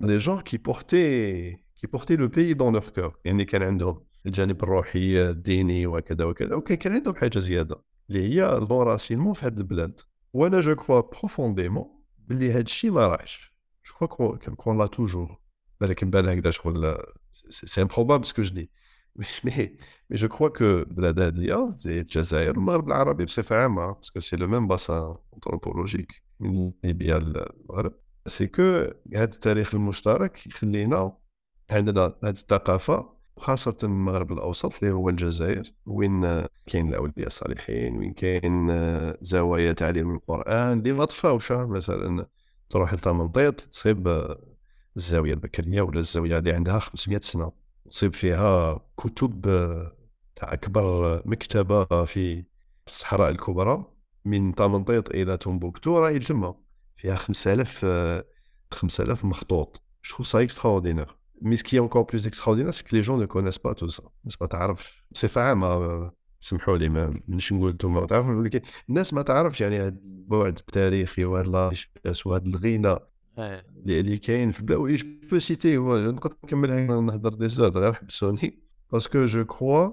des 0.00 0.20
gens 0.20 0.38
qui 0.38 0.58
portaient 0.58 1.58
portaient 1.86 2.16
le 2.16 2.28
pays 2.28 2.54
dans 2.54 2.70
leur 2.72 2.92
cœur. 2.92 3.18
يعني 3.24 3.44
كان 3.44 3.62
عندهم 3.62 4.04
الجانب 4.26 4.62
الروحي 4.62 5.30
الديني 5.30 5.86
وكذا 5.86 6.24
وكذا. 6.24 6.54
وكان 6.54 6.76
كان 6.76 6.92
عندهم 6.92 7.14
حاجة 7.14 7.38
زيادة 7.38 7.82
اللي 8.10 8.34
هي 8.34 8.56
ال 8.56 8.62
enracinement 8.62 9.34
في 9.34 9.46
هذه 9.46 9.58
البلاد. 9.58 10.00
وأنا 10.32 10.60
je 10.60 10.74
crois 10.74 11.00
profondément 11.00 11.86
باللي 12.18 12.52
هذا 12.52 12.60
الشيء 12.60 12.90
ما 12.90 13.06
راحش. 13.06 13.58
je 13.88 14.06
crois 14.06 14.36
qu'on 14.36 14.78
l'a 14.78 14.86
toujours 14.86 15.38
ولكن 15.80 16.10
بان 16.10 16.28
هكذا 16.28 16.50
شغل 16.50 16.96
c'est 17.50 17.82
improbable 17.82 18.24
ce 18.26 18.32
que 18.32 18.42
je 18.42 18.54
dis 18.54 18.70
mais 19.16 19.26
mais 19.44 19.76
je 20.10 20.28
crois 20.28 20.48
que 20.48 20.64
البلاد 20.64 21.20
هذه 21.20 21.74
زي 21.76 22.00
الجزائر 22.00 22.58
والمغرب 22.58 22.88
العربي 22.88 23.24
بصفة 23.24 23.56
عامة 23.56 23.92
parce 23.92 24.10
que 24.10 24.20
c'est 24.20 24.36
le 24.36 24.46
même 24.46 24.68
bassin 24.68 25.16
anthropologique 25.34 26.22
من 26.40 26.72
ليبيا 26.84 27.18
للمغرب 27.18 27.94
c'est 28.26 28.46
que 28.46 28.62
هذا 29.14 29.24
التاريخ 29.24 29.74
المشترك 29.74 30.46
يخلينا 30.46 31.16
عندنا 31.70 32.14
هذه 32.24 32.30
الثقافة 32.30 33.18
وخاصة 33.36 33.76
المغرب 33.82 34.32
الأوسط 34.32 34.82
اللي 34.82 34.94
هو 34.94 35.08
الجزائر 35.08 35.72
وين 35.86 36.20
كاين 36.66 36.88
الأولياء 36.88 37.26
الصالحين 37.26 37.98
وين 37.98 38.12
كاين 38.12 38.70
زوايا 39.22 39.72
تعليم 39.72 40.14
القرآن 40.14 40.78
اللي 40.78 40.92
ما 40.92 41.04
طفاوش 41.04 41.52
مثلا 41.52 42.26
تروح 42.70 42.94
لطمنطيط 42.94 43.60
تصيب 43.60 44.36
الزاوية 44.96 45.32
البكرية 45.32 45.82
ولا 45.82 46.00
الزاوية 46.00 46.38
اللي 46.38 46.52
عندها 46.52 46.78
500 46.78 47.20
سنة 47.20 47.52
تصيب 47.90 48.14
فيها 48.14 48.80
كتب 48.96 49.42
تاع 50.36 50.52
أكبر 50.52 51.22
مكتبة 51.28 52.04
في 52.04 52.44
الصحراء 52.86 53.30
الكبرى 53.30 53.84
من 54.24 54.52
طمنطيط 54.52 55.10
إلى 55.10 55.36
تومبوكتو 55.36 55.98
راهي 55.98 56.18
تما 56.18 56.54
فيها 56.96 57.14
5000 57.14 57.80
آه، 57.84 58.24
5000 58.70 59.24
مخطوط. 59.24 59.82
trouve 60.08 60.26
ça 60.26 60.42
extraordinaire. 60.42 61.17
Mais 61.42 61.56
ce 61.56 61.64
qui 61.64 61.76
est 61.76 61.84
encore 61.88 62.06
plus 62.06 62.26
extraordinaire 62.26 62.74
c'est 62.74 62.86
que 62.88 62.94
les 62.96 63.02
gens 63.02 63.16
ne 63.16 63.26
connaissent 63.26 63.62
pas 63.66 63.74
tout 63.74 63.90
ça. 63.90 64.02
الناس 64.24 64.40
ما 64.40 64.46
تعرفش 64.46 65.04
بصفة 65.10 65.40
عامة 65.40 66.12
سمحوا 66.40 66.76
لي 66.76 66.88
ما 66.88 67.20
مش 67.28 67.52
نقول 67.52 67.70
أنتم 67.70 67.94
ما 67.94 68.06
تعرفوا 68.06 68.34
ولكن 68.34 68.60
الناس 68.88 69.14
ما 69.14 69.22
تعرفش 69.22 69.60
يعني 69.60 69.80
هذا 69.80 69.88
البعد 69.88 70.58
التاريخي 70.58 71.24
وهذا 71.24 71.48
ال 71.48 71.59
espace 71.59 72.26
وهذا 72.26 72.46
الغنى. 72.46 72.96
اللي 73.86 74.18
كاين 74.18 74.50
في 74.50 74.74
oui 74.74 74.94
je 74.94 75.06
peux 75.30 75.38
citer 75.38 75.76
نقدر 75.76 76.36
نكمل 76.44 76.86
نهضر 76.86 77.34
des 77.34 77.48
heures 77.48 77.70
غير 77.70 77.92
حبسوني 77.92 78.58
parce 78.92 79.12
que 79.12 79.24
je 79.24 79.44
crois 79.44 79.90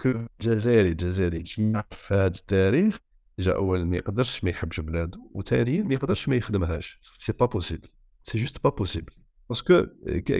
que 0.00 0.08
الجزائري 0.40 0.88
الجزائري 0.88 1.42
كي 1.42 1.70
يعرف 1.70 2.12
هذا 2.12 2.26
التاريخ 2.26 2.98
déjà 3.38 3.52
اولا 3.52 3.84
ما 3.84 3.96
يقدرش 3.96 4.44
ما 4.44 4.50
يحبش 4.50 4.80
بلادو 4.80 5.30
وثانيا 5.34 5.82
ما 5.82 5.94
يقدرش 5.94 6.28
ما 6.28 6.36
يخدمهاش. 6.36 7.00
c'est 7.14 7.32
pas 7.32 7.46
possible 7.46 7.88
c'est 8.22 8.38
juste 8.38 8.64
pas 8.64 8.70
possible 8.70 9.12
parce 9.48 9.72
que 9.72 9.86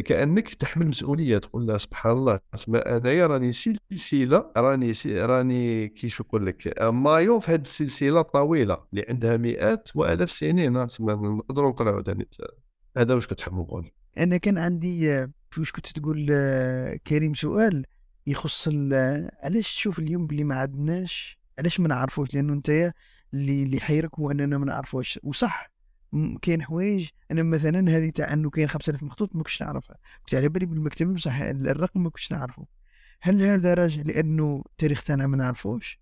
quand 0.06 0.54
تتحمل 0.54 0.86
مسؤوليه 0.86 1.38
تقول 1.38 1.66
لا 1.66 1.78
سبحان 1.78 2.12
الله 2.12 2.40
اسمع 2.54 2.78
انايا 2.86 3.26
راني 3.26 3.52
سلسله 3.52 4.52
راني 4.56 4.94
c'est 4.94 5.20
راني 5.24 5.88
كي 5.88 6.08
نقول 6.20 6.46
لك 6.46 6.82
مايو 6.82 7.40
في 7.40 7.50
هذه 7.50 7.60
السلسله 7.60 8.20
الطويله 8.20 8.84
اللي 8.92 9.06
عندها 9.08 9.36
مئات 9.36 9.88
والاف 9.94 10.30
سنين 10.30 10.86
تسمى 10.86 11.12
نقدروا 11.14 11.70
نطلعوا 11.70 12.02
هذا 12.96 13.14
واش 13.14 13.26
كتحب 13.26 13.54
نقول 13.54 13.90
أنا 14.18 14.36
كان 14.36 14.58
عندي 14.58 15.12
آه، 15.12 15.30
واش 15.58 15.72
كنت 15.72 15.86
تقول 15.86 16.26
آه، 16.30 16.96
كريم 17.06 17.34
سؤال 17.34 17.86
يخص 18.26 18.68
آه، 18.92 19.30
علاش 19.42 19.74
تشوف 19.74 19.98
اليوم 19.98 20.26
بلي 20.26 20.44
ما 20.44 20.54
عندناش 20.54 21.38
علاش 21.58 21.80
ما 21.80 21.88
نعرفوش؟ 21.88 22.34
لأنه 22.34 22.52
انت 22.52 22.92
اللي 23.34 23.62
اللي 23.62 23.80
حيرك 23.80 24.18
هو 24.18 24.30
أننا 24.30 24.58
ما 24.58 24.66
نعرفوش. 24.66 25.20
وصح 25.22 25.71
كاين 26.42 26.62
حوايج. 26.62 27.08
أنا 27.30 27.42
مثلا 27.42 27.90
هذه 27.96 28.10
تاع 28.10 28.32
إنه 28.32 28.50
كاين 28.50 28.68
5000 28.68 29.02
مخطوط 29.02 29.36
ما 29.36 29.42
كنتش 29.42 29.62
نعرفها. 29.62 29.96
كنت 30.22 30.34
على 30.34 30.48
بالي 30.48 30.66
بالمكتبه 30.66 31.14
بصح 31.14 31.40
الرقم 31.40 32.02
ما 32.02 32.10
كنتش 32.10 32.32
نعرفه 32.32 32.66
هل 33.24 33.42
هذا 33.42 33.74
راجع 33.74 34.02
لأنه 34.02 34.62
التاريخ 34.66 35.02
تاعنا 35.02 35.26
ما 35.26 35.36
نعرفوش؟ 35.36 36.00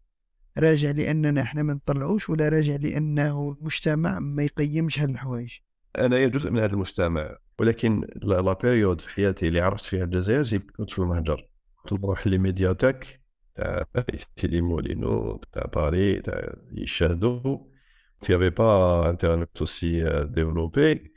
راجع 0.58 0.90
لأننا 0.90 1.42
إحنا 1.42 1.62
ما 1.62 1.74
نطلعوش 1.74 2.30
ولا 2.30 2.48
راجع 2.48 2.76
لأنه 2.76 3.56
المجتمع 3.60 4.18
ما 4.18 4.42
يقيمش 4.42 5.00
هذه 5.00 5.10
الحوايج؟ 5.10 5.52
أنا 5.98 6.26
جزء 6.26 6.50
من 6.50 6.58
هذا 6.58 6.72
المجتمع 6.72 7.36
ولكن 7.58 8.06
la 8.22 8.52
période 8.52 9.00
في 9.00 9.10
حياتي 9.10 9.48
اللي 9.48 9.60
عرفت 9.60 9.84
فيها 9.84 10.04
الجزائر 10.04 10.42
زي 10.42 10.58
كنت 10.58 10.90
في 10.90 10.98
المهجر. 10.98 11.48
كنت 11.76 11.92
نروح 11.92 12.26
ل 12.26 12.34
médiathèque 12.34 13.20
تاع 13.54 14.04
Issy-les-Moulineaux 14.36 15.40
تاع 15.52 15.64
باري 15.74 16.20
تاع 16.20 16.54
يشاهدوا 16.72 17.58
il 18.28 18.30
n'y 18.30 18.34
avait 18.34 18.50
pas 18.50 19.08
Internet 19.08 19.60
aussi 19.60 20.02
euh, 20.02 20.24
développé, 20.26 21.12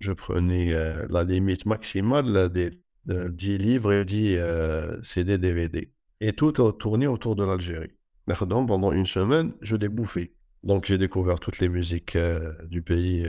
je 0.00 0.12
prenais 0.12 0.72
euh, 0.72 1.06
la 1.10 1.24
limite 1.24 1.66
maximale 1.66 2.48
des 2.50 2.70
10 3.06 3.58
livres 3.58 3.92
et 3.92 4.04
10 4.04 4.36
euh, 4.36 5.02
CD, 5.02 5.38
DVD. 5.38 5.92
Et 6.20 6.32
tout 6.32 6.52
tourné 6.52 7.06
autour 7.06 7.36
de 7.36 7.44
l'Algérie. 7.44 7.92
Donc, 8.26 8.68
pendant 8.68 8.92
une 8.92 9.06
semaine, 9.06 9.52
je 9.60 9.76
bouffais. 9.76 10.32
Donc, 10.62 10.84
j'ai 10.84 10.98
découvert 10.98 11.40
toutes 11.40 11.60
les 11.60 11.68
musiques 11.68 12.18
du 12.66 12.82
pays. 12.82 13.28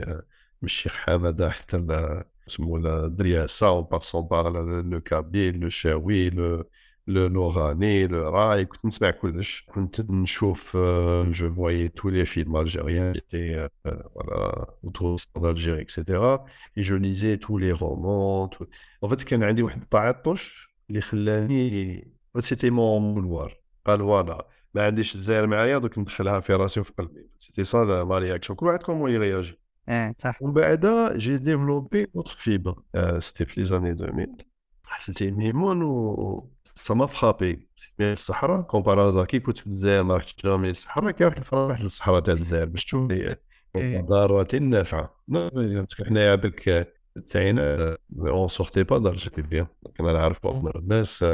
Monsieur 0.60 0.90
Hamada, 1.06 1.52
la 1.68 3.08
Driassa, 3.08 3.72
en 3.72 3.84
passant 3.84 4.24
par 4.24 4.50
le 4.50 5.00
Kabyle, 5.00 5.60
le 5.60 5.70
Chaoui, 5.70 6.30
le, 6.30 6.68
kabyle 7.06 7.14
le 7.14 7.26
chaoui 7.26 7.26
le 7.26 7.26
le 7.26 7.26
l'oranais 7.26 8.06
le 8.06 8.28
raï 8.28 8.64
كنت 8.64 8.86
نسمع 8.86 9.10
كلش 9.10 9.66
كنت 9.74 10.00
نشوف 10.00 10.76
je 11.30 11.50
voyais 11.54 11.88
tous 11.88 12.08
les 12.08 12.26
films 12.26 12.56
algériens 12.56 13.14
étaient 13.14 13.68
voilà 13.84 14.74
autour 14.84 15.16
Algérie 15.36 15.80
et 15.80 15.97
cetera 15.97 16.46
et 16.78 16.82
je 16.82 16.96
lisais 16.96 17.36
tous 17.36 17.58
les 17.58 17.72
romans 17.72 18.50
en 19.02 19.10
fait 19.10 19.22
كان 19.22 19.42
عندي 19.42 19.62
واحد 19.62 19.82
التعطش 19.82 20.70
اللي 20.90 21.00
خلاني 21.00 22.12
سيتي 22.38 22.70
مون 22.70 23.14
مولوار 23.14 23.60
قال 23.84 23.98
فوالا 23.98 24.48
ما 24.74 24.86
عنديش 24.86 25.14
الجزائر 25.14 25.46
معايا 25.46 25.78
دوك 25.78 25.98
ندخلها 25.98 26.40
في 26.40 26.52
راسي 26.52 26.80
وفي 26.80 26.92
قلبي 26.98 27.28
سيتي 27.38 27.64
سا 27.64 28.04
ما 28.04 28.18
رياكسيون 28.18 28.56
كل 28.56 28.66
واحد 28.66 28.82
كومون 28.82 29.10
يرياجي 29.10 29.58
آه 29.88 30.14
صح 30.18 30.42
ومن 30.42 30.52
بعد 30.52 30.86
جي 31.16 31.38
ديفلوبي 31.38 32.06
اوتر 32.16 32.30
فيبر 32.30 32.82
سيتي 33.18 33.44
في 33.44 33.60
لي 33.60 33.66
زاني 33.66 33.90
2000 33.90 34.50
حسيت 34.84 35.22
اني 35.22 35.52
مون 35.52 35.82
و 35.82 36.50
سا 36.74 36.94
ما 36.94 37.06
فرابي 37.06 37.68
الصحراء 38.00 38.62
كومبارازا 38.62 39.24
كي 39.24 39.40
كنت 39.40 39.58
في 39.58 39.66
الجزائر 39.66 40.02
ما 40.02 40.16
رحتش 40.16 40.36
جامي 40.44 40.68
للصحراء 40.68 41.10
كي 41.10 41.24
رحت 41.24 41.54
رحت 41.54 41.82
للصحراء 41.82 42.20
تاع 42.20 42.34
الجزائر 42.34 42.64
باش 42.64 42.84
تشوف 42.84 43.10
لي 43.10 43.36
ضارات 43.76 44.54
نافعة. 44.54 45.16
حنايا 46.06 46.34
بك 46.34 46.92
تاعنا 47.26 47.96
اون 48.18 48.48
سورتي 48.48 48.82
با 48.82 48.98
درجة 48.98 49.30
بيان 49.42 49.66
كنا 49.96 50.12
نعرف 50.12 50.46
بعض 50.46 50.76
الناس 50.76 51.24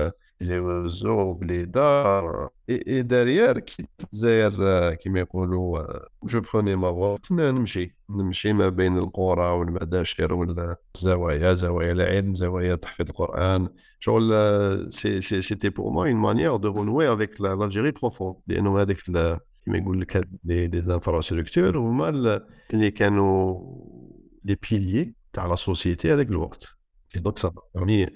يزوزو 0.40 1.32
بليدار. 1.32 2.48
et 2.70 3.02
derrière 3.02 3.58
كي 3.58 3.86
الجزائر 4.04 4.94
كيما 4.94 5.20
يقولوا 5.20 5.82
je 6.24 6.40
prenais 6.40 6.76
ma 6.76 6.92
voiture 6.92 7.32
نمشي. 7.32 7.96
نمشي 8.10 8.52
ما 8.52 8.68
بين 8.68 8.98
القرى 8.98 9.50
والمداشر 9.50 10.34
والزوايا 10.34 11.52
زوايا 11.54 11.92
العلم 11.92 12.34
زوايا 12.34 12.74
تحفيظ 12.74 13.08
القرآن. 13.08 13.68
شغل 13.98 14.32
c'est 14.92 15.20
c'est 15.20 15.42
c'était 15.42 15.68
pour 15.68 15.92
moi 15.92 16.06
une 16.06 16.16
manière 16.16 16.56
de 16.56 16.72
renouer 16.72 17.12
avec 17.12 17.40
l'Algérie 17.40 17.90
profonde 17.90 18.36
لأنه 18.46 18.80
هذيك 18.80 18.98
كيما 19.64 19.78
يقول 19.78 20.00
لك 20.00 20.28
les 20.44 20.66
des 20.66 20.78
infrastructures 20.94 21.78
هما 21.78 22.08
اللي 22.74 22.90
كانوا 22.90 23.60
لي 24.44 24.56
بيليي 24.70 25.14
تاع 25.32 25.46
لا 25.46 25.54
سوسيتي 25.54 26.14
هذاك 26.14 26.28
الوقت. 26.28 26.66
دونك 27.16 27.38
سا 27.38 27.52
بيرمي 27.74 28.06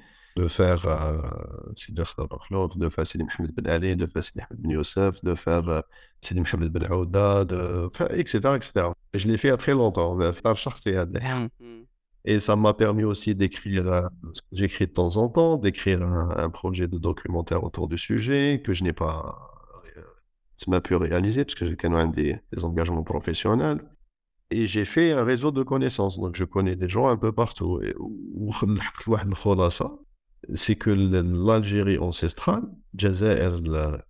de 0.40 0.48
faire 0.48 0.86
euh, 0.86 1.20
Sidi 1.76 2.00
Khloud, 2.46 2.76
de 2.76 2.88
faire 2.88 3.06
Sidi 3.06 3.24
Mohamed 3.24 3.54
Ben 3.54 3.66
Ali, 3.66 3.96
de 3.96 4.06
faire 4.06 4.22
Sidi 4.22 4.38
Mohamed 4.38 4.62
Ben 4.62 4.70
Youssef, 4.72 5.22
de 5.22 5.34
faire 5.34 5.68
euh, 5.68 5.80
Sidi 6.20 6.40
Mohamed 6.40 6.70
Ben 6.72 6.84
Aouda, 6.90 7.44
de 7.44 7.88
etc., 8.14 8.38
etc. 8.56 8.86
Et 9.12 9.18
je 9.18 9.28
l'ai 9.28 9.36
fait 9.36 9.48
il 9.48 9.50
y 9.50 9.54
a 9.54 9.56
très 9.56 9.72
longtemps, 9.72 10.18
Et 12.24 12.40
ça 12.40 12.56
m'a 12.56 12.74
permis 12.74 13.04
aussi 13.04 13.34
d'écrire 13.34 13.86
euh, 13.86 14.02
ce 14.32 14.40
que 14.40 14.46
j'écris 14.52 14.86
de 14.86 14.92
temps 14.92 15.16
en 15.16 15.28
temps, 15.28 15.56
d'écrire 15.56 16.02
un, 16.02 16.30
un, 16.36 16.50
projet 16.50 16.88
de 16.88 16.98
documentaire 16.98 17.64
autour 17.64 17.88
du 17.88 17.98
sujet 17.98 18.62
que 18.64 18.72
je 18.72 18.84
n'ai 18.84 18.92
pas 18.92 19.46
ça 20.56 20.70
m'a 20.70 20.82
pu 20.82 20.94
réaliser 20.94 21.46
parce 21.46 21.54
que 21.54 21.64
j'ai 21.64 21.74
quand 21.74 21.88
même 21.88 22.12
des, 22.12 22.36
des 22.52 22.64
engagements 22.66 23.02
professionnels. 23.02 23.80
Et 24.50 24.66
j'ai 24.66 24.84
fait 24.84 25.12
un 25.12 25.24
réseau 25.24 25.52
de 25.52 25.62
connaissances. 25.62 26.18
Donc, 26.18 26.36
je 26.36 26.44
connais 26.44 26.76
des 26.76 26.88
gens 26.88 27.08
un 27.08 27.16
peu 27.16 27.32
partout. 27.32 27.80
Et, 27.82 27.94
c'est 30.54 30.74
que 30.74 30.90
l'Algérie 30.90 31.98
ancestrale 31.98 32.72
الجزائر 32.94 33.54
اللي 33.54 34.02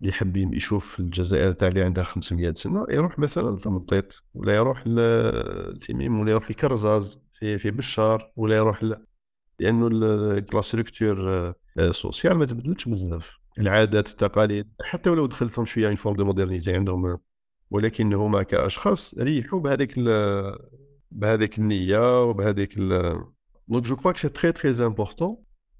يحب 0.00 0.36
يشوف 0.36 1.00
الجزائر 1.00 1.52
تاع 1.52 1.68
اللي 1.68 1.82
عندها 1.82 2.04
500 2.04 2.54
سنة 2.54 2.86
يروح 2.90 3.18
مثلا 3.18 3.50
لتمنطيط 3.50 4.24
ولا 4.34 4.54
يروح 4.54 4.82
لتيميمون 4.86 6.20
ولا 6.20 6.30
يروح 6.30 6.50
لكرزاز 6.50 7.20
في 7.38 7.58
في 7.58 7.70
بشار 7.70 8.32
ولا 8.36 8.56
يروح 8.56 8.84
ل... 8.84 8.96
لأنه 9.60 9.90
la 9.90 10.60
structure 10.60 11.54
sociale 11.90 12.34
ما 12.34 12.44
تبدلتش 12.44 12.88
بزاف. 12.88 13.38
العادات 13.58 14.08
التقاليد 14.08 14.68
حتى 14.82 15.10
ولو 15.10 15.26
دخلتهم 15.26 15.64
شوية 15.64 15.86
une 15.86 15.94
forme 15.94 16.16
de 16.16 16.24
modernité 16.24 16.74
عندهم 16.74 17.18
ولكن 17.70 18.14
هما 18.14 18.42
كأشخاص 18.42 19.14
ريحوا 19.18 19.60
بهذيك 19.60 19.98
بهذيك 21.10 21.58
النية 21.58 22.22
وبهذيك 22.22 22.78
donc 22.78 23.84
je 23.84 23.96
crois 23.96 24.12
que 24.12 24.18
c'est 24.18 24.28
très 24.28 24.52
très 24.52 24.86
important 24.86 25.36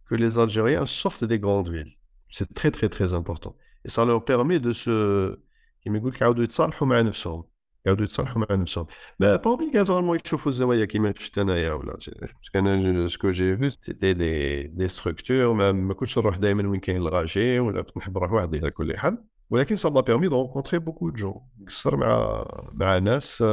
que 0.09 0.15
les 0.15 0.39
Algériens 0.39 0.87
sortent 0.87 1.25
des 1.25 1.39
grandes 1.39 1.69
villes. 1.69 1.95
C'est 2.31 2.53
très 2.53 2.71
très 2.71 2.89
très 2.89 3.15
important. 3.15 3.55
Et 3.85 3.91
ça 3.91 4.05
leur 4.05 4.25
permet 4.25 4.61
de 4.61 4.73
se... 4.73 5.37
كيما 5.85 5.99
يقول 5.99 6.11
لك 6.11 6.21
يعاودوا 6.21 6.45
يتصالحوا 6.45 6.89
مع 6.89 7.01
نفسهم 7.01 7.45
يعاودوا 7.85 8.05
يتصالحوا 8.05 8.43
مع 8.43 8.57
نفسهم 8.57 8.87
mais 9.21 9.37
pas 9.37 9.51
obligatoirement 9.51 10.19
يشوفوا 10.25 10.53
الزوايا 10.53 10.85
كيما 10.85 11.15
شفت 11.17 11.39
انايا 11.39 11.73
ولا 11.73 11.93
parce 11.93 12.34
que 12.34 12.59
أنا 12.59 13.09
ce 13.09 13.18
que 13.18 13.31
j'ai 13.31 13.57
fait 13.57 13.71
c'était 13.71 14.13
des 14.13 14.63
des 14.63 14.89
structures 14.89 15.53
mais, 15.53 15.73
ما 15.73 15.95
كنتش 15.95 16.19
نروح 16.19 16.37
دائما 16.37 16.69
وين 16.69 16.81
كاين 16.81 16.97
الغاشي 16.97 17.61
ولا 17.61 17.83
كنت 17.83 17.97
نحب 17.97 18.19
نروح 18.19 18.33
وحدي 18.33 18.59
على 18.59 18.71
كل 18.71 18.97
حال 18.97 19.25
ولكن 19.51 19.77
ça 19.77 19.89
m'a 19.89 20.01
permis 20.01 20.29
de 20.29 20.37
rencontrer 20.37 20.79
beaucoup 20.79 21.11
de 21.11 21.17
gens 21.17 21.35
نكسر 21.61 21.97
مع 21.97 22.45
مع 22.73 22.99
ناس 22.99 23.45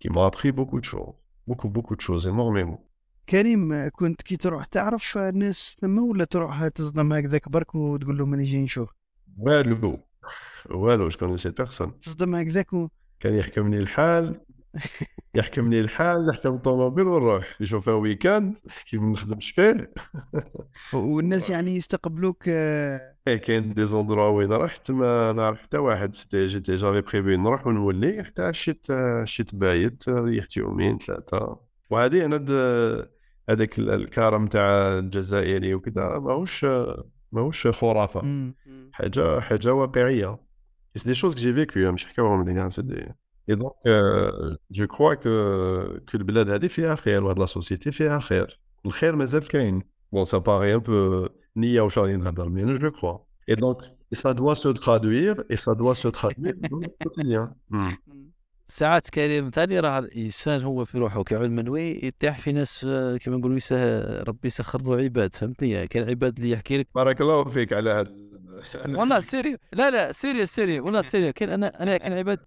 qui 0.00 0.08
m'ont 0.08 0.26
appris 0.26 0.50
beaucoup 0.50 0.78
de 0.78 0.82
choses 0.82 1.14
beaucoup 1.46 1.68
beaucoup 1.68 1.94
de 1.94 2.00
choses 2.00 2.26
énormément 2.26 2.78
كريم 3.30 3.88
كنت 3.88 4.22
كي 4.22 4.36
تروح 4.36 4.64
تعرف 4.64 5.18
الناس 5.18 5.76
ثم 5.80 5.98
ولا 5.98 6.24
تروح 6.24 6.68
تصدم 6.68 7.12
هكذاك 7.12 7.48
برك 7.48 7.74
وتقول 7.74 8.18
لهم 8.18 8.34
أنا 8.34 8.44
جاي 8.44 8.62
نشوف؟ 8.62 8.88
والو 9.38 9.98
والو 10.70 11.08
شكون 11.08 11.36
cette 11.36 11.56
personne 11.56 12.00
تصدم 12.00 12.34
هكذاك 12.34 12.72
و... 12.72 12.88
كان 13.20 13.34
يحكمني 13.34 13.78
الحال 13.78 14.40
يحكمني 15.34 15.80
الحال 15.80 16.26
نحكم 16.26 16.54
الطوموبيل 16.54 17.06
ونروح. 17.06 17.60
نشوفها 17.60 17.94
week-end 17.94 18.56
كي 18.86 18.96
ما 18.96 19.10
نخدمش 19.12 19.50
فيه. 19.50 19.92
والناس 20.92 21.50
يعني 21.50 21.76
يستقبلوك 21.76 22.48
إيه 22.48 23.36
كاين 23.36 23.74
des 23.74 23.86
endroits 23.86 24.28
وين 24.28 24.52
رحت 24.52 24.90
ما 24.90 25.32
نعرف 25.32 25.58
حتى 25.62 25.78
واحد 25.78 26.14
c'était 26.14 26.46
j'étais 26.46 26.76
j'avais 26.76 27.00
prévu 27.00 27.36
نروح 27.36 27.66
ونولي 27.66 28.24
حتى 28.24 28.42
عشيت 28.42 28.90
عشيت 28.90 29.54
بايت 29.54 30.08
ريحت 30.08 30.56
يومين 30.56 30.98
ثلاثة. 30.98 31.60
وهذه 31.90 32.24
أنا 32.24 32.36
هذاك 33.50 33.78
الكرم 33.78 34.46
تاع 34.46 34.98
الجزائري 34.98 35.74
وكذا 35.74 36.18
ماهوش 36.18 36.66
ماهوش 37.32 37.66
خرافة. 37.66 38.52
حاجة 38.92 39.40
حاجة 39.40 39.74
واقعية. 39.74 40.46
c'est 40.96 41.08
des 41.08 41.14
choses 41.14 41.34
que 41.34 41.40
j'ai 41.40 41.54
vécues 41.54 41.92
مش 41.92 42.06
حكاوهم 42.06 42.48
لي 42.48 42.70
c'est 42.70 42.82
des 42.82 43.14
et 43.50 43.54
donc 43.54 43.72
je 44.70 44.86
crois 44.86 45.14
que 45.14 45.22
que 46.08 46.18
البلاد 46.18 46.50
هذه 46.50 46.66
فيها 46.66 46.94
خير 46.94 47.24
وهاد 47.24 47.38
la 47.38 47.46
société 47.46 47.92
فيها 47.92 48.18
خير 48.18 48.60
الخير 48.86 49.16
مازال 49.16 49.48
كاين 49.48 49.82
bon 50.12 50.24
ça 50.24 50.38
paraît 50.38 50.74
un 50.74 50.78
peu 50.78 51.28
niais 51.56 51.80
واش 51.80 51.98
راني 51.98 52.16
نهضر 52.16 52.48
mais 52.48 52.74
je 52.74 52.90
crois 52.90 53.54
et 53.54 53.61
donc 53.61 53.76
ça 54.12 54.32
doit 54.32 54.54
se 54.54 54.72
traduire 54.72 55.46
et 55.50 55.56
ça 55.56 55.72
doit 55.72 55.94
sur 55.94 56.08
le 56.08 56.35
quotidien 56.35 57.54
ساعات 58.68 59.10
كريم 59.10 59.50
ثاني 59.50 59.80
راه 59.80 59.98
الإنسان 59.98 60.62
هو 60.62 60.84
في 60.84 60.98
روحه 60.98 61.24
كيعود 61.24 61.50
منوي 61.50 62.00
يرتاح 62.02 62.40
في 62.40 62.52
ناس 62.52 62.80
كما 63.24 63.36
نقولوا 63.36 63.58
ربي 64.22 64.46
يسخر 64.46 64.82
له 64.82 64.96
عباد 64.96 65.34
فهمتني؟ 65.34 65.86
كاين 65.86 66.10
عباد 66.10 66.38
اللي 66.38 66.50
يحكي 66.50 66.78
لك 66.78 66.88
بارك 66.94 67.20
الله 67.20 67.44
فيك 67.44 67.72
على 67.72 67.90
هذا. 67.90 68.12
والله 68.98 69.20
سيري 69.20 69.56
لا 69.72 69.90
لا 69.90 70.12
سيري 70.12 70.46
سيري 70.46 70.80
والله 70.80 71.02
سيري 71.02 71.32
كاين 71.32 71.50
أنا 71.50 71.82
أنا 71.82 71.96
كاين 71.96 72.12
عباد 72.12 72.38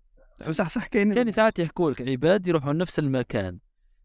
صح 0.51 0.69
صح 0.69 0.87
كاين. 0.87 1.13
كاين 1.13 1.31
ساعات 1.31 1.59
يحكوا 1.59 1.91
لك 1.91 2.01
عباد 2.01 2.47
يروحوا 2.47 2.73
لنفس 2.73 2.99
المكان. 2.99 3.59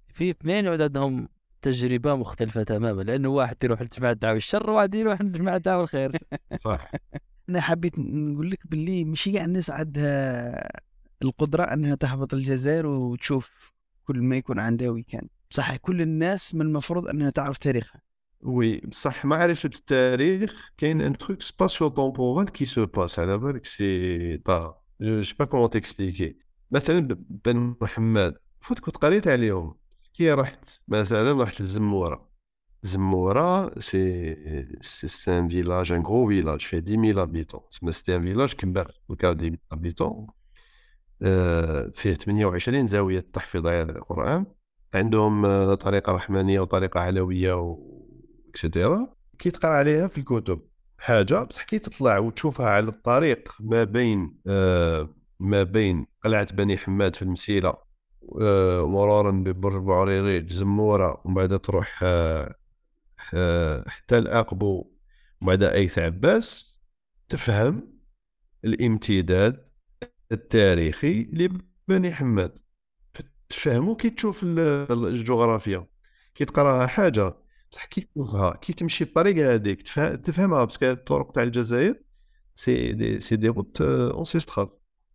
في 0.09 0.31
اثنين 0.31 0.65
يعود 0.65 0.81
عندهم 0.81 1.29
تجربة 1.63 2.15
مختلفة 2.15 2.63
تماما 2.63 3.03
لأنه 3.03 3.29
واحد 3.29 3.57
يروح 3.65 3.83
لجماعة 3.83 4.13
دعوه 4.13 4.37
الشر 4.37 4.71
وواحد 4.71 4.95
يروح 4.95 5.21
لجماعة 5.21 5.59
دعوه 5.59 5.83
الخير. 5.83 6.13
صح. 6.61 6.91
أنا 7.49 7.61
حبيت 7.61 7.99
نقول 7.99 8.51
لك 8.51 8.59
باللي 8.67 9.05
ماشي 9.05 9.33
كاع 9.33 9.45
الناس 9.45 9.71
عندها 9.71 10.69
القدرة 11.25 11.63
أنها 11.63 11.95
تهبط 11.95 12.35
الجزائر 12.35 12.87
وتشوف 12.87 13.73
كل 14.05 14.23
ما 14.23 14.37
يكون 14.37 14.59
عندها 14.59 14.89
week-end 14.89 15.29
صح 15.51 15.77
كل 15.77 16.03
الناس 16.03 16.55
من 16.55 16.61
المفروض 16.61 17.09
أنها 17.09 17.31
تعرف 17.31 17.59
تاريخها. 17.59 18.01
oui 18.41 18.81
بصح 18.81 19.25
معرفة 19.25 19.71
التاريخ 19.75 20.73
كاين 20.77 21.01
un 21.01 21.19
truc 21.19 21.43
spatio-temporel 21.43 22.53
qui 22.53 22.65
se 22.65 22.87
passe 22.87 23.19
على 23.19 23.39
بالك 23.39 23.65
c'est 23.65 24.37
pas 24.37 24.75
je 25.01 25.08
sais 25.08 25.23
pas 25.39 25.45
comment 25.45 25.71
t'expliquer 25.71 26.37
مثلا 26.71 27.17
بن 27.45 27.77
محمد 27.81 28.35
فوت 28.61 28.79
كنت 28.79 28.97
قريت 28.97 29.29
عليهم. 29.29 29.75
كي 30.15 30.33
رحت 30.33 30.81
مثلا 30.89 31.43
رحت 31.43 31.61
لزمورة. 31.61 32.31
زمورة 32.83 33.81
c'est 33.81 34.37
c'est 34.81 35.39
un 35.39 35.49
village 35.49 35.93
un 35.93 36.03
gros 36.03 36.29
village 36.29 36.61
فيه 36.61 36.79
10000 36.79 37.19
habitants 37.19 37.61
تسمى 37.71 37.93
c'est 37.93 38.17
un 38.17 38.23
village 38.23 38.53
كبر 38.53 39.01
وكاو 39.09 39.33
10000 39.33 39.59
habitants 39.73 40.27
فيه 41.95 42.15
28 42.15 42.87
زاوية 42.87 43.21
تحفيظ 43.21 43.67
القرآن. 43.67 44.47
عندهم 44.95 45.47
آه، 45.47 45.75
طريقة 45.75 46.13
رحمانية 46.13 46.61
وطريقة 46.61 47.01
علوية 47.01 47.55
و 47.55 47.79
et 48.49 48.65
cetera 48.65 49.15
كي 49.39 49.51
تقرا 49.51 49.75
عليها 49.75 50.09
في 50.09 50.19
الكتب. 50.19 50.61
حاجة 50.99 51.45
بصح 51.45 51.63
كي 51.63 51.79
تطلع 51.79 52.19
وتشوفها 52.19 52.67
على 52.67 52.89
الطريق 52.89 53.53
ما 53.61 53.85
بين 53.85 54.39
آه، 54.47 55.09
ما 55.41 55.63
بين 55.63 56.07
قلعة 56.25 56.53
بني 56.55 56.77
حماد 56.79 57.17
في 57.17 57.23
المسيلة 57.23 57.75
آه، 58.41 58.87
مرورا 58.87 59.31
ببرج 59.31 59.83
بوعريريج 59.83 60.53
زموره 60.53 61.23
ومن 61.25 61.35
بعد 61.35 61.59
تروح 61.61 62.01
آه، 62.03 62.55
آه، 63.35 63.85
حتى 63.89 64.19
العقبو 64.19 64.91
ومن 65.41 65.49
بعد 65.49 65.63
أيث 65.63 65.99
عباس. 65.99 66.75
تفهم 67.29 67.95
الامتداد 68.65 69.64
التاريخي 70.35 71.23
لبني 71.23 72.13
حماد. 72.15 72.59
تفهمو 73.49 73.97
كي 73.97 74.11
تشوف 74.11 74.43
ال- 74.43 74.93
الجغرافيا 75.07 75.87
كي 76.35 76.45
تقراها 76.45 76.87
حاجة 76.87 77.35
بصح 77.73 77.85
كي 77.85 78.01
تشوفها 78.01 78.57
كي 78.57 78.73
تمشي 78.73 79.05
بالطريقة 79.05 79.55
هذيك 79.55 79.83
تفه- 79.83 80.15
تفهمها 80.15 80.65
parce 80.65 80.79
que 80.79 80.87
الطرق 80.87 81.33
تاع 81.33 81.43
الجزائر 81.43 81.95
c'est 82.55 82.93
des 82.93 83.21
c'est 83.21 83.37
des 83.37 83.49
routes 83.49 83.81
ancestrales 83.81 84.69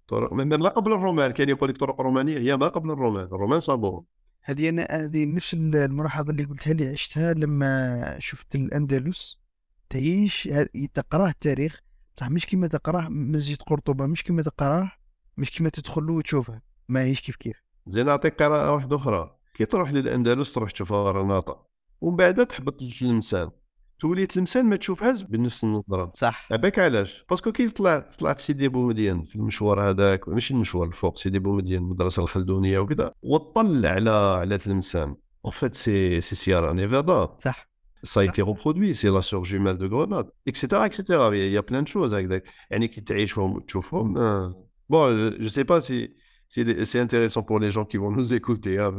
طرق 0.08 0.34
لا 0.34 0.70
قبل 0.70 0.94
الرومان 0.94 1.32
كاين 1.32 1.50
يقول 1.50 1.70
لك 1.70 1.78
طرق 1.78 2.02
رومانية 2.02 2.38
هي 2.38 2.58
ما 2.58 2.68
قبل 2.68 2.92
الرومان 2.92 3.24
الرومان 3.26 3.60
صابوهم 3.60 4.06
هذه 4.44 4.70
أنا 4.70 4.88
هذه 4.92 5.26
نفس 5.26 5.54
ال- 5.54 5.76
الملاحظة 5.76 6.32
اللي 6.32 6.44
قلتها 6.44 6.74
لي 6.74 6.88
عشتها 6.88 7.34
لما 7.34 8.16
شفت 8.20 8.56
الأندلس. 8.56 9.40
تعيش 9.90 10.50
تقراه 10.94 11.30
التاريخ 11.30 11.80
بصح 12.18 12.30
مش 12.30 12.46
كيما 12.46 12.68
تقراه 12.68 13.08
مسجد 13.10 13.62
قرطبة 13.62 14.06
مش 14.06 14.24
كيما 14.24 14.42
تقراه 14.42 14.92
مش 15.40 15.52
كيما 15.52 15.70
تدخل 15.70 16.04
له 16.08 16.14
وتشوفه 16.14 16.62
ما 16.90 17.04
هيش 17.04 17.22
كيف 17.22 17.36
كيف. 17.36 17.64
زين 17.88 18.06
نعطيك 18.06 18.44
قراءة 18.44 18.72
واحدة 18.72 18.96
أخرى. 18.96 19.36
كي 19.54 19.66
تروح 19.66 19.92
للأندلس 19.92 20.54
تروح 20.54 20.72
تشوفها 20.72 20.98
غرناطه 21.04 21.66
ومن 22.02 22.16
بعد 22.18 22.46
تحبط 22.46 22.84
لتلمسان 22.84 23.50
تولي 24.00 24.26
تلمسان 24.26 24.66
ما 24.66 24.76
تشوفهاش 24.76 25.24
بنفس 25.24 25.64
النظرة. 25.64 26.12
صح. 26.16 26.48
عباك 26.52 26.80
علاش؟ 26.80 27.26
parce 27.30 27.43
que 27.44 27.52
كي 27.52 27.70
طلعت 27.70 28.14
طلعت 28.20 28.40
سيدي 28.40 28.68
بومدين 28.68 29.24
في 29.24 29.36
المشوار 29.36 29.90
هذاك 29.90 30.30
ماشي 30.30 30.54
المشوار 30.54 30.88
الفوق 30.88 31.18
سيدي 31.18 31.40
بومدين 31.40 31.78
المدرسة 31.78 32.24
الخلدونية 32.24 32.80
وكذا 32.80 33.14
وطلع 33.24 33.90
على 33.90 34.10
على 34.10 34.58
تلمسان 34.58 35.16
en 35.46 35.52
fait 35.52 35.76
c'est 35.76 36.22
c'est 36.22 36.36
Sierra 36.36 36.74
Nevada 36.74 37.38
صح. 37.40 37.70
Ça 38.14 38.22
a 38.22 38.24
été 38.24 38.42
reproduit, 38.52 38.92
c'est 39.00 39.12
la 39.18 39.22
sœur 39.30 39.44
jumelle 39.52 39.78
de 39.84 39.88
Grenade, 39.94 40.30
etc. 40.50 40.60
etc. 40.90 41.00
Il 41.34 41.52
y 41.56 41.58
a- 41.58 41.64
plein 41.70 41.82
de 41.84 41.88
choses 41.88 42.14
يعني 42.72 42.88
كي 42.88 43.02
تعيشهم 43.02 43.54
وتشوفهم 43.56 44.16
euh, 44.18 44.54
bon 44.89 45.33
je 45.45 45.49
sais 45.57 45.65
pas 45.65 45.81
si, 45.81 45.99
si 46.53 46.59
les- 46.65 46.85
c'est 46.91 47.01
intéressant 47.07 47.43
pour 47.49 47.59
les 47.65 47.71
gens 47.71 47.85
qui 47.91 47.97
vont 48.03 48.11
nous 48.19 48.29
écouter 48.39 48.79
hein. 48.79 48.93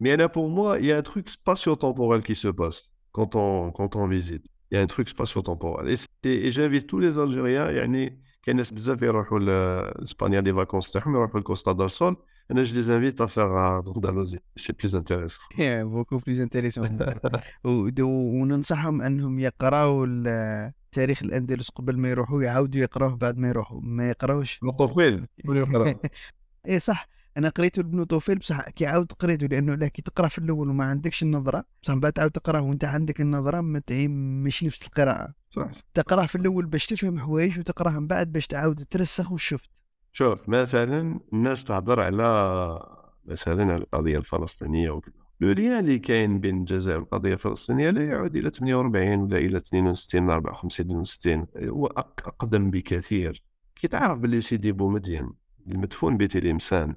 mais 0.00 0.16
là 0.16 0.28
pour 0.28 0.48
moi 0.48 0.78
il 0.80 0.86
y 0.86 0.92
a 0.92 0.96
un 0.98 1.02
truc 1.12 1.26
spatio-temporel 1.28 2.22
qui 2.22 2.34
se 2.44 2.48
passe 2.48 2.78
quand 3.12 3.30
on, 3.36 3.70
quand 3.76 3.96
on 3.96 4.06
visite 4.08 4.44
il 4.70 4.74
y 4.76 4.78
a 4.80 4.82
un 4.82 4.86
truc 4.86 5.08
spatio-temporel 5.08 5.88
et, 5.92 5.96
c'est- 5.96 6.08
et 6.46 6.50
j'invite 6.50 6.86
tous 6.86 6.98
les 6.98 7.14
Algériens 7.18 7.70
يعني 7.70 8.20
كاين 8.42 8.56
ناس 8.56 8.70
بزاف 8.70 9.02
يروحوا 9.02 9.38
لاسبانيا 9.38 10.40
لي 10.40 10.54
فاكونس 10.54 10.92
تاعهم 10.92 11.14
يروحوا 11.14 11.40
لكوستا 11.40 11.72
دال 11.72 11.90
سول 11.90 12.16
انا 12.50 12.64
je 12.64 12.68
les 12.68 12.88
invite 12.88 13.20
à 13.20 13.28
faire 13.28 13.52
euh, 13.56 13.92
Andalousie 13.96 14.38
c'est 14.56 14.72
plus 14.76 14.94
intéressant 14.94 15.40
بوكو 15.60 16.18
بليز 16.18 16.40
انتريسون 16.40 16.98
وننصحهم 18.00 19.02
انهم 19.02 19.38
يقراوا 19.38 20.06
ال- 20.08 20.72
تاريخ 20.91 21.23
الأندلس 21.23 21.69
قبل 21.69 21.97
ما 21.97 22.09
يروحوا 22.09 22.43
يعاودوا 22.43 22.81
يقراوه 22.81 23.15
بعد 23.15 23.37
ما 23.37 23.49
يروحوا. 23.49 23.79
ما 23.83 24.09
يقراوش. 24.09 24.59
شكون 25.41 25.57
يقرا 25.57 25.95
إيه 26.67 26.79
صح. 26.79 27.07
أنا 27.37 27.49
قريته 27.49 27.81
لابن 27.81 28.03
طوفيل 28.03 28.37
بصح 28.37 28.69
كي 28.69 28.85
عاود 28.85 29.11
قريته 29.11 29.47
لأنه 29.47 29.75
لا 29.75 29.87
كي 29.87 30.01
تقرأ 30.01 30.27
في 30.27 30.37
الأول 30.37 30.69
وما 30.69 30.85
عندكش 30.85 31.23
النظرة 31.23 31.65
بصح 31.83 31.93
من 31.93 31.99
بعد 31.99 32.13
تعاود 32.13 32.31
تقرأه 32.31 32.61
وأنت 32.61 32.83
عندك 32.85 33.21
النظرة 33.21 33.61
ما 33.61 33.79
تعي 33.79 34.07
مش 34.07 34.63
نفس 34.63 34.81
القراءة. 34.81 35.33
صح 35.49 35.69
تقراه 35.93 36.25
في 36.25 36.35
الأول 36.35 36.65
باش 36.65 36.87
تفهم 36.87 37.19
حوايج 37.19 37.59
وتقراه 37.59 37.91
من 37.91 38.07
بعد 38.07 38.31
باش 38.31 38.47
تعاود 38.47 38.85
ترسخ 38.89 39.31
وشفت. 39.31 39.69
شوف 40.11 40.49
مثلا 40.49 41.19
الناس 41.33 41.63
تهضر 41.63 41.99
على 41.99 42.79
مثلا 43.25 43.75
القضية 43.75 44.17
الفلسطينية 44.17 44.89
وكذا. 44.89 45.28
لو 45.41 45.51
اللي 45.51 45.99
كاين 45.99 46.39
بين 46.39 46.57
الجزائر 46.57 46.99
والقضية 46.99 47.33
الفلسطينية 47.33 47.89
لا 47.89 48.05
يعود 48.05 48.35
إلى 48.35 48.49
48 48.49 49.19
ولا 49.19 49.37
إلى 49.37 49.57
62 49.57 50.23
ولا 50.23 50.33
54 50.33 51.01
62 51.01 51.47
هو 51.69 51.85
أقدم 51.87 52.71
بكثير. 52.71 53.43
كي 53.75 53.87
تعرف 53.87 54.19
باللي 54.19 54.41
سيدي 54.41 54.71
بومدين 54.71 55.29
المدفون 55.67 56.17
بتلمسان 56.17 56.95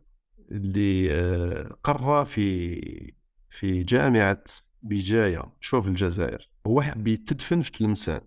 اللي 0.51 1.12
آه، 1.12 1.77
قرى 1.85 2.24
في 2.24 3.12
في 3.51 3.82
جامعة 3.82 4.44
بجاية. 4.82 5.43
شوف 5.60 5.86
الجزائر. 5.86 6.51
هو 6.66 6.82
حب 6.82 7.06
يتدفن 7.06 7.62
في 7.62 7.73
تلمسان. 7.73 8.20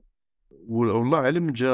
والله 0.68 1.20
اعلم 1.20 1.52
جا 1.52 1.68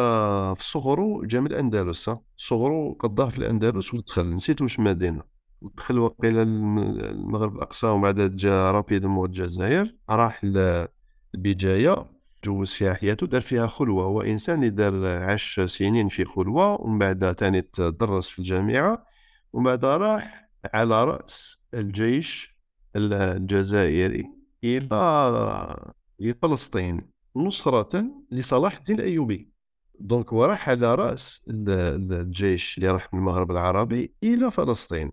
في 0.54 0.64
صغره 0.64 1.22
جا 1.24 1.40
من 1.40 1.48
الأندلس 1.48 2.10
ها. 2.10 2.22
صغره 2.38 2.96
قضاه 3.00 3.30
في 3.30 3.38
الأندلس 3.38 3.94
ودخل. 3.94 4.30
نسيت 4.36 4.62
واش 4.62 4.80
مدينة. 4.80 5.31
ودخل 5.62 6.00
وقيل 6.00 6.38
الم- 6.40 6.80
المغرب 7.00 7.56
الاقصى 7.56 7.88
ومن 7.88 8.02
بعد 8.02 8.36
جا 8.36 8.72
رابيدمون 8.72 9.26
الجزائر 9.26 9.96
راح 10.10 10.46
ل- 10.46 10.88
لبجايه 11.34 12.12
جوز 12.46 12.72
فيها 12.74 12.94
حياته 12.94 13.28
دار 13.28 13.42
فيها 13.42 13.68
خلوة 13.68 14.04
هو 14.06 14.22
إنسان 14.22 14.56
اللي 14.56 14.70
دار 14.70 15.08
عاش 15.24 15.60
سنين 15.60 16.08
في 16.10 16.26
خلوة 16.26 16.82
ومن 16.82 17.00
بعد 17.00 17.36
تاني 17.36 17.62
تدرس 17.62 18.30
في 18.30 18.40
الجامعة 18.40 19.06
ومن 19.54 19.66
بعد 19.66 19.86
راح 19.86 20.50
على 20.74 21.04
رأس 21.06 21.58
الجيش 21.74 22.58
الجزائري 22.96 24.26
إلى 24.64 25.94
فلسطين 26.42 27.02
نصرة 27.36 28.04
لصلاح 28.32 28.78
الدين 28.78 28.96
الأيوبي. 29.00 29.52
donc 30.00 30.34
هو 30.34 30.46
راح 30.46 30.70
على 30.70 30.96
رأس 30.96 31.42
ال- 31.48 31.70
ال- 31.70 32.14
الجيش 32.14 32.78
اللي 32.78 32.90
راح 32.92 33.14
من 33.14 33.20
المغرب 33.20 33.52
العربي 33.52 34.14
إلى 34.24 34.52
فلسطين. 34.52 35.12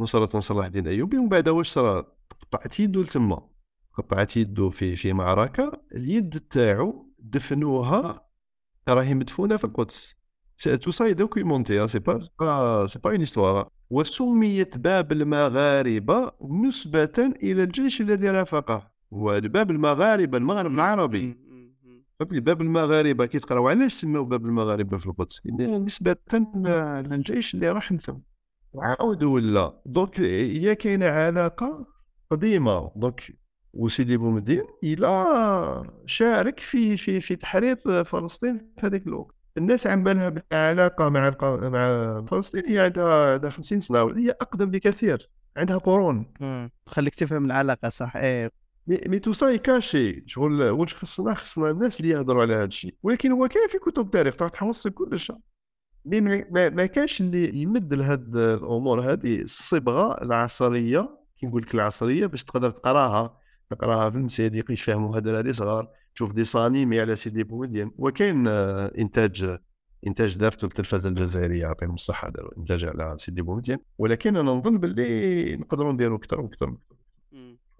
نصرة 0.00 0.40
صلاح 0.40 0.66
الدين 0.66 0.86
الأيوبي 0.86 1.18
ومن 1.18 1.28
بعد 1.28 1.48
واش 1.48 1.68
صرا 1.68 2.06
قطعت 2.40 2.80
يدو 2.80 3.02
لتما؟ 3.02 3.48
قطعت 3.94 4.36
يدو 4.36 4.70
في 4.70 4.96
في 4.96 5.12
معركة 5.12 5.82
اليد 5.94 6.40
تاعو 6.50 7.12
دفنوها 7.18 8.28
راهي 8.88 9.14
مدفونة 9.14 9.56
في 9.56 9.64
القدس. 9.64 10.16
tout 10.82 10.90
ça 10.90 11.12
documenté 11.12 11.88
c'est 11.88 11.98
pas 11.98 12.20
c'est 12.86 12.98
pas 12.98 13.10
une 13.10 13.22
histoire. 13.22 13.68
وسميت 13.90 14.78
باب 14.78 15.12
المغاربة 15.12 16.32
نسبة 16.42 17.32
إلى 17.42 17.62
الجيش 17.62 18.00
الذي 18.00 18.30
رافقه. 18.30 18.90
والباب 19.10 19.70
المغاربة 19.70 20.38
المغرب 20.38 20.74
العربي. 20.74 21.36
باب 22.20 22.60
المغاربة 22.62 23.26
كي 23.26 23.38
تقراو 23.38 23.68
علاش 23.68 23.92
سماو 23.92 24.24
باب 24.24 24.46
المغاربة 24.46 24.98
في 24.98 25.06
القدس؟ 25.06 25.40
لأن 25.44 25.84
نسبة 25.84 26.16
للجيش 27.10 27.54
اللي 27.54 27.68
راح 27.68 27.92
نتم 27.92 28.20
وعاود 28.78 29.22
ولا 29.22 29.80
donc 29.86 30.20
هي 30.20 30.74
كاينة 30.74 31.06
علاقة 31.06 31.86
قديمة. 32.30 32.90
donc 32.96 33.38
وسيدي 33.74 34.16
بومدين 34.16 34.64
إلى 34.84 35.08
شارك 36.06 36.60
في 36.60 36.96
في 36.96 37.20
في 37.20 37.36
تحرير 37.36 38.04
فلسطين 38.04 38.58
في 38.80 38.86
هذاك 38.86 39.06
الوقت. 39.06 39.34
الناس 39.58 39.86
عم 39.86 40.04
بالها 40.04 40.34
علاقه 40.52 41.08
مع 41.08 41.36
مع 41.42 42.24
فلسطين 42.24 42.62
هي 42.66 42.78
عندها 42.78 43.32
عندها 43.32 43.50
50 43.50 43.80
سنة 43.80 44.16
هي 44.16 44.30
أقدم 44.30 44.70
بكثير. 44.70 45.30
عندها 45.56 45.78
قرون. 45.78 46.32
خليك 46.86 47.14
تفهم 47.14 47.44
العلاقة 47.44 47.88
صح. 47.88 48.16
إيه. 48.16 48.50
mais 48.86 49.00
mais 49.06 49.18
tout 49.18 49.32
ça 49.32 49.38
est 49.38 49.48
caché 49.48 50.24
شغل 50.26 50.62
واش 50.62 50.94
خصنا 50.94 51.34
خصنا 51.34 51.70
الناس 51.70 52.00
اللي 52.00 52.12
يهضروا 52.12 52.42
على 52.42 52.54
هذا 52.54 52.64
الشيء. 52.64 52.94
ولكن 53.02 53.32
هو 53.32 53.48
كاين 53.48 53.68
في 53.68 53.78
كتب 53.78 54.04
التاريخ 54.04 54.36
تعرف 54.36 54.50
تحوص 54.50 54.88
كل 54.88 55.18
شيء. 55.18 55.36
mais 56.04 56.20
ما, 56.20 56.86
كانش 56.86 57.20
اللي 57.20 57.62
يمد 57.62 57.94
لهاد 57.94 58.36
الأمور. 58.36 59.00
هذه 59.00 59.40
الصبغة 59.40 60.22
العصرية 60.22 61.18
كي 61.36 61.46
نقول 61.46 61.62
لك 61.62 61.74
العصرية 61.74 62.26
باش 62.26 62.44
تقدر 62.44 62.70
تقراها. 62.70 63.38
تقراها 63.70 64.10
في 64.10 64.16
المسيدي 64.16 64.64
يفهموها 64.70 65.18
الدراري 65.18 65.52
صغار. 65.52 65.88
تشوف 66.14 66.32
dessin 66.32 66.44
animé 66.44 67.00
على 67.00 67.16
سيدي 67.16 67.44
بومدين. 67.44 67.90
وكاين 67.98 68.48
آه، 68.48 68.92
إنتاج 68.98 69.58
إنتاج 70.06 70.36
دارته 70.38 70.64
التلفزه 70.64 71.08
الجزائرية 71.08 71.60
يعطيهم 71.60 71.94
الصحة 71.94 72.30
داروا 72.30 72.58
إنتاج 72.58 72.84
على 72.84 73.16
سيدي 73.18 73.42
بومدين. 73.42 73.78
ولكن 73.98 74.36
أنا 74.36 74.50
نظن 74.52 74.78
باللي 74.78 75.56
نقدروا 75.56 75.92
نديروا 75.92 76.18
أكثر 76.18 76.40
وأكثر 76.40 76.76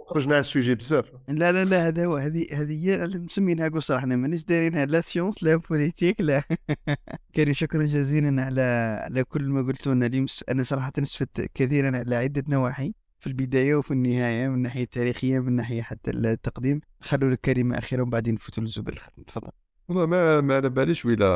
خرجنا 0.08 0.32
على 0.34 0.40
ال 0.40 0.46
sujet 0.46 0.74
بزاف. 0.74 1.12
لا 1.28 1.52
لا 1.52 1.64
لا 1.64 1.88
هذا 1.88 2.06
هو 2.06 2.16
هذه 2.16 2.46
هذه 2.52 2.88
هي 2.88 3.06
مسمينها 3.06 3.68
قصرة 3.68 3.96
إحنا 3.96 4.16
مانيش 4.16 4.44
دايرينها 4.44 4.84
لا 4.84 5.00
science 5.00 5.42
لا 5.42 5.56
politique 5.56 6.20
لا. 6.20 6.42
كريم 7.34 7.54
شكرا 7.54 7.84
جزيلا 7.84 8.42
على 8.42 8.62
على 9.04 9.24
كل 9.24 9.42
ما 9.48 9.62
قلتوا 9.62 9.94
لنا 9.94 10.06
اليوم. 10.06 10.26
أنا 10.48 10.62
صراحة 10.62 10.92
استفدت 10.98 11.50
كثيرا 11.54 11.96
على 11.96 12.16
عدة 12.16 12.44
نواحي 12.48 12.94
في 13.20 13.26
البداية 13.26 13.74
وفي 13.74 13.90
النهاية 13.90 14.48
من 14.48 14.54
الناحيه 14.54 14.82
التاريخية 14.82 15.38
من 15.38 15.52
ناحية 15.52 15.82
حتى 15.82 16.10
التقديم. 16.10 16.80
خلوا 17.00 17.30
لك 17.30 17.40
كلمه 17.40 17.78
اخيره 17.78 18.02
وبعدين 18.02 18.34
نفوتوا 18.34 18.62
للزبل 18.62 18.98
تفضل. 19.26 19.50
والله 19.88 20.06
ما 20.06 20.40
ما 20.40 20.54
على 20.56 20.70
باليش 20.70 21.04
ولا 21.04 21.28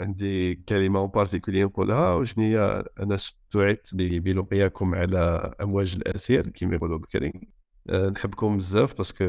عندي 0.00 0.54
كلمة 0.54 1.06
particulière 1.06 1.66
نقولها. 1.66 2.14
وشنو 2.14 2.44
هي؟ 2.44 2.84
أنا 3.00 3.16
سعدت 3.16 3.94
بلقياكم 3.94 4.94
على 4.94 5.54
أمواج 5.62 5.94
الأثير 5.96 6.50
كما 6.50 6.74
يقولوا 6.74 6.98
بكري 6.98 7.57
نحبكم 7.90 8.56
بزاف 8.56 8.94
parce 8.98 9.14
que 9.14 9.24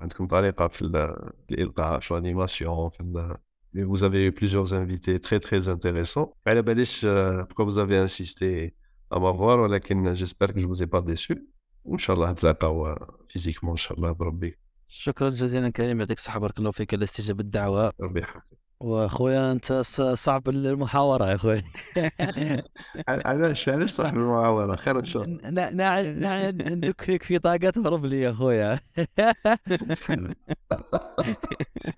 عندكم 0.00 0.26
طريقة 0.26 0.68
في 0.68 0.82
ال- 0.82 1.32
في 1.48 1.54
الإلقاء 1.54 2.00
في 2.00 3.00
ال- 3.00 3.36
Vous 3.74 4.02
avez 4.02 4.26
eu 4.26 4.32
plusieurs 4.32 4.72
invités 4.74 5.18
très 5.20 5.38
très 5.38 5.68
intéressants. 5.68 6.28
على 6.46 6.62
باليش 6.62 7.04
آه، 7.04 7.48
pourquoi 7.50 7.64
vous 7.70 7.76
avez 7.78 8.08
insisté 8.08 8.70
à 9.12 9.18
m'avoir 9.18 9.60
ولكن 9.60 10.12
j'espère 10.12 10.50
que 10.50 10.58
je 10.60 10.66
vous 10.68 10.86
ai 10.86 10.92
pas 10.92 11.00
déçu 11.00 11.34
وان 11.84 11.98
شاء 11.98 12.16
الله 12.16 12.30
نتلاقاو 12.32 12.96
physiquement 13.28 13.70
ان 13.70 13.76
شاء 13.76 13.98
الله 13.98 14.12
بربي 14.12 14.58
شكرا 14.88 15.30
جزيلا 15.30 15.70
كريم 15.70 16.00
يعطيك 16.00 16.18
الصحة 16.18 16.38
بارك 16.40 16.58
الله 16.58 16.70
فيك 16.70 16.94
على 16.94 17.02
استجابة 17.02 17.40
الدعوة. 17.40 17.92
ربي 18.00 18.20
يحفظك 18.20 18.58
واخويا 18.80 19.52
انت 19.52 19.72
صعب 20.14 20.48
المحاورة 20.48 21.30
يا 21.30 21.34
أخوي. 21.34 21.62
علاش 23.08 23.68
علاش 23.68 23.90
صعب 23.90 24.16
المحاورة 24.16 24.76
خير 24.76 24.98
إن 24.98 25.04
شاء 25.04 25.22
الله. 25.24 25.50
نا- 25.50 25.70
عندك 26.70 27.22
في 27.22 27.38
طاقات 27.38 27.78
هرب 27.78 28.04
لي 28.06 28.20
يا 28.20 28.30
اخويا. 28.30 28.80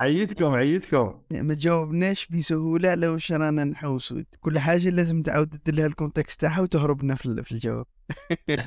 عيدكم 0.01 0.47
عيدكم. 0.55 1.20
ما 1.31 1.55
تجاوبناش 1.55 2.27
بسهولة 2.27 2.89
على 2.89 3.09
واش 3.09 3.32
رانا 3.32 3.65
نحوسوا. 3.65 4.23
كل 4.40 4.59
حاجة 4.59 4.90
لازم 4.90 5.23
تعاود 5.23 5.49
تدير 5.49 5.74
لها 5.74 5.86
ال 5.86 5.93
contexte 5.93 6.40
تاعها 6.40 6.61
وتهربنا 6.61 7.15
في, 7.15 7.43
في 7.43 7.53
الجواب. 7.53 7.86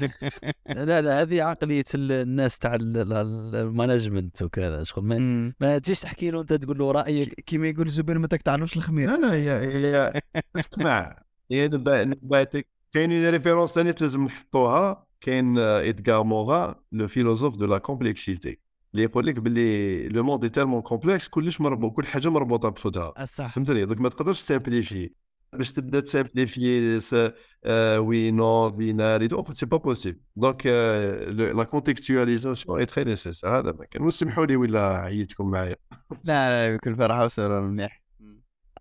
لا 0.69 1.01
لا 1.01 1.21
هذه 1.21 1.43
عقلية 1.43 1.85
ال- 1.95 2.11
الناس 2.11 2.59
تاع 2.59 2.75
ال- 2.75 2.97
ال- 2.97 3.55
ال 3.55 3.63
management 3.63 4.41
وكذا 4.41 4.83
شغل. 4.83 5.03
ما. 5.05 5.53
ما 5.59 5.77
تجيش 5.77 5.99
تحكي 5.99 6.31
له 6.31 6.41
أنت 6.41 6.53
تقول 6.53 6.77
له 6.77 6.91
رأيك. 6.91 7.33
كيما 7.33 7.67
يقول 7.67 7.89
زبير 7.89 8.19
ما 8.19 8.27
تقطعلوش 8.27 8.77
الخمير. 8.77 9.09
لا 9.09 9.17
لا 9.17 9.33
هي 9.33 9.51
هي 9.51 10.21
اسمع. 10.55 11.15
هي 11.51 11.67
نباتك 11.67 12.67
كاين 12.93 13.11
une 13.11 13.29
référence 13.29 13.69
ثاني 13.71 13.93
لازم 14.01 14.25
نحطوها. 14.25 15.05
كاين 15.21 15.57
ادغار 15.57 16.23
موران 16.23 16.75
le 16.91 17.07
philosophe 17.07 17.55
de 17.55 17.65
la 17.65 17.77
complexité 17.77 18.59
اللي 18.95 19.03
يقول 19.03 19.25
لك 19.27 19.39
باللي 19.39 20.07
le 20.09 20.23
monde 20.23 20.43
est 20.43 20.49
tellement 20.49 20.81
complexe 20.81 21.27
كلش 21.27 21.61
مربوط 21.61 21.93
كل 21.95 22.05
حاجة 22.05 22.29
مربوطة 22.29 22.69
بصوتها 22.69 23.25
صح. 23.25 23.53
فهمتني؟ 23.55 23.85
دوك 23.85 23.97
ما 23.99 24.09
تقدرش 24.09 24.41
ت 24.41 24.47
simplifier 24.47 25.09
باش 25.53 25.71
تبدا 25.71 25.99
ت 25.99 26.08
simplifier 26.08 26.99
س- 26.99 27.31
آه، 27.65 27.99
oui 27.99 28.31
non 28.31 28.69
binaire 28.69 29.27
tout 29.27 29.43
c'est 29.53 29.65
pas 29.65 29.77
possible 29.77 30.19
donc 30.35 30.65
la 30.67 31.63
contextualisation 31.63 32.79
est 32.79 32.85
très 32.85 33.03
nécessaire 33.03 33.59
هذا 33.59 33.71
ما 33.71 33.85
كان. 33.85 34.03
وسمحوا 34.03 34.45
لي 34.45 34.55
ولا 34.55 34.87
عييتكم 34.97 35.51
معايا؟ 35.51 35.75
لا 36.23 36.69
لا 36.69 36.75
بكل 36.75 36.95
فرحة 36.95 37.25
وسرور 37.25 37.61
مليح 37.61 38.01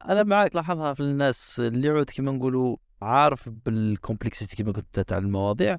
أنا 0.09 0.23
معاك 0.23 0.55
لاحظها 0.57 0.95
في 0.95 1.01
الناس 1.01 1.61
اللي 1.61 1.89
يعود 1.89 2.11
كما 2.11 2.32
نقولوا 2.32 2.77
عارف 3.03 3.49
بال 3.49 3.66
complexité 3.66 4.57
كما 4.57 4.73
قلت 4.73 5.01
تاع 5.01 5.19
المواضيع 5.19 5.77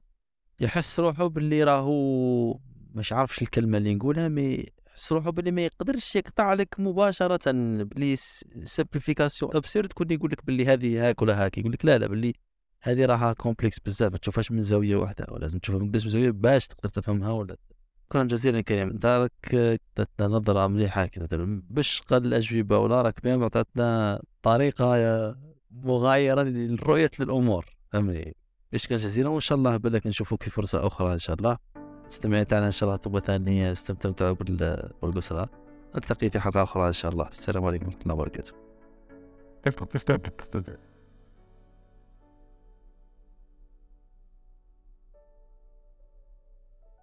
يحس 0.59 0.99
روحه 0.99 1.27
باللي 1.27 1.63
راهو 1.63 2.59
مش 2.95 3.13
عارفش 3.13 3.41
الكلمة 3.41 3.77
اللي 3.77 3.95
نقولها 3.95 4.27
mais 4.27 4.65
يحس 4.89 5.11
روحه 5.13 5.29
باللي 5.31 5.51
ما 5.51 5.61
يقدرش 5.65 6.15
يقطع 6.15 6.53
لك 6.53 6.75
مباشرة 6.79 7.51
باللي 7.83 8.15
simplification 8.63 9.55
absurde 9.55 9.89
تكون 9.89 10.11
يقول 10.11 10.31
لك 10.31 10.45
باللي 10.45 10.65
هذه 10.65 11.09
هاك 11.09 11.21
ولا 11.21 11.45
هاك 11.45 11.57
يقول 11.57 11.71
لك 11.71 11.85
لا 11.85 11.97
لا 11.97 12.07
باللي 12.07 12.33
هذه 12.81 13.05
راها 13.05 13.33
complexe 13.33 13.79
بزاف 13.79 14.11
ما 14.11 14.17
تشوفهاش 14.17 14.51
من 14.51 14.61
زاوية 14.61 14.95
واحدة 14.95 15.25
ولازم 15.29 15.59
تشوفها 15.59 15.81
من 15.81 15.87
قداش 15.87 16.07
زاوية 16.07 16.31
باش 16.31 16.67
تقدر 16.67 16.89
تفهمها 16.89 17.31
ولا 17.31 17.57
شكرا 18.05 18.23
جزيلا 18.23 18.61
كريم 18.61 18.99
عطيتنا 19.03 20.27
نظرة 20.27 20.67
مليحة 20.67 21.05
كذا 21.05 21.27
باش 21.69 22.01
قال 22.01 22.25
الأجوبة 22.25 22.77
ولا 22.77 23.01
راك 23.01 23.23
بهم 23.23 23.43
عطيتنا 23.43 24.21
طريقة 24.43 25.35
مغايرة 25.71 26.43
لرؤية 26.43 27.11
الأمور 27.19 27.65
فهمني؟ 27.91 28.35
شكرا 28.75 28.97
جزيلا 28.97 29.29
وإن 29.29 29.39
شاء 29.39 29.57
الله 29.57 29.77
بالك 29.77 30.07
نشوفوك 30.07 30.43
في 30.43 30.49
فرصة 30.49 30.87
أخرى 30.87 31.13
إن 31.13 31.19
شاء 31.19 31.35
الله. 31.35 31.57
استمعت 32.07 32.53
على 32.53 32.65
إن 32.65 32.71
شاء 32.71 32.89
الله 32.89 32.97
توبه 32.97 33.19
ثانية 33.19 33.71
استمتعتوا 33.71 34.31
بال- 34.31 34.91
بالقسرة 35.01 35.49
نلتقي 35.95 36.29
في 36.29 36.39
حلقة 36.39 36.63
أخرى 36.63 36.87
إن 36.87 36.93
شاء 36.93 37.11
الله. 37.11 37.27
السلام 37.27 37.65
عليكم 37.65 37.85
ورحمة 37.85 38.01
الله 38.01 38.13
وبركاته. 38.13 38.53